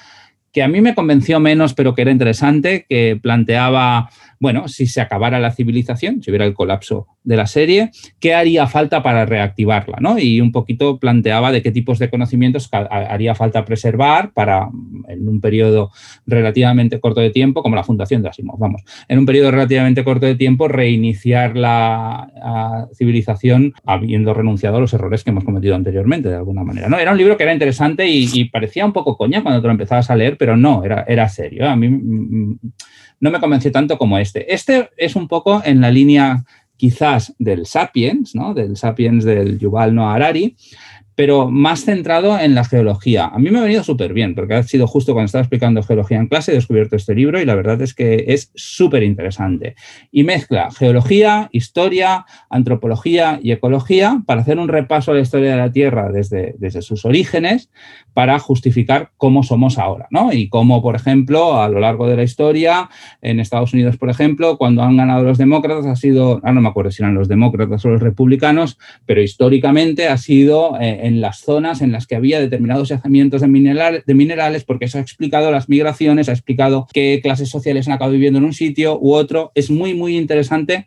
que 0.53 0.63
a 0.63 0.69
mí 0.69 0.81
me 0.81 0.95
convenció 0.95 1.41
menos, 1.41 1.75
pero 1.75 1.95
que 1.95 2.03
era 2.03 2.13
interesante, 2.13 2.87
que 2.89 3.19
planteaba, 3.21 4.09
bueno, 4.45 4.69
si 4.69 4.87
se 4.87 5.01
acabara 5.01 5.41
la 5.41 5.53
civilización, 5.53 6.23
si 6.23 6.31
hubiera 6.31 6.45
el 6.45 6.53
colapso 6.53 7.07
de 7.23 7.35
la 7.35 7.47
serie, 7.47 7.91
¿qué 8.21 8.35
haría 8.35 8.67
falta 8.67 9.03
para 9.03 9.25
reactivarla? 9.25 9.97
¿no? 10.01 10.19
Y 10.19 10.43
un 10.43 10.53
poquito 10.53 10.99
planteaba 10.99 11.51
de 11.51 11.63
qué 11.63 11.73
tipos 11.73 11.99
de 11.99 12.11
conocimientos 12.11 12.69
haría 12.71 13.35
falta 13.35 13.65
preservar 13.65 14.33
para, 14.35 14.69
en 15.09 15.27
un 15.27 15.41
periodo 15.41 15.93
relativamente 16.27 17.01
corto 17.01 17.23
de 17.23 17.31
tiempo, 17.31 17.63
como 17.63 17.75
la 17.75 17.85
fundación 17.85 18.21
de 18.21 18.29
Asimov, 18.29 18.59
vamos, 18.59 18.83
en 19.09 19.19
un 19.19 19.25
periodo 19.25 19.51
relativamente 19.51 20.05
corto 20.05 20.27
de 20.27 20.35
tiempo, 20.35 20.69
reiniciar 20.69 21.57
la 21.57 22.29
civilización 22.93 23.73
habiendo 23.87 24.35
renunciado 24.35 24.77
a 24.77 24.81
los 24.81 24.93
errores 24.93 25.25
que 25.25 25.31
hemos 25.31 25.45
cometido 25.45 25.75
anteriormente, 25.75 26.29
de 26.29 26.37
alguna 26.37 26.65
manera. 26.65 26.91
¿no? 26.91 26.99
Era 26.99 27.13
un 27.13 27.17
libro 27.19 27.39
que 27.39 27.45
era 27.45 27.55
interesante 27.55 28.07
y, 28.07 28.45
parecía 28.51 28.85
un 28.85 28.93
poco 28.93 29.17
coña 29.17 29.43
cuando 29.43 29.63
te 29.63 29.69
lo 29.69 29.73
empezabas 29.73 30.11
a 30.11 30.17
leer, 30.17 30.37
pero 30.37 30.55
no, 30.55 30.85
era, 30.85 31.07
era 31.09 31.31
serio. 31.31 31.67
A 31.67 31.77
mí 31.77 31.89
mm, 31.89 32.51
mm, 32.51 32.59
no 33.25 33.31
me 33.31 33.41
convenció 33.41 33.73
tanto 33.73 33.97
como 33.97 34.19
este. 34.19 34.53
Este 34.53 34.91
es 34.99 35.17
un 35.17 35.29
poco 35.29 35.63
en 35.65 35.81
la 35.81 35.91
línea 35.91 36.45
quizás 36.77 37.35
del 37.39 37.65
Sapiens, 37.65 38.35
¿no? 38.35 38.53
del 38.53 38.77
Sapiens 38.77 39.25
del 39.25 39.59
Yuval 39.59 39.95
Noah 39.95 40.15
Harari, 40.15 40.55
pero 41.15 41.49
más 41.51 41.85
centrado 41.85 42.39
en 42.39 42.55
la 42.55 42.65
geología. 42.65 43.27
A 43.27 43.39
mí 43.39 43.51
me 43.51 43.59
ha 43.59 43.63
venido 43.63 43.85
súper 43.85 44.13
bien, 44.13 44.35
porque 44.35 44.55
ha 44.55 44.63
sido 44.63 44.87
justo 44.87 45.13
cuando 45.13 45.27
estaba 45.27 45.43
explicando 45.43 45.83
geología 45.83 46.19
en 46.19 46.27
clase, 46.27 46.53
he 46.53 46.55
descubierto 46.55 46.97
este 46.97 47.15
libro 47.15 47.41
y 47.41 47.45
la 47.45 47.55
verdad 47.55 47.81
es 47.83 47.95
que 47.95 48.25
es 48.29 48.51
súper 48.55 49.03
interesante. 49.03 49.77
Y 50.11 50.25
mezcla 50.25 50.71
geología, 50.71 51.49
historia, 51.53 52.27
antropología 52.51 53.39
y 53.43 53.53
ecología 53.53 54.23
para 54.27 54.41
hacer 54.41 54.59
un 54.59 54.69
repaso 54.69 55.13
a 55.13 55.15
la 55.15 55.21
historia 55.21 55.53
de 55.53 55.57
la 55.57 55.73
Tierra 55.73 56.11
desde, 56.11 56.55
desde 56.59 56.83
sus 56.83 57.05
orígenes 57.05 57.71
para 58.13 58.39
justificar 58.39 59.11
cómo 59.17 59.43
somos 59.43 59.79
ahora, 59.79 60.07
¿no? 60.11 60.33
Y 60.33 60.49
cómo, 60.49 60.83
por 60.83 60.97
ejemplo, 60.97 61.61
a 61.61 61.69
lo 61.69 61.81
largo 61.81 62.09
de 62.09 62.17
la 62.17 62.23
historia, 62.23 62.89
en 63.23 63.41
Estados 63.41 63.73
Unidos, 63.73 63.97
por 63.97 64.11
ejemplo, 64.11 64.57
cuando 64.57 64.83
han 64.83 64.97
ganado 64.97 65.23
los 65.25 65.39
demócratas, 65.39 65.87
ha 65.87 65.97
sido, 65.97 66.41
ah, 66.43 66.53
no 66.53 66.61
me 66.61 66.69
acuerdo 66.69 66.91
si 66.91 67.03
eran 67.03 67.15
los 67.15 67.29
demócratas 67.29 67.85
o 67.85 67.91
los 67.91 68.01
republicanos, 68.01 68.79
pero 69.07 69.23
históricamente 69.23 70.09
ha 70.09 70.17
sido... 70.17 70.77
Eh, 70.81 71.04
en 71.05 71.21
las 71.21 71.41
zonas 71.41 71.83
en 71.83 71.93
las 71.93 72.07
que 72.07 72.17
había 72.17 72.41
determinados 72.41 72.89
yacimientos 72.89 73.43
de, 73.43 74.03
de 74.07 74.15
minerales, 74.15 74.65
porque 74.65 74.87
eso 74.87 74.97
ha 74.97 75.03
explicado 75.03 75.51
las 75.53 75.69
migraciones, 75.69 76.31
ha 76.31 76.33
explicado 76.33 76.87
qué 76.93 77.21
clases 77.23 77.51
sociales 77.51 77.87
han 77.87 77.93
acabado 77.93 78.15
viviendo 78.15 78.39
en 78.39 78.47
un 78.47 78.55
sitio 78.55 78.99
u 78.99 79.13
otro. 79.13 79.53
Es 79.55 79.71
muy, 79.71 79.93
muy 79.93 80.17
interesante 80.17 80.87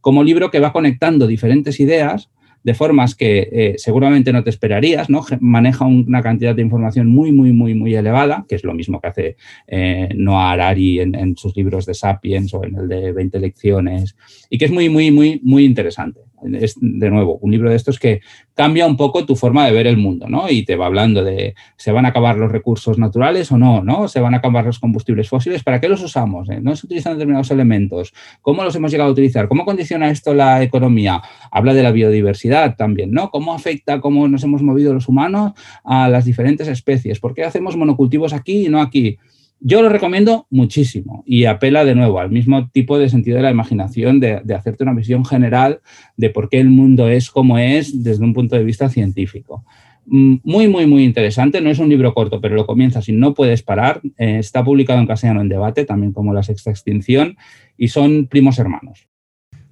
como 0.00 0.22
libro 0.22 0.52
que 0.52 0.60
va 0.60 0.72
conectando 0.72 1.26
diferentes 1.26 1.80
ideas 1.80 2.30
de 2.62 2.74
formas 2.74 3.16
que 3.16 3.48
eh, 3.50 3.74
seguramente 3.76 4.32
no 4.32 4.44
te 4.44 4.50
esperarías, 4.50 5.10
¿no? 5.10 5.24
Maneja 5.40 5.84
una 5.84 6.22
cantidad 6.22 6.54
de 6.54 6.62
información 6.62 7.08
muy, 7.08 7.32
muy, 7.32 7.52
muy, 7.52 7.74
muy 7.74 7.94
elevada, 7.94 8.44
que 8.48 8.54
es 8.54 8.62
lo 8.62 8.74
mismo 8.74 9.00
que 9.00 9.08
hace 9.08 9.36
eh, 9.66 10.08
Noah 10.14 10.52
Harari 10.52 11.00
en, 11.00 11.14
en, 11.16 11.36
sus 11.36 11.56
libros 11.56 11.86
de 11.86 11.94
Sapiens 11.94 12.54
o 12.54 12.64
en 12.64 12.76
el 12.76 12.88
de 12.88 13.12
20 13.12 13.40
lecciones, 13.40 14.16
y 14.48 14.58
que 14.58 14.64
es 14.64 14.72
muy, 14.72 14.88
muy, 14.88 15.10
muy, 15.10 15.40
muy 15.44 15.64
interesante 15.64 16.20
es 16.52 16.76
de 16.80 17.10
nuevo 17.10 17.38
un 17.40 17.50
libro 17.50 17.70
de 17.70 17.76
estos 17.76 17.98
que 17.98 18.20
cambia 18.54 18.86
un 18.86 18.96
poco 18.96 19.24
tu 19.24 19.36
forma 19.36 19.66
de 19.66 19.72
ver 19.72 19.86
el 19.86 19.96
mundo, 19.96 20.28
¿no? 20.28 20.48
Y 20.50 20.64
te 20.64 20.76
va 20.76 20.86
hablando 20.86 21.24
de 21.24 21.54
se 21.76 21.92
van 21.92 22.06
a 22.06 22.08
acabar 22.08 22.36
los 22.36 22.50
recursos 22.50 22.98
naturales 22.98 23.50
o 23.52 23.58
no, 23.58 23.82
¿no? 23.82 24.08
Se 24.08 24.20
van 24.20 24.34
a 24.34 24.38
acabar 24.38 24.64
los 24.64 24.78
combustibles 24.78 25.28
fósiles, 25.28 25.62
¿para 25.62 25.80
qué 25.80 25.88
los 25.88 26.02
usamos? 26.02 26.48
Eh? 26.50 26.60
¿No 26.60 26.74
se 26.76 26.86
utilizan 26.86 27.14
determinados 27.14 27.50
elementos? 27.50 28.12
¿Cómo 28.42 28.64
los 28.64 28.74
hemos 28.76 28.90
llegado 28.90 29.10
a 29.10 29.12
utilizar? 29.12 29.48
¿Cómo 29.48 29.64
condiciona 29.64 30.10
esto 30.10 30.34
la 30.34 30.62
economía? 30.62 31.22
Habla 31.50 31.74
de 31.74 31.82
la 31.82 31.92
biodiversidad 31.92 32.76
también, 32.76 33.10
¿no? 33.10 33.30
¿Cómo 33.30 33.54
afecta 33.54 34.00
cómo 34.00 34.28
nos 34.28 34.44
hemos 34.44 34.62
movido 34.62 34.94
los 34.94 35.08
humanos 35.08 35.52
a 35.84 36.08
las 36.08 36.24
diferentes 36.24 36.68
especies? 36.68 37.20
¿Por 37.20 37.34
qué 37.34 37.44
hacemos 37.44 37.76
monocultivos 37.76 38.32
aquí 38.32 38.66
y 38.66 38.68
no 38.68 38.80
aquí? 38.80 39.18
Yo 39.60 39.80
lo 39.82 39.88
recomiendo 39.88 40.46
muchísimo 40.50 41.24
y 41.26 41.46
apela 41.46 41.84
de 41.84 41.94
nuevo 41.94 42.20
al 42.20 42.30
mismo 42.30 42.68
tipo 42.70 42.98
de 42.98 43.08
sentido 43.08 43.38
de 43.38 43.42
la 43.42 43.50
imaginación, 43.50 44.20
de, 44.20 44.42
hacerte 44.54 44.84
una 44.84 44.92
visión 44.92 45.24
general 45.24 45.80
de 46.16 46.30
por 46.30 46.48
qué 46.48 46.60
el 46.60 46.68
mundo 46.68 47.08
es 47.08 47.30
como 47.30 47.58
es 47.58 48.02
desde 48.02 48.24
un 48.24 48.34
punto 48.34 48.56
de 48.56 48.64
vista 48.64 48.88
científico. 48.90 49.64
Mm, 50.06 50.36
muy, 50.44 50.68
muy, 50.68 50.86
muy 50.86 51.04
interesante. 51.04 51.60
No 51.60 51.70
es 51.70 51.78
un 51.78 51.88
libro 51.88 52.12
corto, 52.12 52.40
pero 52.40 52.54
lo 52.54 52.66
comienzas 52.66 53.08
y 53.08 53.12
no 53.12 53.34
puedes 53.34 53.62
parar. 53.62 54.00
Eh, 54.18 54.38
está 54.38 54.62
publicado 54.62 55.00
en 55.00 55.06
castellano 55.06 55.40
en 55.40 55.48
debate, 55.48 55.84
también 55.84 56.12
como 56.12 56.34
La 56.34 56.42
Sexta 56.42 56.70
Extinción, 56.70 57.36
y 57.76 57.88
son 57.88 58.26
primos 58.26 58.58
hermanos. 58.58 59.08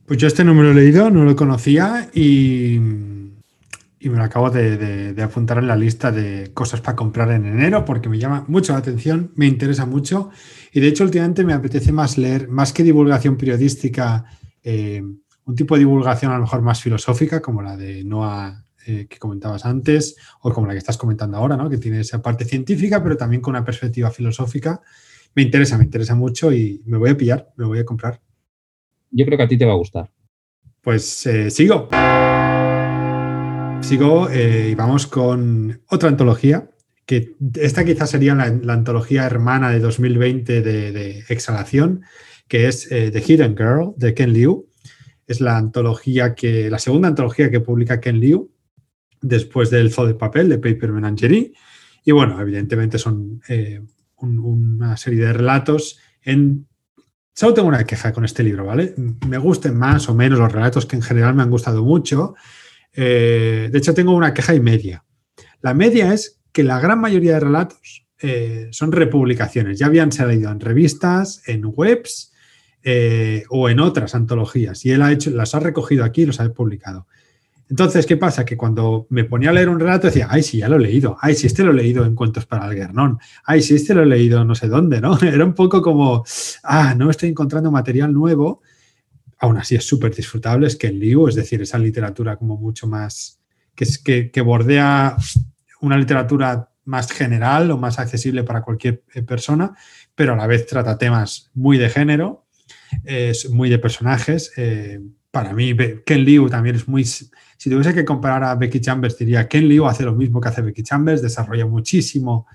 Pues 0.06 0.18
yo 0.18 0.26
este 0.26 0.44
no 0.44 0.54
me 0.54 0.62
lo 0.62 0.72
he 0.72 0.74
leído, 0.74 1.10
no 1.10 1.24
lo 1.24 1.36
conocía 1.36 2.08
y 2.14 2.78
y 4.04 4.10
me 4.10 4.18
lo 4.18 4.24
acabo 4.24 4.50
de, 4.50 5.14
apuntar 5.22 5.56
en 5.56 5.66
la 5.66 5.76
lista 5.76 6.12
de 6.12 6.50
cosas 6.52 6.82
para 6.82 6.94
comprar 6.94 7.30
en 7.30 7.46
enero 7.46 7.86
porque 7.86 8.10
me 8.10 8.18
llama 8.18 8.44
mucho 8.48 8.74
la 8.74 8.80
atención, 8.80 9.32
me 9.34 9.46
interesa 9.46 9.86
mucho 9.86 10.28
y 10.72 10.80
de 10.80 10.88
hecho 10.88 11.04
últimamente 11.04 11.42
me 11.42 11.54
apetece 11.54 11.90
más 11.90 12.18
leer, 12.18 12.48
más 12.48 12.74
que 12.74 12.82
divulgación 12.82 13.38
periodística, 13.38 14.26
eh, 14.62 15.02
un 15.46 15.54
tipo 15.54 15.74
de 15.74 15.78
divulgación 15.78 16.32
a 16.32 16.34
lo 16.36 16.42
mejor 16.42 16.60
más 16.60 16.82
filosófica 16.82 17.40
como 17.40 17.62
la 17.62 17.78
de 17.78 18.04
Noah 18.04 18.62
eh, 18.86 19.06
que 19.08 19.18
comentabas 19.18 19.64
antes 19.64 20.16
o 20.42 20.52
como 20.52 20.66
la 20.66 20.74
que 20.74 20.80
estás 20.80 20.98
comentando 20.98 21.38
ahora, 21.38 21.56
¿no? 21.56 21.70
que 21.70 21.78
tiene 21.78 22.00
esa 22.00 22.20
parte 22.20 22.44
científica 22.44 23.02
pero 23.02 23.16
también 23.16 23.40
con 23.40 23.52
una 23.52 23.64
perspectiva 23.64 24.10
filosófica. 24.10 24.82
Me 25.34 25.42
interesa, 25.42 25.78
me 25.78 25.84
interesa 25.84 26.14
mucho 26.14 26.52
y 26.52 26.82
me 26.84 26.98
voy 26.98 27.08
a 27.08 27.16
pillar, 27.16 27.50
me 27.56 27.64
voy 27.64 27.78
a 27.78 27.86
comprar. 27.86 28.20
Yo 29.10 29.24
creo 29.24 29.38
que 29.38 29.44
a 29.44 29.48
ti 29.48 29.56
te 29.56 29.64
va 29.64 29.72
a 29.72 29.76
gustar. 29.76 30.10
Pues 30.82 31.24
eh, 31.24 31.50
sigo. 31.50 31.88
Sigo 33.84 34.30
eh, 34.30 34.70
y 34.70 34.74
vamos 34.74 35.06
con 35.06 35.82
otra 35.90 36.08
antología, 36.08 36.70
que 37.04 37.36
esta 37.54 37.84
quizás 37.84 38.08
sería 38.08 38.34
la, 38.34 38.72
antología 38.72 39.26
hermana 39.26 39.70
de 39.70 39.78
2020 39.78 40.62
de, 40.62 41.24
Exhalación, 41.28 42.00
que 42.48 42.66
es 42.66 42.90
eh, 42.90 43.10
The 43.10 43.20
Hidden 43.20 43.54
Girl 43.54 43.92
de 43.98 44.14
Ken 44.14 44.32
Liu. 44.32 44.70
Es 45.26 45.42
la 45.42 45.58
antología 45.58 46.34
que, 46.34 46.70
la 46.70 46.78
segunda 46.78 47.08
antología 47.08 47.50
que 47.50 47.60
publica 47.60 48.00
Ken 48.00 48.20
Liu 48.20 48.50
después 49.20 49.68
del 49.68 49.92
Zoo 49.92 50.06
de 50.06 50.14
Papel 50.14 50.48
de 50.48 50.58
Paper 50.58 50.90
Menagerie. 50.90 51.52
Y 52.06 52.12
bueno, 52.12 52.40
evidentemente 52.40 52.98
son 52.98 53.42
eh, 53.48 53.82
una 54.16 54.96
serie 54.96 55.26
de 55.26 55.32
relatos 55.34 55.98
en 56.22 56.66
Solo 57.36 57.52
tengo 57.52 57.66
una 57.66 57.82
queja 57.82 58.12
con 58.12 58.24
este 58.24 58.44
libro, 58.44 58.64
¿vale? 58.64 58.94
Me 59.26 59.38
gusten 59.38 59.76
más 59.76 60.08
o 60.08 60.14
menos 60.14 60.38
los 60.38 60.52
relatos 60.52 60.86
que 60.86 60.94
en 60.94 61.02
general 61.02 61.34
me 61.34 61.42
han 61.42 61.50
gustado 61.50 61.82
mucho, 61.82 62.36
eh, 62.94 63.68
de 63.70 63.78
hecho, 63.78 63.94
tengo 63.94 64.12
una 64.12 64.34
queja 64.34 64.54
y 64.54 64.60
media. 64.60 65.04
La 65.60 65.74
media 65.74 66.12
es 66.12 66.40
que 66.52 66.62
la 66.62 66.80
gran 66.80 67.00
mayoría 67.00 67.34
de 67.34 67.40
relatos 67.40 68.06
eh, 68.20 68.68
son 68.70 68.92
republicaciones. 68.92 69.78
Ya 69.78 69.86
habían 69.86 70.12
salido 70.12 70.50
en 70.50 70.60
revistas, 70.60 71.42
en 71.46 71.62
webs 71.64 72.32
eh, 72.82 73.44
o 73.50 73.68
en 73.68 73.80
otras 73.80 74.14
antologías. 74.14 74.84
Y 74.84 74.92
él 74.92 75.02
ha 75.02 75.12
hecho, 75.12 75.30
las 75.30 75.54
ha 75.54 75.60
recogido 75.60 76.04
aquí 76.04 76.22
y 76.22 76.26
los 76.26 76.40
ha 76.40 76.52
publicado. 76.52 77.06
Entonces, 77.68 78.06
¿qué 78.06 78.16
pasa? 78.16 78.44
Que 78.44 78.56
cuando 78.56 79.06
me 79.10 79.24
ponía 79.24 79.50
a 79.50 79.52
leer 79.52 79.68
un 79.68 79.80
relato 79.80 80.06
decía, 80.06 80.28
ay, 80.30 80.42
sí, 80.42 80.58
ya 80.58 80.68
lo 80.68 80.76
he 80.76 80.80
leído, 80.80 81.16
ay, 81.20 81.34
sí, 81.34 81.46
este 81.46 81.64
lo 81.64 81.72
he 81.72 81.74
leído 81.74 82.04
en 82.04 82.14
Cuentos 82.14 82.44
para 82.44 82.64
Algernon, 82.64 83.18
ay, 83.44 83.62
sí, 83.62 83.74
este 83.74 83.94
lo 83.94 84.02
he 84.02 84.06
leído 84.06 84.44
no 84.44 84.54
sé 84.54 84.68
dónde, 84.68 85.00
¿no? 85.00 85.18
Era 85.22 85.44
un 85.44 85.54
poco 85.54 85.80
como, 85.80 86.24
ah, 86.62 86.94
no 86.94 87.10
estoy 87.10 87.30
encontrando 87.30 87.70
material 87.70 88.12
nuevo, 88.12 88.60
aún 89.38 89.56
así 89.56 89.74
es 89.74 89.86
súper 89.86 90.14
disfrutable, 90.14 90.66
es 90.66 90.76
que 90.76 90.88
el 90.88 90.98
Liu, 90.98 91.28
es 91.28 91.34
decir, 91.34 91.62
esa 91.62 91.78
literatura 91.78 92.36
como 92.36 92.56
mucho 92.56 92.86
más, 92.86 93.40
que, 93.74 93.84
es, 93.84 93.98
que, 93.98 94.40
bordea 94.40 95.16
una 95.80 95.98
literatura 95.98 96.70
más 96.84 97.10
general 97.10 97.70
o 97.70 97.78
más 97.78 97.98
accesible 97.98 98.44
para 98.44 98.62
cualquier 98.62 99.02
eh, 99.14 99.22
persona, 99.22 99.74
pero 100.14 100.34
a 100.34 100.36
la 100.36 100.46
vez 100.46 100.66
trata 100.66 100.98
temas 100.98 101.50
muy 101.54 101.78
de 101.78 101.88
género, 101.88 102.46
es 103.04 103.50
muy 103.50 103.68
de 103.68 103.78
personajes. 103.78 104.52
Eh, 104.56 105.00
para 105.30 105.52
mí, 105.52 105.74
Ken 106.06 106.24
Liu 106.24 106.48
también 106.48 106.76
es 106.76 106.86
muy... 106.86 107.04
Si 107.04 107.70
tuviese 107.70 107.94
que 107.94 108.04
comparar 108.04 108.44
a 108.44 108.54
Becky 108.54 108.80
Chambers, 108.80 109.18
diría 109.18 109.48
Ken 109.48 109.68
Liu 109.68 109.86
hace 109.86 110.04
lo 110.04 110.14
mismo 110.14 110.40
que 110.40 110.48
hace 110.48 110.62
Becky 110.62 110.82
Chambers, 110.82 111.22
desarrolla 111.22 111.66
muchísimo 111.66 112.46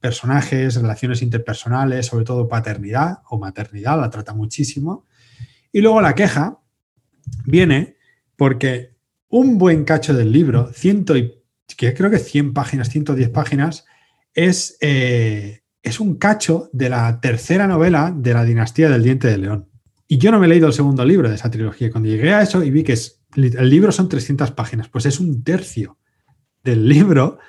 personajes, 0.00 0.74
relaciones 0.74 1.22
interpersonales, 1.22 2.06
sobre 2.06 2.26
todo 2.26 2.46
paternidad 2.46 3.20
o 3.30 3.38
maternidad, 3.38 3.98
la 3.98 4.10
trata 4.10 4.34
muchísimo. 4.34 5.06
Y 5.74 5.80
luego 5.80 6.00
la 6.00 6.14
queja 6.14 6.60
viene 7.46 7.96
porque 8.36 8.94
un 9.28 9.58
buen 9.58 9.84
cacho 9.84 10.14
del 10.14 10.30
libro, 10.30 10.72
ciento 10.72 11.16
y, 11.16 11.34
que 11.76 11.92
creo 11.94 12.12
que 12.12 12.18
100 12.18 12.54
páginas, 12.54 12.90
110 12.90 13.30
páginas, 13.30 13.84
es, 14.34 14.78
eh, 14.80 15.62
es 15.82 15.98
un 15.98 16.14
cacho 16.14 16.70
de 16.72 16.90
la 16.90 17.20
tercera 17.20 17.66
novela 17.66 18.14
de 18.16 18.34
la 18.34 18.44
dinastía 18.44 18.88
del 18.88 19.02
diente 19.02 19.26
de 19.26 19.36
león. 19.36 19.68
Y 20.06 20.18
yo 20.18 20.30
no 20.30 20.38
me 20.38 20.46
he 20.46 20.48
leído 20.48 20.68
el 20.68 20.74
segundo 20.74 21.04
libro 21.04 21.28
de 21.28 21.34
esa 21.34 21.50
trilogía. 21.50 21.90
Cuando 21.90 22.08
llegué 22.08 22.32
a 22.32 22.42
eso 22.42 22.62
y 22.62 22.70
vi 22.70 22.84
que 22.84 22.96
el 23.34 23.68
libro 23.68 23.90
son 23.90 24.08
300 24.08 24.52
páginas, 24.52 24.88
pues 24.88 25.06
es 25.06 25.18
un 25.18 25.42
tercio 25.42 25.98
del 26.62 26.88
libro, 26.88 27.40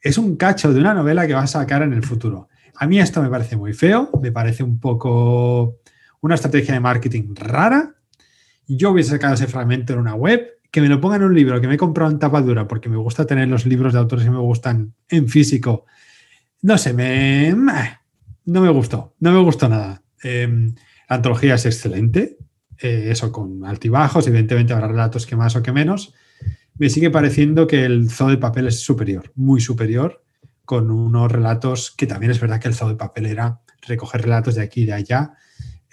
es 0.00 0.16
un 0.16 0.36
cacho 0.36 0.72
de 0.72 0.80
una 0.80 0.94
novela 0.94 1.26
que 1.26 1.34
va 1.34 1.42
a 1.42 1.46
sacar 1.46 1.82
en 1.82 1.92
el 1.92 2.02
futuro. 2.02 2.48
A 2.76 2.86
mí 2.86 2.98
esto 2.98 3.20
me 3.20 3.28
parece 3.28 3.58
muy 3.58 3.74
feo, 3.74 4.08
me 4.22 4.32
parece 4.32 4.62
un 4.62 4.80
poco 4.80 5.80
una 6.24 6.36
estrategia 6.36 6.72
de 6.72 6.80
marketing 6.80 7.34
rara. 7.34 7.96
Yo 8.66 8.92
hubiese 8.92 9.10
sacado 9.10 9.34
ese 9.34 9.46
fragmento 9.46 9.92
en 9.92 9.98
una 9.98 10.14
web, 10.14 10.58
que 10.70 10.80
me 10.80 10.88
lo 10.88 10.98
ponga 10.98 11.16
en 11.16 11.22
un 11.24 11.34
libro 11.34 11.60
que 11.60 11.68
me 11.68 11.74
he 11.74 11.76
comprado 11.76 12.10
en 12.10 12.18
tapa 12.18 12.40
dura 12.40 12.66
porque 12.66 12.88
me 12.88 12.96
gusta 12.96 13.26
tener 13.26 13.46
los 13.46 13.66
libros 13.66 13.92
de 13.92 13.98
autores 13.98 14.24
que 14.24 14.30
me 14.30 14.38
gustan 14.38 14.94
en 15.10 15.28
físico. 15.28 15.84
No 16.62 16.78
sé, 16.78 16.94
me, 16.94 17.54
no 18.46 18.60
me 18.62 18.70
gustó, 18.70 19.14
no 19.20 19.32
me 19.32 19.40
gustó 19.40 19.68
nada. 19.68 20.02
Em, 20.22 20.74
la 21.10 21.16
antología 21.16 21.56
es 21.56 21.66
excelente, 21.66 22.38
eh, 22.78 23.08
eso 23.10 23.30
con 23.30 23.62
altibajos, 23.66 24.26
evidentemente 24.26 24.72
habrá 24.72 24.88
relatos 24.88 25.26
que 25.26 25.36
más 25.36 25.54
o 25.56 25.62
que 25.62 25.72
menos. 25.72 26.14
Me 26.78 26.88
sigue 26.88 27.10
pareciendo 27.10 27.66
que 27.66 27.84
el 27.84 28.08
zoo 28.08 28.30
de 28.30 28.38
papel 28.38 28.68
es 28.68 28.80
superior, 28.80 29.30
muy 29.34 29.60
superior, 29.60 30.24
con 30.64 30.90
unos 30.90 31.30
relatos 31.30 31.90
que 31.94 32.06
también 32.06 32.32
es 32.32 32.40
verdad 32.40 32.60
que 32.60 32.68
el 32.68 32.74
zoo 32.74 32.88
de 32.88 32.96
papel 32.96 33.26
era 33.26 33.60
recoger 33.82 34.22
relatos 34.22 34.54
de 34.54 34.62
aquí 34.62 34.84
y 34.84 34.86
de 34.86 34.94
allá 34.94 35.34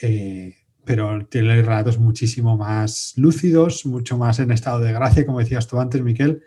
eh, 0.01 0.55
pero 0.85 1.25
tiene 1.27 1.61
relatos 1.61 1.99
muchísimo 1.99 2.57
más 2.57 3.13
lúcidos, 3.15 3.85
mucho 3.85 4.17
más 4.17 4.39
en 4.39 4.51
estado 4.51 4.79
de 4.79 4.93
gracia, 4.93 5.25
como 5.25 5.39
decías 5.39 5.67
tú 5.67 5.79
antes, 5.79 6.01
Miquel, 6.01 6.41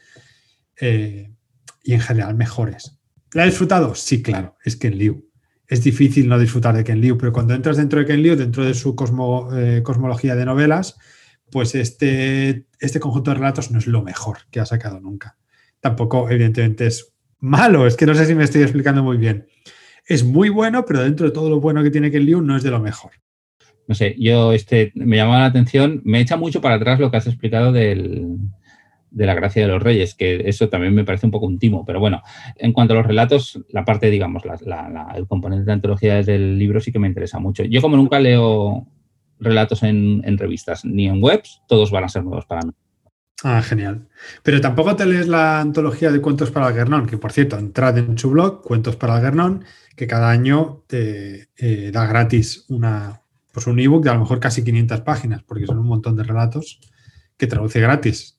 eh, 0.81 1.33
y 1.83 1.93
en 1.93 2.01
general 2.01 2.35
mejores. 2.35 2.99
¿La 3.33 3.45
he 3.45 3.47
disfrutado? 3.47 3.95
Sí, 3.95 4.23
claro, 4.23 4.57
es 4.65 4.77
Ken 4.77 4.99
Liu. 4.99 5.31
Es 5.67 5.83
difícil 5.83 6.29
no 6.29 6.39
disfrutar 6.39 6.77
de 6.77 6.85
Ken 6.85 7.01
Liu, 7.01 7.17
pero 7.17 7.33
cuando 7.33 7.55
entras 7.55 7.77
dentro 7.77 7.99
de 7.99 8.07
Ken 8.07 8.23
Liu, 8.23 8.37
dentro 8.37 8.65
de 8.65 8.75
su 8.75 8.95
eh, 9.55 9.83
cosmología 9.83 10.35
de 10.35 10.45
novelas, 10.45 10.97
pues 11.51 11.75
este, 11.75 12.67
este 12.81 13.01
conjunto 13.01 13.31
de 13.31 13.37
relatos 13.37 13.71
no 13.71 13.79
es 13.79 13.87
lo 13.87 14.03
mejor 14.03 14.39
que 14.51 14.61
ha 14.61 14.67
sacado 14.67 15.01
nunca. 15.01 15.37
tampoco 15.81 16.31
evidentemente 16.31 16.87
es 16.87 17.15
malo, 17.39 17.87
es 17.87 17.97
que 17.97 18.07
no 18.07 18.15
sé 18.15 18.25
si 18.27 18.35
me 18.35 18.45
estoy 18.45 18.63
explicando 18.63 19.03
muy 19.03 19.17
bien. 19.17 19.47
Es 20.07 20.25
muy 20.25 20.49
bueno, 20.49 20.85
pero 20.85 21.03
dentro 21.03 21.27
de 21.27 21.33
todo 21.33 21.51
lo 21.51 21.61
bueno 21.61 21.83
que 21.83 21.91
tiene 21.91 22.11
Ken 22.11 22.25
Liu 22.25 22.41
no 22.41 22.57
es 22.57 22.63
de 22.63 22.71
lo 22.71 22.81
mejor. 22.81 23.13
No 23.87 23.95
sé, 23.95 24.17
yo 24.19 24.53
este, 24.53 24.93
me 24.95 25.17
llamaba 25.17 25.41
la 25.41 25.47
atención, 25.47 26.01
me 26.05 26.21
echa 26.21 26.37
mucho 26.37 26.61
para 26.61 26.77
atrás 26.77 26.99
lo 26.99 27.11
que 27.11 27.19
has 27.19 27.27
explicado 27.27 27.73
del, 27.73 28.39
de 29.15 29.27
la 29.27 29.35
gracia 29.35 29.63
de 29.63 29.69
los 29.69 29.83
reyes, 29.83 30.15
que 30.15 30.43
eso 30.49 30.69
también 30.69 30.95
me 30.95 31.05
parece 31.05 31.27
un 31.27 31.33
poco 31.33 31.47
un 31.47 31.59
timo, 31.59 31.85
pero 31.85 32.01
bueno, 32.01 32.21
en 32.57 32.73
cuanto 32.73 32.95
a 32.95 32.97
los 32.97 33.07
relatos, 33.07 33.61
la 33.71 33.85
parte, 33.85 34.11
digamos, 34.11 34.43
el 35.15 35.27
componente 35.27 35.65
de 35.65 35.73
antología 35.73 36.23
del 36.23 36.59
libro 36.59 36.81
sí 36.81 36.93
que 36.93 36.99
me 36.99 37.07
interesa 37.07 37.39
mucho. 37.39 37.63
Yo 37.63 37.81
como 37.81 37.97
nunca 37.97 38.19
leo 38.19 38.87
relatos 39.39 39.85
en, 39.85 40.23
revistas 40.37 40.85
ni 40.85 41.07
en 41.07 41.23
webs, 41.23 41.63
todos 41.69 41.93
van 41.93 42.05
a 42.05 42.09
ser 42.09 42.25
nuevos 42.25 42.45
para 42.47 42.63
mí. 42.63 42.73
Ah, 43.45 43.63
genial. 43.63 44.09
Pero 44.43 44.61
tampoco 44.61 44.97
te 44.97 45.07
lees 45.07 45.29
la 45.29 45.61
antología 45.61 46.11
de 46.11 46.21
cuentos 46.21 46.51
para 46.51 46.69
el 46.69 46.75
Guernón, 46.75 47.07
que 47.07 47.19
por 47.19 47.31
cierto, 47.31 47.59
entrad 47.59 47.99
en 47.99 48.19
su 48.19 48.31
blog, 48.31 48.63
Cuentos 48.63 48.97
para 48.97 49.17
el 49.17 49.23
Guernón, 49.23 49.65
que 49.97 50.07
cada 50.07 50.31
año 50.31 50.83
te 50.89 51.51
eh, 51.57 51.91
da 51.93 52.07
gratis 52.07 52.65
una, 52.69 53.21
pues 53.55 53.69
un 53.69 53.79
ebook 53.79 54.03
de 54.03 54.11
a 54.11 54.15
lo 54.15 54.21
mejor 54.21 54.41
casi 54.41 54.65
500 54.65 55.01
páginas, 55.03 55.43
porque 55.45 55.67
son 55.67 55.79
un 55.79 55.87
montón 55.87 56.17
de 56.17 56.25
relatos 56.25 56.81
que 57.39 57.47
traduce 57.47 57.81
gratis. 57.81 58.37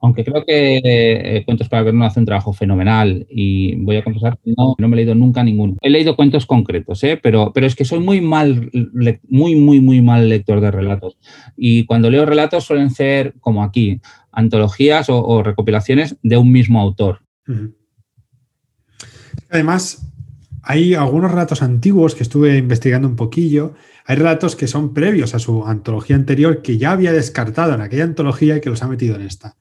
Aunque 0.00 0.24
creo 0.24 0.44
que 0.44 0.80
eh, 0.84 1.44
Cuentos 1.46 1.68
para 1.70 1.90
no 1.90 2.04
hace 2.04 2.20
un 2.20 2.26
trabajo 2.26 2.52
fenomenal 2.52 3.26
y 3.30 3.74
voy 3.76 3.96
a 3.96 4.04
confesar 4.04 4.38
que 4.44 4.52
no, 4.54 4.74
me 4.76 4.86
he 4.88 4.96
leído 4.96 5.14
nunca 5.14 5.42
ninguno. 5.42 5.76
He 5.80 5.88
leído 5.88 6.16
cuentos 6.16 6.44
concretos, 6.44 7.02
¿eh? 7.04 7.18
pero, 7.22 7.52
pero 7.54 7.66
es 7.66 7.74
que 7.74 7.86
soy 7.86 8.00
muy 8.00 8.20
mal, 8.20 8.70
muy, 9.28 9.56
muy, 9.56 9.80
muy 9.80 10.02
mal 10.02 10.28
lector 10.28 10.60
de 10.60 10.70
relatos. 10.70 11.16
Y 11.56 11.86
cuando 11.86 12.10
leo 12.10 12.26
relatos 12.26 12.64
suelen 12.64 12.90
ser, 12.90 13.34
como 13.40 13.62
aquí, 13.62 14.00
antologías 14.30 15.06
o, 15.08 15.42
recopilaciones 15.42 16.16
de 16.22 16.36
un 16.36 16.52
mismo 16.52 16.80
autor. 16.80 17.20
Además, 19.48 20.13
hay 20.66 20.94
algunos 20.94 21.30
relatos 21.30 21.62
antiguos 21.62 22.14
que 22.14 22.22
estuve 22.22 22.56
investigando 22.56 23.06
un 23.06 23.16
poquillo. 23.16 23.74
Hay 24.06 24.16
relatos 24.16 24.56
que 24.56 24.66
son 24.66 24.94
previos 24.94 25.34
a 25.34 25.38
su 25.38 25.66
antología 25.66 26.16
anterior 26.16 26.62
que 26.62 26.78
ya 26.78 26.92
había 26.92 27.12
descartado 27.12 27.74
en 27.74 27.82
aquella 27.82 28.04
antología 28.04 28.56
y 28.56 28.60
que 28.60 28.70
los 28.70 28.82
ha 28.82 28.88
metido 28.88 29.16
en 29.16 29.22
esta. 29.22 29.56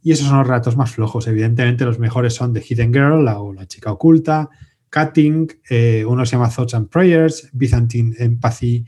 Y 0.00 0.12
esos 0.12 0.28
son 0.28 0.38
los 0.38 0.46
relatos 0.46 0.76
más 0.76 0.92
flojos. 0.92 1.26
Evidentemente, 1.26 1.84
los 1.84 1.98
mejores 1.98 2.34
son 2.34 2.52
The 2.52 2.62
Hidden 2.62 2.92
Girl 2.92 3.24
la, 3.24 3.40
o 3.40 3.52
La 3.52 3.66
chica 3.66 3.90
oculta, 3.90 4.48
Cutting, 4.90 5.48
eh, 5.68 6.04
uno 6.06 6.24
se 6.24 6.32
llama 6.36 6.50
Thoughts 6.50 6.74
and 6.74 6.88
Prayers, 6.88 7.50
Byzantine 7.52 8.14
Empathy, 8.18 8.86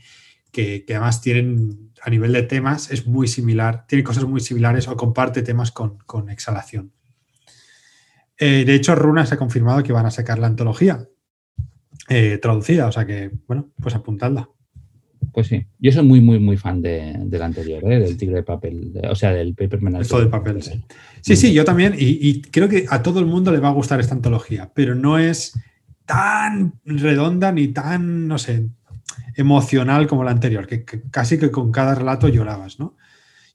que, 0.51 0.85
además 0.89 1.21
tienen, 1.21 1.91
a 2.01 2.09
nivel 2.09 2.31
de 2.31 2.43
temas, 2.43 2.91
es 2.91 3.05
muy 3.05 3.27
similar, 3.27 3.85
tiene 3.87 4.03
cosas 4.03 4.23
muy 4.23 4.39
similares 4.39 4.87
o 4.87 4.95
comparte 4.95 5.41
temas 5.41 5.71
con, 5.71 6.29
exhalación. 6.29 6.93
Eh, 8.37 8.63
de 8.65 8.73
hecho, 8.73 8.95
Runa 8.95 9.25
se 9.25 9.35
ha 9.35 9.37
confirmado 9.37 9.83
que 9.83 9.93
van 9.93 10.05
a 10.05 10.11
sacar 10.11 10.39
la 10.39 10.47
antología 10.47 11.07
eh, 12.09 12.39
traducida, 12.41 12.87
o 12.87 12.91
sea 12.91 13.05
que, 13.05 13.31
bueno, 13.47 13.69
pues 13.81 13.95
apuntadla. 13.95 14.49
Pues 15.31 15.47
sí, 15.47 15.65
yo 15.79 15.91
soy 15.91 16.03
muy, 16.03 16.19
muy, 16.19 16.39
muy 16.39 16.57
fan 16.57 16.81
de, 16.81 17.15
del 17.17 17.41
anterior, 17.41 17.83
¿eh? 17.89 17.99
del 17.99 18.17
Tigre 18.17 18.37
de 18.37 18.43
Papel, 18.43 18.91
o 19.09 19.15
sea, 19.15 19.31
del 19.31 19.55
Paper 19.55 19.79
Esto 20.01 20.19
de 20.19 20.27
papel, 20.27 20.61
sí. 20.61 20.83
Sí, 21.21 21.35
sí, 21.35 21.53
yo 21.53 21.63
también, 21.63 21.95
y, 21.97 22.41
creo 22.41 22.67
que 22.67 22.85
a 22.89 23.01
todo 23.01 23.19
el 23.19 23.27
mundo 23.27 23.51
le 23.51 23.59
va 23.59 23.69
a 23.69 23.73
gustar 23.73 23.99
esta 23.99 24.15
antología, 24.15 24.71
pero 24.73 24.93
no 24.93 25.17
es 25.17 25.57
tan 26.05 26.73
redonda 26.83 27.51
ni 27.53 27.69
tan, 27.69 28.27
no 28.27 28.37
sé, 28.37 28.67
emocional 29.35 30.07
como 30.07 30.23
la 30.23 30.31
anterior, 30.31 30.67
que, 30.67 30.83
casi 30.83 31.37
que 31.37 31.51
con 31.51 31.71
cada 31.71 31.95
relato 31.95 32.27
llorabas, 32.27 32.79
¿no? 32.79 32.97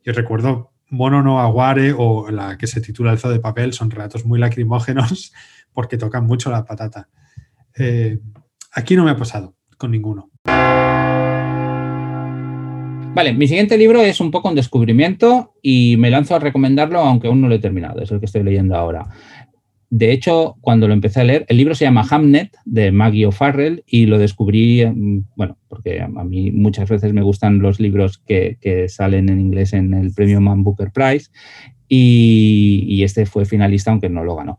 Yo 0.02 0.12
recuerdo 0.12 0.72
Mono 0.88 1.22
no 1.22 1.40
Aguare 1.40 1.92
o 1.96 2.30
la 2.30 2.56
que 2.56 2.66
se 2.66 2.80
titula 2.80 3.12
El 3.12 3.18
Zoo 3.18 3.30
de 3.30 3.40
Papel, 3.40 3.72
son 3.72 3.90
relatos 3.90 4.24
muy 4.24 4.38
lacrimógenos 4.38 5.32
porque 5.72 5.98
tocan 5.98 6.24
mucho 6.24 6.50
la 6.50 6.64
patata. 6.64 7.08
Eh, 7.78 8.18
aquí 8.72 8.96
no 8.96 9.04
me 9.04 9.10
ha 9.10 9.16
pasado 9.16 9.54
con 9.76 9.90
ninguno. 9.90 10.30
Vale, 13.14 13.32
mi 13.32 13.48
siguiente 13.48 13.78
libro 13.78 14.02
es 14.02 14.20
un 14.20 14.30
poco 14.30 14.50
un 14.50 14.54
descubrimiento 14.54 15.54
y 15.62 15.96
me 15.98 16.10
lanzo 16.10 16.34
a 16.34 16.38
recomendarlo, 16.38 16.98
aunque 17.00 17.28
aún 17.28 17.40
no 17.40 17.48
lo 17.48 17.54
he 17.54 17.58
terminado, 17.58 18.02
es 18.02 18.10
el 18.10 18.20
que 18.20 18.26
estoy 18.26 18.42
leyendo 18.42 18.76
ahora. 18.76 19.08
De 19.88 20.12
hecho, 20.12 20.56
cuando 20.60 20.86
lo 20.86 20.92
empecé 20.92 21.20
a 21.20 21.24
leer, 21.24 21.46
el 21.48 21.56
libro 21.56 21.74
se 21.74 21.86
llama 21.86 22.04
Hamnet 22.10 22.54
de 22.66 22.92
Maggie 22.92 23.24
O'Farrell 23.24 23.84
y 23.86 24.04
lo 24.04 24.18
descubrí, 24.18 24.84
mm, 24.84 25.28
bueno, 25.34 25.56
porque 25.68 26.02
a 26.02 26.08
mí 26.08 26.50
muchas 26.50 26.90
veces 26.90 27.14
me 27.14 27.22
gustan 27.22 27.60
los 27.60 27.80
libros 27.80 28.18
que, 28.18 28.58
salen 28.88 29.30
en 29.30 29.40
inglés 29.40 29.72
en 29.72 29.94
el 29.94 30.12
premio 30.12 30.40
Man 30.42 30.62
Booker 30.62 30.90
Prize 30.92 31.30
y, 31.88 33.02
este 33.02 33.24
fue 33.24 33.46
finalista, 33.46 33.92
aunque 33.92 34.10
no 34.10 34.24
lo 34.24 34.36
ganó 34.36 34.58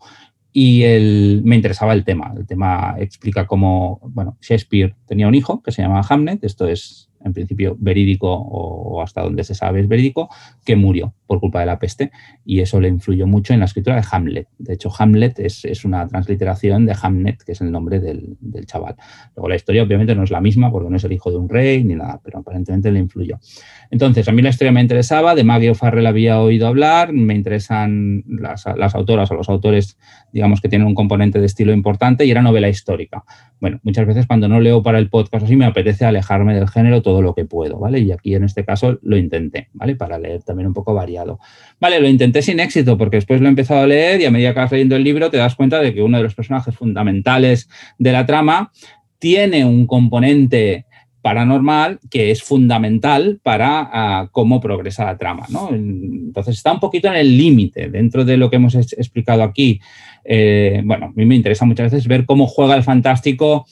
y 0.60 1.40
me 1.44 1.56
interesaba 1.56 1.94
el 1.94 2.04
tema. 2.04 2.34
El 2.36 2.48
tema 2.48 2.96
explica 2.98 3.46
cómo, 3.46 4.00
bueno, 4.02 4.40
Shakespeare 4.42 4.96
tenía 5.06 5.28
un 5.28 5.36
hijo 5.36 5.62
que 5.62 5.72
se 5.72 5.84
llamaba 5.84 6.04
Hamnet, 6.10 6.44
esto 6.44 6.68
es 6.68 7.07
en 7.24 7.34
principio 7.34 7.76
verídico 7.80 8.32
o 8.32 9.02
hasta 9.02 9.22
donde 9.22 9.44
se 9.44 9.56
sabe 9.56 9.82
es 9.82 9.88
verídico, 9.88 10.30
que 10.66 10.76
murió 10.76 11.14
por 11.28 11.40
culpa 11.40 11.60
de 11.60 11.66
la 11.66 11.78
peste 11.78 12.12
y 12.46 12.62
eso 12.62 12.80
le 12.80 12.88
influyó 12.88 13.28
mucho 13.28 13.54
en 13.54 13.60
la 13.60 13.66
escritura 13.66 13.98
de 13.98 14.04
Hamlet. 14.10 14.48
De 14.58 14.74
hecho, 14.74 14.90
Hamlet 14.98 15.40
es, 15.40 15.86
una 15.86 16.08
transliteración 16.08 16.86
de 16.86 16.96
Hamnet, 17.00 17.44
que 17.44 17.52
es 17.52 17.62
el 17.62 17.72
nombre 17.72 18.00
del, 18.00 18.38
del, 18.40 18.66
chaval. 18.66 18.96
Luego 19.36 19.50
la 19.50 19.56
historia 19.56 19.84
obviamente 19.84 20.16
no 20.16 20.24
es 20.24 20.32
la 20.32 20.42
misma 20.42 20.72
porque 20.72 20.90
no 20.90 20.96
es 20.96 21.04
el 21.04 21.12
hijo 21.12 21.30
de 21.30 21.38
un 21.38 21.50
rey 21.50 21.84
ni 21.84 21.96
nada, 21.96 22.20
pero 22.24 22.40
aparentemente 22.40 22.92
le 22.92 23.00
influyó. 23.00 23.40
Entonces, 23.92 24.28
a 24.28 24.32
mí 24.32 24.42
la 24.42 24.50
historia 24.50 24.72
me 24.72 24.82
interesaba, 24.82 25.36
de 25.36 25.44
Maggie 25.44 25.72
O'Farrell 25.72 26.08
había 26.08 26.40
oído 26.42 26.68
hablar, 26.68 27.14
me 27.14 27.36
interesan 27.36 28.24
las, 28.28 28.66
las 28.76 28.96
autoras 28.96 29.30
o 29.32 29.36
los 29.36 29.50
autores, 29.50 29.98
digamos, 30.32 30.62
que 30.62 30.70
tienen 30.70 30.88
un 30.88 30.96
componente 30.96 31.40
de 31.40 31.46
estilo 31.46 31.74
importante 31.74 32.26
y 32.26 32.32
era 32.32 32.42
novela 32.42 32.70
histórica. 32.70 33.24
Bueno, 33.60 33.80
muchas 33.84 34.06
veces 34.06 34.26
cuando 34.26 34.48
no 34.48 34.60
leo 34.60 34.84
para 34.84 35.00
el 35.00 35.10
podcast 35.10 35.46
así 35.46 35.56
me 35.56 35.66
apetece 35.66 36.06
alejarme 36.06 36.56
del 36.56 36.68
género 36.68 37.02
todo 37.08 37.22
lo 37.22 37.34
que 37.34 37.46
puedo, 37.46 37.80
¿vale? 37.80 38.00
Y 38.00 38.12
aquí 38.12 38.36
en 38.36 38.44
este 38.44 38.66
caso 38.66 39.00
lo 39.02 39.16
intenté, 39.16 39.70
¿vale? 39.72 39.96
Para 39.96 40.20
leer 40.20 40.44
también 40.44 40.68
un 40.68 40.74
poco 40.74 40.94
variado. 40.94 41.40
Vale, 41.80 42.02
lo 42.02 42.10
intenté 42.10 42.42
sin 42.42 42.60
éxito 42.60 42.98
porque 42.98 43.16
después 43.16 43.40
lo 43.40 43.46
he 43.46 43.50
empezado 43.50 43.84
a 43.84 43.88
leer 43.88 44.20
y 44.20 44.26
a 44.26 44.30
medida 44.30 44.54
que 44.54 44.60
vas 44.60 44.74
leyendo 44.74 44.98
el 44.98 45.06
libro 45.06 45.30
te 45.30 45.38
das 45.38 45.56
cuenta 45.56 45.80
de 45.80 45.94
que 45.94 46.04
uno 46.04 46.18
de 46.18 46.24
los 46.24 46.36
personajes 46.36 46.76
fundamentales 46.76 47.70
de 47.98 48.12
la 48.12 48.26
trama 48.26 48.74
tiene 49.20 49.64
un 49.64 49.88
componente 49.88 50.86
paranormal 51.22 52.02
que 52.12 52.30
es 52.30 52.44
fundamental 52.44 53.40
para 53.42 53.90
ah, 53.90 54.28
cómo 54.34 54.60
progresa 54.60 55.06
la 55.06 55.18
trama. 55.18 55.46
¿no? 55.50 55.70
Entonces 55.70 56.58
está 56.58 56.74
un 56.74 56.82
poquito 56.82 57.08
en 57.08 57.16
el 57.16 57.38
límite 57.38 57.88
dentro 57.88 58.26
de 58.26 58.36
lo 58.36 58.50
que 58.50 58.58
hemos 58.58 58.76
explicado 58.76 59.44
aquí. 59.44 59.80
Eh, 60.26 60.82
bueno, 60.84 61.06
a 61.06 61.12
mí 61.16 61.26
me 61.26 61.36
interesa 61.36 61.64
muchas 61.64 61.90
veces 61.90 62.06
ver 62.06 62.26
cómo 62.26 62.48
juega 62.48 62.76
el 62.76 62.84
fantástico 62.84 63.66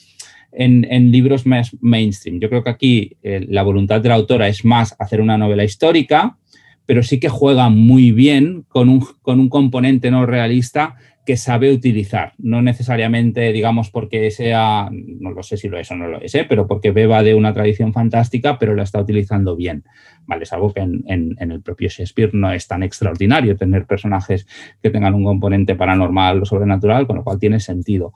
en, 0.56 1.12
libros 1.12 1.46
más 1.46 1.76
mainstream. 1.80 2.40
Yo 2.40 2.48
creo 2.48 2.64
que 2.64 2.70
aquí 2.70 3.16
eh, 3.22 3.44
la 3.48 3.62
voluntad 3.62 4.00
de 4.00 4.08
la 4.08 4.14
autora 4.14 4.48
es 4.48 4.64
más 4.64 4.96
hacer 4.98 5.20
una 5.20 5.38
novela 5.38 5.64
histórica, 5.64 6.38
pero 6.86 7.02
sí 7.02 7.20
que 7.20 7.28
juega 7.28 7.68
muy 7.68 8.12
bien 8.12 8.64
con 8.68 8.88
un, 8.88 9.04
con 9.22 9.40
un 9.40 9.48
componente 9.48 10.10
no 10.10 10.24
realista 10.24 10.96
que 11.26 11.36
sabe 11.36 11.72
utilizar, 11.72 12.34
no 12.38 12.62
necesariamente, 12.62 13.52
digamos, 13.52 13.90
porque 13.90 14.30
sea, 14.30 14.88
no 14.92 15.32
lo 15.32 15.42
sé 15.42 15.56
si 15.56 15.68
lo 15.68 15.76
es 15.76 15.90
o 15.90 15.96
no 15.96 16.06
lo 16.06 16.20
es, 16.20 16.32
¿eh? 16.36 16.46
pero 16.48 16.68
porque 16.68 16.92
beba 16.92 17.24
de 17.24 17.34
una 17.34 17.52
tradición 17.52 17.92
fantástica, 17.92 18.60
pero 18.60 18.76
la 18.76 18.84
está 18.84 19.00
utilizando 19.00 19.56
bien. 19.56 19.82
Vale, 20.26 20.44
es 20.44 20.52
algo 20.52 20.72
que 20.72 20.80
en, 20.80 21.02
en, 21.08 21.50
el 21.50 21.60
propio 21.62 21.88
Shakespeare 21.88 22.30
no 22.32 22.52
es 22.52 22.68
tan 22.68 22.84
extraordinario 22.84 23.56
tener 23.56 23.86
personajes 23.86 24.46
que 24.80 24.90
tengan 24.90 25.14
un 25.14 25.24
componente 25.24 25.74
paranormal 25.74 26.42
o 26.42 26.44
sobrenatural, 26.44 27.08
con 27.08 27.16
lo 27.16 27.24
cual 27.24 27.40
tiene 27.40 27.58
sentido 27.58 28.12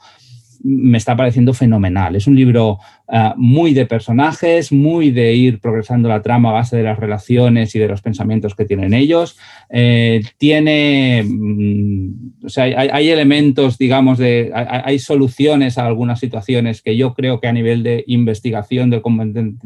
me 0.62 0.98
está 0.98 1.16
pareciendo 1.16 1.54
fenomenal. 1.54 2.16
Es 2.16 2.26
un 2.26 2.36
libro 2.36 2.78
ah, 3.08 3.34
muy 3.36 3.72
de 3.72 3.86
personajes, 3.86 4.72
muy 4.72 5.10
de 5.10 5.34
ir 5.34 5.60
progresando 5.60 6.08
la 6.08 6.22
trama 6.22 6.50
a 6.50 6.54
base 6.54 6.76
de 6.76 6.82
las 6.82 6.98
relaciones 6.98 7.74
y 7.74 7.78
de 7.78 7.88
los 7.88 8.02
pensamientos 8.02 8.54
que 8.54 8.64
tienen 8.64 8.92
ellos. 8.92 9.38
Eh, 9.70 10.22
tiene, 10.38 11.24
mm, 11.26 12.44
o 12.44 12.48
sea, 12.48 12.64
hay, 12.64 13.08
elementos, 13.08 13.78
digamos, 13.78 14.18
de, 14.18 14.50
hay, 14.54 14.98
soluciones 14.98 15.78
a 15.78 15.86
algunas 15.86 16.20
situaciones 16.20 16.82
que 16.82 16.96
yo 16.96 17.14
creo 17.14 17.40
que 17.40 17.48
a 17.48 17.52
nivel 17.52 17.82
de 17.82 18.04
investigación 18.06 18.90
del 18.90 19.02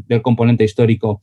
del 0.07 0.23
componente 0.23 0.65
histórico 0.65 1.21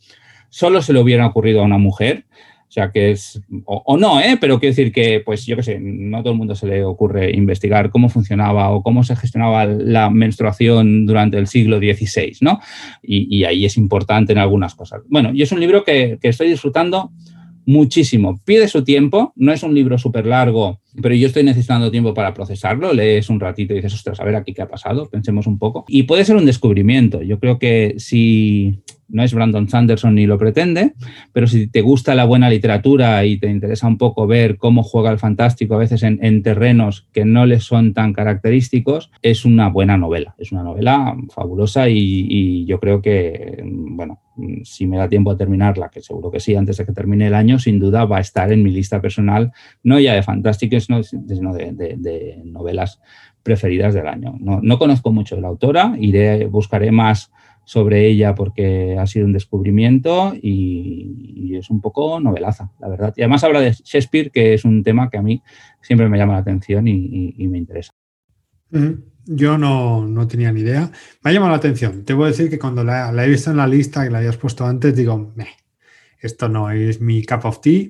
solo 0.50 0.82
se 0.82 0.94
le 0.94 1.00
hubiera 1.00 1.26
ocurrido 1.26 1.62
a 1.62 1.66
una 1.66 1.78
mujer. 1.78 2.26
O 2.72 2.74
sea, 2.74 2.90
que 2.90 3.12
es, 3.12 3.42
o, 3.66 3.98
no, 3.98 4.22
¿eh? 4.22 4.38
pero 4.40 4.58
quiero 4.58 4.72
decir 4.72 4.94
que, 4.94 5.20
pues 5.20 5.46
yo 5.46 5.58
qué 5.58 5.64
sé, 5.64 5.78
no 5.82 6.20
a 6.20 6.22
todo 6.22 6.32
el 6.32 6.40
mundo 6.40 6.56
se 6.56 6.68
le 6.68 6.86
ocurre 6.86 7.30
investigar 7.36 7.90
cómo 7.90 8.08
funcionaba 8.08 8.70
o 8.70 8.82
cómo 8.82 9.04
se 9.04 9.18
gestionaba 9.18 9.66
la 9.66 10.10
menstruación 10.10 11.06
durante 11.06 11.38
el 11.38 11.48
siglo 11.48 11.80
XVI, 11.80 12.38
¿no? 12.40 12.62
Y, 13.04 13.44
ahí 13.44 13.66
es 13.66 13.76
importante 13.76 14.32
en 14.32 14.38
algunas 14.38 14.74
cosas. 14.74 15.02
Bueno, 15.10 15.32
y 15.34 15.42
es 15.42 15.52
un 15.52 15.60
libro 15.60 15.84
que, 15.84 16.18
que 16.22 16.30
estoy 16.30 16.48
disfrutando 16.48 17.12
muchísimo. 17.66 18.40
Pide 18.46 18.70
su 18.70 18.86
tiempo, 18.86 19.34
no 19.36 19.52
es 19.52 19.64
un 19.64 19.74
libro 19.74 19.98
súper 19.98 20.26
largo 20.26 20.80
pero 21.02 21.16
yo 21.16 21.28
estoy 21.28 21.44
necesitando 21.44 21.92
tiempo 21.92 22.14
para 22.14 22.34
procesarlo, 22.34 22.94
lees 22.94 23.30
un 23.30 23.40
ratito 23.40 23.74
y 23.74 23.78
dices, 23.78 23.94
ostras, 23.94 24.20
a 24.20 24.26
ver 24.26 24.36
aquí 24.36 24.54
qué 24.54 24.62
ha 24.62 24.68
pasado, 24.68 25.10
pensemos 25.10 25.48
un 25.48 25.58
poco. 25.58 25.86
Y 25.88 26.04
puede 26.04 26.26
ser 26.26 26.36
un 26.36 26.46
descubrimiento. 26.46 27.22
Yo 27.22 27.40
creo 27.40 27.60
que 27.60 27.96
si 27.98 28.82
no 29.12 29.24
es 29.24 29.34
Brandon 29.34 29.68
Sanderson 29.68 30.16
ni 30.16 30.26
lo 30.26 30.38
pretende, 30.38 30.94
pero 31.34 31.48
si 31.48 31.68
te 31.68 31.82
gusta 31.82 32.16
la 32.16 32.26
buena 32.26 32.50
literatura 32.50 33.24
y 33.26 33.38
te 33.38 33.50
interesa 33.50 33.88
un 33.88 33.98
poco 33.98 34.26
ver 34.26 34.58
cómo 34.58 34.84
juega 34.84 35.12
el 35.12 35.20
fantástico 35.20 35.76
a 35.76 35.80
veces 35.80 36.04
en, 36.04 36.44
terrenos 36.44 37.08
que 37.12 37.26
no 37.26 37.46
le 37.46 37.60
son 37.60 37.94
tan 37.94 38.14
característicos, 38.14 39.12
es 39.22 39.46
una 39.46 39.70
buena 39.70 39.98
novela. 39.98 40.34
Es 40.38 40.52
una 40.52 40.64
novela 40.64 41.16
fabulosa 41.30 41.90
y, 41.90 42.66
yo 42.66 42.80
creo 42.80 43.02
que, 43.02 43.62
bueno, 43.64 44.20
si 44.64 44.88
me 44.88 44.98
da 44.98 45.10
tiempo 45.10 45.32
a 45.32 45.38
terminarla, 45.38 45.90
que 45.90 46.02
seguro 46.02 46.32
que 46.32 46.40
sí, 46.40 46.56
antes 46.56 46.78
de 46.78 46.86
que 46.86 46.94
termine 46.94 47.28
el 47.28 47.34
año, 47.34 47.60
sin 47.60 47.80
duda 47.80 48.06
va 48.06 48.18
a 48.18 48.22
estar 48.22 48.52
en 48.52 48.64
mi 48.64 48.72
lista 48.72 49.02
personal, 49.02 49.52
no 49.84 50.00
ya 50.00 50.14
de 50.14 50.24
sino 50.82 51.54
de, 51.54 52.42
novelas 52.46 53.00
preferidas 53.44 53.94
del 53.94 54.08
año. 54.08 54.36
No, 54.40 54.60
no, 54.62 54.78
conozco 54.78 55.12
mucho 55.12 55.36
de 55.36 55.42
la 55.42 55.48
autora, 55.48 55.96
iré, 56.00 56.46
buscaré 56.46 56.92
más 56.92 57.32
sobre 57.64 58.08
ella 58.08 58.36
porque 58.36 58.98
ha 59.00 59.08
sido 59.08 59.26
un 59.26 59.34
descubrimiento 59.34 60.34
y, 60.36 61.56
es 61.56 61.70
un 61.70 61.82
poco 61.82 62.20
novelaza, 62.20 62.72
la 62.80 62.88
verdad. 62.88 63.14
Y 63.16 63.22
además 63.22 63.44
habla 63.44 63.60
de 63.60 63.72
Shakespeare, 63.72 64.32
que 64.32 64.54
es 64.54 64.66
un 64.66 64.84
tema 64.84 65.10
que 65.10 65.18
a 65.18 65.22
mí 65.22 65.44
siempre 65.82 66.10
me 66.10 66.18
llama 66.18 66.34
la 66.34 66.40
atención 66.40 66.88
y, 66.88 67.48
me 67.48 67.58
interesa. 67.58 67.94
Yo 69.26 69.58
no, 69.58 70.28
tenía 70.28 70.52
ni 70.52 70.62
idea. 70.62 70.92
Me 71.24 71.30
ha 71.30 71.34
llamado 71.34 71.52
la 71.52 71.58
atención. 71.58 72.04
Te 72.04 72.14
voy 72.14 72.26
a 72.26 72.28
decir 72.30 72.50
que 72.50 72.58
cuando 72.58 72.84
la, 72.84 73.12
he 73.24 73.30
visto 73.30 73.52
en 73.52 73.58
la 73.58 73.68
lista 73.68 74.04
que 74.04 74.10
la 74.10 74.20
habías 74.20 74.38
puesto 74.38 74.66
antes, 74.66 74.96
digo, 74.96 75.34
esto 76.20 76.50
no 76.50 76.72
es 76.72 77.00
mi 77.00 77.24
cup 77.24 77.46
of 77.46 77.62
tea. 77.62 77.90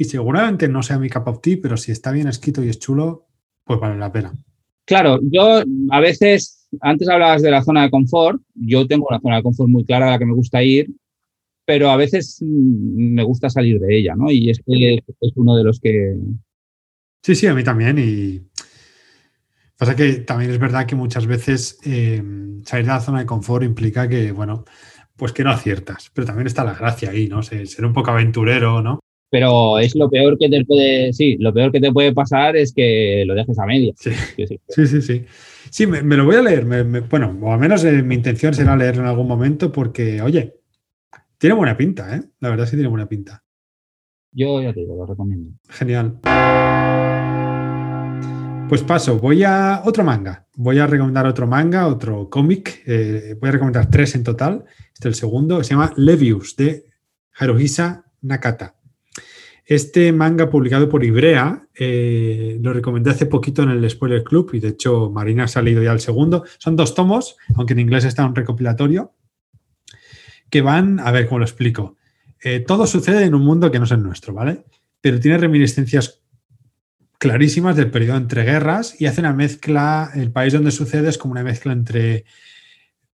Y 0.00 0.04
seguramente 0.04 0.68
no 0.68 0.82
sea 0.82 0.98
mi 0.98 1.10
cup 1.10 1.26
of 1.26 1.40
tea, 1.42 1.58
pero 1.60 1.76
si 1.76 1.90
está 1.90 2.12
bien 2.12 2.28
escrito 2.28 2.62
y 2.62 2.68
es 2.68 2.78
chulo, 2.78 3.26
pues 3.64 3.80
vale 3.80 3.98
la 3.98 4.12
pena. 4.12 4.32
Claro, 4.84 5.18
yo 5.22 5.62
a 5.90 6.00
veces 6.00 6.58
antes 6.80 7.08
hablabas 7.08 7.42
de 7.42 7.50
la 7.50 7.62
zona 7.62 7.82
de 7.82 7.90
confort. 7.90 8.40
Yo 8.54 8.86
tengo 8.86 9.06
una 9.10 9.20
zona 9.20 9.36
de 9.36 9.42
confort 9.42 9.68
muy 9.68 9.84
clara 9.84 10.06
a 10.06 10.10
la 10.12 10.18
que 10.18 10.26
me 10.26 10.34
gusta 10.34 10.62
ir, 10.62 10.88
pero 11.64 11.90
a 11.90 11.96
veces 11.96 12.38
mm, 12.40 13.14
me 13.14 13.24
gusta 13.24 13.50
salir 13.50 13.80
de 13.80 13.98
ella, 13.98 14.14
¿no? 14.14 14.30
Y 14.30 14.50
es 14.50 14.60
es 14.66 15.32
uno 15.34 15.56
de 15.56 15.64
los 15.64 15.80
que. 15.80 16.16
Sí, 17.22 17.34
sí, 17.34 17.46
a 17.48 17.54
mí 17.54 17.64
también. 17.64 17.98
Y 17.98 18.40
pasa 19.76 19.96
que 19.96 20.12
también 20.20 20.50
es 20.50 20.58
verdad 20.58 20.86
que 20.86 20.94
muchas 20.94 21.26
veces 21.26 21.80
eh, 21.84 22.22
salir 22.64 22.86
de 22.86 22.92
la 22.92 23.00
zona 23.00 23.20
de 23.20 23.26
confort 23.26 23.64
implica 23.64 24.08
que, 24.08 24.30
bueno, 24.30 24.64
pues 25.16 25.32
que 25.32 25.44
no 25.44 25.50
aciertas. 25.50 26.10
Pero 26.14 26.26
también 26.26 26.46
está 26.46 26.64
la 26.64 26.74
gracia 26.74 27.10
ahí, 27.10 27.26
¿no? 27.26 27.42
Ser, 27.42 27.66
ser 27.66 27.84
un 27.84 27.92
poco 27.92 28.10
aventurero, 28.10 28.80
¿no? 28.80 29.00
Pero 29.30 29.78
es 29.78 29.94
lo 29.94 30.08
peor 30.08 30.38
que 30.38 30.48
te 30.48 30.64
puede, 30.64 31.12
sí, 31.12 31.36
lo 31.38 31.52
peor 31.52 31.70
que 31.70 31.80
te 31.80 31.92
puede 31.92 32.12
pasar 32.12 32.56
es 32.56 32.72
que 32.72 33.24
lo 33.26 33.34
dejes 33.34 33.58
a 33.58 33.66
media. 33.66 33.92
Sí, 33.96 34.12
sí, 34.68 35.02
sí. 35.02 35.24
Sí, 35.70 35.86
me, 35.86 36.02
lo 36.02 36.24
voy 36.24 36.36
a 36.36 36.42
leer. 36.42 36.64
bueno, 37.10 37.38
o 37.42 37.52
al 37.52 37.58
menos 37.58 37.84
eh, 37.84 38.02
mi 38.02 38.14
intención 38.14 38.54
será 38.54 38.76
leerlo 38.76 39.02
en 39.02 39.08
algún 39.08 39.28
momento 39.28 39.70
porque, 39.70 40.22
oye, 40.22 40.54
tiene 41.36 41.54
buena 41.54 41.76
pinta, 41.76 42.16
¿eh? 42.16 42.22
La 42.40 42.50
verdad 42.50 42.66
sí 42.66 42.76
tiene 42.76 42.88
buena 42.88 43.08
pinta. 43.08 43.44
Yo 44.32 44.62
ya 44.62 44.72
te 44.72 44.80
digo, 44.80 44.96
lo 44.96 45.06
recomiendo. 45.06 45.50
Genial. 45.68 46.18
Pues 48.68 48.82
paso, 48.82 49.18
voy 49.18 49.44
a 49.44 49.82
otro 49.84 50.04
manga. 50.04 50.46
Voy 50.56 50.78
a 50.78 50.86
recomendar 50.86 51.26
otro 51.26 51.46
manga, 51.46 51.86
otro 51.86 52.28
cómic. 52.28 52.82
Eh, 52.86 53.34
voy 53.40 53.48
a 53.48 53.52
recomendar 53.52 53.90
tres 53.90 54.14
en 54.14 54.24
total. 54.24 54.64
Este 54.92 55.08
es 55.08 55.14
el 55.14 55.14
segundo, 55.14 55.62
se 55.64 55.70
llama 55.70 55.92
Levius, 55.96 56.54
de 56.56 56.84
Haruhisa 57.38 58.04
Nakata. 58.20 58.77
Este 59.68 60.14
manga 60.14 60.48
publicado 60.48 60.88
por 60.88 61.04
Ibrea 61.04 61.68
eh, 61.74 62.58
lo 62.62 62.72
recomendé 62.72 63.10
hace 63.10 63.26
poquito 63.26 63.62
en 63.62 63.68
el 63.68 63.90
Spoiler 63.90 64.24
Club 64.24 64.48
y 64.54 64.60
de 64.60 64.68
hecho 64.68 65.10
Marina 65.10 65.44
ha 65.44 65.48
salido 65.48 65.82
ya 65.82 65.92
al 65.92 66.00
segundo. 66.00 66.42
Son 66.56 66.74
dos 66.74 66.94
tomos, 66.94 67.36
aunque 67.54 67.74
en 67.74 67.80
inglés 67.80 68.06
está 68.06 68.24
un 68.24 68.34
recopilatorio, 68.34 69.12
que 70.48 70.62
van, 70.62 71.00
a 71.00 71.10
ver 71.10 71.26
cómo 71.26 71.40
lo 71.40 71.44
explico. 71.44 71.98
Eh, 72.42 72.60
todo 72.60 72.86
sucede 72.86 73.24
en 73.24 73.34
un 73.34 73.42
mundo 73.42 73.70
que 73.70 73.78
no 73.78 73.84
es 73.84 73.90
el 73.90 74.02
nuestro, 74.02 74.32
¿vale? 74.32 74.64
Pero 75.02 75.20
tiene 75.20 75.36
reminiscencias 75.36 76.22
clarísimas 77.18 77.76
del 77.76 77.90
periodo 77.90 78.16
entre 78.16 78.44
guerras 78.44 78.98
y 78.98 79.04
hace 79.04 79.20
una 79.20 79.34
mezcla, 79.34 80.12
el 80.14 80.32
país 80.32 80.54
donde 80.54 80.70
sucede 80.70 81.10
es 81.10 81.18
como 81.18 81.32
una 81.32 81.42
mezcla 81.42 81.74
entre, 81.74 82.24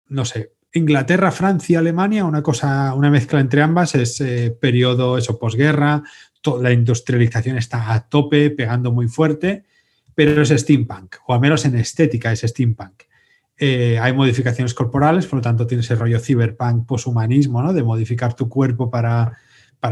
no 0.07 0.25
sé, 0.25 0.55
Inglaterra, 0.73 1.31
Francia, 1.31 1.79
Alemania, 1.79 2.25
una 2.25 2.43
cosa, 2.43 2.93
una 2.95 3.11
mezcla 3.11 3.41
entre 3.41 3.63
ambas, 3.63 3.95
es 3.95 4.21
eh, 4.21 4.57
periodo, 4.59 5.17
eso, 5.17 5.39
posguerra, 5.39 6.03
la 6.61 6.73
industrialización 6.73 7.57
está 7.59 7.93
a 7.93 8.09
tope, 8.09 8.51
pegando 8.51 8.93
muy 8.93 9.09
fuerte, 9.09 9.65
pero 10.15 10.43
es 10.43 10.49
steampunk, 10.49 11.17
o 11.27 11.35
al 11.35 11.41
menos 11.41 11.65
en 11.65 11.77
estética 11.77 12.33
es 12.33 12.41
steampunk. 12.41 13.05
Eh, 13.57 13.99
hay 14.01 14.13
modificaciones 14.13 14.73
corporales, 14.73 15.27
por 15.27 15.39
lo 15.39 15.43
tanto 15.43 15.67
tiene 15.67 15.83
ese 15.83 15.97
rollo 15.97 16.21
cyberpunk, 16.21 16.87
poshumanismo, 16.87 17.63
¿no? 17.63 17.73
de 17.73 17.83
modificar 17.83 18.35
tu 18.35 18.49
cuerpo 18.49 18.91
para, 18.91 19.37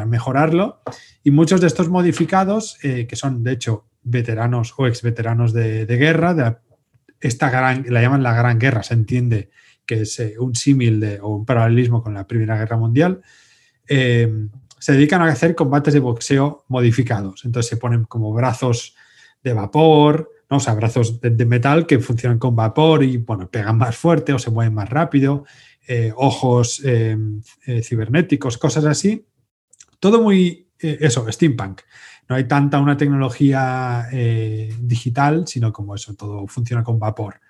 mejorarlo. 0.06 0.82
Y 1.22 1.30
muchos 1.30 1.60
de 1.60 1.66
estos 1.66 1.88
modificados, 1.88 2.78
eh, 2.82 3.06
que 3.08 3.16
son 3.16 3.42
de 3.42 3.52
hecho 3.52 3.86
veteranos 4.02 4.74
o 4.76 4.86
ex 4.86 5.02
veteranos 5.02 5.52
de, 5.52 5.84
guerra, 5.86 6.34
de 6.34 6.56
esta 7.20 7.50
gran, 7.50 7.84
la 7.88 8.02
llaman 8.02 8.22
la 8.22 8.34
Gran 8.34 8.58
Guerra, 8.58 8.82
se 8.82 8.94
entiende 8.94 9.50
que 9.84 10.02
es 10.02 10.18
eh, 10.20 10.34
un 10.38 10.54
símil 10.54 11.18
o 11.22 11.36
un 11.36 11.46
paralelismo 11.46 12.02
con 12.02 12.14
la 12.14 12.26
Primera 12.26 12.56
Guerra 12.56 12.76
Mundial, 12.76 13.22
se 14.78 14.92
dedican 14.92 15.22
a 15.22 15.26
hacer 15.26 15.54
combates 15.54 15.94
de 15.94 16.00
boxeo 16.00 16.64
modificados. 16.68 17.44
Entonces 17.44 17.70
se 17.70 17.76
ponen 17.76 18.04
como 18.04 18.32
brazos 18.32 18.94
de 19.42 19.52
vapor, 19.52 20.30
¿no? 20.50 20.58
o 20.58 20.60
sea, 20.60 20.74
brazos 20.74 21.20
de, 21.20 21.46
metal 21.46 21.86
que 21.86 21.98
funcionan 21.98 22.38
con 22.38 22.54
vapor 22.54 23.02
y 23.02 23.16
bueno, 23.18 23.48
pegan 23.48 23.78
más 23.78 23.96
fuerte 23.96 24.32
o 24.32 24.38
se 24.38 24.50
mueven 24.50 24.74
más 24.74 24.88
rápido, 24.88 25.44
eh, 25.86 26.12
ojos 26.16 26.82
em, 26.84 27.40
eh, 27.66 27.82
cibernéticos, 27.82 28.58
cosas 28.58 28.84
así. 28.84 29.26
Todo 30.00 30.20
muy, 30.20 30.68
eh, 30.78 30.98
eso, 31.00 31.30
steampunk. 31.30 31.82
No 32.28 32.34
hay 32.34 32.44
tanta 32.48 32.80
una 32.80 32.96
tecnología 32.96 34.08
digital, 34.80 35.46
sino 35.46 35.72
como 35.72 35.94
eso, 35.94 36.14
todo 36.14 36.44
funciona 36.48 36.82
con 36.82 36.98
vapor. 36.98 37.40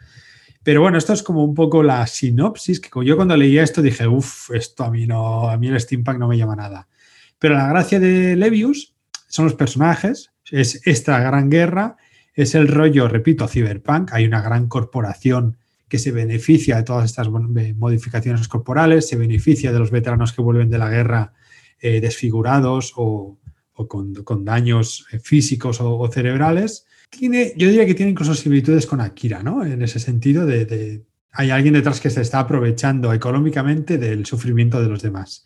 Pero 0.63 0.83
bueno, 0.83 0.99
esto 0.99 1.15
es 1.15 1.23
como 1.23 1.43
un 1.45 1.55
poco 1.55 1.83
la 1.83 2.07
sinopsis, 2.07 2.81
que 2.81 2.91
yo 3.07 3.17
cuando 3.17 3.37
leía 3.39 3.63
esto 3.63 3.81
dije, 3.81 4.07
uff, 4.07 4.51
esto 4.51 4.85
a 4.85 4.91
mí 4.91 5.07
no, 5.07 5.49
a 5.49 5.57
mí 5.57 5.69
el 5.69 5.81
steampunk 5.81 6.19
no 6.19 6.29
me 6.29 6.37
llama 6.37 6.57
nada. 6.57 6.89
Pero 7.39 7.55
la 7.55 7.69
gracia 7.69 8.01
de 8.01 8.37
Levius 8.37 8.95
son 9.29 9.45
los 9.45 9.55
personajes, 9.55 10.31
es 10.51 10.87
esta 10.87 11.19
gran 11.21 11.51
guerra, 11.51 11.97
es 12.35 12.55
el 12.55 12.69
rollo, 12.69 13.09
repito, 13.09 13.49
cyberpunk, 13.49 14.13
hay 14.13 14.27
una 14.27 14.43
gran 14.43 14.69
corporación 14.69 15.57
que 15.89 15.99
se 15.99 16.11
beneficia 16.11 16.77
de 16.77 16.83
todas 16.83 17.05
estas 17.05 17.29
modificaciones 17.29 18.49
corporales, 18.49 19.09
se 19.09 19.17
beneficia 19.17 19.73
de 19.73 19.79
los 19.79 19.91
veteranos 19.91 20.33
que 20.33 20.43
vuelven 20.43 20.71
de 20.71 20.79
la 20.79 20.91
guerra 20.91 21.33
eh, 21.81 22.01
desfigurados 22.01 22.93
o, 22.97 23.39
con, 23.73 24.45
daños 24.45 25.07
eh, 25.13 25.19
físicos 25.19 25.81
o, 25.81 26.11
cerebrales. 26.13 26.87
Tiene, 27.11 27.53
yo 27.57 27.69
diría 27.69 27.87
que 27.87 27.95
tiene 27.95 28.11
incluso 28.13 28.35
similitudes 28.35 28.87
con 28.87 29.01
Akira, 29.01 29.43
¿no? 29.43 29.65
En 29.65 29.81
ese 29.83 30.01
sentido 30.01 30.45
de 30.45 31.05
hay 31.37 31.51
alguien 31.51 31.75
detrás 31.75 32.01
que 32.01 32.09
se 32.09 32.23
está 32.23 32.41
aprovechando 32.41 33.13
económicamente 33.13 33.99
del 33.99 34.25
sufrimiento 34.25 34.81
de 34.81 34.89
los 34.89 35.03
demás. 35.03 35.45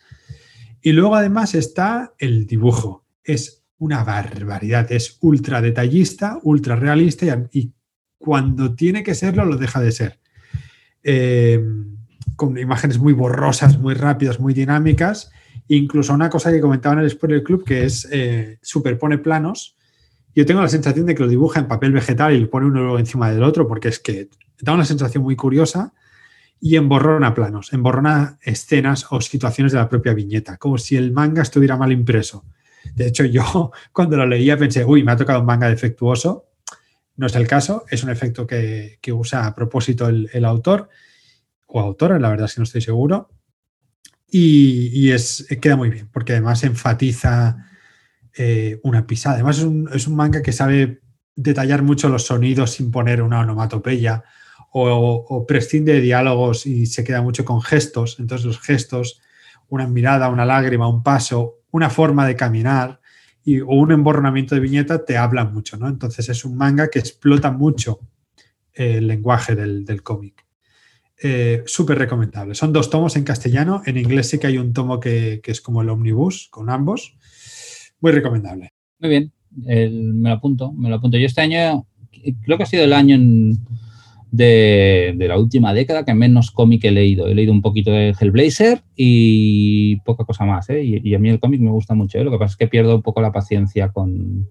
Y 0.83 0.93
luego 0.93 1.15
además 1.15 1.55
está 1.55 2.15
el 2.19 2.47
dibujo. 2.47 3.05
Es 3.23 3.65
una 3.79 4.05
barbaridad, 4.05 4.91
es 4.93 5.19
ultra 5.21 5.61
detallista, 5.61 6.39
ultra 6.43 6.77
realista 6.77 7.27
y, 7.53 7.73
cuando 8.19 8.75
tiene 8.75 9.03
que 9.03 9.15
serlo 9.15 9.47
lo 9.47 9.57
deja 9.57 9.81
de 9.81 9.93
ser. 9.93 10.21
Eh, 11.03 11.65
con 12.37 12.59
imágenes 12.59 12.99
muy 12.99 13.15
borrosas, 13.15 13.79
muy 13.79 13.95
rápidas, 13.95 14.39
muy 14.39 14.53
dinámicas. 14.53 15.31
Incluso 15.69 16.13
una 16.13 16.29
cosa 16.29 16.53
que 16.53 16.61
comentaba 16.61 16.97
en 16.97 17.01
el 17.01 17.11
Spoiler 17.11 17.43
Club 17.43 17.65
que 17.65 17.85
es 17.85 18.07
eh, 18.11 18.59
superpone 18.61 19.19
planos. 19.19 19.77
Yo 20.35 20.45
tengo 20.45 20.61
la 20.61 20.69
sensación 20.69 21.07
de 21.07 21.15
que 21.15 21.23
lo 21.23 21.29
dibuja 21.29 21.61
en 21.61 21.69
papel 21.69 21.93
vegetal 21.93 22.35
y 22.35 22.41
lo 22.41 22.51
pone 22.51 22.67
uno 22.67 22.99
encima 22.99 23.31
del 23.31 23.43
otro 23.43 23.67
porque 23.67 23.89
es 23.89 23.99
que 23.99 24.29
da 24.61 24.75
una 24.75 24.85
sensación 24.85 25.23
muy 25.23 25.37
curiosa 25.37 25.95
y 26.61 26.77
emborrona 26.77 27.35
planos, 27.35 27.73
emborrona 27.73 28.39
escenas 28.43 29.07
o 29.11 29.21
situaciones 29.21 29.73
de 29.73 29.79
la 29.79 29.89
propia 29.89 30.13
viñeta, 30.13 30.59
como 30.59 30.77
si 30.77 30.97
el 30.97 31.11
manga 31.11 31.43
estuviera 31.43 31.77
mal 31.77 31.91
impreso. 31.91 32.45
De 32.95 33.07
hecho, 33.07 33.25
yo 33.25 33.73
cuando 33.93 34.17
lo 34.17 34.27
leía 34.27 34.59
pensé, 34.59 34.85
uy, 34.85 35.03
me 35.03 35.13
ha 35.13 35.17
tocado 35.17 35.41
un 35.41 35.47
manga 35.47 35.69
defectuoso. 35.69 36.47
No 37.17 37.27
es 37.27 37.35
el 37.35 37.47
caso, 37.47 37.85
es 37.91 38.05
un 38.05 38.11
efecto 38.11 38.47
que, 38.47 38.99
usa 39.13 39.47
a 39.47 39.55
propósito 39.55 40.09
el, 40.09 40.45
autor 40.45 40.89
o 41.67 41.81
autora, 41.81 42.19
la 42.19 42.31
verdad 42.31 42.47
es 42.47 42.55
que 42.55 42.61
no 42.61 42.65
estoy 42.65 42.81
seguro. 42.81 43.31
Y, 44.33 45.11
es, 45.11 45.47
queda 45.61 45.77
muy 45.77 45.91
bien, 45.91 46.09
porque 46.13 46.33
además 46.33 46.63
enfatiza 46.63 47.67
eh, 48.37 48.81
una 48.85 49.07
pisada. 49.07 49.35
Además, 49.37 49.59
es 49.59 49.65
un, 49.65 49.91
es 49.93 50.07
un 50.07 50.15
manga 50.15 50.41
que 50.43 50.53
sabe 50.53 51.01
detallar 51.35 51.83
mucho 51.83 52.09
los 52.09 52.27
sonidos 52.27 52.73
sin 52.73 52.91
poner 52.91 53.23
una 53.23 53.41
onomatopeya 53.41 54.25
o, 54.73 55.47
prescinde 55.47 55.95
de 55.95 56.01
diálogos 56.01 56.67
y 56.67 56.87
se 56.87 57.05
queda 57.05 57.23
mucho 57.23 57.45
con 57.45 57.61
gestos. 57.63 58.19
Entonces 58.19 58.47
los 58.47 58.61
gestos, 58.61 59.21
una 59.69 59.87
mirada, 59.87 60.29
una 60.29 60.45
lágrima, 60.45 60.89
un 60.89 61.03
paso, 61.03 61.59
una 61.71 61.91
forma 61.91 62.27
de 62.27 62.37
caminar, 62.37 63.01
y, 63.45 63.61
o 63.61 63.69
un 63.69 63.93
emborronamiento 63.93 64.55
de 64.55 64.61
viñeta 64.61 65.05
te 65.05 65.17
habla 65.17 65.45
mucho, 65.45 65.77
¿no? 65.77 65.89
Entonces 65.89 66.29
es 66.29 66.45
un 66.45 66.57
manga 66.57 66.89
que 66.89 66.99
explota 66.99 67.51
mucho 67.51 68.01
el 68.75 69.07
lenguaje 69.07 69.55
del, 69.55 70.03
cómic. 70.03 70.47
Eh, 71.23 71.63
súper 71.67 71.99
recomendable. 71.99 72.55
Son 72.55 72.73
dos 72.73 72.89
tomos 72.89 73.17
en 73.17 73.25
castellano. 73.25 73.83
En 73.87 73.97
inglés 73.97 74.29
sí 74.29 74.39
que 74.39 74.47
hay 74.47 74.59
un 74.59 74.73
tomo 74.73 75.01
que, 75.01 75.41
es 75.45 75.61
como 75.61 75.83
el 75.83 75.89
omnibus 75.89 76.49
con 76.51 76.71
ambos. 76.71 77.17
Muy 78.01 78.13
recomendable. 78.13 78.73
Muy 79.01 79.11
bien. 79.11 79.33
me 79.53 80.29
lo 80.29 80.35
apunto. 80.35 80.73
Me 80.73 80.89
lo 80.89 80.97
apunto. 80.97 81.19
Yo 81.19 81.27
este 81.27 81.41
año 81.41 81.87
creo 82.43 82.57
que 82.57 82.63
ha 82.63 82.67
sido 82.67 82.85
el 82.85 82.93
año 82.93 83.17
de, 84.31 85.15
la 85.19 85.39
última 85.39 85.75
década 85.75 86.05
que 86.05 86.15
menos 86.15 86.51
cómic 86.51 86.85
he 86.85 86.91
leído. 86.91 87.27
He 87.27 87.35
leído 87.35 87.53
un 87.53 87.63
poquito 87.63 87.91
de 87.91 88.15
Hellblazer 88.19 88.83
y 88.97 89.97
poca 90.01 90.25
cosa 90.25 90.45
más. 90.45 90.71
¿eh? 90.71 90.83
Y, 90.83 91.15
a 91.15 91.19
mí 91.19 91.29
el 91.29 91.41
cómic 91.41 91.61
me 91.61 91.71
gusta 91.71 91.95
mucho. 91.95 92.19
¿eh? 92.19 92.25
Lo 92.25 92.31
que 92.31 92.39
pasa 92.39 92.53
es 92.53 92.57
que 92.57 92.69
pierdo 92.69 92.97
un 92.97 93.03
poco 93.03 93.21
la 93.21 93.33
paciencia 93.33 93.89
con, 93.89 94.49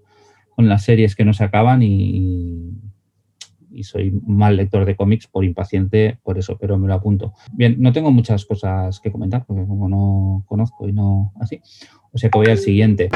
con 0.56 0.68
las 0.68 0.84
series 0.84 1.16
que 1.16 1.26
no 1.26 1.34
se 1.34 1.44
acaban 1.44 1.82
y, 1.82 2.74
y 3.72 3.84
soy 3.84 4.12
mal 4.26 4.58
lector 4.58 4.86
de 4.86 4.96
cómics 4.96 5.28
por 5.28 5.46
impaciente, 5.46 6.20
por 6.24 6.38
eso, 6.38 6.58
pero 6.60 6.78
me 6.78 6.88
lo 6.88 6.94
apunto. 6.94 7.34
Bien, 7.54 7.76
no 7.80 7.94
tengo 7.94 8.12
muchas 8.12 8.46
cosas 8.46 9.00
que 9.00 9.12
comentar 9.12 9.46
porque 9.46 9.66
como 9.66 9.88
no 9.88 10.44
conozco 10.48 10.88
y 10.88 10.94
no 10.94 11.32
así, 11.40 11.62
o 12.12 12.18
sea 12.18 12.30
que 12.30 12.38
voy 12.38 12.48
al 12.48 12.58
siguiente. 12.58 13.10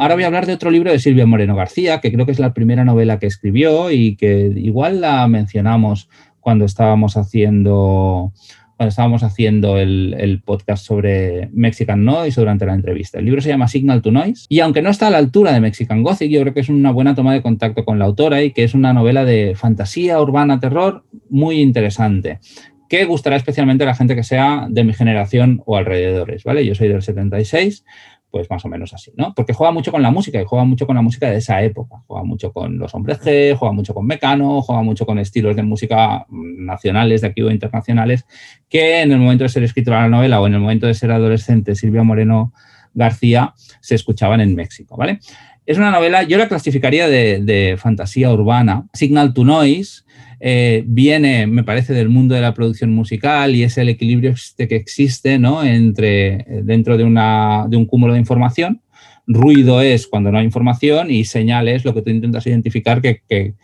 Ahora 0.00 0.14
voy 0.14 0.24
a 0.24 0.28
hablar 0.28 0.46
de 0.46 0.54
otro 0.54 0.70
libro 0.70 0.90
de 0.90 0.98
Silvia 0.98 1.26
Moreno 1.26 1.54
García, 1.54 2.00
que 2.00 2.10
creo 2.10 2.24
que 2.24 2.32
es 2.32 2.38
la 2.38 2.54
primera 2.54 2.86
novela 2.86 3.18
que 3.18 3.26
escribió 3.26 3.90
y 3.90 4.16
que 4.16 4.50
igual 4.56 5.02
la 5.02 5.28
mencionamos 5.28 6.08
cuando 6.40 6.64
estábamos 6.64 7.18
haciendo 7.18 8.32
cuando 8.78 8.88
estábamos 8.88 9.22
haciendo 9.24 9.76
el, 9.76 10.40
podcast 10.42 10.86
sobre 10.86 11.50
Mexican 11.52 12.02
Noise 12.02 12.40
durante 12.40 12.64
la 12.64 12.72
entrevista. 12.72 13.18
El 13.18 13.26
libro 13.26 13.42
se 13.42 13.50
llama 13.50 13.68
Signal 13.68 14.00
to 14.00 14.10
Noise 14.10 14.46
y 14.48 14.60
aunque 14.60 14.80
no 14.80 14.88
está 14.88 15.08
a 15.08 15.10
la 15.10 15.18
altura 15.18 15.52
de 15.52 15.60
Mexican 15.60 16.02
Gothic, 16.02 16.30
yo 16.30 16.40
creo 16.40 16.54
que 16.54 16.60
es 16.60 16.70
una 16.70 16.92
buena 16.92 17.14
toma 17.14 17.34
de 17.34 17.42
contacto 17.42 17.84
con 17.84 17.98
la 17.98 18.06
autora 18.06 18.42
y 18.42 18.52
que 18.52 18.64
es 18.64 18.72
una 18.72 18.94
novela 18.94 19.26
de 19.26 19.52
fantasía 19.54 20.18
urbana 20.18 20.60
terror 20.60 21.04
muy 21.28 21.60
interesante 21.60 22.40
que 22.88 23.04
gustará 23.04 23.36
especialmente 23.36 23.84
a 23.84 23.86
la 23.86 23.94
gente 23.94 24.16
que 24.16 24.24
sea 24.24 24.66
de 24.68 24.82
mi 24.82 24.92
generación 24.92 25.62
o 25.64 25.76
alrededores, 25.76 26.42
¿vale? 26.42 26.66
Yo 26.66 26.74
soy 26.74 26.88
del 26.88 27.02
76, 27.02 27.84
pues 28.30 28.48
más 28.50 28.64
o 28.64 28.68
menos 28.68 28.94
así, 28.94 29.12
¿no? 29.16 29.34
Porque 29.34 29.52
juega 29.52 29.72
mucho 29.72 29.90
con 29.90 30.02
la 30.02 30.10
música 30.10 30.40
y 30.40 30.44
juega 30.44 30.64
mucho 30.64 30.86
con 30.86 30.96
la 30.96 31.02
música 31.02 31.28
de 31.28 31.36
esa 31.36 31.62
época. 31.62 32.02
Juega 32.06 32.24
mucho 32.24 32.52
con 32.52 32.78
los 32.78 32.94
hombres 32.94 33.20
G, 33.20 33.56
juega 33.56 33.72
mucho 33.72 33.92
con 33.92 34.06
Mecano, 34.06 34.62
juega 34.62 34.82
mucho 34.82 35.04
con 35.04 35.18
estilos 35.18 35.56
de 35.56 35.62
música 35.62 36.26
nacionales 36.30 37.22
de 37.22 37.28
aquí 37.28 37.42
o 37.42 37.50
internacionales 37.50 38.26
que 38.68 39.02
en 39.02 39.12
el 39.12 39.18
momento 39.18 39.44
de 39.44 39.48
ser 39.48 39.64
escritora 39.64 39.98
de 39.98 40.02
la 40.04 40.16
novela 40.16 40.40
o 40.40 40.46
en 40.46 40.54
el 40.54 40.60
momento 40.60 40.86
de 40.86 40.94
ser 40.94 41.10
adolescente 41.10 41.74
Silvia 41.74 42.02
Moreno 42.02 42.52
García 42.94 43.54
se 43.80 43.94
escuchaban 43.94 44.40
en 44.40 44.54
México, 44.54 44.96
¿vale? 44.96 45.20
Es 45.66 45.78
una 45.78 45.90
novela, 45.90 46.22
yo 46.22 46.38
la 46.38 46.48
clasificaría 46.48 47.08
de, 47.08 47.76
fantasía 47.78 48.32
urbana, 48.32 48.86
Signal 48.92 49.34
to 49.34 49.44
Noise, 49.44 50.02
eh, 50.40 50.84
viene, 50.86 51.46
me 51.46 51.64
parece, 51.64 51.92
del 51.92 52.08
mundo 52.08 52.34
de 52.34 52.40
la 52.40 52.54
producción 52.54 52.92
musical 52.92 53.54
y 53.54 53.62
es 53.62 53.76
el 53.76 53.88
equilibrio 53.90 54.34
que 54.56 54.76
existe 54.76 55.38
¿no? 55.38 55.62
entre, 55.62 56.28
eh, 56.28 56.62
dentro 56.64 56.96
de 56.96 57.04
un 57.04 57.86
cúmulo 57.86 58.14
de 58.14 58.18
información 58.18 58.80
ruido 59.26 59.80
es 59.80 60.06
cuando 60.06 60.32
no 60.32 60.38
hay 60.38 60.44
información 60.44 61.10
y 61.10 61.24
señal 61.24 61.68
es 61.68 61.84
lo 61.84 61.94
que 61.94 62.02
tú 62.02 62.10
intentas 62.10 62.46
identificar 62.46 63.00
que, 63.00 63.54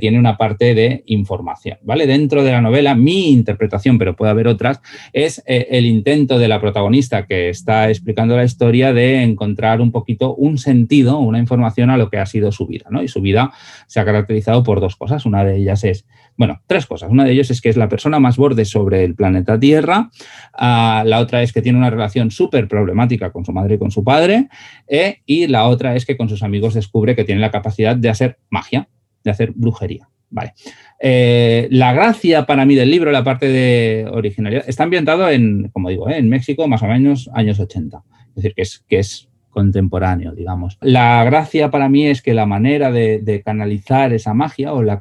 tiene 0.00 0.18
una 0.18 0.38
parte 0.38 0.74
de 0.74 1.02
información, 1.04 1.76
¿vale? 1.82 2.06
Dentro 2.06 2.42
de 2.42 2.50
la 2.50 2.62
novela, 2.62 2.94
mi 2.94 3.30
interpretación, 3.30 3.98
pero 3.98 4.16
puede 4.16 4.30
haber 4.30 4.48
otras, 4.48 4.80
es 5.12 5.42
eh, 5.46 5.66
el 5.70 5.84
intento 5.84 6.38
de 6.38 6.48
la 6.48 6.62
protagonista 6.62 7.26
que 7.26 7.50
está 7.50 7.90
explicando 7.90 8.34
la 8.34 8.44
historia 8.44 8.94
de 8.94 9.22
encontrar 9.22 9.82
un 9.82 9.92
poquito 9.92 10.34
un 10.34 10.56
sentido, 10.56 11.18
una 11.18 11.38
información 11.38 11.90
a 11.90 11.98
lo 11.98 12.08
que 12.08 12.16
ha 12.16 12.24
sido 12.24 12.52
su 12.52 12.66
vida, 12.66 12.86
¿no? 12.88 13.02
Y 13.02 13.08
su 13.08 13.20
vida 13.20 13.52
se 13.86 14.00
ha 14.00 14.06
caracterizado 14.06 14.62
por 14.62 14.80
dos 14.80 14.96
cosas. 14.96 15.26
Una 15.26 15.44
de 15.44 15.58
ellas 15.58 15.84
es 15.84 16.06
bueno, 16.36 16.62
tres 16.66 16.86
cosas. 16.86 17.10
Una 17.10 17.24
de 17.24 17.32
ellas 17.32 17.50
es 17.50 17.60
que 17.60 17.68
es 17.68 17.76
la 17.76 17.88
persona 17.88 18.18
más 18.18 18.36
borde 18.36 18.64
sobre 18.64 19.04
el 19.04 19.14
planeta 19.14 19.58
Tierra. 19.58 20.10
Ah, 20.54 21.02
la 21.06 21.20
otra 21.20 21.42
es 21.42 21.52
que 21.52 21.62
tiene 21.62 21.78
una 21.78 21.90
relación 21.90 22.30
súper 22.30 22.68
problemática 22.68 23.30
con 23.30 23.44
su 23.44 23.52
madre 23.52 23.74
y 23.74 23.78
con 23.78 23.90
su 23.90 24.02
padre. 24.02 24.48
Eh, 24.88 25.18
y 25.26 25.46
la 25.46 25.64
otra 25.64 25.94
es 25.94 26.06
que 26.06 26.16
con 26.16 26.28
sus 26.28 26.42
amigos 26.42 26.74
descubre 26.74 27.14
que 27.14 27.24
tiene 27.24 27.40
la 27.40 27.50
capacidad 27.50 27.96
de 27.96 28.08
hacer 28.08 28.38
magia, 28.50 28.88
de 29.24 29.30
hacer 29.30 29.52
brujería. 29.54 30.08
Vale. 30.30 30.54
Eh, 30.98 31.68
la 31.70 31.92
gracia 31.92 32.46
para 32.46 32.64
mí 32.64 32.74
del 32.74 32.90
libro, 32.90 33.12
la 33.12 33.22
parte 33.22 33.48
de 33.48 34.08
originalidad, 34.10 34.64
está 34.66 34.84
ambientado 34.84 35.28
en, 35.28 35.68
como 35.68 35.90
digo, 35.90 36.08
eh, 36.08 36.16
en 36.16 36.30
México, 36.30 36.66
más 36.68 36.82
o 36.82 36.86
menos 36.86 37.28
años 37.34 37.60
80. 37.60 38.02
Es 38.28 38.34
decir, 38.36 38.54
que 38.54 38.62
es, 38.62 38.84
que 38.88 38.98
es 38.98 39.28
contemporáneo, 39.52 40.32
digamos. 40.32 40.78
La 40.80 41.22
gracia 41.22 41.70
para 41.70 41.88
mí 41.88 42.06
es 42.06 42.22
que 42.22 42.34
la 42.34 42.46
manera 42.46 42.90
de, 42.90 43.42
canalizar 43.44 44.12
esa 44.12 44.34
magia 44.34 44.72
o 44.72 44.82
la, 44.82 45.00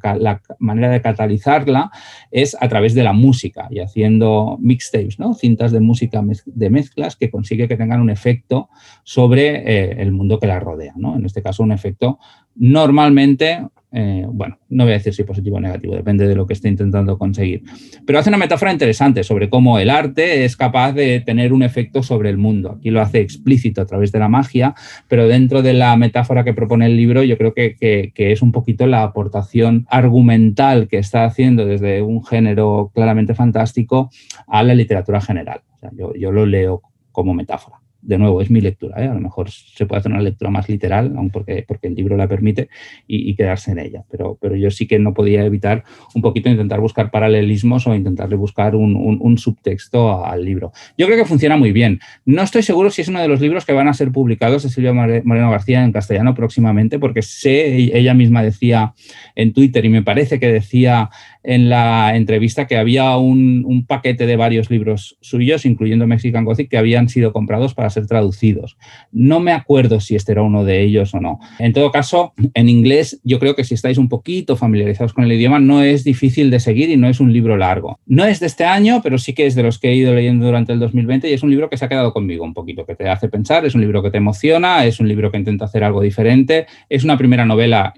manera 0.60 0.90
de 0.90 1.02
catalizarla 1.02 1.92
es 2.30 2.56
a 2.60 2.68
través 2.68 2.94
de 2.94 3.04
la 3.04 3.14
música 3.14 3.68
y 3.72 3.80
haciendo 3.80 4.58
mixtapes, 4.62 5.18
¿no? 5.18 5.34
cintas 5.34 5.72
de 5.72 5.80
música 5.80 6.22
de 6.46 6.70
mezclas 6.70 7.16
que 7.16 7.32
consigue 7.32 7.68
que 7.68 7.78
tengan 7.78 8.02
un 8.02 8.10
efecto 8.10 8.70
sobre 9.04 9.56
eh, 9.66 10.02
el 10.02 10.12
mundo 10.12 10.40
que 10.40 10.48
la 10.48 10.60
rodea. 10.60 10.94
¿no? 10.96 11.16
En 11.16 11.26
este 11.26 11.42
caso, 11.42 11.64
un 11.64 11.72
efecto 11.72 12.20
normalmente 12.56 13.62
eh, 13.94 14.26
bueno, 14.26 14.58
no 14.70 14.86
voy 14.86 14.94
a 14.94 14.98
decir 14.98 15.14
si 15.14 15.26
positivo 15.26 15.58
o 15.58 15.60
negativo, 15.60 15.96
depende 15.96 16.26
de 16.26 16.34
lo 16.34 16.48
que 16.48 16.54
esté 16.54 16.70
intentando 16.70 17.18
conseguir. 17.18 17.64
Pero 18.06 18.20
hace 18.20 18.30
una 18.30 18.38
metáfora 18.38 18.72
interesante 18.72 19.24
sobre 19.24 19.50
cómo 19.50 19.80
el 19.80 19.90
arte 19.90 20.46
es 20.46 20.56
capaz 20.56 20.94
de 20.94 21.20
tener 21.20 21.52
un 21.52 21.62
efecto 21.62 22.02
sobre 22.02 22.30
el 22.30 22.38
mundo. 22.38 22.78
Aquí 22.78 22.90
lo 22.90 23.02
hace 23.02 23.20
explícito 23.20 23.82
a 23.82 23.86
través 23.86 24.14
de 24.14 24.20
la 24.20 24.30
magia, 24.30 24.76
pero 25.10 25.28
dentro 25.28 25.62
de 25.62 25.74
la 25.74 25.96
metáfora 25.98 26.46
que 26.46 26.54
propone 26.54 26.86
el 26.86 26.96
libro, 26.96 27.24
yo 27.24 27.38
creo 27.38 27.54
que, 27.54 27.76
es 28.16 28.42
un 28.42 28.54
poquito 28.54 28.88
la 28.88 29.04
aportación 29.04 29.86
argumental 29.90 30.88
que 30.88 30.98
está 30.98 31.26
haciendo 31.26 31.66
desde 31.66 32.02
un 32.02 32.24
género 32.24 32.92
claramente 32.94 33.36
fantástico 33.36 34.10
a 34.48 34.64
la 34.64 34.74
literatura 34.74 35.20
general. 35.20 35.62
yo 36.18 36.32
lo 36.32 36.46
leo 36.46 36.82
como 37.12 37.34
metáfora 37.34 37.81
de 38.02 38.18
nuevo, 38.18 38.42
es 38.42 38.50
mi 38.50 38.62
lectura, 38.62 39.04
¿eh? 39.04 39.08
a 39.08 39.14
lo 39.14 39.20
mejor 39.20 39.50
se 39.52 39.86
puede 39.86 40.00
hacer 40.00 40.12
una 40.12 40.22
lectura 40.22 40.50
más 40.50 40.68
literal, 40.70 41.14
aun 41.16 41.30
porque, 41.30 41.64
porque 41.68 41.88
el 41.88 41.96
libro 41.96 42.18
la 42.18 42.28
permite, 42.28 42.70
y, 43.08 43.36
quedarse 43.36 43.72
en 43.72 43.80
ella. 43.80 44.04
Pero, 44.10 44.38
pero 44.42 44.56
yo 44.56 44.70
sí 44.72 44.88
que 44.88 45.00
no 45.00 45.14
podía 45.14 45.46
evitar 45.46 45.84
un 46.14 46.22
poquito 46.22 46.50
intentar 46.50 46.80
buscar 46.80 47.12
paralelismos 47.12 47.88
o 47.88 47.96
intentarle 47.96 48.36
buscar 48.36 48.76
un, 48.76 49.38
subtexto 49.38 50.26
al 50.26 50.44
libro. 50.44 50.72
Yo 50.98 51.06
creo 51.06 51.18
que 51.18 51.26
funciona 51.26 51.56
muy 51.56 51.72
bien. 51.72 52.00
No 52.26 52.42
estoy 52.42 52.64
seguro 52.64 52.90
si 52.90 53.02
es 53.02 53.08
uno 53.08 53.22
de 53.22 53.28
los 53.28 53.40
libros 53.40 53.66
que 53.66 53.74
van 53.74 53.88
a 53.88 53.94
ser 53.94 54.12
publicados 54.12 54.64
de 54.64 54.70
Silvia 54.70 54.94
Moreno 54.94 55.50
García 55.50 55.84
en 55.84 55.92
castellano 55.92 56.36
próximamente, 56.36 57.00
porque 57.00 57.22
sé, 57.22 57.98
ella 57.98 58.14
misma 58.14 58.44
decía 58.44 58.94
en 59.36 59.54
Twitter, 59.54 59.86
y 59.86 59.90
me 59.90 60.04
parece 60.04 60.40
que 60.40 60.52
decía 60.52 61.10
en 61.44 61.70
la 61.70 62.16
entrevista 62.16 62.68
que 62.68 62.78
había 62.78 63.18
un, 63.18 63.86
paquete 63.88 64.26
de 64.26 64.36
varios 64.36 64.70
libros 64.70 65.18
suyos, 65.22 65.66
incluyendo 65.66 66.06
Mexican 66.06 66.46
Gothic, 66.46 66.70
que 66.70 66.78
habían 66.78 67.10
sido 67.10 67.34
comprados 67.34 67.74
para 67.74 67.90
ser 67.90 68.06
traducidos. 68.06 68.78
No 69.12 69.40
me 69.40 69.52
acuerdo 69.52 70.00
si 70.00 70.16
este 70.16 70.34
era 70.34 70.44
uno 70.44 70.64
de 70.64 70.82
ellos 70.82 71.14
o 71.14 71.20
no. 71.20 71.40
En 71.58 71.74
todo 71.74 71.92
caso, 71.92 72.34
en 72.54 72.70
inglés 72.70 73.20
yo 73.24 73.40
creo 73.40 73.56
que 73.56 73.64
si 73.64 73.74
estáis 73.74 73.98
un 73.98 74.08
poquito 74.08 74.56
familiarizados 74.56 75.14
con 75.14 75.24
el 75.24 75.32
idioma 75.32 75.60
no 75.60 75.82
es 75.82 76.04
difícil 76.04 76.52
de 76.52 76.60
seguir 76.60 76.90
y 76.90 76.98
no 76.98 77.08
es 77.08 77.20
un 77.20 77.34
libro 77.34 77.58
largo. 77.58 78.00
No 78.06 78.26
es 78.26 78.40
de 78.40 78.48
este 78.48 78.66
año, 78.66 79.02
pero 79.02 79.18
sí 79.18 79.34
que 79.34 79.46
es 79.46 79.56
de 79.56 79.64
los 79.64 79.80
que 79.80 79.90
he 79.90 79.96
ido 79.96 80.14
leyendo 80.14 80.46
durante 80.46 80.74
el 80.74 80.80
2020 80.80 81.30
y 81.30 81.34
es 81.34 81.44
un 81.44 81.50
libro 81.50 81.70
que 81.70 81.78
se 81.78 81.86
ha 81.86 81.90
quedado 81.90 82.14
conmigo 82.14 82.44
un 82.44 82.54
poquito, 82.54 82.86
que 82.86 82.96
te 82.96 83.10
hace 83.10 83.30
pensar, 83.30 83.66
es 83.66 83.76
un 83.76 83.82
libro 83.82 84.04
que 84.04 84.12
te 84.12 84.18
emociona, 84.18 84.86
es 84.86 85.00
un 85.00 85.08
libro 85.08 85.32
que 85.32 85.38
intenta 85.38 85.66
hacer 85.66 85.84
algo 85.84 86.02
diferente, 86.02 86.68
es 86.90 87.04
una 87.04 87.18
primera 87.18 87.46
novela 87.46 87.94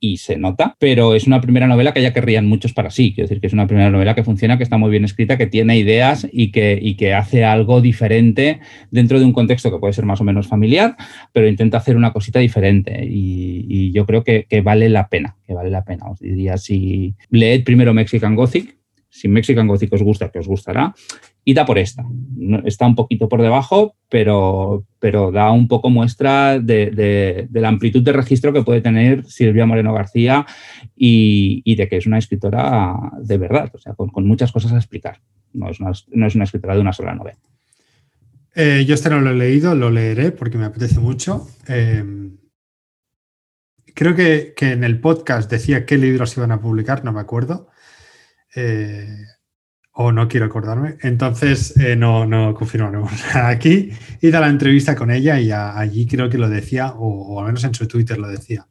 y 0.00 0.18
se 0.18 0.36
nota, 0.36 0.76
pero 0.78 1.14
es 1.14 1.26
una 1.26 1.40
primera 1.40 1.66
novela 1.66 1.92
que 1.92 2.02
ya 2.02 2.12
querrían 2.12 2.46
muchos 2.46 2.72
para 2.72 2.90
sí. 2.90 3.12
Quiero 3.14 3.28
decir 3.28 3.40
que 3.40 3.46
es 3.46 3.52
una 3.52 3.66
primera 3.66 3.90
novela 3.90 4.14
que 4.14 4.24
funciona, 4.24 4.56
que 4.56 4.62
está 4.62 4.78
muy 4.78 4.90
bien 4.90 5.04
escrita, 5.04 5.38
que 5.38 5.46
tiene 5.46 5.76
ideas 5.78 6.26
y 6.32 6.50
que, 6.50 6.78
y 6.80 6.94
que 6.96 7.14
hace 7.14 7.44
algo 7.44 7.80
diferente 7.80 8.60
dentro 8.90 9.18
de 9.18 9.24
un 9.24 9.32
contexto 9.32 9.70
que 9.70 9.78
puede 9.78 9.92
ser 9.92 10.04
más 10.04 10.20
o 10.20 10.24
menos 10.24 10.48
familiar, 10.48 10.96
pero 11.32 11.48
intenta 11.48 11.78
hacer 11.78 11.96
una 11.96 12.12
cosita 12.12 12.38
diferente 12.38 13.06
y, 13.08 13.92
yo 13.92 14.06
creo 14.06 14.22
que, 14.22 14.46
que, 14.48 14.60
vale 14.60 14.88
la 14.88 15.08
pena, 15.08 15.36
que 15.46 15.54
vale 15.54 15.70
la 15.70 15.84
pena. 15.84 16.10
Os 16.10 16.20
diría 16.20 16.56
si 16.58 17.14
leed 17.30 17.64
primero 17.64 17.94
Mexican 17.94 18.34
Gothic, 18.34 18.76
si 19.08 19.28
Mexican 19.28 19.66
Gothic 19.66 19.92
os 19.92 20.02
gusta, 20.02 20.30
que 20.30 20.38
os 20.38 20.46
gustará, 20.46 20.94
da 21.46 21.64
por 21.64 21.78
esta. 21.78 22.04
Está 22.64 22.86
un 22.86 22.94
poquito 22.94 23.28
por 23.28 23.42
debajo, 23.42 23.96
pero, 24.08 24.84
pero 24.98 25.30
da 25.30 25.50
un 25.50 25.68
poco 25.68 25.90
muestra 25.90 26.58
de, 26.58 27.48
la 27.52 27.68
amplitud 27.68 28.02
de 28.02 28.12
registro 28.12 28.52
que 28.52 28.62
puede 28.62 28.80
tener 28.80 29.24
Silvia 29.24 29.66
Moreno 29.66 29.94
García 29.94 30.46
y, 30.94 31.74
de 31.74 31.88
que 31.88 31.96
es 31.96 32.06
una 32.06 32.18
escritora 32.18 32.94
de 33.20 33.38
verdad, 33.38 33.70
o 33.74 33.78
sea, 33.78 33.94
con, 33.94 34.26
muchas 34.26 34.52
cosas 34.52 34.72
a 34.72 34.76
explicar. 34.76 35.20
No 35.52 35.70
es, 35.70 35.80
una, 35.80 36.44
escritora 36.44 36.74
de 36.74 36.80
una 36.80 36.92
sola 36.92 37.14
novela. 37.14 37.38
Eh, 38.54 38.84
yo 38.86 38.94
este 38.94 39.08
no 39.10 39.20
lo 39.20 39.30
he 39.30 39.34
leído, 39.34 39.74
lo 39.74 39.90
leeré 39.90 40.32
porque 40.32 40.58
me 40.58 40.66
apetece 40.66 41.00
mucho. 41.00 41.48
Eh, 41.68 42.04
creo 43.98 44.14
que, 44.14 44.54
en 44.60 44.84
el 44.84 45.00
podcast 45.00 45.50
decía 45.50 45.84
qué 45.84 45.98
libros 45.98 46.36
iban 46.36 46.52
a 46.52 46.60
publicar, 46.60 47.04
no 47.04 47.12
me 47.12 47.20
acuerdo. 47.20 47.68
Eh, 48.54 49.24
o 50.00 50.12
no 50.12 50.28
quiero 50.28 50.46
acordarme. 50.46 50.96
Entonces, 51.02 51.76
eh, 51.76 51.96
no, 51.96 52.24
no 52.24 52.54
confirmaremos 52.54 53.10
aquí. 53.34 53.90
Hice 54.20 54.38
la 54.38 54.48
entrevista 54.48 54.94
con 54.94 55.10
ella 55.10 55.40
y 55.40 55.50
allí 55.50 56.06
creo 56.06 56.30
que 56.30 56.38
lo 56.38 56.48
decía, 56.48 56.94
o, 56.96 57.40
al 57.40 57.46
menos 57.46 57.64
en 57.64 57.74
su 57.74 57.88
Twitter 57.88 58.16
lo 58.16 58.28
decía. 58.28 58.64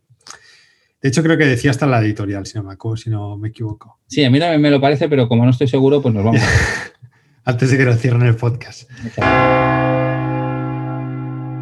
De 1.02 1.10
hecho, 1.10 1.22
creo 1.24 1.38
que 1.38 1.46
decía 1.46 1.72
hasta 1.72 1.86
la 1.86 2.00
editorial, 2.00 2.46
si 2.46 2.58
no 2.58 2.64
me, 2.64 2.78
si 2.96 3.10
no 3.10 3.38
me 3.38 3.50
equivoco. 3.50 4.00
Sí, 4.08 4.24
a 4.24 4.30
mí 4.30 4.40
también 4.40 4.62
me 4.62 4.72
lo 4.72 4.80
parece, 4.80 5.10
pero 5.10 5.28
como 5.28 5.44
no 5.44 5.52
estoy 5.52 5.68
seguro, 5.68 6.02
pues 6.02 6.16
nos 6.16 6.24
vamos. 6.24 6.42
Antes 7.44 7.72
de 7.72 7.78
que 7.78 7.86
nos 7.86 8.00
cierren 8.00 8.22
el 8.22 8.36
podcast. 8.36 8.90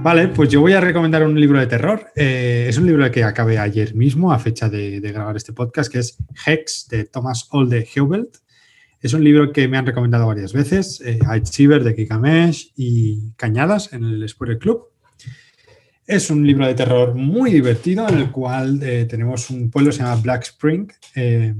Vale, 0.03 0.27
pues 0.27 0.49
yo 0.49 0.61
voy 0.61 0.73
a 0.73 0.81
recomendar 0.81 1.25
un 1.25 1.39
libro 1.39 1.59
de 1.59 1.65
terror. 1.65 2.05
Eh, 2.15 2.67
es 2.69 2.77
un 2.77 2.85
libro 2.85 3.09
que 3.09 3.23
acabé 3.23 3.57
ayer 3.57 3.95
mismo, 3.95 4.31
a 4.31 4.37
fecha 4.37 4.69
de, 4.69 4.99
grabar 4.99 5.35
este 5.35 5.53
podcast, 5.53 5.91
que 5.91 5.97
es 5.97 6.17
Hex, 6.45 6.87
de 6.87 7.05
Thomas 7.05 7.47
Olde 7.49 7.87
Heubelt. 7.95 8.44
Es 9.05 9.13
un 9.13 9.23
libro 9.23 9.53
que 9.53 9.67
me 9.67 9.77
han 9.77 9.85
recomendado 9.85 10.25
varias 10.25 10.51
veces, 10.51 10.99
eh, 11.05 11.19
de 11.19 11.95
Kikamesh 11.95 12.73
y 12.75 13.33
Cañadas 13.33 13.93
en 13.93 14.03
el 14.03 14.27
Spoiler 14.27 14.57
Club. 14.57 14.89
Es 16.07 16.31
un 16.31 16.43
libro 16.47 16.65
de 16.65 16.73
terror 16.73 17.13
muy 17.13 17.51
divertido 17.51 18.09
en 18.09 18.17
el 18.17 18.31
cual 18.31 18.81
eh, 18.81 19.05
tenemos 19.05 19.51
un 19.51 19.69
pueblo 19.69 19.91
que 19.91 19.97
se 19.97 20.01
llama 20.01 20.19
Black 20.23 20.41
Spring, 20.45 20.87
eh, 21.13 21.53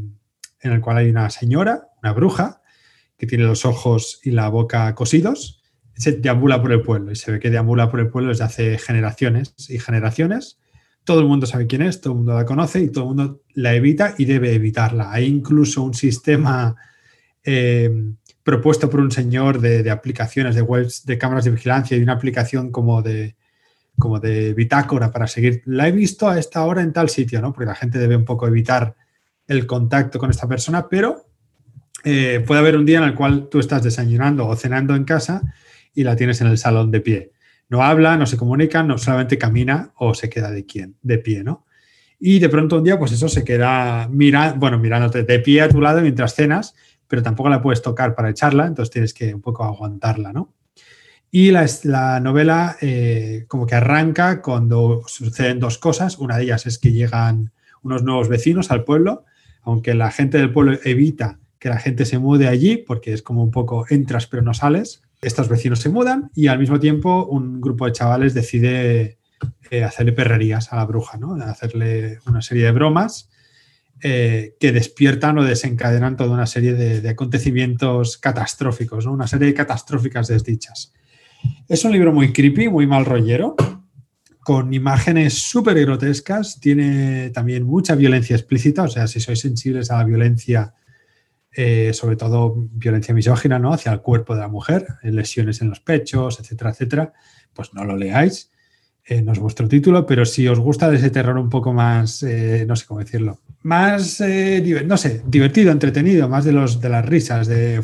en 0.60 0.72
el 0.72 0.82
cual 0.82 0.98
hay 0.98 1.12
una 1.12 1.30
señora, 1.30 1.88
una 2.02 2.14
bruja, 2.14 2.64
que 3.16 3.28
tiene 3.28 3.44
los 3.44 3.64
ojos 3.64 4.22
y 4.24 4.32
la 4.32 4.50
boca 4.50 4.96
cosidos 4.96 5.62
se 5.96 6.14
deambula 6.14 6.64
por 6.64 6.72
el 6.72 6.82
pueblo 6.82 7.12
y 7.12 7.16
se 7.16 7.32
ve 7.32 7.40
que 7.40 7.52
deambula 7.52 7.92
por 7.92 8.00
el 8.00 8.08
pueblo 8.08 8.30
desde 8.30 8.46
hace 8.46 8.80
generaciones 8.80 9.54
y 9.70 9.78
generaciones. 9.78 10.58
Todo 11.04 11.20
el 11.20 11.28
mundo 11.28 11.46
sabe 11.46 11.68
quién 11.68 11.84
es, 11.84 12.02
todo 12.02 12.14
el 12.14 12.18
mundo 12.18 12.34
la 12.34 12.46
conoce 12.46 12.80
y 12.80 12.90
todo 12.90 13.04
el 13.04 13.08
mundo 13.10 13.42
la 13.54 13.76
evita 13.76 14.16
y 14.18 14.26
debe 14.26 14.56
evitarla. 14.56 15.12
Hay 15.12 15.26
incluso 15.26 15.84
un 15.84 15.94
sistema 15.94 16.76
eh, 17.46 17.92
propuesto 18.44 18.90
por 18.90 19.00
un 19.00 19.12
señor 19.12 19.60
de, 19.60 19.90
aplicaciones 19.90 20.56
de 20.56 20.62
webs, 20.62 21.06
de 21.06 21.18
cámaras 21.18 21.46
de 21.46 21.52
vigilancia 21.52 21.96
y 21.96 22.04
una 22.04 22.14
aplicación 22.14 22.72
como 22.72 23.02
de, 23.02 23.36
como 23.98 24.20
de 24.20 24.54
bitácora 24.54 25.12
para 25.12 25.28
seguir. 25.28 25.62
La 25.66 25.88
he 25.88 25.92
visto 25.92 26.30
a 26.30 26.38
esta 26.38 26.64
hora 26.66 26.82
en 26.82 26.94
tal 26.94 27.10
sitio, 27.10 27.42
¿no? 27.42 27.54
Porque 27.54 27.68
la 27.68 27.76
gente 27.76 27.98
debe 27.98 28.16
un 28.16 28.26
poco 28.26 28.48
evitar 28.48 28.96
el 29.48 29.66
contacto 29.66 30.20
con 30.20 30.30
esta 30.30 30.48
persona, 30.48 30.88
pero 30.90 31.26
eh, 32.04 32.44
puede 32.46 32.60
haber 32.60 32.78
un 32.78 32.86
día 32.86 33.00
en 33.00 33.06
el 33.06 33.16
cual 33.16 33.48
tú 33.50 33.60
estás 33.60 33.84
desayunando 33.84 34.48
o 34.48 34.56
cenando 34.56 34.96
en 34.96 35.06
casa 35.06 35.42
y 35.94 36.04
la 36.04 36.16
tienes 36.16 36.42
en 36.42 36.48
el 36.48 36.58
salón 36.58 36.92
de 36.92 37.02
pie. 37.02 37.32
No 37.70 37.84
habla, 37.84 38.16
no 38.16 38.28
se 38.28 38.38
comunica, 38.38 38.84
no 38.84 38.98
solamente 38.98 39.40
camina 39.40 39.92
o 39.96 40.14
se 40.14 40.30
queda 40.30 40.52
de, 40.52 40.66
quién, 40.66 40.98
de 41.02 41.18
pie, 41.18 41.44
¿no? 41.44 41.66
Y 42.20 42.40
de 42.40 42.50
pronto 42.50 42.78
un 42.78 42.84
día, 42.84 42.98
pues 42.98 43.12
eso 43.12 43.28
se 43.28 43.44
queda 43.44 44.08
mira, 44.08 44.54
bueno, 44.54 44.80
mirándote 44.80 45.24
de 45.24 45.40
pie 45.40 45.62
a 45.62 45.70
tu 45.70 45.82
lado 45.82 46.02
mientras 46.02 46.36
cenas, 46.36 46.76
pero 47.08 47.24
tampoco 47.24 47.50
la 47.50 47.62
puedes 47.62 47.82
tocar 47.82 48.16
para 48.16 48.30
echarla, 48.30 48.66
entonces 48.66 48.92
tienes 48.92 49.14
que 49.14 49.34
un 49.34 49.42
poco 49.42 49.64
aguantarla, 49.64 50.34
¿no? 50.34 50.54
Y 51.32 51.52
la, 51.52 51.66
la 51.84 52.20
novela 52.20 52.78
eh, 52.82 53.46
como 53.48 53.66
que 53.66 53.76
arranca 53.76 54.42
cuando 54.42 55.04
suceden 55.08 55.60
dos 55.60 55.78
cosas. 55.78 56.18
Una 56.18 56.38
de 56.38 56.44
ellas 56.44 56.66
es 56.66 56.78
que 56.78 56.94
llegan 56.94 57.52
unos 57.82 58.04
nuevos 58.04 58.30
vecinos 58.30 58.72
al 58.72 58.86
pueblo, 58.86 59.26
aunque 59.62 59.94
la 59.96 60.12
gente 60.12 60.38
del 60.38 60.54
pueblo 60.54 60.78
evita 60.84 61.40
que 61.60 61.70
la 61.70 61.80
gente 61.80 62.06
se 62.06 62.20
mude 62.20 62.48
allí, 62.48 62.78
porque 62.78 63.12
es 63.12 63.22
como 63.22 63.44
un 63.44 63.52
poco 63.52 63.86
entras 63.90 64.28
pero 64.28 64.44
no 64.44 64.54
sales 64.54 65.02
estos 65.26 65.50
vecinos 65.50 65.80
se 65.80 65.90
mudan 65.90 66.30
y 66.36 66.48
al 66.48 66.60
mismo 66.60 66.80
tiempo 66.80 67.26
un 67.26 67.60
grupo 67.60 67.86
de 67.86 67.92
chavales 67.94 68.34
decide 68.34 69.18
eh, 69.72 69.84
hacerle 69.84 70.14
perrerías 70.14 70.72
a 70.72 70.78
la 70.78 70.86
bruja, 70.86 71.18
¿no? 71.18 71.34
hacerle 71.36 72.20
una 72.28 72.42
serie 72.42 72.66
de 72.66 72.72
bromas 72.72 73.30
eh, 74.02 74.56
que 74.60 74.72
despiertan 74.72 75.38
o 75.38 75.44
desencadenan 75.44 76.18
toda 76.18 76.32
una 76.32 76.46
serie 76.46 76.74
de, 76.74 77.10
acontecimientos 77.10 78.18
catastróficos, 78.18 79.06
una 79.06 79.28
serie 79.28 79.48
de 79.48 79.54
catastróficas 79.54 80.28
desdichas. 80.28 80.94
Es 81.68 81.86
un 81.86 81.92
libro 81.92 82.12
muy 82.12 82.34
creepy, 82.34 82.70
muy 82.70 82.88
mal 82.88 83.06
rollero, 83.06 83.56
con 84.42 84.74
imágenes 84.74 85.34
súper 85.36 85.80
grotescas, 85.80 86.60
tiene 86.60 87.30
también 87.32 87.64
mucha 87.64 87.96
violencia 87.96 88.36
explícita, 88.36 88.84
o 88.84 88.88
sea, 88.88 89.08
si 89.08 89.20
sois 89.20 89.40
sensibles 89.40 89.90
a 89.92 89.98
la 89.98 90.04
violencia 90.04 90.74
eh, 91.58 91.94
sobre 91.94 92.18
todo 92.18 92.54
violencia 92.54 93.14
misógina, 93.14 93.58
¿no? 93.60 93.72
Hacia 93.72 93.94
el 93.94 94.02
cuerpo 94.02 94.36
de 94.36 94.42
la 94.42 94.50
mujer, 94.50 94.86
lesiones 95.04 95.62
en 95.62 95.70
los 95.70 95.80
pechos, 95.80 96.38
etcétera, 96.42 96.72
etcétera, 96.72 97.14
pues 97.54 97.74
no 97.74 97.86
lo 97.86 97.96
leáis. 97.96 98.52
Eh, 99.08 99.22
no 99.22 99.34
es 99.34 99.40
vuestro 99.40 99.68
título, 99.68 100.06
pero 100.06 100.26
si 100.26 100.48
os 100.48 100.60
gusta 100.60 100.90
de 100.90 100.98
ese 100.98 101.12
terror 101.12 101.38
un 101.38 101.50
poco 101.50 101.74
más, 101.74 102.24
no 102.24 102.76
sé 102.76 102.86
cómo 102.88 103.00
decirlo, 103.00 103.40
más, 103.62 104.20
no 104.86 104.98
sé, 104.98 105.22
divertido, 105.28 105.72
entretenido, 105.72 106.28
más 106.28 106.44
de, 106.44 106.52
los, 106.52 106.82
de 106.82 106.90
las 106.90 107.06
risas, 107.06 107.48
de 107.48 107.82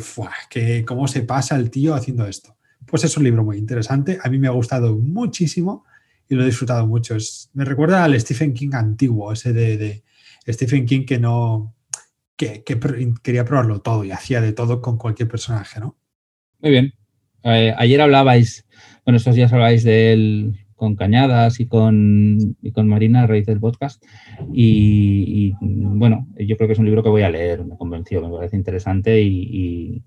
que 0.50 0.84
cómo 0.84 1.06
se 1.06 1.22
pasa 1.22 1.56
el 1.56 1.70
tío 1.70 1.94
haciendo 1.94 2.26
esto. 2.26 2.56
Pues 2.86 3.04
es 3.04 3.16
un 3.16 3.22
libro 3.22 3.44
muy 3.44 3.56
interesante, 3.56 4.18
a 4.20 4.28
mí 4.28 4.38
me 4.38 4.48
ha 4.48 4.52
gustado 4.52 4.96
muchísimo 4.98 5.84
y 6.28 6.34
lo 6.34 6.42
he 6.42 6.46
disfrutado 6.46 6.86
mucho. 6.88 7.16
me 7.54 7.64
recuerda 7.64 8.02
al 8.02 8.18
Stephen 8.20 8.52
King 8.52 8.70
antiguo, 8.72 9.32
ese 9.32 9.52
de 9.52 10.02
Stephen 10.48 10.86
King 10.86 11.04
que 11.06 11.20
no, 11.20 11.72
que, 12.64 12.64
quería 13.22 13.44
probarlo 13.44 13.80
todo 13.80 14.04
y 14.04 14.10
hacía 14.10 14.40
de 14.40 14.52
todo 14.52 14.80
con 14.80 14.98
cualquier 14.98 15.28
personaje, 15.28 15.80
¿no? 15.80 15.96
Muy 16.60 16.70
bien. 16.70 16.94
Eh, 17.44 17.74
ayer 17.76 18.00
hablabais, 18.00 18.64
bueno, 19.04 19.16
estos 19.16 19.34
días 19.34 19.52
hablabais 19.52 19.84
de 19.84 20.12
él 20.12 20.58
con 20.82 20.96
Cañadas 20.96 21.60
y 21.60 21.66
con, 21.66 22.56
con 22.74 22.88
Marina 22.88 23.22
a 23.22 23.26
raíz 23.28 23.46
del 23.46 23.60
podcast. 23.60 24.02
Y, 24.52 25.54
bueno, 25.60 26.26
yo 26.36 26.56
creo 26.56 26.66
que 26.66 26.72
es 26.72 26.78
un 26.80 26.86
libro 26.86 27.04
que 27.04 27.08
voy 27.08 27.22
a 27.22 27.30
leer, 27.30 27.64
me 27.64 27.76
convenció, 27.76 28.20
me 28.20 28.34
parece 28.34 28.56
interesante 28.56 29.22
y, 29.22 29.42
y 29.42 30.02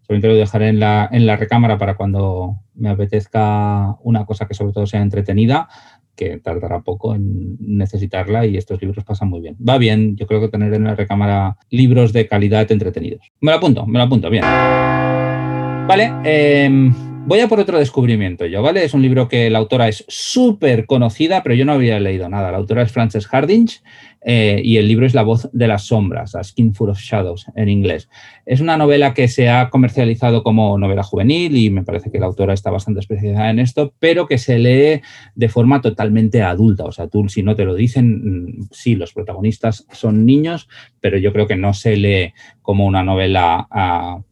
solamente 0.00 0.28
lo 0.28 0.34
dejaré 0.36 0.68
en 0.68 0.80
la, 0.80 1.10
en 1.12 1.26
la 1.26 1.36
recámara 1.36 1.76
para 1.76 1.94
cuando 1.94 2.56
me 2.74 2.88
apetezca 2.88 3.96
una 4.02 4.24
cosa 4.24 4.46
que 4.46 4.54
sobre 4.54 4.72
todo 4.72 4.86
sea 4.86 5.02
entretenida 5.02 5.68
que 6.16 6.38
tardará 6.38 6.80
poco 6.80 7.14
en 7.14 7.58
necesitarla 7.60 8.46
y 8.46 8.56
estos 8.56 8.80
libros 8.80 9.04
pasan 9.04 9.28
muy 9.28 9.42
bien. 9.42 9.56
Va 9.56 9.76
bien, 9.76 10.16
yo 10.16 10.26
creo 10.26 10.40
que 10.40 10.48
tener 10.48 10.72
en 10.72 10.84
la 10.84 10.94
recámara 10.94 11.58
libros 11.68 12.14
de 12.14 12.26
calidad 12.26 12.72
entretenidos. 12.72 13.30
Me 13.42 13.50
lo 13.50 13.58
apunto, 13.58 13.84
me 13.84 13.98
lo 13.98 14.04
apunto, 14.04 14.30
bien. 14.30 14.42
Vale, 14.42 16.12
eh, 16.24 16.90
Voy 17.28 17.40
a 17.40 17.48
por 17.48 17.60
otro 17.60 17.78
descubrimiento 17.78 18.46
yo, 18.46 18.62
¿vale? 18.62 18.82
Es 18.86 18.94
un 18.94 19.02
libro 19.02 19.28
que 19.28 19.50
la 19.50 19.58
autora 19.58 19.86
es 19.86 20.02
súper 20.08 20.86
conocida, 20.86 21.42
pero 21.42 21.54
yo 21.54 21.66
no 21.66 21.72
había 21.72 22.00
leído 22.00 22.26
nada. 22.30 22.50
La 22.50 22.56
autora 22.56 22.80
es 22.80 22.90
Frances 22.90 23.26
Hardinge 23.26 23.82
eh, 24.22 24.62
y 24.64 24.78
el 24.78 24.88
libro 24.88 25.04
es 25.04 25.12
La 25.12 25.24
voz 25.24 25.50
de 25.52 25.68
las 25.68 25.82
sombras, 25.82 26.34
A 26.34 26.42
Skin 26.42 26.74
Full 26.74 26.88
of 26.88 26.98
Shadows 26.98 27.44
en 27.54 27.68
inglés. 27.68 28.08
Es 28.46 28.62
una 28.62 28.78
novela 28.78 29.12
que 29.12 29.28
se 29.28 29.50
ha 29.50 29.68
comercializado 29.68 30.42
como 30.42 30.78
novela 30.78 31.02
juvenil 31.02 31.54
y 31.54 31.68
me 31.68 31.82
parece 31.82 32.10
que 32.10 32.18
la 32.18 32.24
autora 32.24 32.54
está 32.54 32.70
bastante 32.70 33.00
especializada 33.00 33.50
en 33.50 33.58
esto, 33.58 33.92
pero 33.98 34.26
que 34.26 34.38
se 34.38 34.58
lee 34.58 35.02
de 35.34 35.48
forma 35.50 35.82
totalmente 35.82 36.40
adulta. 36.40 36.84
O 36.84 36.92
sea, 36.92 37.08
tú 37.08 37.28
si 37.28 37.42
no 37.42 37.54
te 37.54 37.66
lo 37.66 37.74
dicen, 37.74 38.56
mm, 38.56 38.68
sí, 38.70 38.94
los 38.94 39.12
protagonistas 39.12 39.86
son 39.92 40.24
niños, 40.24 40.66
pero 40.98 41.18
yo 41.18 41.34
creo 41.34 41.46
que 41.46 41.56
no 41.56 41.74
se 41.74 41.94
lee 41.94 42.32
como 42.62 42.86
una 42.86 43.02
novela... 43.02 43.68
Uh, 43.70 44.28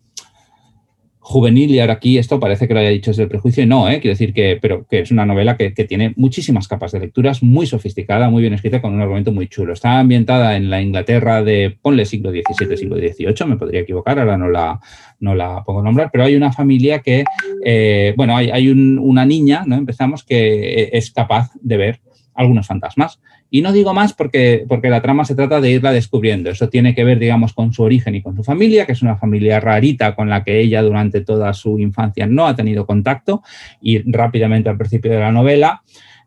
juvenil 1.29 1.73
y 1.73 1.81
ahora 1.81 1.95
aquí 1.95 2.19
esto 2.19 2.39
parece 2.39 2.69
que 2.69 2.75
lo 2.75 2.79
haya 2.79 2.91
dicho 2.91 3.11
desde 3.11 3.25
el 3.25 3.29
prejuicio 3.29 3.65
y 3.65 3.67
no, 3.67 3.91
¿eh? 3.91 3.99
quiero 4.01 4.13
decir 4.13 4.33
que, 4.33 4.61
pero 4.63 4.87
que 4.87 5.01
es 5.01 5.11
una 5.11 5.27
novela 5.27 5.57
que, 5.57 5.73
tiene 5.73 6.15
muchísimas 6.17 6.69
capas 6.69 6.93
de 6.93 7.01
lecturas, 7.01 7.43
muy 7.43 7.67
sofisticada, 7.67 8.31
muy 8.31 8.43
bien 8.43 8.55
escrita, 8.55 8.81
con 8.81 8.95
un 8.95 9.01
argumento 9.01 9.33
muy 9.33 9.49
chulo. 9.49 9.73
Está 9.73 9.99
ambientada 9.99 10.57
en 10.57 10.71
la 10.71 10.81
Inglaterra 10.81 11.43
de, 11.43 11.77
ponle 11.83 12.05
siglo 12.05 12.31
XVII, 12.31 12.77
siglo 12.77 12.97
XVIII, 12.97 13.49
me 13.49 13.57
podría 13.57 13.81
equivocar, 13.81 14.21
ahora 14.21 14.39
no 14.39 14.49
la, 14.49 14.79
no 15.19 15.35
la 15.35 15.57
a 15.57 15.83
nombrar, 15.83 16.11
pero 16.13 16.23
hay 16.23 16.37
una 16.37 16.53
familia 16.53 17.01
que, 17.01 17.25
eh, 17.65 18.15
bueno, 18.17 18.37
hay, 18.37 18.51
hay 18.51 18.69
una 18.69 19.27
niña, 19.27 19.65
¿no? 19.67 19.75
Empezamos, 19.75 20.23
que 20.23 20.91
es 20.93 21.11
capaz 21.11 21.51
de 21.61 21.77
ver 21.77 22.01
algunos 22.35 22.69
fantasmas. 22.69 23.19
Y 23.51 23.63
no 23.63 23.73
digo 23.73 23.95
más 23.95 24.13
porque, 24.13 24.65
porque 24.69 24.91
la 24.91 25.01
trama 25.01 25.25
se 25.25 25.35
trata 25.35 25.61
de 25.61 25.71
irla 25.71 25.93
descubriendo. 25.93 26.51
Eso 26.51 26.69
tiene 26.69 26.95
que 26.95 27.05
ver, 27.05 27.19
digamos, 27.19 27.53
con 27.53 27.73
su 27.73 27.83
origen 27.83 28.15
y 28.15 28.23
con 28.23 28.35
su 28.35 28.43
familia, 28.43 28.87
que 28.87 28.93
es 28.93 29.03
una 29.03 29.17
familia 29.17 29.61
rarita 29.61 30.15
con 30.15 30.29
la 30.29 30.43
que 30.43 30.61
ella 30.61 30.83
durante 30.83 31.21
toda 31.21 31.53
su 31.53 31.79
infancia 31.79 32.27
no 32.27 32.47
ha 32.47 32.57
tenido 32.57 32.87
contacto 32.87 33.43
y 33.81 33.99
rápidamente 34.11 34.69
al 34.69 34.77
principio 34.77 35.13
de 35.13 35.21
la 35.21 35.33
novela, 35.33 35.83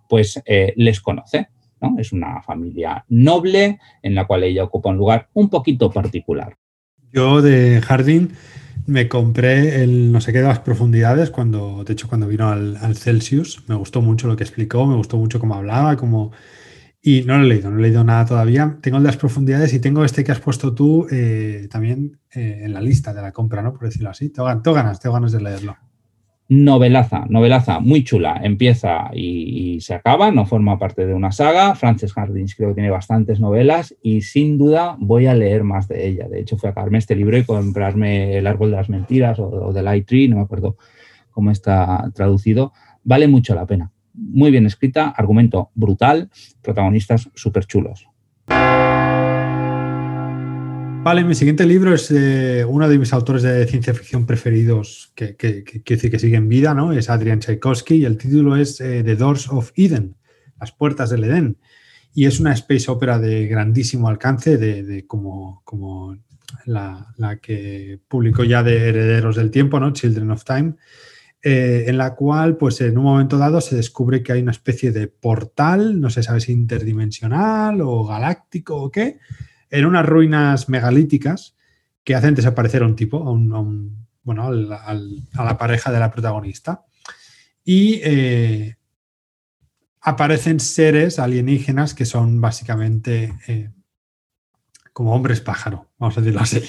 pues 0.07 0.41
eh, 0.45 0.73
les 0.77 1.01
conoce. 1.01 1.49
¿no? 1.81 1.95
Es 1.97 2.11
una 2.11 2.41
familia 2.41 3.05
noble 3.09 3.79
en 4.01 4.15
la 4.15 4.25
cual 4.25 4.43
ella 4.43 4.63
ocupa 4.63 4.89
un 4.89 4.97
lugar 4.97 5.29
un 5.33 5.49
poquito 5.49 5.91
particular. 5.91 6.55
Yo 7.11 7.41
de 7.41 7.81
Jardín 7.81 8.31
me 8.85 9.07
compré 9.07 9.83
el 9.83 10.11
no 10.11 10.21
sé 10.21 10.31
qué 10.31 10.39
de 10.39 10.47
las 10.47 10.59
profundidades 10.59 11.29
cuando, 11.29 11.83
de 11.83 11.93
hecho, 11.93 12.07
cuando 12.07 12.27
vino 12.27 12.49
al 12.49 12.95
Celsius. 12.95 13.63
Me 13.67 13.75
gustó 13.75 14.01
mucho 14.01 14.27
lo 14.27 14.35
que 14.35 14.43
explicó, 14.43 14.85
me 14.85 14.95
gustó 14.95 15.17
mucho 15.17 15.39
cómo 15.39 15.55
hablaba, 15.55 15.95
cómo 15.95 16.31
y 17.01 17.21
no 17.23 17.38
lo 17.38 17.45
he 17.45 17.47
leído, 17.47 17.71
no 17.71 17.80
he 17.80 17.81
leído 17.81 18.03
nada 18.03 18.26
todavía. 18.26 18.77
Tengo 18.81 18.99
las 18.99 19.15
profundidades 19.15 19.73
y 19.73 19.80
tengo 19.80 20.03
este 20.03 20.23
que 20.23 20.34
has 20.34 20.39
puesto 20.39 20.73
tú 20.73 21.07
eh, 21.09 21.67
también 21.71 22.19
eh, 22.34 22.61
en 22.63 22.73
la 22.73 22.81
lista 22.81 23.13
de 23.13 23.21
la 23.21 23.31
compra, 23.31 23.61
¿no? 23.61 23.71
Por 23.73 23.84
decirlo 23.84 24.09
así. 24.09 24.30
Tengo, 24.30 24.47
ganas, 24.73 24.99
tengo 24.99 25.13
ganas 25.13 25.31
de 25.31 25.41
leerlo. 25.41 25.77
Novelaza, 26.49 27.26
novelaza, 27.30 27.80
muy 27.80 28.03
chula. 28.03 28.41
Empieza 28.43 29.11
y, 29.13 29.80
se 29.80 29.93
acaba, 29.93 30.31
no 30.31 30.45
forma 30.45 30.77
parte 30.77 31.05
de 31.05 31.13
una 31.13 31.31
saga. 31.31 31.73
Frances 31.76 32.11
Hardings 32.11 32.55
creo 32.55 32.69
que 32.69 32.76
tiene 32.76 32.89
bastantes 32.89 33.39
novelas 33.39 33.95
y 34.01 34.21
sin 34.21 34.57
duda 34.57 34.97
voy 34.99 35.27
a 35.27 35.35
leer 35.35 35.63
más 35.63 35.88
de 35.88 36.05
ella. 36.05 36.27
De 36.27 36.41
hecho, 36.41 36.57
fui 36.57 36.67
a 36.67 36.71
acabarme 36.71 36.97
este 36.97 37.15
libro 37.15 37.38
y 37.38 37.45
comprarme 37.45 38.38
El 38.38 38.47
árbol 38.47 38.71
de 38.71 38.77
las 38.77 38.89
mentiras 38.89 39.39
o, 39.39 39.47
o 39.47 39.73
The 39.73 39.84
Light 39.84 40.05
Tree, 40.05 40.27
no 40.27 40.38
me 40.38 40.41
acuerdo 40.41 40.76
cómo 41.31 41.51
está 41.51 42.11
traducido. 42.13 42.73
Vale 43.05 43.30
mucho 43.30 43.55
la 43.55 43.65
pena. 43.65 43.91
Muy 44.19 44.51
bien 44.51 44.65
escrita, 44.65 45.09
argumento 45.09 45.71
brutal, 45.75 46.29
protagonistas 46.61 47.29
súper 47.35 47.65
chulos. 47.65 48.07
Vale, 51.01 51.23
mi 51.23 51.33
siguiente 51.33 51.65
libro 51.65 51.93
es 51.95 52.11
uno 52.67 52.89
de 52.89 52.99
mis 52.99 53.13
autores 53.13 53.41
de 53.41 53.65
ciencia 53.65 53.93
ficción 53.93 54.25
preferidos 54.25 55.13
que, 55.15 55.37
que, 55.37 55.63
que, 55.63 56.19
sigue 56.19 56.35
en 56.35 56.49
vida, 56.49 56.73
¿no? 56.73 56.91
Es 56.91 57.09
Adrian 57.09 57.39
Tchaikovsky 57.39 57.95
y 57.95 58.05
el 58.05 58.17
título 58.17 58.57
es 58.57 58.81
eh, 58.81 59.01
The 59.03 59.15
Doors 59.15 59.47
of 59.49 59.71
Eden, 59.75 60.17
Las 60.59 60.73
Puertas 60.73 61.09
del 61.09 61.23
Edén. 61.23 61.57
Y 62.13 62.25
es 62.25 62.41
una 62.41 62.51
space 62.51 62.91
opera 62.91 63.17
de 63.17 63.47
grandísimo 63.47 64.09
alcance, 64.09 64.57
de, 64.57 65.07
como, 65.07 65.61
como 65.63 66.17
la, 66.65 67.13
que 67.41 67.99
publicó 68.07 68.43
ya 68.43 68.61
de 68.61 68.89
Herederos 68.89 69.37
del 69.37 69.51
Tiempo, 69.51 69.79
¿no? 69.79 69.93
Children 69.93 70.31
of 70.31 70.43
Time, 70.43 70.73
eh, 71.41 71.85
en 71.87 71.97
la 71.97 72.15
cual, 72.15 72.57
pues 72.57 72.81
en 72.81 72.97
un 72.97 73.05
momento 73.05 73.37
dado 73.37 73.61
se 73.61 73.75
descubre 73.75 74.21
que 74.21 74.33
hay 74.33 74.41
una 74.41 74.51
especie 74.51 74.91
de 74.91 75.07
portal, 75.07 76.01
no 76.01 76.09
se 76.09 76.21
sabe 76.21 76.41
si 76.41 76.51
interdimensional 76.51 77.79
o 77.81 78.05
galáctico 78.05 78.75
o 78.75 78.91
qué, 78.91 79.19
en 79.69 79.85
unas 79.85 80.05
ruinas 80.05 80.67
megalíticas 80.67 81.55
que 82.03 82.15
hacen 82.15 82.35
desaparecer 82.35 82.83
a 82.83 82.87
un 82.87 82.95
tipo, 82.95 83.23
a, 83.23 83.31
un, 83.31 84.07
bueno, 84.23 84.47
a 84.47 85.43
la 85.43 85.57
pareja 85.57 85.91
de 85.91 85.99
la 85.99 86.11
protagonista. 86.11 86.85
Y 87.63 88.01
eh, 88.03 88.77
aparecen 90.01 90.59
seres 90.59 91.19
alienígenas 91.19 91.93
que 91.93 92.05
son 92.05 92.41
básicamente 92.41 93.33
eh, 93.47 93.69
como 94.91 95.13
hombres 95.13 95.39
pájaro, 95.39 95.87
vamos 95.97 96.17
a 96.17 96.21
decirlo 96.21 96.41
así. 96.41 96.61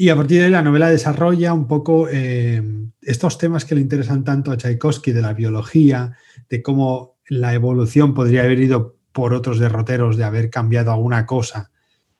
Y 0.00 0.10
a 0.10 0.14
partir 0.14 0.38
de 0.38 0.44
ahí 0.44 0.50
la 0.52 0.62
novela 0.62 0.90
desarrolla 0.90 1.52
un 1.52 1.66
poco 1.66 2.06
eh, 2.08 2.62
estos 3.02 3.36
temas 3.36 3.64
que 3.64 3.74
le 3.74 3.80
interesan 3.80 4.22
tanto 4.22 4.52
a 4.52 4.56
Tchaikovsky 4.56 5.10
de 5.10 5.22
la 5.22 5.32
biología, 5.32 6.16
de 6.48 6.62
cómo 6.62 7.16
la 7.26 7.52
evolución 7.52 8.14
podría 8.14 8.42
haber 8.42 8.60
ido 8.60 8.94
por 9.10 9.34
otros 9.34 9.58
derroteros 9.58 10.16
de 10.16 10.22
haber 10.22 10.50
cambiado 10.50 10.92
alguna 10.92 11.26
cosa 11.26 11.72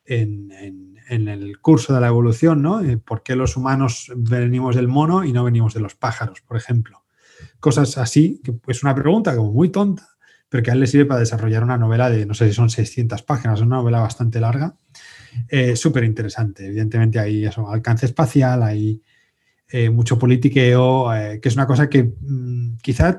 en, 0.05 0.51
el 1.09 1.61
curso 1.61 1.95
de 1.95 2.01
la 2.01 2.09
evolución, 2.09 2.63
¿no? 2.63 2.81
Eh, 2.81 2.97
¿Por 2.97 3.23
qué 3.23 3.37
los 3.37 3.57
humanos 3.57 4.11
venimos 4.17 4.75
del 4.75 4.89
mono 4.89 5.23
y 5.23 5.33
no 5.33 5.45
venimos 5.45 5.73
de 5.73 5.79
los 5.79 5.95
pájaros, 5.95 6.41
por 6.41 6.57
ejemplo? 6.57 7.05
Cosas 7.61 7.97
así, 7.97 8.41
que 8.43 8.59
es 8.67 8.83
una 8.83 8.97
pregunta 8.97 9.37
como 9.37 9.53
muy 9.53 9.69
tonta, 9.69 10.09
pero 10.49 10.65
que 10.65 10.73
a 10.73 10.75
él 10.75 10.81
le 10.81 10.89
sirve 10.89 11.05
para 11.05 11.21
desarrollar 11.21 11.63
una 11.63 11.79
novela 11.79 12.11
de, 12.11 12.27
no 12.27 12.35
sé 12.35 12.49
si 12.49 12.55
son 12.55 12.71
600 12.71 13.23
páginas, 13.23 13.61
una 13.61 13.77
novela 13.77 14.01
bastante 14.01 14.41
larga, 14.41 14.75
eh, 15.49 15.77
súper 15.77 16.05
interesante. 16.05 16.67
Evidentemente 16.67 17.19
hay 17.19 17.45
eso, 17.45 17.69
alcance 17.71 18.07
espacial, 18.07 18.63
hay 18.63 19.03
eh, 19.69 19.91
mucho 19.91 20.19
politiqueo, 20.19 21.11
que 21.41 21.49
es 21.49 21.55
una 21.55 21.67
cosa 21.67 21.89
que 21.89 22.05
mm, 22.05 22.77
quizás 22.83 23.19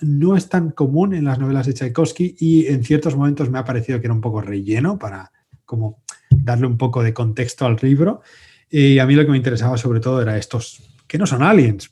no 0.00 0.36
es 0.36 0.48
tan 0.48 0.70
común 0.70 1.14
en 1.14 1.24
las 1.24 1.38
novelas 1.38 1.66
de 1.66 1.74
Tchaikovsky 1.74 2.36
y 2.38 2.66
en 2.66 2.84
ciertos 2.84 3.16
momentos 3.16 3.50
me 3.50 3.58
ha 3.58 3.64
parecido 3.64 4.00
que 4.00 4.06
era 4.06 4.14
un 4.14 4.20
poco 4.20 4.40
relleno 4.40 4.98
para 4.98 5.32
como 5.64 6.02
darle 6.30 6.66
un 6.66 6.78
poco 6.78 7.02
de 7.02 7.12
contexto 7.12 7.66
al 7.66 7.76
libro. 7.82 8.22
Y 8.70 8.98
a 8.98 9.06
mí 9.06 9.14
lo 9.14 9.24
que 9.24 9.30
me 9.30 9.36
interesaba 9.36 9.76
sobre 9.76 10.00
todo 10.00 10.20
era 10.22 10.36
estos, 10.36 10.82
que 11.06 11.18
no 11.18 11.26
son 11.26 11.42
aliens, 11.42 11.90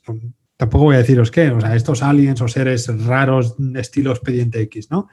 tampoco 0.57 0.85
voy 0.85 0.95
a 0.95 0.99
deciros 0.99 1.31
qué, 1.31 1.49
o 1.49 1.61
sea, 1.61 1.75
estos 1.75 2.01
aliens 2.01 2.41
o 2.41 2.47
seres 2.47 2.87
raros 3.05 3.55
estilo 3.75 4.11
Expediente 4.11 4.61
X, 4.61 4.89
¿no? 4.91 5.07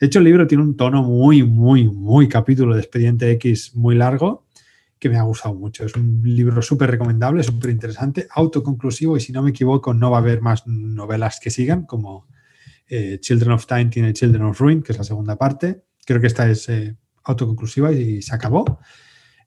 De 0.00 0.06
hecho, 0.06 0.18
el 0.18 0.24
libro 0.24 0.46
tiene 0.46 0.64
un 0.64 0.76
tono 0.76 1.02
muy, 1.02 1.42
muy, 1.42 1.88
muy 1.88 2.28
capítulo 2.28 2.74
de 2.74 2.80
Expediente 2.80 3.30
X 3.32 3.74
muy 3.74 3.94
largo 3.94 4.44
que 4.98 5.10
me 5.10 5.18
ha 5.18 5.22
gustado 5.22 5.54
mucho. 5.54 5.84
Es 5.84 5.94
un 5.96 6.22
libro 6.24 6.62
súper 6.62 6.90
recomendable, 6.90 7.42
súper 7.42 7.70
interesante, 7.70 8.26
autoconclusivo 8.30 9.16
y 9.16 9.20
si 9.20 9.32
no 9.32 9.42
me 9.42 9.50
equivoco 9.50 9.92
no 9.92 10.10
va 10.10 10.16
a 10.16 10.20
haber 10.20 10.40
más 10.40 10.66
novelas 10.66 11.40
que 11.40 11.50
sigan, 11.50 11.84
como 11.84 12.26
eh, 12.88 13.18
Children 13.20 13.52
of 13.52 13.66
Time 13.66 13.86
tiene 13.86 14.12
Children 14.12 14.44
of 14.44 14.60
Ruin, 14.60 14.82
que 14.82 14.92
es 14.92 14.98
la 14.98 15.04
segunda 15.04 15.36
parte. 15.36 15.84
Creo 16.06 16.20
que 16.20 16.26
esta 16.26 16.48
es 16.48 16.68
eh, 16.68 16.96
autoconclusiva 17.24 17.92
y 17.92 18.22
se 18.22 18.34
acabó, 18.34 18.80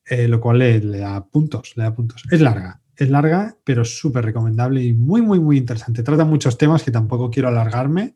eh, 0.05 0.27
lo 0.27 0.39
cual 0.39 0.59
le, 0.59 0.79
da 0.79 1.25
puntos, 1.25 1.73
le 1.75 1.83
da 1.83 1.93
puntos. 1.93 2.23
Es 2.29 2.41
larga, 2.41 2.81
es 2.95 3.09
larga, 3.09 3.57
pero 3.63 3.83
súper 3.83 4.25
recomendable 4.25 4.83
y 4.83 4.93
muy, 4.93 5.21
muy, 5.21 5.39
muy 5.39 5.57
interesante. 5.57 6.03
Trata 6.03 6.25
muchos 6.25 6.57
temas 6.57 6.83
que 6.83 6.91
tampoco 6.91 7.29
quiero 7.29 7.49
alargarme, 7.49 8.15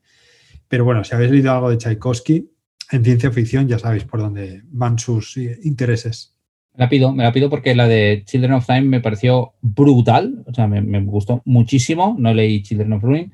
pero 0.71 0.85
bueno, 0.85 1.03
si 1.03 1.13
habéis 1.13 1.31
leído 1.31 1.51
algo 1.51 1.69
de 1.69 1.77
Tchaikovsky 1.77 2.49
en 2.91 3.03
ciencia 3.03 3.29
ficción, 3.29 3.67
ya 3.67 3.77
sabéis 3.77 4.05
por 4.05 4.21
dónde 4.21 4.61
van 4.71 4.97
sus 4.97 5.35
eh, 5.35 5.59
intereses. 5.63 6.33
Me 6.73 6.85
la 6.85 6.89
pido, 6.89 7.11
me 7.11 7.23
la 7.23 7.33
pido 7.33 7.49
porque 7.49 7.75
la 7.75 7.89
de 7.89 8.23
Children 8.25 8.53
of 8.53 8.65
Time 8.65 8.83
me 8.83 9.01
pareció 9.01 9.55
brutal, 9.59 10.45
o 10.47 10.53
sea, 10.53 10.67
me, 10.67 10.81
me 10.81 11.01
gustó 11.01 11.41
muchísimo, 11.43 12.15
no 12.17 12.33
leí 12.33 12.63
Children 12.63 12.93
of 12.93 13.03
Ruin 13.03 13.33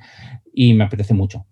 y 0.51 0.73
me 0.73 0.85
apetece 0.85 1.13
mucho. 1.13 1.45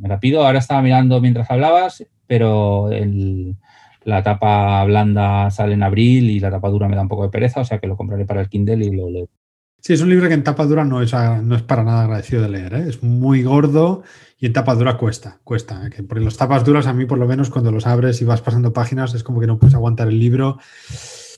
Me 0.00 0.08
la 0.08 0.18
pido, 0.18 0.44
ahora 0.44 0.58
estaba 0.58 0.82
mirando 0.82 1.20
mientras 1.20 1.48
hablabas, 1.48 2.04
pero 2.26 2.90
el, 2.90 3.54
la 4.02 4.24
tapa 4.24 4.82
blanda 4.84 5.48
sale 5.52 5.74
en 5.74 5.84
abril 5.84 6.28
y 6.28 6.40
la 6.40 6.50
tapa 6.50 6.70
dura 6.70 6.88
me 6.88 6.96
da 6.96 7.02
un 7.02 7.08
poco 7.08 7.22
de 7.22 7.28
pereza, 7.30 7.60
o 7.60 7.64
sea 7.64 7.78
que 7.78 7.86
lo 7.86 7.96
compraré 7.96 8.24
para 8.24 8.40
el 8.40 8.48
Kindle 8.48 8.84
y 8.84 8.90
lo 8.90 9.08
leo. 9.08 9.28
Sí, 9.78 9.92
es 9.92 10.00
un 10.00 10.08
libro 10.08 10.26
que 10.26 10.34
en 10.34 10.42
tapa 10.42 10.64
dura 10.64 10.84
no 10.84 11.02
es, 11.02 11.12
no 11.12 11.54
es 11.54 11.62
para 11.62 11.84
nada 11.84 12.02
agradecido 12.02 12.42
de 12.42 12.48
leer. 12.48 12.74
¿eh? 12.74 12.84
Es 12.88 13.02
muy 13.04 13.44
gordo 13.44 14.02
y 14.38 14.46
en 14.46 14.52
tapa 14.52 14.74
dura 14.74 14.96
cuesta, 14.96 15.40
cuesta. 15.44 15.86
¿eh? 15.86 16.02
porque 16.02 16.24
los 16.24 16.36
tapas 16.36 16.64
duras 16.64 16.86
a 16.86 16.92
mí 16.92 17.06
por 17.06 17.18
lo 17.18 17.26
menos 17.26 17.50
cuando 17.50 17.70
los 17.70 17.86
abres 17.86 18.20
y 18.20 18.24
vas 18.24 18.42
pasando 18.42 18.72
páginas 18.72 19.14
es 19.14 19.22
como 19.22 19.40
que 19.40 19.46
no 19.46 19.58
puedes 19.58 19.74
aguantar 19.74 20.08
el 20.08 20.18
libro. 20.18 20.58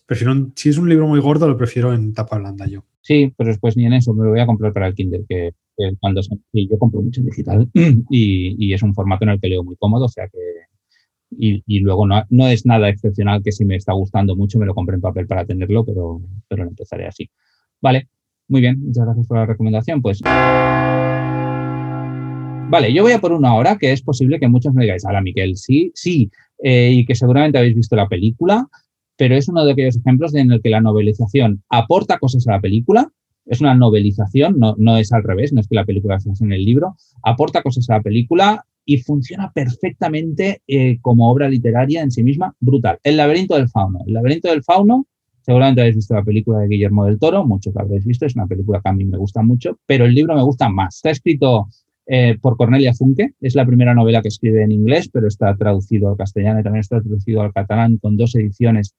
Prefiero 0.06 0.34
si 0.54 0.68
es 0.68 0.78
un 0.78 0.88
libro 0.88 1.06
muy 1.06 1.20
gordo 1.20 1.48
lo 1.48 1.56
prefiero 1.56 1.92
en 1.92 2.14
tapa 2.14 2.38
blanda 2.38 2.66
yo. 2.66 2.84
Sí, 3.00 3.32
pero 3.36 3.48
después 3.48 3.76
ni 3.76 3.86
en 3.86 3.92
eso 3.92 4.14
me 4.14 4.24
lo 4.24 4.30
voy 4.30 4.40
a 4.40 4.46
comprar 4.46 4.72
para 4.72 4.88
el 4.88 4.94
Kindle, 4.94 5.24
que, 5.28 5.52
cuando 6.00 6.20
yo 6.52 6.78
compro 6.78 7.02
mucho 7.02 7.20
en 7.20 7.26
digital 7.26 7.70
y, 8.10 8.56
y, 8.58 8.72
es 8.72 8.82
un 8.82 8.94
formato 8.94 9.24
en 9.24 9.30
el 9.30 9.40
que 9.40 9.48
leo 9.48 9.62
muy 9.62 9.76
cómodo, 9.76 10.06
o 10.06 10.08
sea 10.08 10.26
que 10.26 10.38
y, 11.30 11.80
luego 11.80 12.06
no, 12.06 12.24
no, 12.30 12.46
es 12.46 12.66
nada 12.66 12.88
excepcional 12.88 13.42
que 13.42 13.52
si 13.52 13.64
me 13.64 13.76
está 13.76 13.92
gustando 13.92 14.36
mucho 14.36 14.58
me 14.58 14.66
lo 14.66 14.74
compre 14.74 14.94
en 14.94 15.00
papel 15.00 15.26
para 15.26 15.44
tenerlo, 15.44 15.84
pero, 15.84 16.20
pero 16.48 16.64
lo 16.64 16.70
empezaré 16.70 17.06
así. 17.06 17.28
Vale, 17.80 18.08
muy 18.48 18.60
bien, 18.60 18.80
muchas 18.80 19.04
gracias 19.04 19.26
por 19.26 19.38
la 19.38 19.46
recomendación. 19.46 20.00
Pues 20.02 20.20
Vale, 22.68 22.92
yo 22.92 23.04
voy 23.04 23.12
a 23.12 23.20
por 23.20 23.32
una 23.32 23.54
hora 23.54 23.78
que 23.78 23.92
es 23.92 24.02
posible 24.02 24.40
que 24.40 24.48
muchos 24.48 24.74
me 24.74 24.82
digáis, 24.82 25.04
hola 25.06 25.20
Miquel, 25.20 25.56
sí, 25.56 25.92
sí, 25.94 26.30
eh, 26.62 26.90
y 26.92 27.06
que 27.06 27.14
seguramente 27.14 27.58
habéis 27.58 27.76
visto 27.76 27.94
la 27.94 28.08
película, 28.08 28.66
pero 29.16 29.36
es 29.36 29.48
uno 29.48 29.64
de 29.64 29.72
aquellos 29.72 29.96
ejemplos 29.96 30.34
en 30.34 30.50
el 30.50 30.60
que 30.60 30.70
la 30.70 30.80
novelización 30.80 31.62
aporta 31.68 32.18
cosas 32.18 32.46
a 32.48 32.52
la 32.52 32.60
película, 32.60 33.08
es 33.46 33.60
una 33.60 33.76
novelización, 33.76 34.58
no, 34.58 34.74
no 34.78 34.96
es 34.96 35.12
al 35.12 35.22
revés, 35.22 35.52
no 35.52 35.60
es 35.60 35.68
que 35.68 35.76
la 35.76 35.84
película 35.84 36.18
se 36.18 36.30
en 36.44 36.52
el 36.52 36.64
libro, 36.64 36.96
aporta 37.22 37.62
cosas 37.62 37.88
a 37.88 37.94
la 37.94 38.02
película 38.02 38.66
y 38.84 38.98
funciona 38.98 39.52
perfectamente 39.52 40.62
eh, 40.66 40.98
como 41.00 41.30
obra 41.30 41.48
literaria 41.48 42.02
en 42.02 42.10
sí 42.10 42.24
misma, 42.24 42.54
brutal. 42.58 42.98
El 43.04 43.16
laberinto 43.16 43.56
del 43.56 43.68
fauno. 43.68 44.00
El 44.06 44.14
laberinto 44.14 44.48
del 44.48 44.64
fauno, 44.64 45.06
seguramente 45.42 45.80
habéis 45.80 45.96
visto 45.96 46.14
la 46.14 46.24
película 46.24 46.58
de 46.58 46.68
Guillermo 46.68 47.04
del 47.04 47.18
Toro, 47.18 47.44
muchos 47.44 47.74
la 47.74 47.82
habréis 47.82 48.04
visto, 48.04 48.26
es 48.26 48.34
una 48.34 48.46
película 48.46 48.80
que 48.82 48.88
a 48.88 48.92
mí 48.92 49.04
me 49.04 49.18
gusta 49.18 49.42
mucho, 49.42 49.78
pero 49.86 50.04
el 50.04 50.14
libro 50.14 50.34
me 50.34 50.42
gusta 50.42 50.68
más. 50.68 50.96
Está 50.96 51.10
escrito 51.10 51.68
eh, 52.06 52.38
por 52.40 52.56
Cornelia 52.56 52.94
Funke, 52.94 53.32
es 53.40 53.54
la 53.54 53.66
primera 53.66 53.94
novela 53.94 54.22
que 54.22 54.28
escribe 54.28 54.62
en 54.62 54.72
inglés, 54.72 55.08
pero 55.12 55.26
está 55.26 55.56
traducido 55.56 56.08
al 56.08 56.16
castellano 56.16 56.60
y 56.60 56.62
también 56.62 56.80
está 56.80 57.00
traducido 57.00 57.42
al 57.42 57.52
catalán 57.52 57.96
con 57.98 58.16
dos 58.16 58.34
ediciones 58.36 58.94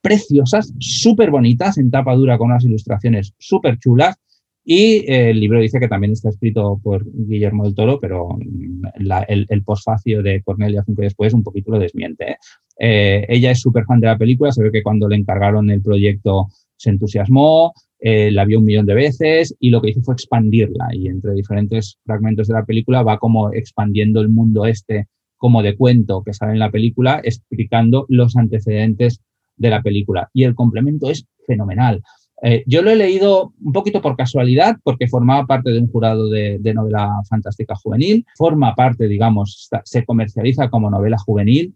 preciosas, 0.00 0.72
súper 0.78 1.32
bonitas, 1.32 1.78
en 1.78 1.90
tapa 1.90 2.14
dura 2.14 2.38
con 2.38 2.50
unas 2.50 2.64
ilustraciones 2.64 3.34
súper 3.38 3.78
chulas. 3.78 4.16
Y 4.64 5.10
eh, 5.10 5.30
el 5.30 5.40
libro 5.40 5.60
dice 5.60 5.80
que 5.80 5.88
también 5.88 6.12
está 6.12 6.28
escrito 6.28 6.80
por 6.82 7.04
Guillermo 7.04 7.64
del 7.64 7.74
Toro, 7.74 7.98
pero 8.00 8.28
mm, 8.38 8.84
el, 9.28 9.64
posfacio 9.64 10.22
de 10.22 10.42
Cornelia 10.42 10.84
Funke 10.84 11.02
después 11.02 11.34
un 11.34 11.42
poquito 11.42 11.72
lo 11.72 11.78
desmiente. 11.78 12.36
Eh, 12.78 13.26
ella 13.28 13.50
es 13.50 13.60
súper 13.60 13.84
fan 13.84 14.00
de 14.00 14.06
la 14.06 14.18
película, 14.18 14.52
se 14.52 14.62
ve 14.62 14.70
que 14.70 14.82
cuando 14.82 15.08
le 15.08 15.16
encargaron 15.16 15.70
el 15.70 15.82
proyecto 15.82 16.48
se 16.76 16.90
entusiasmó, 16.90 17.72
la 18.06 18.44
vio 18.44 18.60
un 18.60 18.64
millón 18.64 18.86
de 18.86 18.94
veces 18.94 19.56
y 19.58 19.70
lo 19.70 19.82
que 19.82 19.90
hizo 19.90 20.02
fue 20.02 20.14
expandirla. 20.14 20.88
Y 20.92 21.08
entre 21.08 21.32
diferentes 21.32 21.98
fragmentos 22.04 22.46
de 22.46 22.54
la 22.54 22.64
película 22.64 23.02
va 23.02 23.18
como 23.18 23.52
expandiendo 23.52 24.20
el 24.20 24.28
mundo 24.28 24.64
este 24.64 25.08
como 25.36 25.62
de 25.62 25.76
cuento 25.76 26.22
que 26.22 26.32
sale 26.32 26.52
en 26.52 26.58
la 26.58 26.70
película, 26.70 27.20
explicando 27.22 28.06
los 28.08 28.36
antecedentes 28.36 29.20
de 29.56 29.70
la 29.70 29.82
película. 29.82 30.30
Y 30.32 30.44
el 30.44 30.54
complemento 30.54 31.10
es 31.10 31.26
fenomenal. 31.46 32.02
Eh, 32.42 32.64
yo 32.66 32.82
lo 32.82 32.90
he 32.90 32.96
leído 32.96 33.52
un 33.62 33.72
poquito 33.72 34.02
por 34.02 34.16
casualidad, 34.16 34.76
porque 34.82 35.08
formaba 35.08 35.46
parte 35.46 35.70
de 35.70 35.78
un 35.78 35.88
jurado 35.88 36.28
de, 36.28 36.58
novela 36.74 37.10
fantástica 37.28 37.74
juvenil, 37.74 38.26
forma 38.36 38.74
parte, 38.74 39.08
digamos, 39.08 39.68
se 39.84 40.04
comercializa 40.04 40.68
como 40.68 40.90
novela 40.90 41.16
juvenil, 41.18 41.74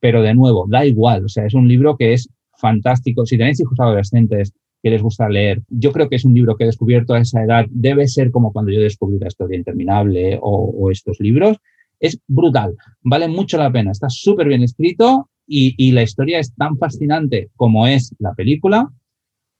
pero 0.00 0.22
de 0.22 0.34
nuevo, 0.34 0.66
da 0.68 0.84
igual, 0.84 1.24
o 1.24 1.28
sea, 1.28 1.46
es 1.46 1.54
un 1.54 1.66
libro 1.66 1.96
que 1.96 2.12
es 2.12 2.28
fantástico. 2.58 3.24
Si 3.24 3.38
tenéis 3.38 3.60
hijos 3.60 3.80
adolescentes, 3.80 4.52
que 4.82 4.90
les 4.90 5.00
gusta 5.00 5.28
leer. 5.28 5.62
Yo 5.68 5.92
creo 5.92 6.08
que 6.08 6.16
es 6.16 6.24
un 6.24 6.34
libro 6.34 6.56
que 6.56 6.64
he 6.64 6.66
descubierto 6.66 7.14
a 7.14 7.20
esa 7.20 7.42
edad. 7.42 7.66
Debe 7.70 8.08
ser 8.08 8.30
como 8.30 8.52
cuando 8.52 8.72
yo 8.72 8.80
descubrí 8.80 9.18
la 9.18 9.28
historia 9.28 9.56
interminable 9.56 10.38
o, 10.42 10.90
estos 10.90 11.20
libros. 11.20 11.58
Es 12.00 12.18
brutal, 12.26 12.74
vale 13.02 13.28
mucho 13.28 13.58
la 13.58 13.70
pena, 13.70 13.92
está 13.92 14.08
súper 14.08 14.48
bien 14.48 14.64
escrito 14.64 15.30
y, 15.46 15.92
la 15.92 16.02
historia 16.02 16.40
es 16.40 16.52
tan 16.54 16.76
fascinante 16.76 17.50
como 17.54 17.86
es 17.86 18.12
la 18.18 18.34
película, 18.34 18.90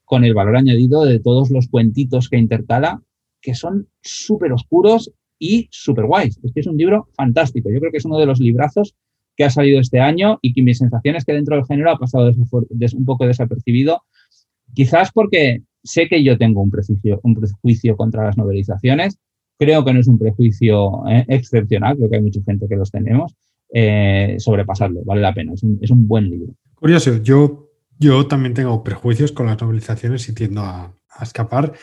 con 0.03 0.25
el 0.25 0.33
valor 0.33 0.57
añadido 0.57 1.05
de 1.05 1.19
todos 1.19 1.51
los 1.51 1.69
cuentitos 1.69 2.27
que 2.27 2.37
intercala, 2.37 3.01
que 3.41 3.55
son 3.55 3.87
súper 4.01 4.51
oscuros 4.51 5.13
y 5.39 5.69
súper 5.71 6.05
guays. 6.05 6.37
Es 6.43 6.51
que 6.51 6.59
es 6.59 6.67
un 6.67 6.75
libro 6.75 7.07
fantástico. 7.15 7.69
Yo 7.71 7.79
creo 7.79 7.91
que 7.91 7.99
es 7.99 8.05
uno 8.05 8.17
de 8.17 8.25
los 8.25 8.39
librazos 8.41 8.93
que 9.37 9.45
ha 9.45 9.49
salido 9.49 9.79
este 9.79 9.99
año 9.99 10.39
y 10.41 10.53
que 10.53 10.61
mi 10.61 10.73
sensación 10.73 11.15
es 11.15 11.25
que 11.25 11.33
dentro 11.33 11.55
del 11.55 11.65
género 11.65 11.91
ha 11.91 11.97
pasado 11.97 12.29
un 12.29 13.05
poco 13.05 13.25
desapercibido, 13.25 14.03
quizás 14.73 15.11
porque 15.11 15.61
sé 15.83 16.07
que 16.07 16.23
yo 16.23 16.37
tengo 16.37 16.61
un 16.61 16.71
prejuicio, 16.71 17.19
un 17.23 17.35
contra 17.97 18.25
las 18.25 18.37
novelizaciones, 18.37 19.17
creo 19.57 19.83
que 19.83 19.93
no 19.93 19.99
es 19.99 20.07
un 20.07 20.17
prejuicio 20.17 21.07
eh, 21.07 21.25
excepcional, 21.27 21.97
creo 21.97 22.09
que 22.09 22.15
hay 22.17 22.21
mucha 22.21 22.41
gente 22.45 22.67
que 22.67 22.75
los 22.75 22.91
tenemos, 22.91 23.35
eh, 23.73 24.35
sobrepasarlo, 24.39 25.01
vale 25.03 25.21
la 25.21 25.33
pena, 25.33 25.53
es 25.53 25.63
un, 25.63 26.07
buen 26.07 26.29
libro. 26.29 26.53
Curioso, 26.75 27.21
yo, 27.21 27.69
yo 27.99 28.27
también 28.27 28.53
tengo 28.53 28.83
prejuicios 28.83 29.31
con 29.31 29.47
las 29.47 29.61
novelizaciones 29.61 30.27
y 30.29 30.33
tiendo 30.33 30.61
a, 30.61 30.93
a 31.09 31.23
escapar. 31.23 31.73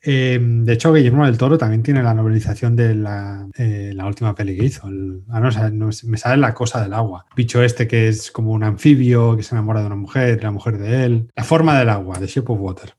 Em, 0.00 0.64
de 0.64 0.74
hecho, 0.74 0.92
Guillermo 0.92 1.26
del 1.26 1.36
Toro 1.36 1.58
también 1.58 1.82
tiene 1.82 2.02
la 2.02 2.14
novelización 2.14 2.76
de 2.76 2.94
la, 2.94 3.48
eh, 3.56 3.92
última 4.04 4.34
peli 4.34 4.56
que 4.56 4.64
hizo. 4.64 4.86
ah, 4.86 5.70
no, 5.72 5.90
me 6.04 6.18
sale 6.18 6.36
la 6.36 6.54
cosa 6.54 6.82
del 6.82 6.92
agua. 6.92 7.26
Bicho 7.34 7.62
este 7.62 7.88
que 7.88 8.08
es 8.08 8.30
como 8.30 8.52
un 8.52 8.62
anfibio 8.62 9.36
que 9.36 9.42
se 9.42 9.54
enamora 9.54 9.80
de 9.80 9.86
una 9.86 9.96
mujer, 9.96 10.42
la 10.42 10.50
mujer 10.50 10.78
de 10.78 11.04
él. 11.04 11.30
La 11.34 11.44
forma 11.44 11.78
del 11.78 11.88
agua, 11.88 12.18
de 12.18 12.26
Shape 12.26 12.52
of 12.52 12.60
Water. 12.60 12.94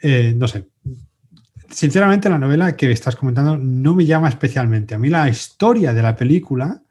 Eh, 0.00 0.34
no 0.36 0.46
sé. 0.46 0.68
Sinceramente, 1.68 2.30
la 2.30 2.38
novela 2.38 2.76
que 2.76 2.92
estás 2.92 3.16
comentando 3.16 3.56
no 3.56 3.94
me 3.94 4.06
llama 4.06 4.28
especialmente. 4.28 4.94
A 4.94 4.98
mí 4.98 5.08
la 5.08 5.28
historia 5.28 5.92
de 5.92 6.02
la 6.02 6.14
película 6.14 6.82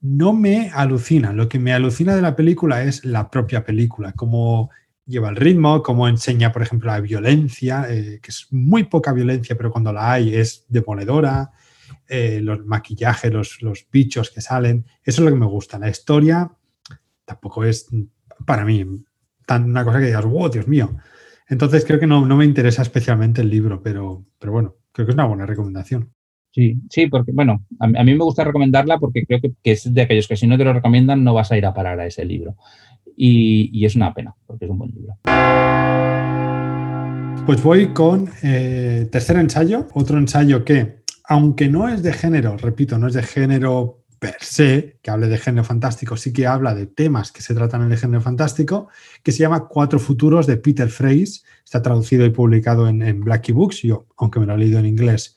no 0.00 0.32
me 0.32 0.70
alucina. 0.74 1.32
Lo 1.32 1.48
que 1.48 1.60
me 1.60 1.72
alucina 1.72 2.16
de 2.16 2.22
la 2.22 2.34
película 2.34 2.82
es 2.82 3.04
la 3.04 3.30
propia 3.30 3.64
película, 3.64 4.12
como 4.12 4.70
lleva 5.10 5.28
el 5.28 5.36
ritmo, 5.36 5.82
cómo 5.82 6.08
enseña, 6.08 6.52
por 6.52 6.62
ejemplo, 6.62 6.90
la 6.90 7.00
violencia, 7.00 7.86
eh, 7.88 8.20
que 8.22 8.30
es 8.30 8.46
muy 8.50 8.84
poca 8.84 9.12
violencia, 9.12 9.56
pero 9.56 9.70
cuando 9.70 9.92
la 9.92 10.12
hay 10.12 10.34
es 10.34 10.64
demoledora, 10.68 11.50
eh, 12.08 12.40
los 12.42 12.64
maquillajes, 12.64 13.32
los, 13.32 13.62
los, 13.62 13.86
bichos 13.90 14.30
que 14.30 14.40
salen, 14.40 14.86
eso 15.04 15.22
es 15.22 15.24
lo 15.26 15.30
que 15.30 15.40
me 15.40 15.46
gusta. 15.46 15.78
La 15.78 15.90
historia 15.90 16.50
tampoco 17.24 17.64
es, 17.64 17.88
para 18.46 18.64
mí, 18.64 18.84
tan 19.46 19.64
una 19.70 19.84
cosa 19.84 19.98
que 19.98 20.06
digas, 20.06 20.24
wow, 20.24 20.48
Dios 20.48 20.66
mío. 20.66 20.96
Entonces 21.48 21.84
creo 21.84 21.98
que 21.98 22.06
no, 22.06 22.24
no 22.26 22.36
me 22.36 22.44
interesa 22.44 22.82
especialmente 22.82 23.40
el 23.40 23.50
libro, 23.50 23.82
pero, 23.82 24.24
pero 24.38 24.52
bueno, 24.52 24.76
creo 24.92 25.06
que 25.06 25.10
es 25.10 25.14
una 25.14 25.26
buena 25.26 25.46
recomendación. 25.46 26.12
Sí, 26.52 26.80
sí, 26.90 27.06
porque 27.06 27.30
bueno, 27.32 27.64
a, 27.78 27.86
mí 27.86 28.12
me 28.12 28.24
gusta 28.24 28.42
recomendarla 28.42 28.98
porque 28.98 29.24
creo 29.24 29.40
que, 29.40 29.52
que, 29.62 29.72
es 29.72 29.92
de 29.92 30.02
aquellos 30.02 30.26
que 30.26 30.36
si 30.36 30.48
no 30.48 30.58
te 30.58 30.64
lo 30.64 30.72
recomiendan 30.72 31.22
no 31.22 31.32
vas 31.32 31.52
a 31.52 31.56
ir 31.56 31.64
a 31.64 31.74
parar 31.74 32.00
a 32.00 32.06
ese 32.06 32.24
libro 32.24 32.56
y, 33.22 33.84
es 33.84 33.96
una 33.96 34.14
pena, 34.14 34.34
porque 34.46 34.64
es 34.64 34.70
un 34.70 34.78
buen 34.78 34.90
libro. 34.92 35.14
Pues 37.44 37.62
voy 37.62 37.92
con 37.92 38.30
eh, 38.42 39.08
tercer 39.10 39.36
ensayo, 39.36 39.88
otro 39.92 40.18
ensayo 40.18 40.64
que, 40.64 41.02
aunque 41.24 41.68
no 41.68 41.88
es 41.88 42.02
de 42.02 42.12
género, 42.12 42.56
repito, 42.56 42.98
no 42.98 43.08
es 43.08 43.14
de 43.14 43.22
género 43.22 44.04
per 44.18 44.36
se, 44.40 44.98
que 45.02 45.10
hable 45.10 45.28
de 45.28 45.38
género 45.38 45.64
fantástico, 45.64 46.16
sí 46.16 46.32
que 46.32 46.46
habla 46.46 46.74
de 46.74 46.86
temas 46.86 47.32
que 47.32 47.42
se 47.42 47.54
tratan 47.54 47.82
en 47.82 47.92
el 47.92 47.98
género 47.98 48.22
fantástico, 48.22 48.88
que 49.22 49.32
se 49.32 49.38
llama 49.38 49.66
Cuatro 49.68 49.98
Futuros 49.98 50.46
de 50.46 50.56
Peter 50.56 50.88
Freys. 50.88 51.44
Está 51.64 51.82
traducido 51.82 52.24
y 52.24 52.30
publicado 52.30 52.88
en, 52.88 53.02
en 53.02 53.20
Blackie 53.20 53.52
Books. 53.52 53.82
Yo, 53.82 54.06
aunque 54.16 54.40
me 54.40 54.46
lo 54.46 54.54
he 54.54 54.58
leído 54.58 54.78
en 54.78 54.86
inglés, 54.86 55.36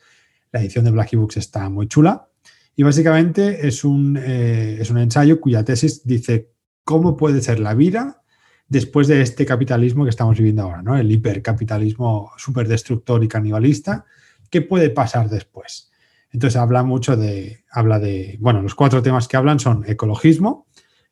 la 0.51 0.61
edición 0.61 0.85
de 0.85 0.91
Blackie 0.91 1.17
Books 1.17 1.37
está 1.37 1.69
muy 1.69 1.87
chula. 1.87 2.27
Y 2.75 2.83
básicamente 2.83 3.67
es 3.67 3.83
un, 3.83 4.17
eh, 4.17 4.77
es 4.79 4.89
un 4.89 4.97
ensayo 4.97 5.39
cuya 5.39 5.63
tesis 5.63 6.05
dice 6.05 6.52
cómo 6.83 7.17
puede 7.17 7.41
ser 7.41 7.59
la 7.59 7.73
vida 7.73 8.21
después 8.67 9.07
de 9.07 9.21
este 9.21 9.45
capitalismo 9.45 10.03
que 10.03 10.09
estamos 10.09 10.37
viviendo 10.37 10.63
ahora, 10.63 10.81
¿no? 10.81 10.97
El 10.97 11.11
hipercapitalismo 11.11 12.31
superdestructor 12.37 13.23
y 13.23 13.27
canibalista. 13.27 14.05
¿Qué 14.49 14.61
puede 14.61 14.89
pasar 14.89 15.29
después? 15.29 15.91
Entonces 16.31 16.59
habla 16.59 16.83
mucho 16.83 17.15
de, 17.15 17.63
habla 17.71 17.99
de, 17.99 18.37
bueno, 18.41 18.61
los 18.61 18.73
cuatro 18.73 19.03
temas 19.03 19.27
que 19.27 19.37
hablan 19.37 19.59
son 19.59 19.83
ecologismo, 19.87 20.67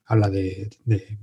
habla 0.06 0.30
de, 0.30 0.70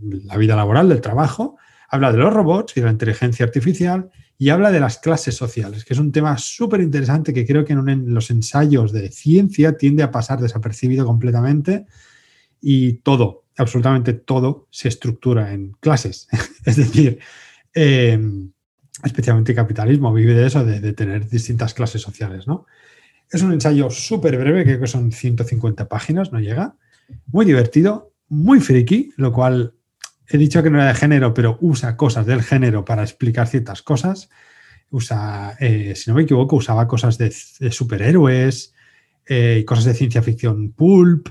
la 0.00 0.36
vida 0.36 0.54
laboral, 0.54 0.88
del 0.88 1.00
trabajo, 1.00 1.56
habla 1.88 2.12
de 2.12 2.18
los 2.18 2.32
robots 2.32 2.76
y 2.76 2.80
de 2.80 2.86
la 2.86 2.92
inteligencia 2.92 3.44
artificial 3.44 4.10
y 4.38 4.50
habla 4.50 4.70
de 4.70 4.78
las 4.78 4.98
clases 4.98 5.34
sociales, 5.34 5.84
que 5.84 5.94
es 5.94 5.98
un 5.98 6.12
tema 6.12 6.38
súper 6.38 6.80
interesante 6.80 7.34
que 7.34 7.44
creo 7.44 7.64
que 7.64 7.72
en, 7.72 8.14
los 8.14 8.30
ensayos 8.30 8.92
de 8.92 9.10
ciencia 9.10 9.76
tiende 9.76 10.04
a 10.04 10.12
pasar 10.12 10.40
desapercibido 10.40 11.04
completamente 11.04 11.86
y 12.60 12.94
todo, 12.98 13.44
absolutamente 13.58 14.12
todo 14.12 14.68
se 14.70 14.88
estructura 14.88 15.52
en 15.52 15.72
clases. 15.80 16.28
es 16.64 16.76
decir, 16.76 17.18
em, 17.74 18.50
especialmente 19.04 19.54
capitalismo 19.54 20.12
vive 20.12 20.34
de 20.34 20.46
eso, 20.46 20.64
de, 20.64 20.92
tener 20.92 21.28
distintas 21.28 21.74
clases 21.74 22.00
sociales. 22.00 22.46
¿no? 22.46 22.66
Es 23.30 23.42
un 23.42 23.52
ensayo 23.52 23.90
súper 23.90 24.38
breve, 24.38 24.64
creo 24.64 24.80
que 24.80 24.86
son 24.86 25.12
150 25.12 25.88
páginas, 25.88 26.32
no 26.32 26.40
llega. 26.40 26.76
Muy 27.26 27.44
divertido, 27.44 28.12
muy 28.28 28.60
friki, 28.60 29.12
lo 29.16 29.32
cual 29.32 29.74
he 30.28 30.38
dicho 30.38 30.62
que 30.62 30.70
no 30.70 30.78
era 30.78 30.88
de 30.88 30.94
género, 30.94 31.34
pero 31.34 31.58
usa 31.60 31.96
cosas 31.96 32.26
del 32.26 32.42
género 32.42 32.84
para 32.84 33.02
explicar 33.02 33.48
ciertas 33.48 33.82
cosas. 33.82 34.28
Usa, 34.90 35.56
eh, 35.60 35.94
si 35.96 36.10
no 36.10 36.16
me 36.16 36.22
equivoco, 36.22 36.56
usaba 36.56 36.86
cosas 36.86 37.18
de, 37.18 37.30
superhéroes, 37.30 38.74
eh, 39.26 39.64
cosas 39.66 39.84
de 39.84 39.94
ciencia 39.94 40.22
ficción 40.22 40.72
pulp, 40.72 41.28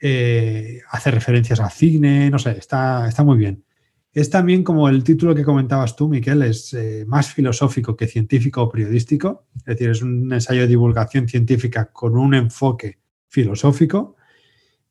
eh, 0.00 0.80
hace 0.90 1.10
referencias 1.10 1.60
a 1.60 1.70
cine, 1.70 2.30
no 2.30 2.38
sé, 2.38 2.52
está, 2.58 3.08
está 3.08 3.24
muy 3.24 3.38
bien. 3.38 3.64
Es 4.12 4.30
también 4.30 4.64
como 4.64 4.88
el 4.88 5.04
título 5.04 5.34
que 5.34 5.44
comentabas 5.44 5.94
tú, 5.94 6.08
Miquel, 6.08 6.42
es 6.42 6.72
eh, 6.72 7.04
más 7.06 7.32
filosófico 7.34 7.96
que 7.96 8.06
científico 8.06 8.62
o 8.62 8.70
periodístico, 8.70 9.46
es 9.58 9.64
decir, 9.64 9.90
es 9.90 10.00
un 10.00 10.32
ensayo 10.32 10.62
de 10.62 10.68
divulgación 10.68 11.28
científica 11.28 11.92
con 11.92 12.16
un 12.16 12.34
enfoque 12.34 12.98
filosófico. 13.28 14.16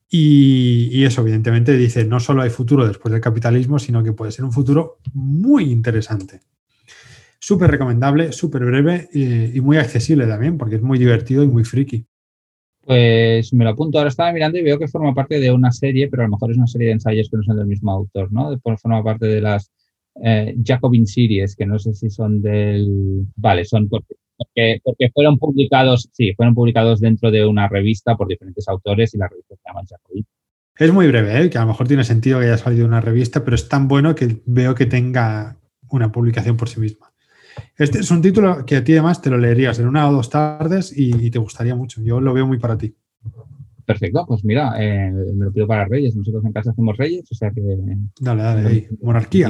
Y, 0.07 1.03
eso, 1.03 1.21
evidentemente, 1.21 1.75
dice, 1.75 2.05
no 2.05 2.19
solo 2.19 2.43
hay 2.43 2.51
futuro 2.51 2.87
después 2.87 3.11
del 3.11 3.19
capitalismo, 3.19 3.79
sino 3.79 4.03
que 4.03 4.13
puede 4.13 4.31
ser 4.31 4.45
un 4.45 4.51
futuro 4.51 4.99
muy 5.13 5.71
interesante. 5.71 6.41
Súper 7.39 7.71
recomendable, 7.71 8.31
súper 8.31 8.63
breve 8.63 9.09
y, 9.11 9.57
y, 9.57 9.61
muy 9.61 9.77
accesible 9.77 10.27
también, 10.27 10.57
porque 10.57 10.75
es 10.75 10.83
muy 10.83 10.99
divertido 10.99 11.43
y 11.43 11.47
muy 11.47 11.63
friki. 11.63 12.05
Pues 12.85 13.51
me 13.53 13.63
lo 13.63 13.71
apunto. 13.71 13.97
Ahora 13.97 14.09
estaba 14.09 14.31
mirando 14.31 14.59
y 14.59 14.63
veo 14.63 14.77
que 14.77 14.87
forma 14.87 15.13
parte 15.13 15.39
de 15.39 15.51
una 15.51 15.71
serie, 15.71 16.07
pero 16.07 16.23
a 16.23 16.27
lo 16.27 16.31
mejor 16.31 16.51
es 16.51 16.57
una 16.57 16.67
serie 16.67 16.87
de 16.87 16.93
ensayos 16.93 17.29
que 17.29 17.37
no 17.37 17.43
son 17.43 17.57
del 17.57 17.65
mismo 17.65 17.91
autor, 17.91 18.31
¿no? 18.31 18.57
Forma 18.59 19.03
parte 19.03 19.25
de 19.25 19.41
las 19.41 19.71
eh, 20.23 20.55
Jacobin 20.63 21.07
Series, 21.07 21.55
que 21.55 21.65
no 21.65 21.79
sé 21.79 21.93
si 21.93 22.09
son 22.09 22.41
del. 22.41 23.25
Vale, 23.35 23.65
son 23.65 23.89
porque, 23.89 24.79
porque, 24.83 25.09
fueron 25.13 25.37
publicados, 25.39 26.09
sí, 26.13 26.33
fueron 26.35 26.53
publicados 26.53 26.99
dentro 26.99 27.31
de 27.31 27.45
una 27.45 27.67
revista 27.67 28.15
por 28.15 28.27
diferentes 28.27 28.67
autores 28.67 29.13
y 29.15 29.17
la 29.17 29.27
revista 29.27 29.55
se 29.55 29.61
llama 29.65 29.81
Jacobin. 29.89 30.25
Es 30.77 30.91
muy 30.91 31.07
breve, 31.07 31.41
¿eh? 31.41 31.49
que 31.49 31.57
a 31.57 31.61
lo 31.61 31.67
mejor 31.67 31.87
tiene 31.87 32.03
sentido 32.03 32.39
que 32.39 32.47
haya 32.47 32.57
salido 32.57 32.85
una 32.85 33.01
revista, 33.01 33.43
pero 33.43 33.55
es 33.55 33.69
tan 33.69 33.87
bueno 33.87 34.13
que 34.13 34.41
veo 34.45 34.75
que 34.75 34.85
tenga 34.85 35.57
una 35.89 36.11
publicación 36.11 36.57
por 36.57 36.69
sí 36.69 36.81
misma. 36.81 37.14
Este 37.77 37.99
es 37.99 38.11
un 38.11 38.21
título 38.21 38.65
que 38.65 38.77
a 38.77 38.83
ti 38.83 38.93
además 38.93 39.21
te 39.21 39.29
lo 39.29 39.37
leerías 39.37 39.79
en 39.79 39.87
una 39.87 40.09
o 40.09 40.13
dos 40.13 40.29
tardes 40.29 40.93
y, 40.95 41.29
te 41.29 41.39
gustaría 41.39 41.75
mucho. 41.75 42.01
Yo 42.01 42.21
lo 42.21 42.33
veo 42.33 42.47
muy 42.47 42.57
para 42.57 42.77
ti. 42.77 42.95
Perfecto, 43.85 44.25
pues 44.27 44.43
mira, 44.43 44.73
eh, 44.79 45.11
me 45.11 45.45
lo 45.45 45.51
pido 45.51 45.67
para 45.67 45.85
Reyes. 45.85 46.15
Nosotros 46.15 46.43
en 46.45 46.53
casa 46.53 46.71
hacemos 46.71 46.97
Reyes, 46.97 47.31
o 47.31 47.35
sea 47.35 47.51
que. 47.51 47.61
Dale, 48.19 48.43
dale, 48.43 48.67
ahí. 48.67 48.87
Monarquía. 49.01 49.49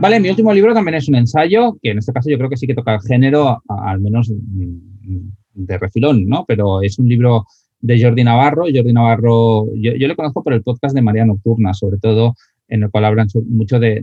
Vale, 0.00 0.20
mi 0.20 0.28
último 0.28 0.52
libro 0.52 0.74
también 0.74 0.96
es 0.96 1.08
un 1.08 1.14
ensayo, 1.14 1.78
que 1.80 1.90
en 1.90 1.98
este 1.98 2.12
caso 2.12 2.28
yo 2.28 2.36
creo 2.36 2.50
que 2.50 2.56
sí 2.56 2.66
que 2.66 2.74
toca 2.74 2.94
el 2.94 3.00
género, 3.00 3.62
al 3.68 4.00
menos 4.00 4.32
de 5.54 5.78
refilón, 5.78 6.26
¿no? 6.26 6.44
Pero 6.46 6.82
es 6.82 6.98
un 6.98 7.08
libro 7.08 7.46
de 7.80 8.02
Jordi 8.02 8.24
Navarro. 8.24 8.64
Jordi 8.64 8.92
Navarro, 8.92 9.66
yo, 9.74 9.92
yo 9.94 10.08
le 10.08 10.16
conozco 10.16 10.42
por 10.42 10.52
el 10.52 10.62
podcast 10.62 10.94
de 10.94 11.02
María 11.02 11.24
Nocturna, 11.24 11.74
sobre 11.74 11.98
todo 11.98 12.34
en 12.68 12.82
el 12.82 12.90
cual 12.90 13.04
hablan 13.04 13.28
mucho 13.48 13.78
de, 13.78 14.02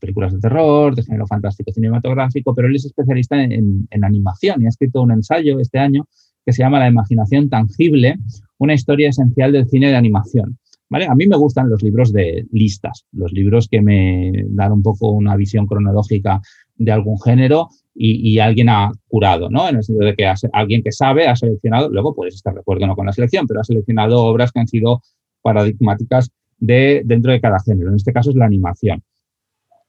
películas 0.00 0.32
de 0.32 0.40
terror, 0.40 0.94
de 0.94 1.02
género 1.02 1.26
fantástico 1.26 1.72
cinematográfico, 1.72 2.54
pero 2.54 2.68
él 2.68 2.76
es 2.76 2.86
especialista 2.86 3.42
en, 3.42 3.88
animación 4.02 4.62
y 4.62 4.66
ha 4.66 4.68
escrito 4.68 5.02
un 5.02 5.12
ensayo 5.12 5.60
este 5.60 5.78
año 5.78 6.06
que 6.44 6.52
se 6.52 6.62
llama 6.62 6.78
La 6.78 6.88
imaginación 6.88 7.50
tangible, 7.50 8.16
una 8.58 8.74
historia 8.74 9.10
esencial 9.10 9.52
del 9.52 9.68
cine 9.68 9.88
de 9.88 9.96
animación. 9.96 10.58
¿Vale? 10.88 11.06
A 11.06 11.14
mí 11.14 11.26
me 11.28 11.36
gustan 11.36 11.70
los 11.70 11.84
libros 11.84 12.12
de 12.12 12.46
listas, 12.50 13.04
los 13.12 13.32
libros 13.32 13.68
que 13.68 13.80
me 13.80 14.32
dan 14.48 14.72
un 14.72 14.82
poco 14.82 15.12
una 15.12 15.36
visión 15.36 15.66
cronológica 15.66 16.40
de 16.74 16.90
algún 16.90 17.20
género 17.20 17.68
y, 17.94 18.38
alguien 18.38 18.70
ha 18.70 18.90
curado, 19.06 19.50
¿no? 19.50 19.68
En 19.68 19.76
el 19.76 19.84
sentido 19.84 20.06
de 20.06 20.16
que 20.16 20.32
alguien 20.52 20.82
que 20.82 20.90
sabe 20.90 21.28
ha 21.28 21.36
seleccionado, 21.36 21.90
luego 21.90 22.14
puedes 22.14 22.34
estar 22.34 22.54
de 22.54 22.60
acuerdo 22.60 22.86
no 22.86 22.96
con 22.96 23.06
la 23.06 23.12
selección, 23.12 23.46
pero 23.46 23.60
ha 23.60 23.64
seleccionado 23.64 24.24
obras 24.24 24.50
que 24.50 24.60
han 24.60 24.66
sido 24.66 25.02
paradigmáticas 25.42 26.30
de, 26.60 27.02
dentro 27.04 27.32
de 27.32 27.40
cada 27.40 27.58
género. 27.60 27.90
En 27.90 27.96
este 27.96 28.12
caso 28.12 28.30
es 28.30 28.36
la 28.36 28.46
animación. 28.46 29.02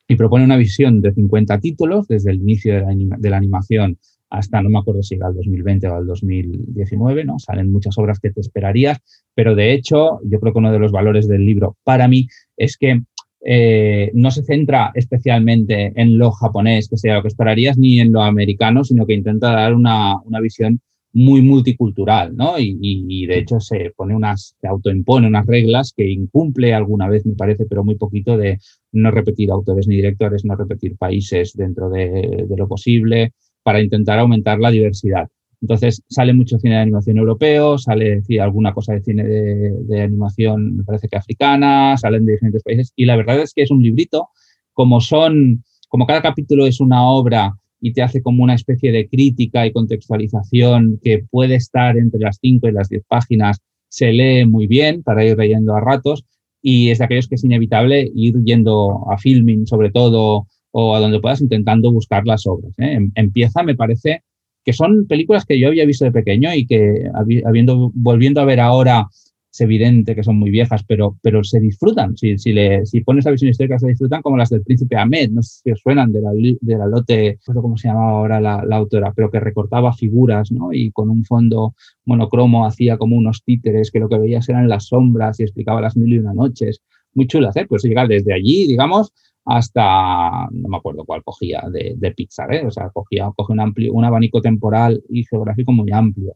y 0.07 0.15
propone 0.15 0.43
una 0.43 0.57
visión 0.57 1.01
de 1.01 1.13
50 1.13 1.59
títulos 1.59 2.07
desde 2.07 2.31
el 2.31 2.41
inicio 2.41 2.73
de 2.73 3.29
la, 3.29 3.37
animación 3.37 3.97
hasta, 4.29 4.61
no 4.61 4.69
me 4.69 4.79
acuerdo 4.79 5.03
si 5.03 5.15
era 5.15 5.29
el 5.29 5.35
2020 5.35 5.87
o 5.87 5.99
el 5.99 6.07
2019, 6.07 7.23
¿no? 7.23 7.39
Salen 7.39 7.71
muchas 7.71 7.97
obras 7.97 8.19
que 8.19 8.31
te 8.31 8.41
esperarías, 8.41 8.99
pero 9.33 9.55
de 9.55 9.73
hecho, 9.73 10.19
yo 10.25 10.39
creo 10.39 10.51
que 10.51 10.59
uno 10.59 10.71
de 10.71 10.79
los 10.79 10.91
valores 10.91 11.27
del 11.27 11.45
libro 11.45 11.77
para 11.83 12.09
mí 12.09 12.27
es 12.57 12.77
que 12.77 13.01
eh, 13.43 14.11
no 14.13 14.31
se 14.31 14.43
centra 14.43 14.91
especialmente 14.93 15.93
en 15.95 16.17
lo 16.17 16.31
japonés, 16.31 16.89
que 16.89 16.97
sería 16.97 17.15
lo 17.15 17.21
que 17.21 17.29
esperarías, 17.29 17.77
ni 17.77 17.99
en 17.99 18.11
lo 18.11 18.21
americano, 18.21 18.83
sino 18.83 19.05
que 19.05 19.13
intenta 19.13 19.51
dar 19.51 19.73
una, 19.73 20.17
una 20.23 20.39
visión 20.39 20.81
muy 21.13 21.41
multicultural, 21.41 22.35
¿no? 22.35 22.55
Y, 22.57 23.25
de 23.25 23.39
hecho 23.39 23.59
se 23.59 23.91
pone 23.95 24.15
unas, 24.15 24.55
se 24.59 24.67
autoimpone 24.67 25.27
unas 25.27 25.45
reglas 25.45 25.93
que 25.95 26.09
incumple 26.09 26.73
alguna 26.73 27.07
vez, 27.09 27.25
me 27.25 27.35
parece, 27.35 27.65
pero 27.65 27.83
muy 27.83 27.95
poquito 27.95 28.37
de 28.37 28.59
no 28.93 29.11
repetir 29.11 29.51
autores 29.51 29.87
ni 29.87 29.95
directores, 29.95 30.45
no 30.45 30.55
repetir 30.55 30.97
países 30.97 31.53
dentro 31.53 31.89
de, 31.89 32.45
lo 32.55 32.67
posible, 32.67 33.33
para 33.63 33.81
intentar 33.81 34.19
aumentar 34.19 34.59
la 34.59 34.71
diversidad. 34.71 35.27
Entonces 35.61 36.01
sale 36.09 36.33
mucho 36.33 36.57
cine 36.57 36.75
de 36.75 36.81
animación 36.81 37.17
europeo, 37.17 37.77
sale 37.77 38.23
alguna 38.39 38.73
cosa 38.73 38.93
de 38.93 39.01
cine 39.03 39.23
de, 39.23 39.71
de, 39.83 40.01
animación, 40.01 40.77
me 40.77 40.83
parece 40.83 41.07
que 41.07 41.17
africana, 41.17 41.95
salen 41.97 42.25
de 42.25 42.33
diferentes 42.33 42.63
países 42.63 42.93
y 42.95 43.05
la 43.05 43.15
verdad 43.15 43.39
es 43.39 43.53
que 43.53 43.61
es 43.61 43.69
un 43.69 43.83
librito, 43.83 44.29
como 44.73 45.01
son, 45.01 45.63
como 45.87 46.07
cada 46.07 46.21
capítulo 46.21 46.65
es 46.65 46.79
una 46.79 47.03
obra 47.05 47.53
y 47.81 47.93
te 47.93 48.03
hace 48.03 48.21
como 48.21 48.43
una 48.43 48.53
especie 48.53 48.91
de 48.91 49.09
crítica 49.09 49.65
y 49.65 49.73
contextualización 49.73 50.99
que 51.03 51.25
puede 51.29 51.55
estar 51.55 51.97
entre 51.97 52.21
las 52.21 52.37
5 52.39 52.67
y 52.67 52.71
las 52.71 52.89
10 52.89 53.03
páginas, 53.07 53.59
se 53.89 54.13
lee 54.13 54.45
muy 54.45 54.67
bien 54.67 55.03
para 55.03 55.25
ir 55.25 55.37
leyendo 55.37 55.75
a 55.75 55.81
ratos 55.81 56.23
y 56.61 56.89
es 56.89 56.99
de 56.99 57.05
aquellos 57.05 57.27
que 57.27 57.35
es 57.35 57.43
inevitable 57.43 58.09
ir 58.15 58.35
yendo 58.43 59.11
a 59.11 59.17
filming 59.17 59.65
sobre 59.65 59.89
todo 59.89 60.47
o 60.71 60.95
a 60.95 60.99
donde 60.99 61.19
puedas 61.19 61.41
intentando 61.41 61.91
buscar 61.91 62.25
las 62.25 62.45
obras. 62.45 62.71
¿eh? 62.77 62.93
Em, 62.93 63.11
empieza, 63.15 63.63
me 63.63 63.75
parece, 63.75 64.23
que 64.63 64.73
son 64.73 65.07
películas 65.07 65.45
que 65.45 65.59
yo 65.59 65.67
había 65.67 65.85
visto 65.85 66.05
de 66.05 66.11
pequeño 66.11 66.53
y 66.53 66.65
que 66.67 67.03
habiendo, 67.43 67.91
volviendo 67.95 68.41
a 68.41 68.45
ver 68.45 68.59
ahora 68.59 69.07
es 69.51 69.61
evidente 69.61 70.15
que 70.15 70.23
son 70.23 70.37
muy 70.37 70.49
viejas, 70.49 70.83
pero, 70.87 71.17
pero 71.21 71.43
se 71.43 71.59
disfrutan. 71.59 72.15
Si, 72.15 72.37
si, 72.37 72.53
le, 72.53 72.85
si 72.85 73.01
pones 73.01 73.25
la 73.25 73.31
visión 73.31 73.49
histórica, 73.49 73.77
se 73.77 73.89
disfrutan 73.89 74.21
como 74.21 74.37
las 74.37 74.49
del 74.49 74.63
príncipe 74.63 74.95
Ahmed. 74.95 75.31
No 75.31 75.43
sé 75.43 75.61
si 75.63 75.71
os 75.71 75.81
suenan 75.81 76.13
de 76.13 76.21
la, 76.21 76.31
de 76.33 76.77
la 76.77 76.87
lote, 76.87 77.37
no 77.47 77.53
sé 77.53 77.59
cómo 77.59 77.77
se 77.77 77.89
llamaba 77.89 78.11
ahora 78.11 78.39
la, 78.39 78.63
la, 78.65 78.77
autora, 78.77 79.11
pero 79.13 79.29
que 79.29 79.41
recortaba 79.41 79.91
figuras 79.91 80.51
¿no? 80.51 80.71
y 80.71 80.91
con 80.91 81.09
un 81.09 81.25
fondo 81.25 81.75
monocromo 82.05 82.65
hacía 82.65 82.97
como 82.97 83.17
unos 83.17 83.43
títeres 83.43 83.91
que 83.91 83.99
lo 83.99 84.07
que 84.07 84.19
veías 84.19 84.47
eran 84.47 84.69
las 84.69 84.87
sombras 84.87 85.39
y 85.39 85.43
explicaba 85.43 85.81
las 85.81 85.97
mil 85.97 86.13
y 86.13 86.19
una 86.19 86.33
noches. 86.33 86.81
Muy 87.13 87.27
chulas, 87.27 87.55
¿eh? 87.57 87.65
Pues 87.67 87.83
llegar 87.83 88.07
desde 88.07 88.33
allí, 88.33 88.67
digamos, 88.67 89.11
hasta, 89.43 90.47
no 90.49 90.69
me 90.69 90.77
acuerdo 90.77 91.03
cuál 91.03 91.23
cogía 91.23 91.63
de, 91.69 91.95
de 91.97 92.11
Pixar, 92.11 92.53
¿eh? 92.53 92.65
o 92.65 92.71
sea, 92.71 92.89
cogía, 92.89 93.29
coge 93.35 93.51
un, 93.51 93.59
amplio, 93.59 93.91
un 93.91 94.05
abanico 94.05 94.41
temporal 94.41 95.03
y 95.09 95.25
geográfico 95.25 95.73
muy 95.73 95.91
amplio. 95.91 96.35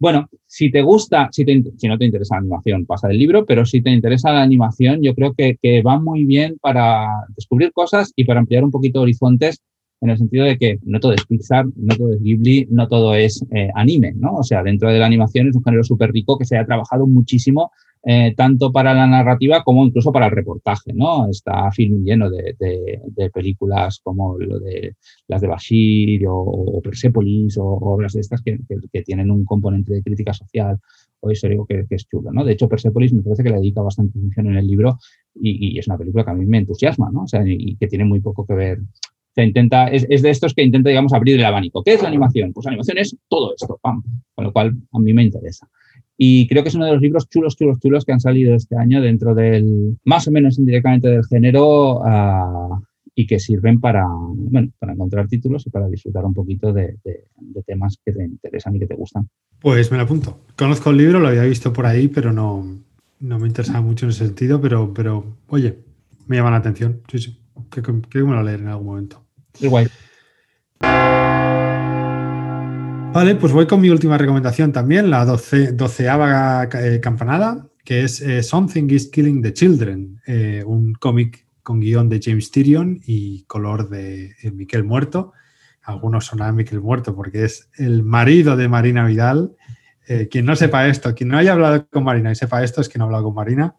Bueno, 0.00 0.28
si 0.46 0.70
te 0.70 0.80
gusta, 0.80 1.28
si, 1.32 1.44
no 1.44 1.98
te 1.98 2.04
interesa 2.04 2.36
la 2.36 2.40
animación, 2.40 2.86
pasa 2.86 3.08
del 3.08 3.18
libro, 3.18 3.44
pero 3.44 3.64
si 3.64 3.82
te 3.82 3.90
interesa 3.90 4.32
la 4.32 4.42
animación, 4.42 5.02
yo 5.02 5.12
creo 5.12 5.34
que, 5.34 5.82
va 5.82 5.98
muy 5.98 6.24
bien 6.24 6.56
para 6.60 7.08
descubrir 7.36 7.72
cosas 7.72 8.12
y 8.14 8.24
para 8.24 8.38
ampliar 8.38 8.62
un 8.62 8.70
poquito 8.70 9.00
horizontes 9.00 9.60
en 10.00 10.10
el 10.10 10.18
sentido 10.18 10.44
de 10.44 10.56
que 10.56 10.78
no 10.84 11.00
todo 11.00 11.12
es 11.14 11.26
Pixar, 11.26 11.66
no 11.74 11.96
todo 11.96 12.12
es 12.12 12.22
Ghibli, 12.22 12.68
no 12.70 12.86
todo 12.86 13.14
es 13.16 13.44
eh, 13.50 13.70
anime, 13.74 14.12
¿no? 14.14 14.34
O 14.36 14.44
sea, 14.44 14.62
dentro 14.62 14.88
de 14.88 15.00
la 15.00 15.06
animación 15.06 15.48
es 15.48 15.56
un 15.56 15.64
género 15.64 15.82
súper 15.82 16.12
rico 16.12 16.38
que 16.38 16.44
se 16.44 16.56
ha 16.56 16.64
trabajado 16.64 17.08
muchísimo 17.08 17.72
eh, 18.04 18.32
tanto 18.36 18.70
para 18.70 18.94
la 18.94 19.06
narrativa 19.06 19.62
como 19.64 19.84
incluso 19.84 20.12
para 20.12 20.26
el 20.26 20.32
reportaje, 20.32 20.92
¿no? 20.94 21.28
Está 21.28 21.70
film 21.72 22.04
lleno 22.04 22.30
de, 22.30 22.54
películas 23.32 24.00
como 24.02 24.38
lo 24.38 24.58
de 24.60 24.94
las 25.26 25.40
de 25.40 25.48
Bashir 25.48 26.24
o, 26.28 26.80
Persepolis 26.82 27.58
o, 27.58 27.66
obras 27.66 28.12
de 28.12 28.20
estas 28.20 28.40
que, 28.42 28.58
tienen 29.04 29.30
un 29.30 29.44
componente 29.44 29.92
de 29.92 30.02
crítica 30.02 30.32
social 30.32 30.78
o 31.20 31.30
histórico 31.30 31.66
que, 31.66 31.84
es 31.90 32.06
chulo, 32.08 32.30
¿no? 32.32 32.44
De 32.44 32.52
hecho, 32.52 32.68
Persepolis 32.68 33.12
me 33.12 33.22
parece 33.22 33.42
que 33.42 33.50
le 33.50 33.56
dedica 33.56 33.82
bastante 33.82 34.18
atención 34.18 34.46
en 34.46 34.56
el 34.56 34.66
libro 34.66 34.98
y, 35.34 35.78
es 35.78 35.86
una 35.88 35.98
película 35.98 36.24
que 36.24 36.30
a 36.30 36.34
mí 36.34 36.46
me 36.46 36.58
entusiasma, 36.58 37.10
¿no? 37.12 37.22
O 37.24 37.28
sea, 37.28 37.42
y, 37.46 37.76
que 37.76 37.88
tiene 37.88 38.04
muy 38.04 38.20
poco 38.20 38.46
que 38.46 38.54
ver 38.54 38.78
intenta, 39.36 39.86
es, 39.86 40.04
es, 40.08 40.22
de 40.22 40.30
estos 40.30 40.52
que 40.52 40.62
intenta, 40.62 40.88
digamos, 40.88 41.12
abrir 41.12 41.38
el 41.38 41.44
abanico. 41.44 41.82
¿Qué 41.84 41.94
es 41.94 42.02
la 42.02 42.08
animación? 42.08 42.52
Pues 42.52 42.66
animación 42.66 42.98
es 42.98 43.16
todo 43.28 43.54
esto, 43.54 43.78
pam, 43.80 44.02
con 44.34 44.44
lo 44.44 44.52
cual 44.52 44.76
a 44.92 44.98
mí 44.98 45.12
me 45.12 45.22
interesa. 45.22 45.68
Y 46.20 46.48
creo 46.48 46.64
que 46.64 46.68
es 46.68 46.74
uno 46.74 46.86
de 46.86 46.92
los 46.92 47.00
libros 47.00 47.28
chulos, 47.28 47.56
chulos, 47.56 47.78
chulos 47.78 48.04
que 48.04 48.12
han 48.12 48.20
salido 48.20 48.52
este 48.52 48.76
año 48.76 49.00
dentro 49.00 49.36
del, 49.36 49.96
más 50.04 50.26
o 50.26 50.32
menos 50.32 50.58
indirectamente 50.58 51.08
del 51.08 51.24
género 51.24 52.00
uh, 52.00 52.82
y 53.14 53.24
que 53.24 53.38
sirven 53.38 53.80
para, 53.80 54.04
bueno, 54.08 54.70
para 54.80 54.94
encontrar 54.94 55.28
títulos 55.28 55.64
y 55.66 55.70
para 55.70 55.88
disfrutar 55.88 56.24
un 56.24 56.34
poquito 56.34 56.72
de, 56.72 56.96
de, 57.04 57.24
de, 57.36 57.62
temas 57.62 57.98
que 58.04 58.12
te 58.12 58.24
interesan 58.24 58.74
y 58.74 58.80
que 58.80 58.86
te 58.88 58.96
gustan. 58.96 59.28
Pues 59.60 59.92
me 59.92 59.96
lo 59.96 60.02
apunto. 60.02 60.40
Conozco 60.56 60.90
el 60.90 60.96
libro, 60.96 61.20
lo 61.20 61.28
había 61.28 61.44
visto 61.44 61.72
por 61.72 61.86
ahí, 61.86 62.08
pero 62.08 62.32
no, 62.32 62.64
no 63.20 63.38
me 63.38 63.46
interesaba 63.46 63.80
mucho 63.80 64.06
en 64.06 64.10
ese 64.10 64.26
sentido, 64.26 64.60
pero, 64.60 64.92
pero 64.92 65.24
oye, 65.48 65.78
me 66.26 66.36
llama 66.36 66.50
la 66.50 66.56
atención. 66.56 67.00
Sí, 67.08 67.18
sí. 67.18 67.38
Creo 67.70 68.02
que 68.02 68.22
me 68.22 68.34
lo 68.34 68.42
leer 68.42 68.60
en 68.60 68.68
algún 68.68 68.86
momento. 68.86 69.22
Igual. 69.60 69.90
Vale, 73.18 73.34
pues 73.34 73.52
voy 73.52 73.66
con 73.66 73.80
mi 73.80 73.90
última 73.90 74.16
recomendación 74.16 74.70
también, 74.70 75.10
la 75.10 75.24
doceava 75.24 76.68
eh, 76.72 77.00
campanada, 77.00 77.66
que 77.82 78.04
es 78.04 78.20
eh, 78.20 78.44
Something 78.44 78.88
is 78.90 79.08
Killing 79.08 79.42
the 79.42 79.52
Children, 79.52 80.20
eh, 80.24 80.62
un 80.64 80.94
cómic 80.94 81.44
con 81.64 81.80
guion 81.80 82.08
de 82.08 82.20
James 82.22 82.48
Tyrion 82.52 83.00
y 83.04 83.42
color 83.48 83.88
de 83.88 84.36
Miquel 84.54 84.84
Muerto. 84.84 85.32
Algunos 85.82 86.26
sonarán 86.26 86.54
Miquel 86.54 86.80
Muerto 86.80 87.16
porque 87.16 87.42
es 87.42 87.68
el 87.76 88.04
marido 88.04 88.56
de 88.56 88.68
Marina 88.68 89.04
Vidal. 89.04 89.56
quien 90.30 90.46
no 90.46 90.54
sepa 90.54 90.86
esto, 90.86 91.12
quien 91.12 91.30
no 91.30 91.38
haya 91.38 91.54
hablado 91.54 91.88
con 91.88 92.04
Marina 92.04 92.30
y 92.30 92.36
sepa 92.36 92.62
esto 92.62 92.82
es 92.82 92.88
que 92.88 92.98
no 92.98 93.04
ha 93.04 93.06
hablado 93.06 93.24
con 93.24 93.34
Marina. 93.34 93.74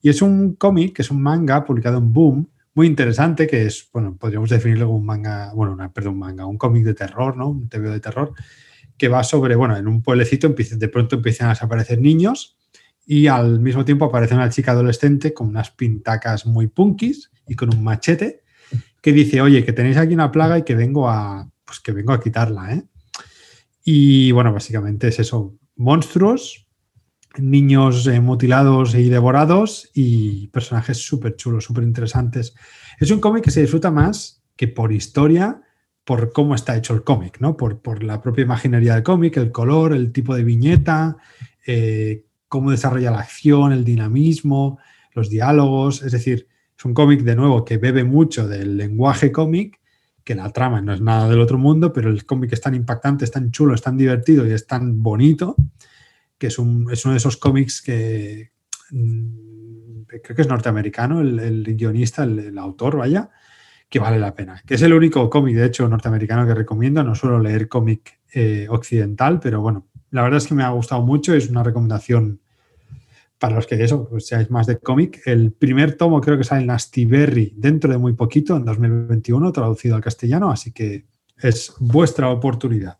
Y 0.00 0.08
es 0.08 0.22
un 0.22 0.54
cómic, 0.54 0.98
es 0.98 1.10
un 1.10 1.20
manga 1.20 1.62
publicado 1.62 1.98
en 1.98 2.10
Boom, 2.10 2.48
muy 2.74 2.86
interesante, 2.86 3.46
que 3.46 3.66
es, 3.66 3.88
bueno, 3.92 4.16
podríamos 4.16 4.50
definirlo 4.50 4.86
como 4.86 4.98
un 4.98 5.06
manga, 5.06 5.52
bueno, 5.54 5.76
perdón, 5.92 6.14
un 6.14 6.18
manga, 6.20 6.46
un 6.46 6.58
cómic 6.58 6.84
de 6.84 6.94
terror, 6.94 7.36
¿no? 7.36 7.48
Un 7.50 7.68
TV 7.68 7.90
de 7.90 8.00
terror, 8.00 8.32
que 8.96 9.08
va 9.08 9.22
sobre, 9.24 9.54
bueno, 9.56 9.76
en 9.76 9.86
un 9.86 10.02
pueblecito 10.02 10.48
de 10.48 10.88
pronto 10.88 11.16
empiezan 11.16 11.48
a 11.48 11.50
desaparecer 11.50 12.00
niños 12.00 12.56
y 13.04 13.26
al 13.26 13.60
mismo 13.60 13.84
tiempo 13.84 14.04
aparece 14.06 14.34
una 14.34 14.48
chica 14.48 14.72
adolescente 14.72 15.34
con 15.34 15.48
unas 15.48 15.70
pintacas 15.70 16.46
muy 16.46 16.68
punkis 16.68 17.30
y 17.46 17.54
con 17.54 17.74
un 17.74 17.82
machete 17.82 18.42
que 19.00 19.12
dice, 19.12 19.40
oye, 19.40 19.64
que 19.64 19.72
tenéis 19.72 19.96
aquí 19.96 20.14
una 20.14 20.30
plaga 20.30 20.58
y 20.58 20.62
que 20.62 20.74
vengo 20.74 21.10
a, 21.10 21.50
pues 21.64 21.80
que 21.80 21.92
vengo 21.92 22.12
a 22.12 22.20
quitarla, 22.20 22.74
¿eh? 22.74 22.84
Y 23.84 24.30
bueno, 24.30 24.52
básicamente 24.52 25.08
es 25.08 25.18
eso, 25.18 25.58
monstruos, 25.74 26.61
niños 27.38 28.06
eh, 28.06 28.20
mutilados 28.20 28.94
y 28.94 29.08
devorados 29.08 29.90
y 29.94 30.48
personajes 30.48 30.98
súper 30.98 31.36
chulos, 31.36 31.64
súper 31.64 31.84
interesantes. 31.84 32.54
Es 32.98 33.10
un 33.10 33.20
cómic 33.20 33.44
que 33.44 33.50
se 33.50 33.60
disfruta 33.60 33.90
más 33.90 34.42
que 34.56 34.68
por 34.68 34.92
historia, 34.92 35.62
por 36.04 36.32
cómo 36.32 36.54
está 36.54 36.76
hecho 36.76 36.94
el 36.94 37.04
cómic, 37.04 37.38
¿no? 37.40 37.56
Por, 37.56 37.80
por, 37.80 38.02
la 38.02 38.20
propia 38.20 38.42
imaginería 38.42 38.94
del 38.94 39.02
cómic, 39.02 39.36
el 39.36 39.52
color, 39.52 39.92
el 39.92 40.12
tipo 40.12 40.34
de 40.34 40.44
viñeta, 40.44 41.16
eh, 41.66 42.24
cómo 42.48 42.70
desarrolla 42.70 43.10
la 43.10 43.20
acción, 43.20 43.72
el 43.72 43.84
dinamismo, 43.84 44.78
los 45.14 45.30
diálogos. 45.30 46.02
Es 46.02 46.12
decir, 46.12 46.48
es 46.76 46.84
un 46.84 46.94
cómic 46.94 47.22
de 47.22 47.36
nuevo 47.36 47.64
que 47.64 47.78
bebe 47.78 48.04
mucho 48.04 48.48
del 48.48 48.76
lenguaje 48.76 49.32
cómic, 49.32 49.80
que 50.24 50.34
la 50.34 50.50
trama 50.50 50.80
no 50.80 50.92
es 50.92 51.00
nada 51.00 51.28
del 51.28 51.40
otro 51.40 51.58
mundo, 51.58 51.92
pero 51.92 52.10
el 52.10 52.26
cómic 52.26 52.52
es 52.52 52.60
tan 52.60 52.74
impactante, 52.74 53.24
es 53.24 53.30
tan 53.30 53.50
chulo, 53.50 53.74
es 53.74 53.82
tan 53.82 53.96
divertido 53.96 54.46
y 54.46 54.52
es 54.52 54.66
tan 54.66 55.02
bonito 55.02 55.56
que 56.42 56.48
es, 56.48 56.58
uno 56.58 56.90
de 56.90 57.16
esos 57.16 57.36
cómics 57.36 57.80
que 57.80 58.50
mm, 58.90 60.02
creo 60.24 60.34
que 60.34 60.42
es 60.42 60.48
norteamericano, 60.48 61.20
el, 61.20 61.62
guionista, 61.76 62.24
el, 62.24 62.58
autor, 62.58 62.96
vaya, 62.96 63.30
que 63.88 64.00
vale 64.00 64.18
la 64.18 64.34
pena. 64.34 64.60
Que 64.66 64.74
es 64.74 64.82
el 64.82 64.92
único 64.92 65.30
cómic, 65.30 65.54
de 65.54 65.66
hecho, 65.66 65.88
norteamericano 65.88 66.44
que 66.44 66.54
recomiendo. 66.56 67.04
No 67.04 67.14
suelo 67.14 67.38
leer 67.38 67.68
cómic 67.68 68.18
eh, 68.34 68.66
occidental, 68.68 69.38
pero 69.38 69.60
bueno, 69.60 69.86
la 70.10 70.22
verdad 70.22 70.38
es 70.38 70.48
que 70.48 70.54
me 70.54 70.64
ha 70.64 70.70
gustado 70.70 71.02
mucho. 71.02 71.32
Es 71.32 71.48
una 71.48 71.62
recomendación 71.62 72.40
para 73.38 73.54
los 73.54 73.68
que 73.68 73.80
eso, 73.80 74.08
pues 74.08 74.26
seáis 74.26 74.50
más 74.50 74.66
de 74.66 74.80
cómic. 74.80 75.22
El 75.24 75.52
primer 75.52 75.94
tomo 75.94 76.20
creo 76.20 76.38
que 76.38 76.42
sale 76.42 76.64
en 76.64 76.70
Astiberri 76.70 77.54
dentro 77.56 77.92
de 77.92 77.98
muy 77.98 78.14
poquito, 78.14 78.56
en 78.56 78.64
2021, 78.64 79.52
traducido 79.52 79.94
al 79.94 80.02
castellano, 80.02 80.50
así 80.50 80.72
que 80.72 81.06
es 81.40 81.72
vuestra 81.78 82.30
oportunidad. 82.30 82.98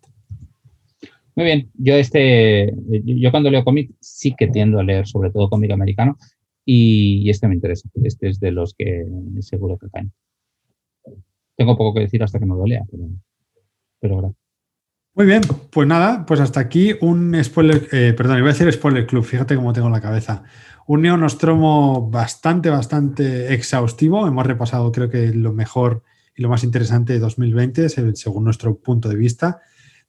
Muy 1.35 1.47
bien, 1.47 1.71
yo 1.75 1.95
este, 1.95 2.73
yo 3.05 3.31
cuando 3.31 3.51
leo 3.51 3.65
cómic 3.65 3.91
sí 4.01 4.35
que 4.37 4.49
tiendo 4.49 4.79
a 4.79 4.83
leer 4.83 5.07
sobre 5.07 5.31
todo 5.31 5.49
cómic 5.49 5.71
americano 5.71 6.19
y, 6.65 7.29
este 7.31 7.49
me 7.49 7.55
interesa. 7.55 7.89
Este 8.03 8.29
es 8.29 8.39
de 8.39 8.53
los 8.53 8.75
que 8.75 9.07
seguro 9.41 9.79
que 9.79 9.89
caen. 9.89 10.13
Tengo 11.57 11.77
poco 11.77 11.95
que 11.95 12.01
decir 12.01 12.23
hasta 12.23 12.39
que 12.39 12.47
no 12.47 12.57
lo 12.57 12.67
lea, 12.67 12.83
pero, 12.91 13.05
pero 14.01 14.17
gracias. 14.19 14.43
Muy 15.15 15.27
bien, 15.27 15.43
pues 15.71 15.87
nada, 15.87 16.25
pues 16.25 16.41
hasta 16.41 16.61
aquí 16.61 16.95
un 17.03 17.37
spoiler, 17.45 17.87
eh, 17.93 18.15
perdón, 18.17 18.39
iba 18.39 18.49
a 18.49 18.53
decir 18.53 18.73
spoiler 18.73 19.07
club, 19.07 19.25
fíjate 19.25 19.57
cómo 19.57 19.75
tengo 19.75 19.91
la 19.91 20.01
cabeza. 20.01 20.45
Un 20.87 21.03
neonostromo 21.03 22.11
bastante, 22.11 22.71
bastante 22.71 23.53
exhaustivo. 23.53 24.27
Hemos 24.27 24.47
repasado, 24.47 24.91
creo 24.91 25.11
que 25.11 25.29
lo 25.35 25.53
mejor 25.53 26.03
y 26.35 26.43
lo 26.43 26.49
más 26.49 26.65
interesante 26.65 27.13
de 27.13 27.19
2020, 27.19 27.89
según 28.15 28.45
nuestro 28.45 28.79
punto 28.79 29.11
de 29.11 29.17
vista, 29.17 29.61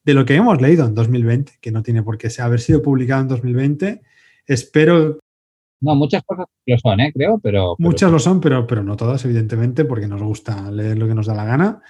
de 0.04 0.14
lo 0.14 0.24
que 0.24 0.34
hemos 0.34 0.60
leído 0.60 0.86
en 0.86 0.94
2020, 0.94 1.54
que 1.60 1.70
no 1.70 1.82
tiene 1.82 2.02
por 2.02 2.18
qué 2.18 2.28
haber 2.38 2.60
sido 2.60 2.82
publicado 2.82 3.22
en 3.22 3.28
2020. 3.28 4.02
Espero. 4.46 5.18
No, 5.80 5.94
muchas 5.94 6.22
cosas 6.24 6.46
lo 6.66 6.78
son, 6.78 7.00
¿eh? 7.00 7.12
creo, 7.14 7.38
pero. 7.42 7.74
Muchas 7.78 8.10
lo 8.10 8.18
son, 8.18 8.40
pero, 8.40 8.66
pero 8.66 8.82
no 8.82 8.96
todas, 8.96 9.24
evidentemente, 9.24 9.84
porque 9.84 10.06
nos 10.06 10.22
gusta 10.22 10.70
leer 10.70 10.98
lo 10.98 11.08
que 11.08 11.14
nos 11.14 11.26
da 11.26 11.34
la 11.34 11.44
gana. 11.44 11.82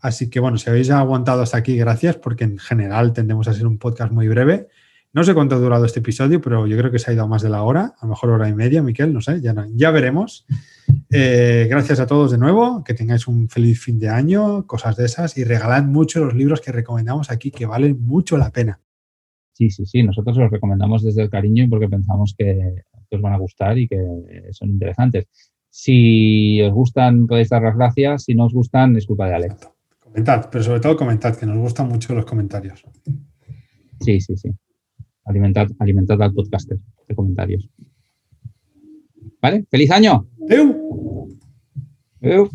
Así 0.00 0.30
que 0.30 0.40
bueno, 0.40 0.58
si 0.58 0.70
habéis 0.70 0.90
aguantado 0.90 1.42
hasta 1.42 1.56
aquí, 1.56 1.76
gracias, 1.76 2.16
porque 2.16 2.44
en 2.44 2.58
general 2.58 3.12
tendemos 3.12 3.48
a 3.48 3.54
ser 3.54 3.66
un 3.66 3.78
podcast 3.78 4.12
muy 4.12 4.28
breve. 4.28 4.68
No 5.16 5.24
sé 5.24 5.32
cuánto 5.32 5.54
ha 5.54 5.58
durado 5.58 5.86
este 5.86 6.00
episodio, 6.00 6.42
pero 6.42 6.66
yo 6.66 6.76
creo 6.76 6.92
que 6.92 6.98
se 6.98 7.10
ha 7.10 7.14
ido 7.14 7.24
a 7.24 7.26
más 7.26 7.40
de 7.40 7.48
la 7.48 7.62
hora, 7.62 7.94
a 7.98 8.04
lo 8.04 8.10
mejor 8.10 8.28
hora 8.32 8.50
y 8.50 8.54
media, 8.54 8.82
Miquel, 8.82 9.14
no 9.14 9.22
sé, 9.22 9.40
ya, 9.40 9.54
ya 9.74 9.90
veremos. 9.90 10.46
Eh, 11.10 11.66
gracias 11.70 12.00
a 12.00 12.06
todos 12.06 12.32
de 12.32 12.38
nuevo, 12.38 12.82
que 12.84 12.92
tengáis 12.92 13.26
un 13.26 13.48
feliz 13.48 13.80
fin 13.80 13.98
de 13.98 14.08
año, 14.08 14.66
cosas 14.66 14.96
de 14.96 15.04
esas, 15.04 15.38
y 15.38 15.44
regalad 15.44 15.84
mucho 15.84 16.24
los 16.24 16.34
libros 16.34 16.60
que 16.60 16.72
recomendamos 16.72 17.30
aquí, 17.30 17.50
que 17.50 17.64
valen 17.64 18.00
mucho 18.00 18.36
la 18.36 18.50
pena. 18.50 18.80
Sí, 19.52 19.70
sí, 19.70 19.86
sí, 19.86 20.02
nosotros 20.02 20.36
los 20.36 20.50
recomendamos 20.50 21.02
desde 21.02 21.22
el 21.22 21.30
cariño 21.30 21.66
porque 21.70 21.88
pensamos 21.88 22.34
que 22.36 22.82
os 23.10 23.20
van 23.20 23.32
a 23.32 23.38
gustar 23.38 23.78
y 23.78 23.88
que 23.88 23.98
son 24.50 24.68
interesantes. 24.70 25.26
Si 25.70 26.60
os 26.60 26.72
gustan, 26.72 27.26
podéis 27.26 27.48
dar 27.48 27.62
las 27.62 27.76
gracias. 27.76 28.24
Si 28.24 28.34
no 28.34 28.46
os 28.46 28.52
gustan, 28.52 28.96
es 28.96 29.06
culpa 29.06 29.28
de 29.28 29.34
Alex. 29.36 29.68
Comentad, 30.00 30.48
pero 30.50 30.64
sobre 30.64 30.80
todo 30.80 30.96
comentad, 30.96 31.36
que 31.36 31.46
nos 31.46 31.56
gustan 31.56 31.88
mucho 31.88 32.14
los 32.14 32.26
comentarios. 32.26 32.84
Sí, 34.00 34.20
sí, 34.20 34.36
sí. 34.36 34.50
Alimentad, 35.26 35.68
alimentad 35.78 36.22
al 36.22 36.32
podcaster 36.32 36.78
de 37.08 37.14
comentarios. 37.14 37.68
¿Vale? 39.42 39.66
¡Feliz 39.70 39.90
año! 39.90 40.26
¡Eu! 40.48 42.48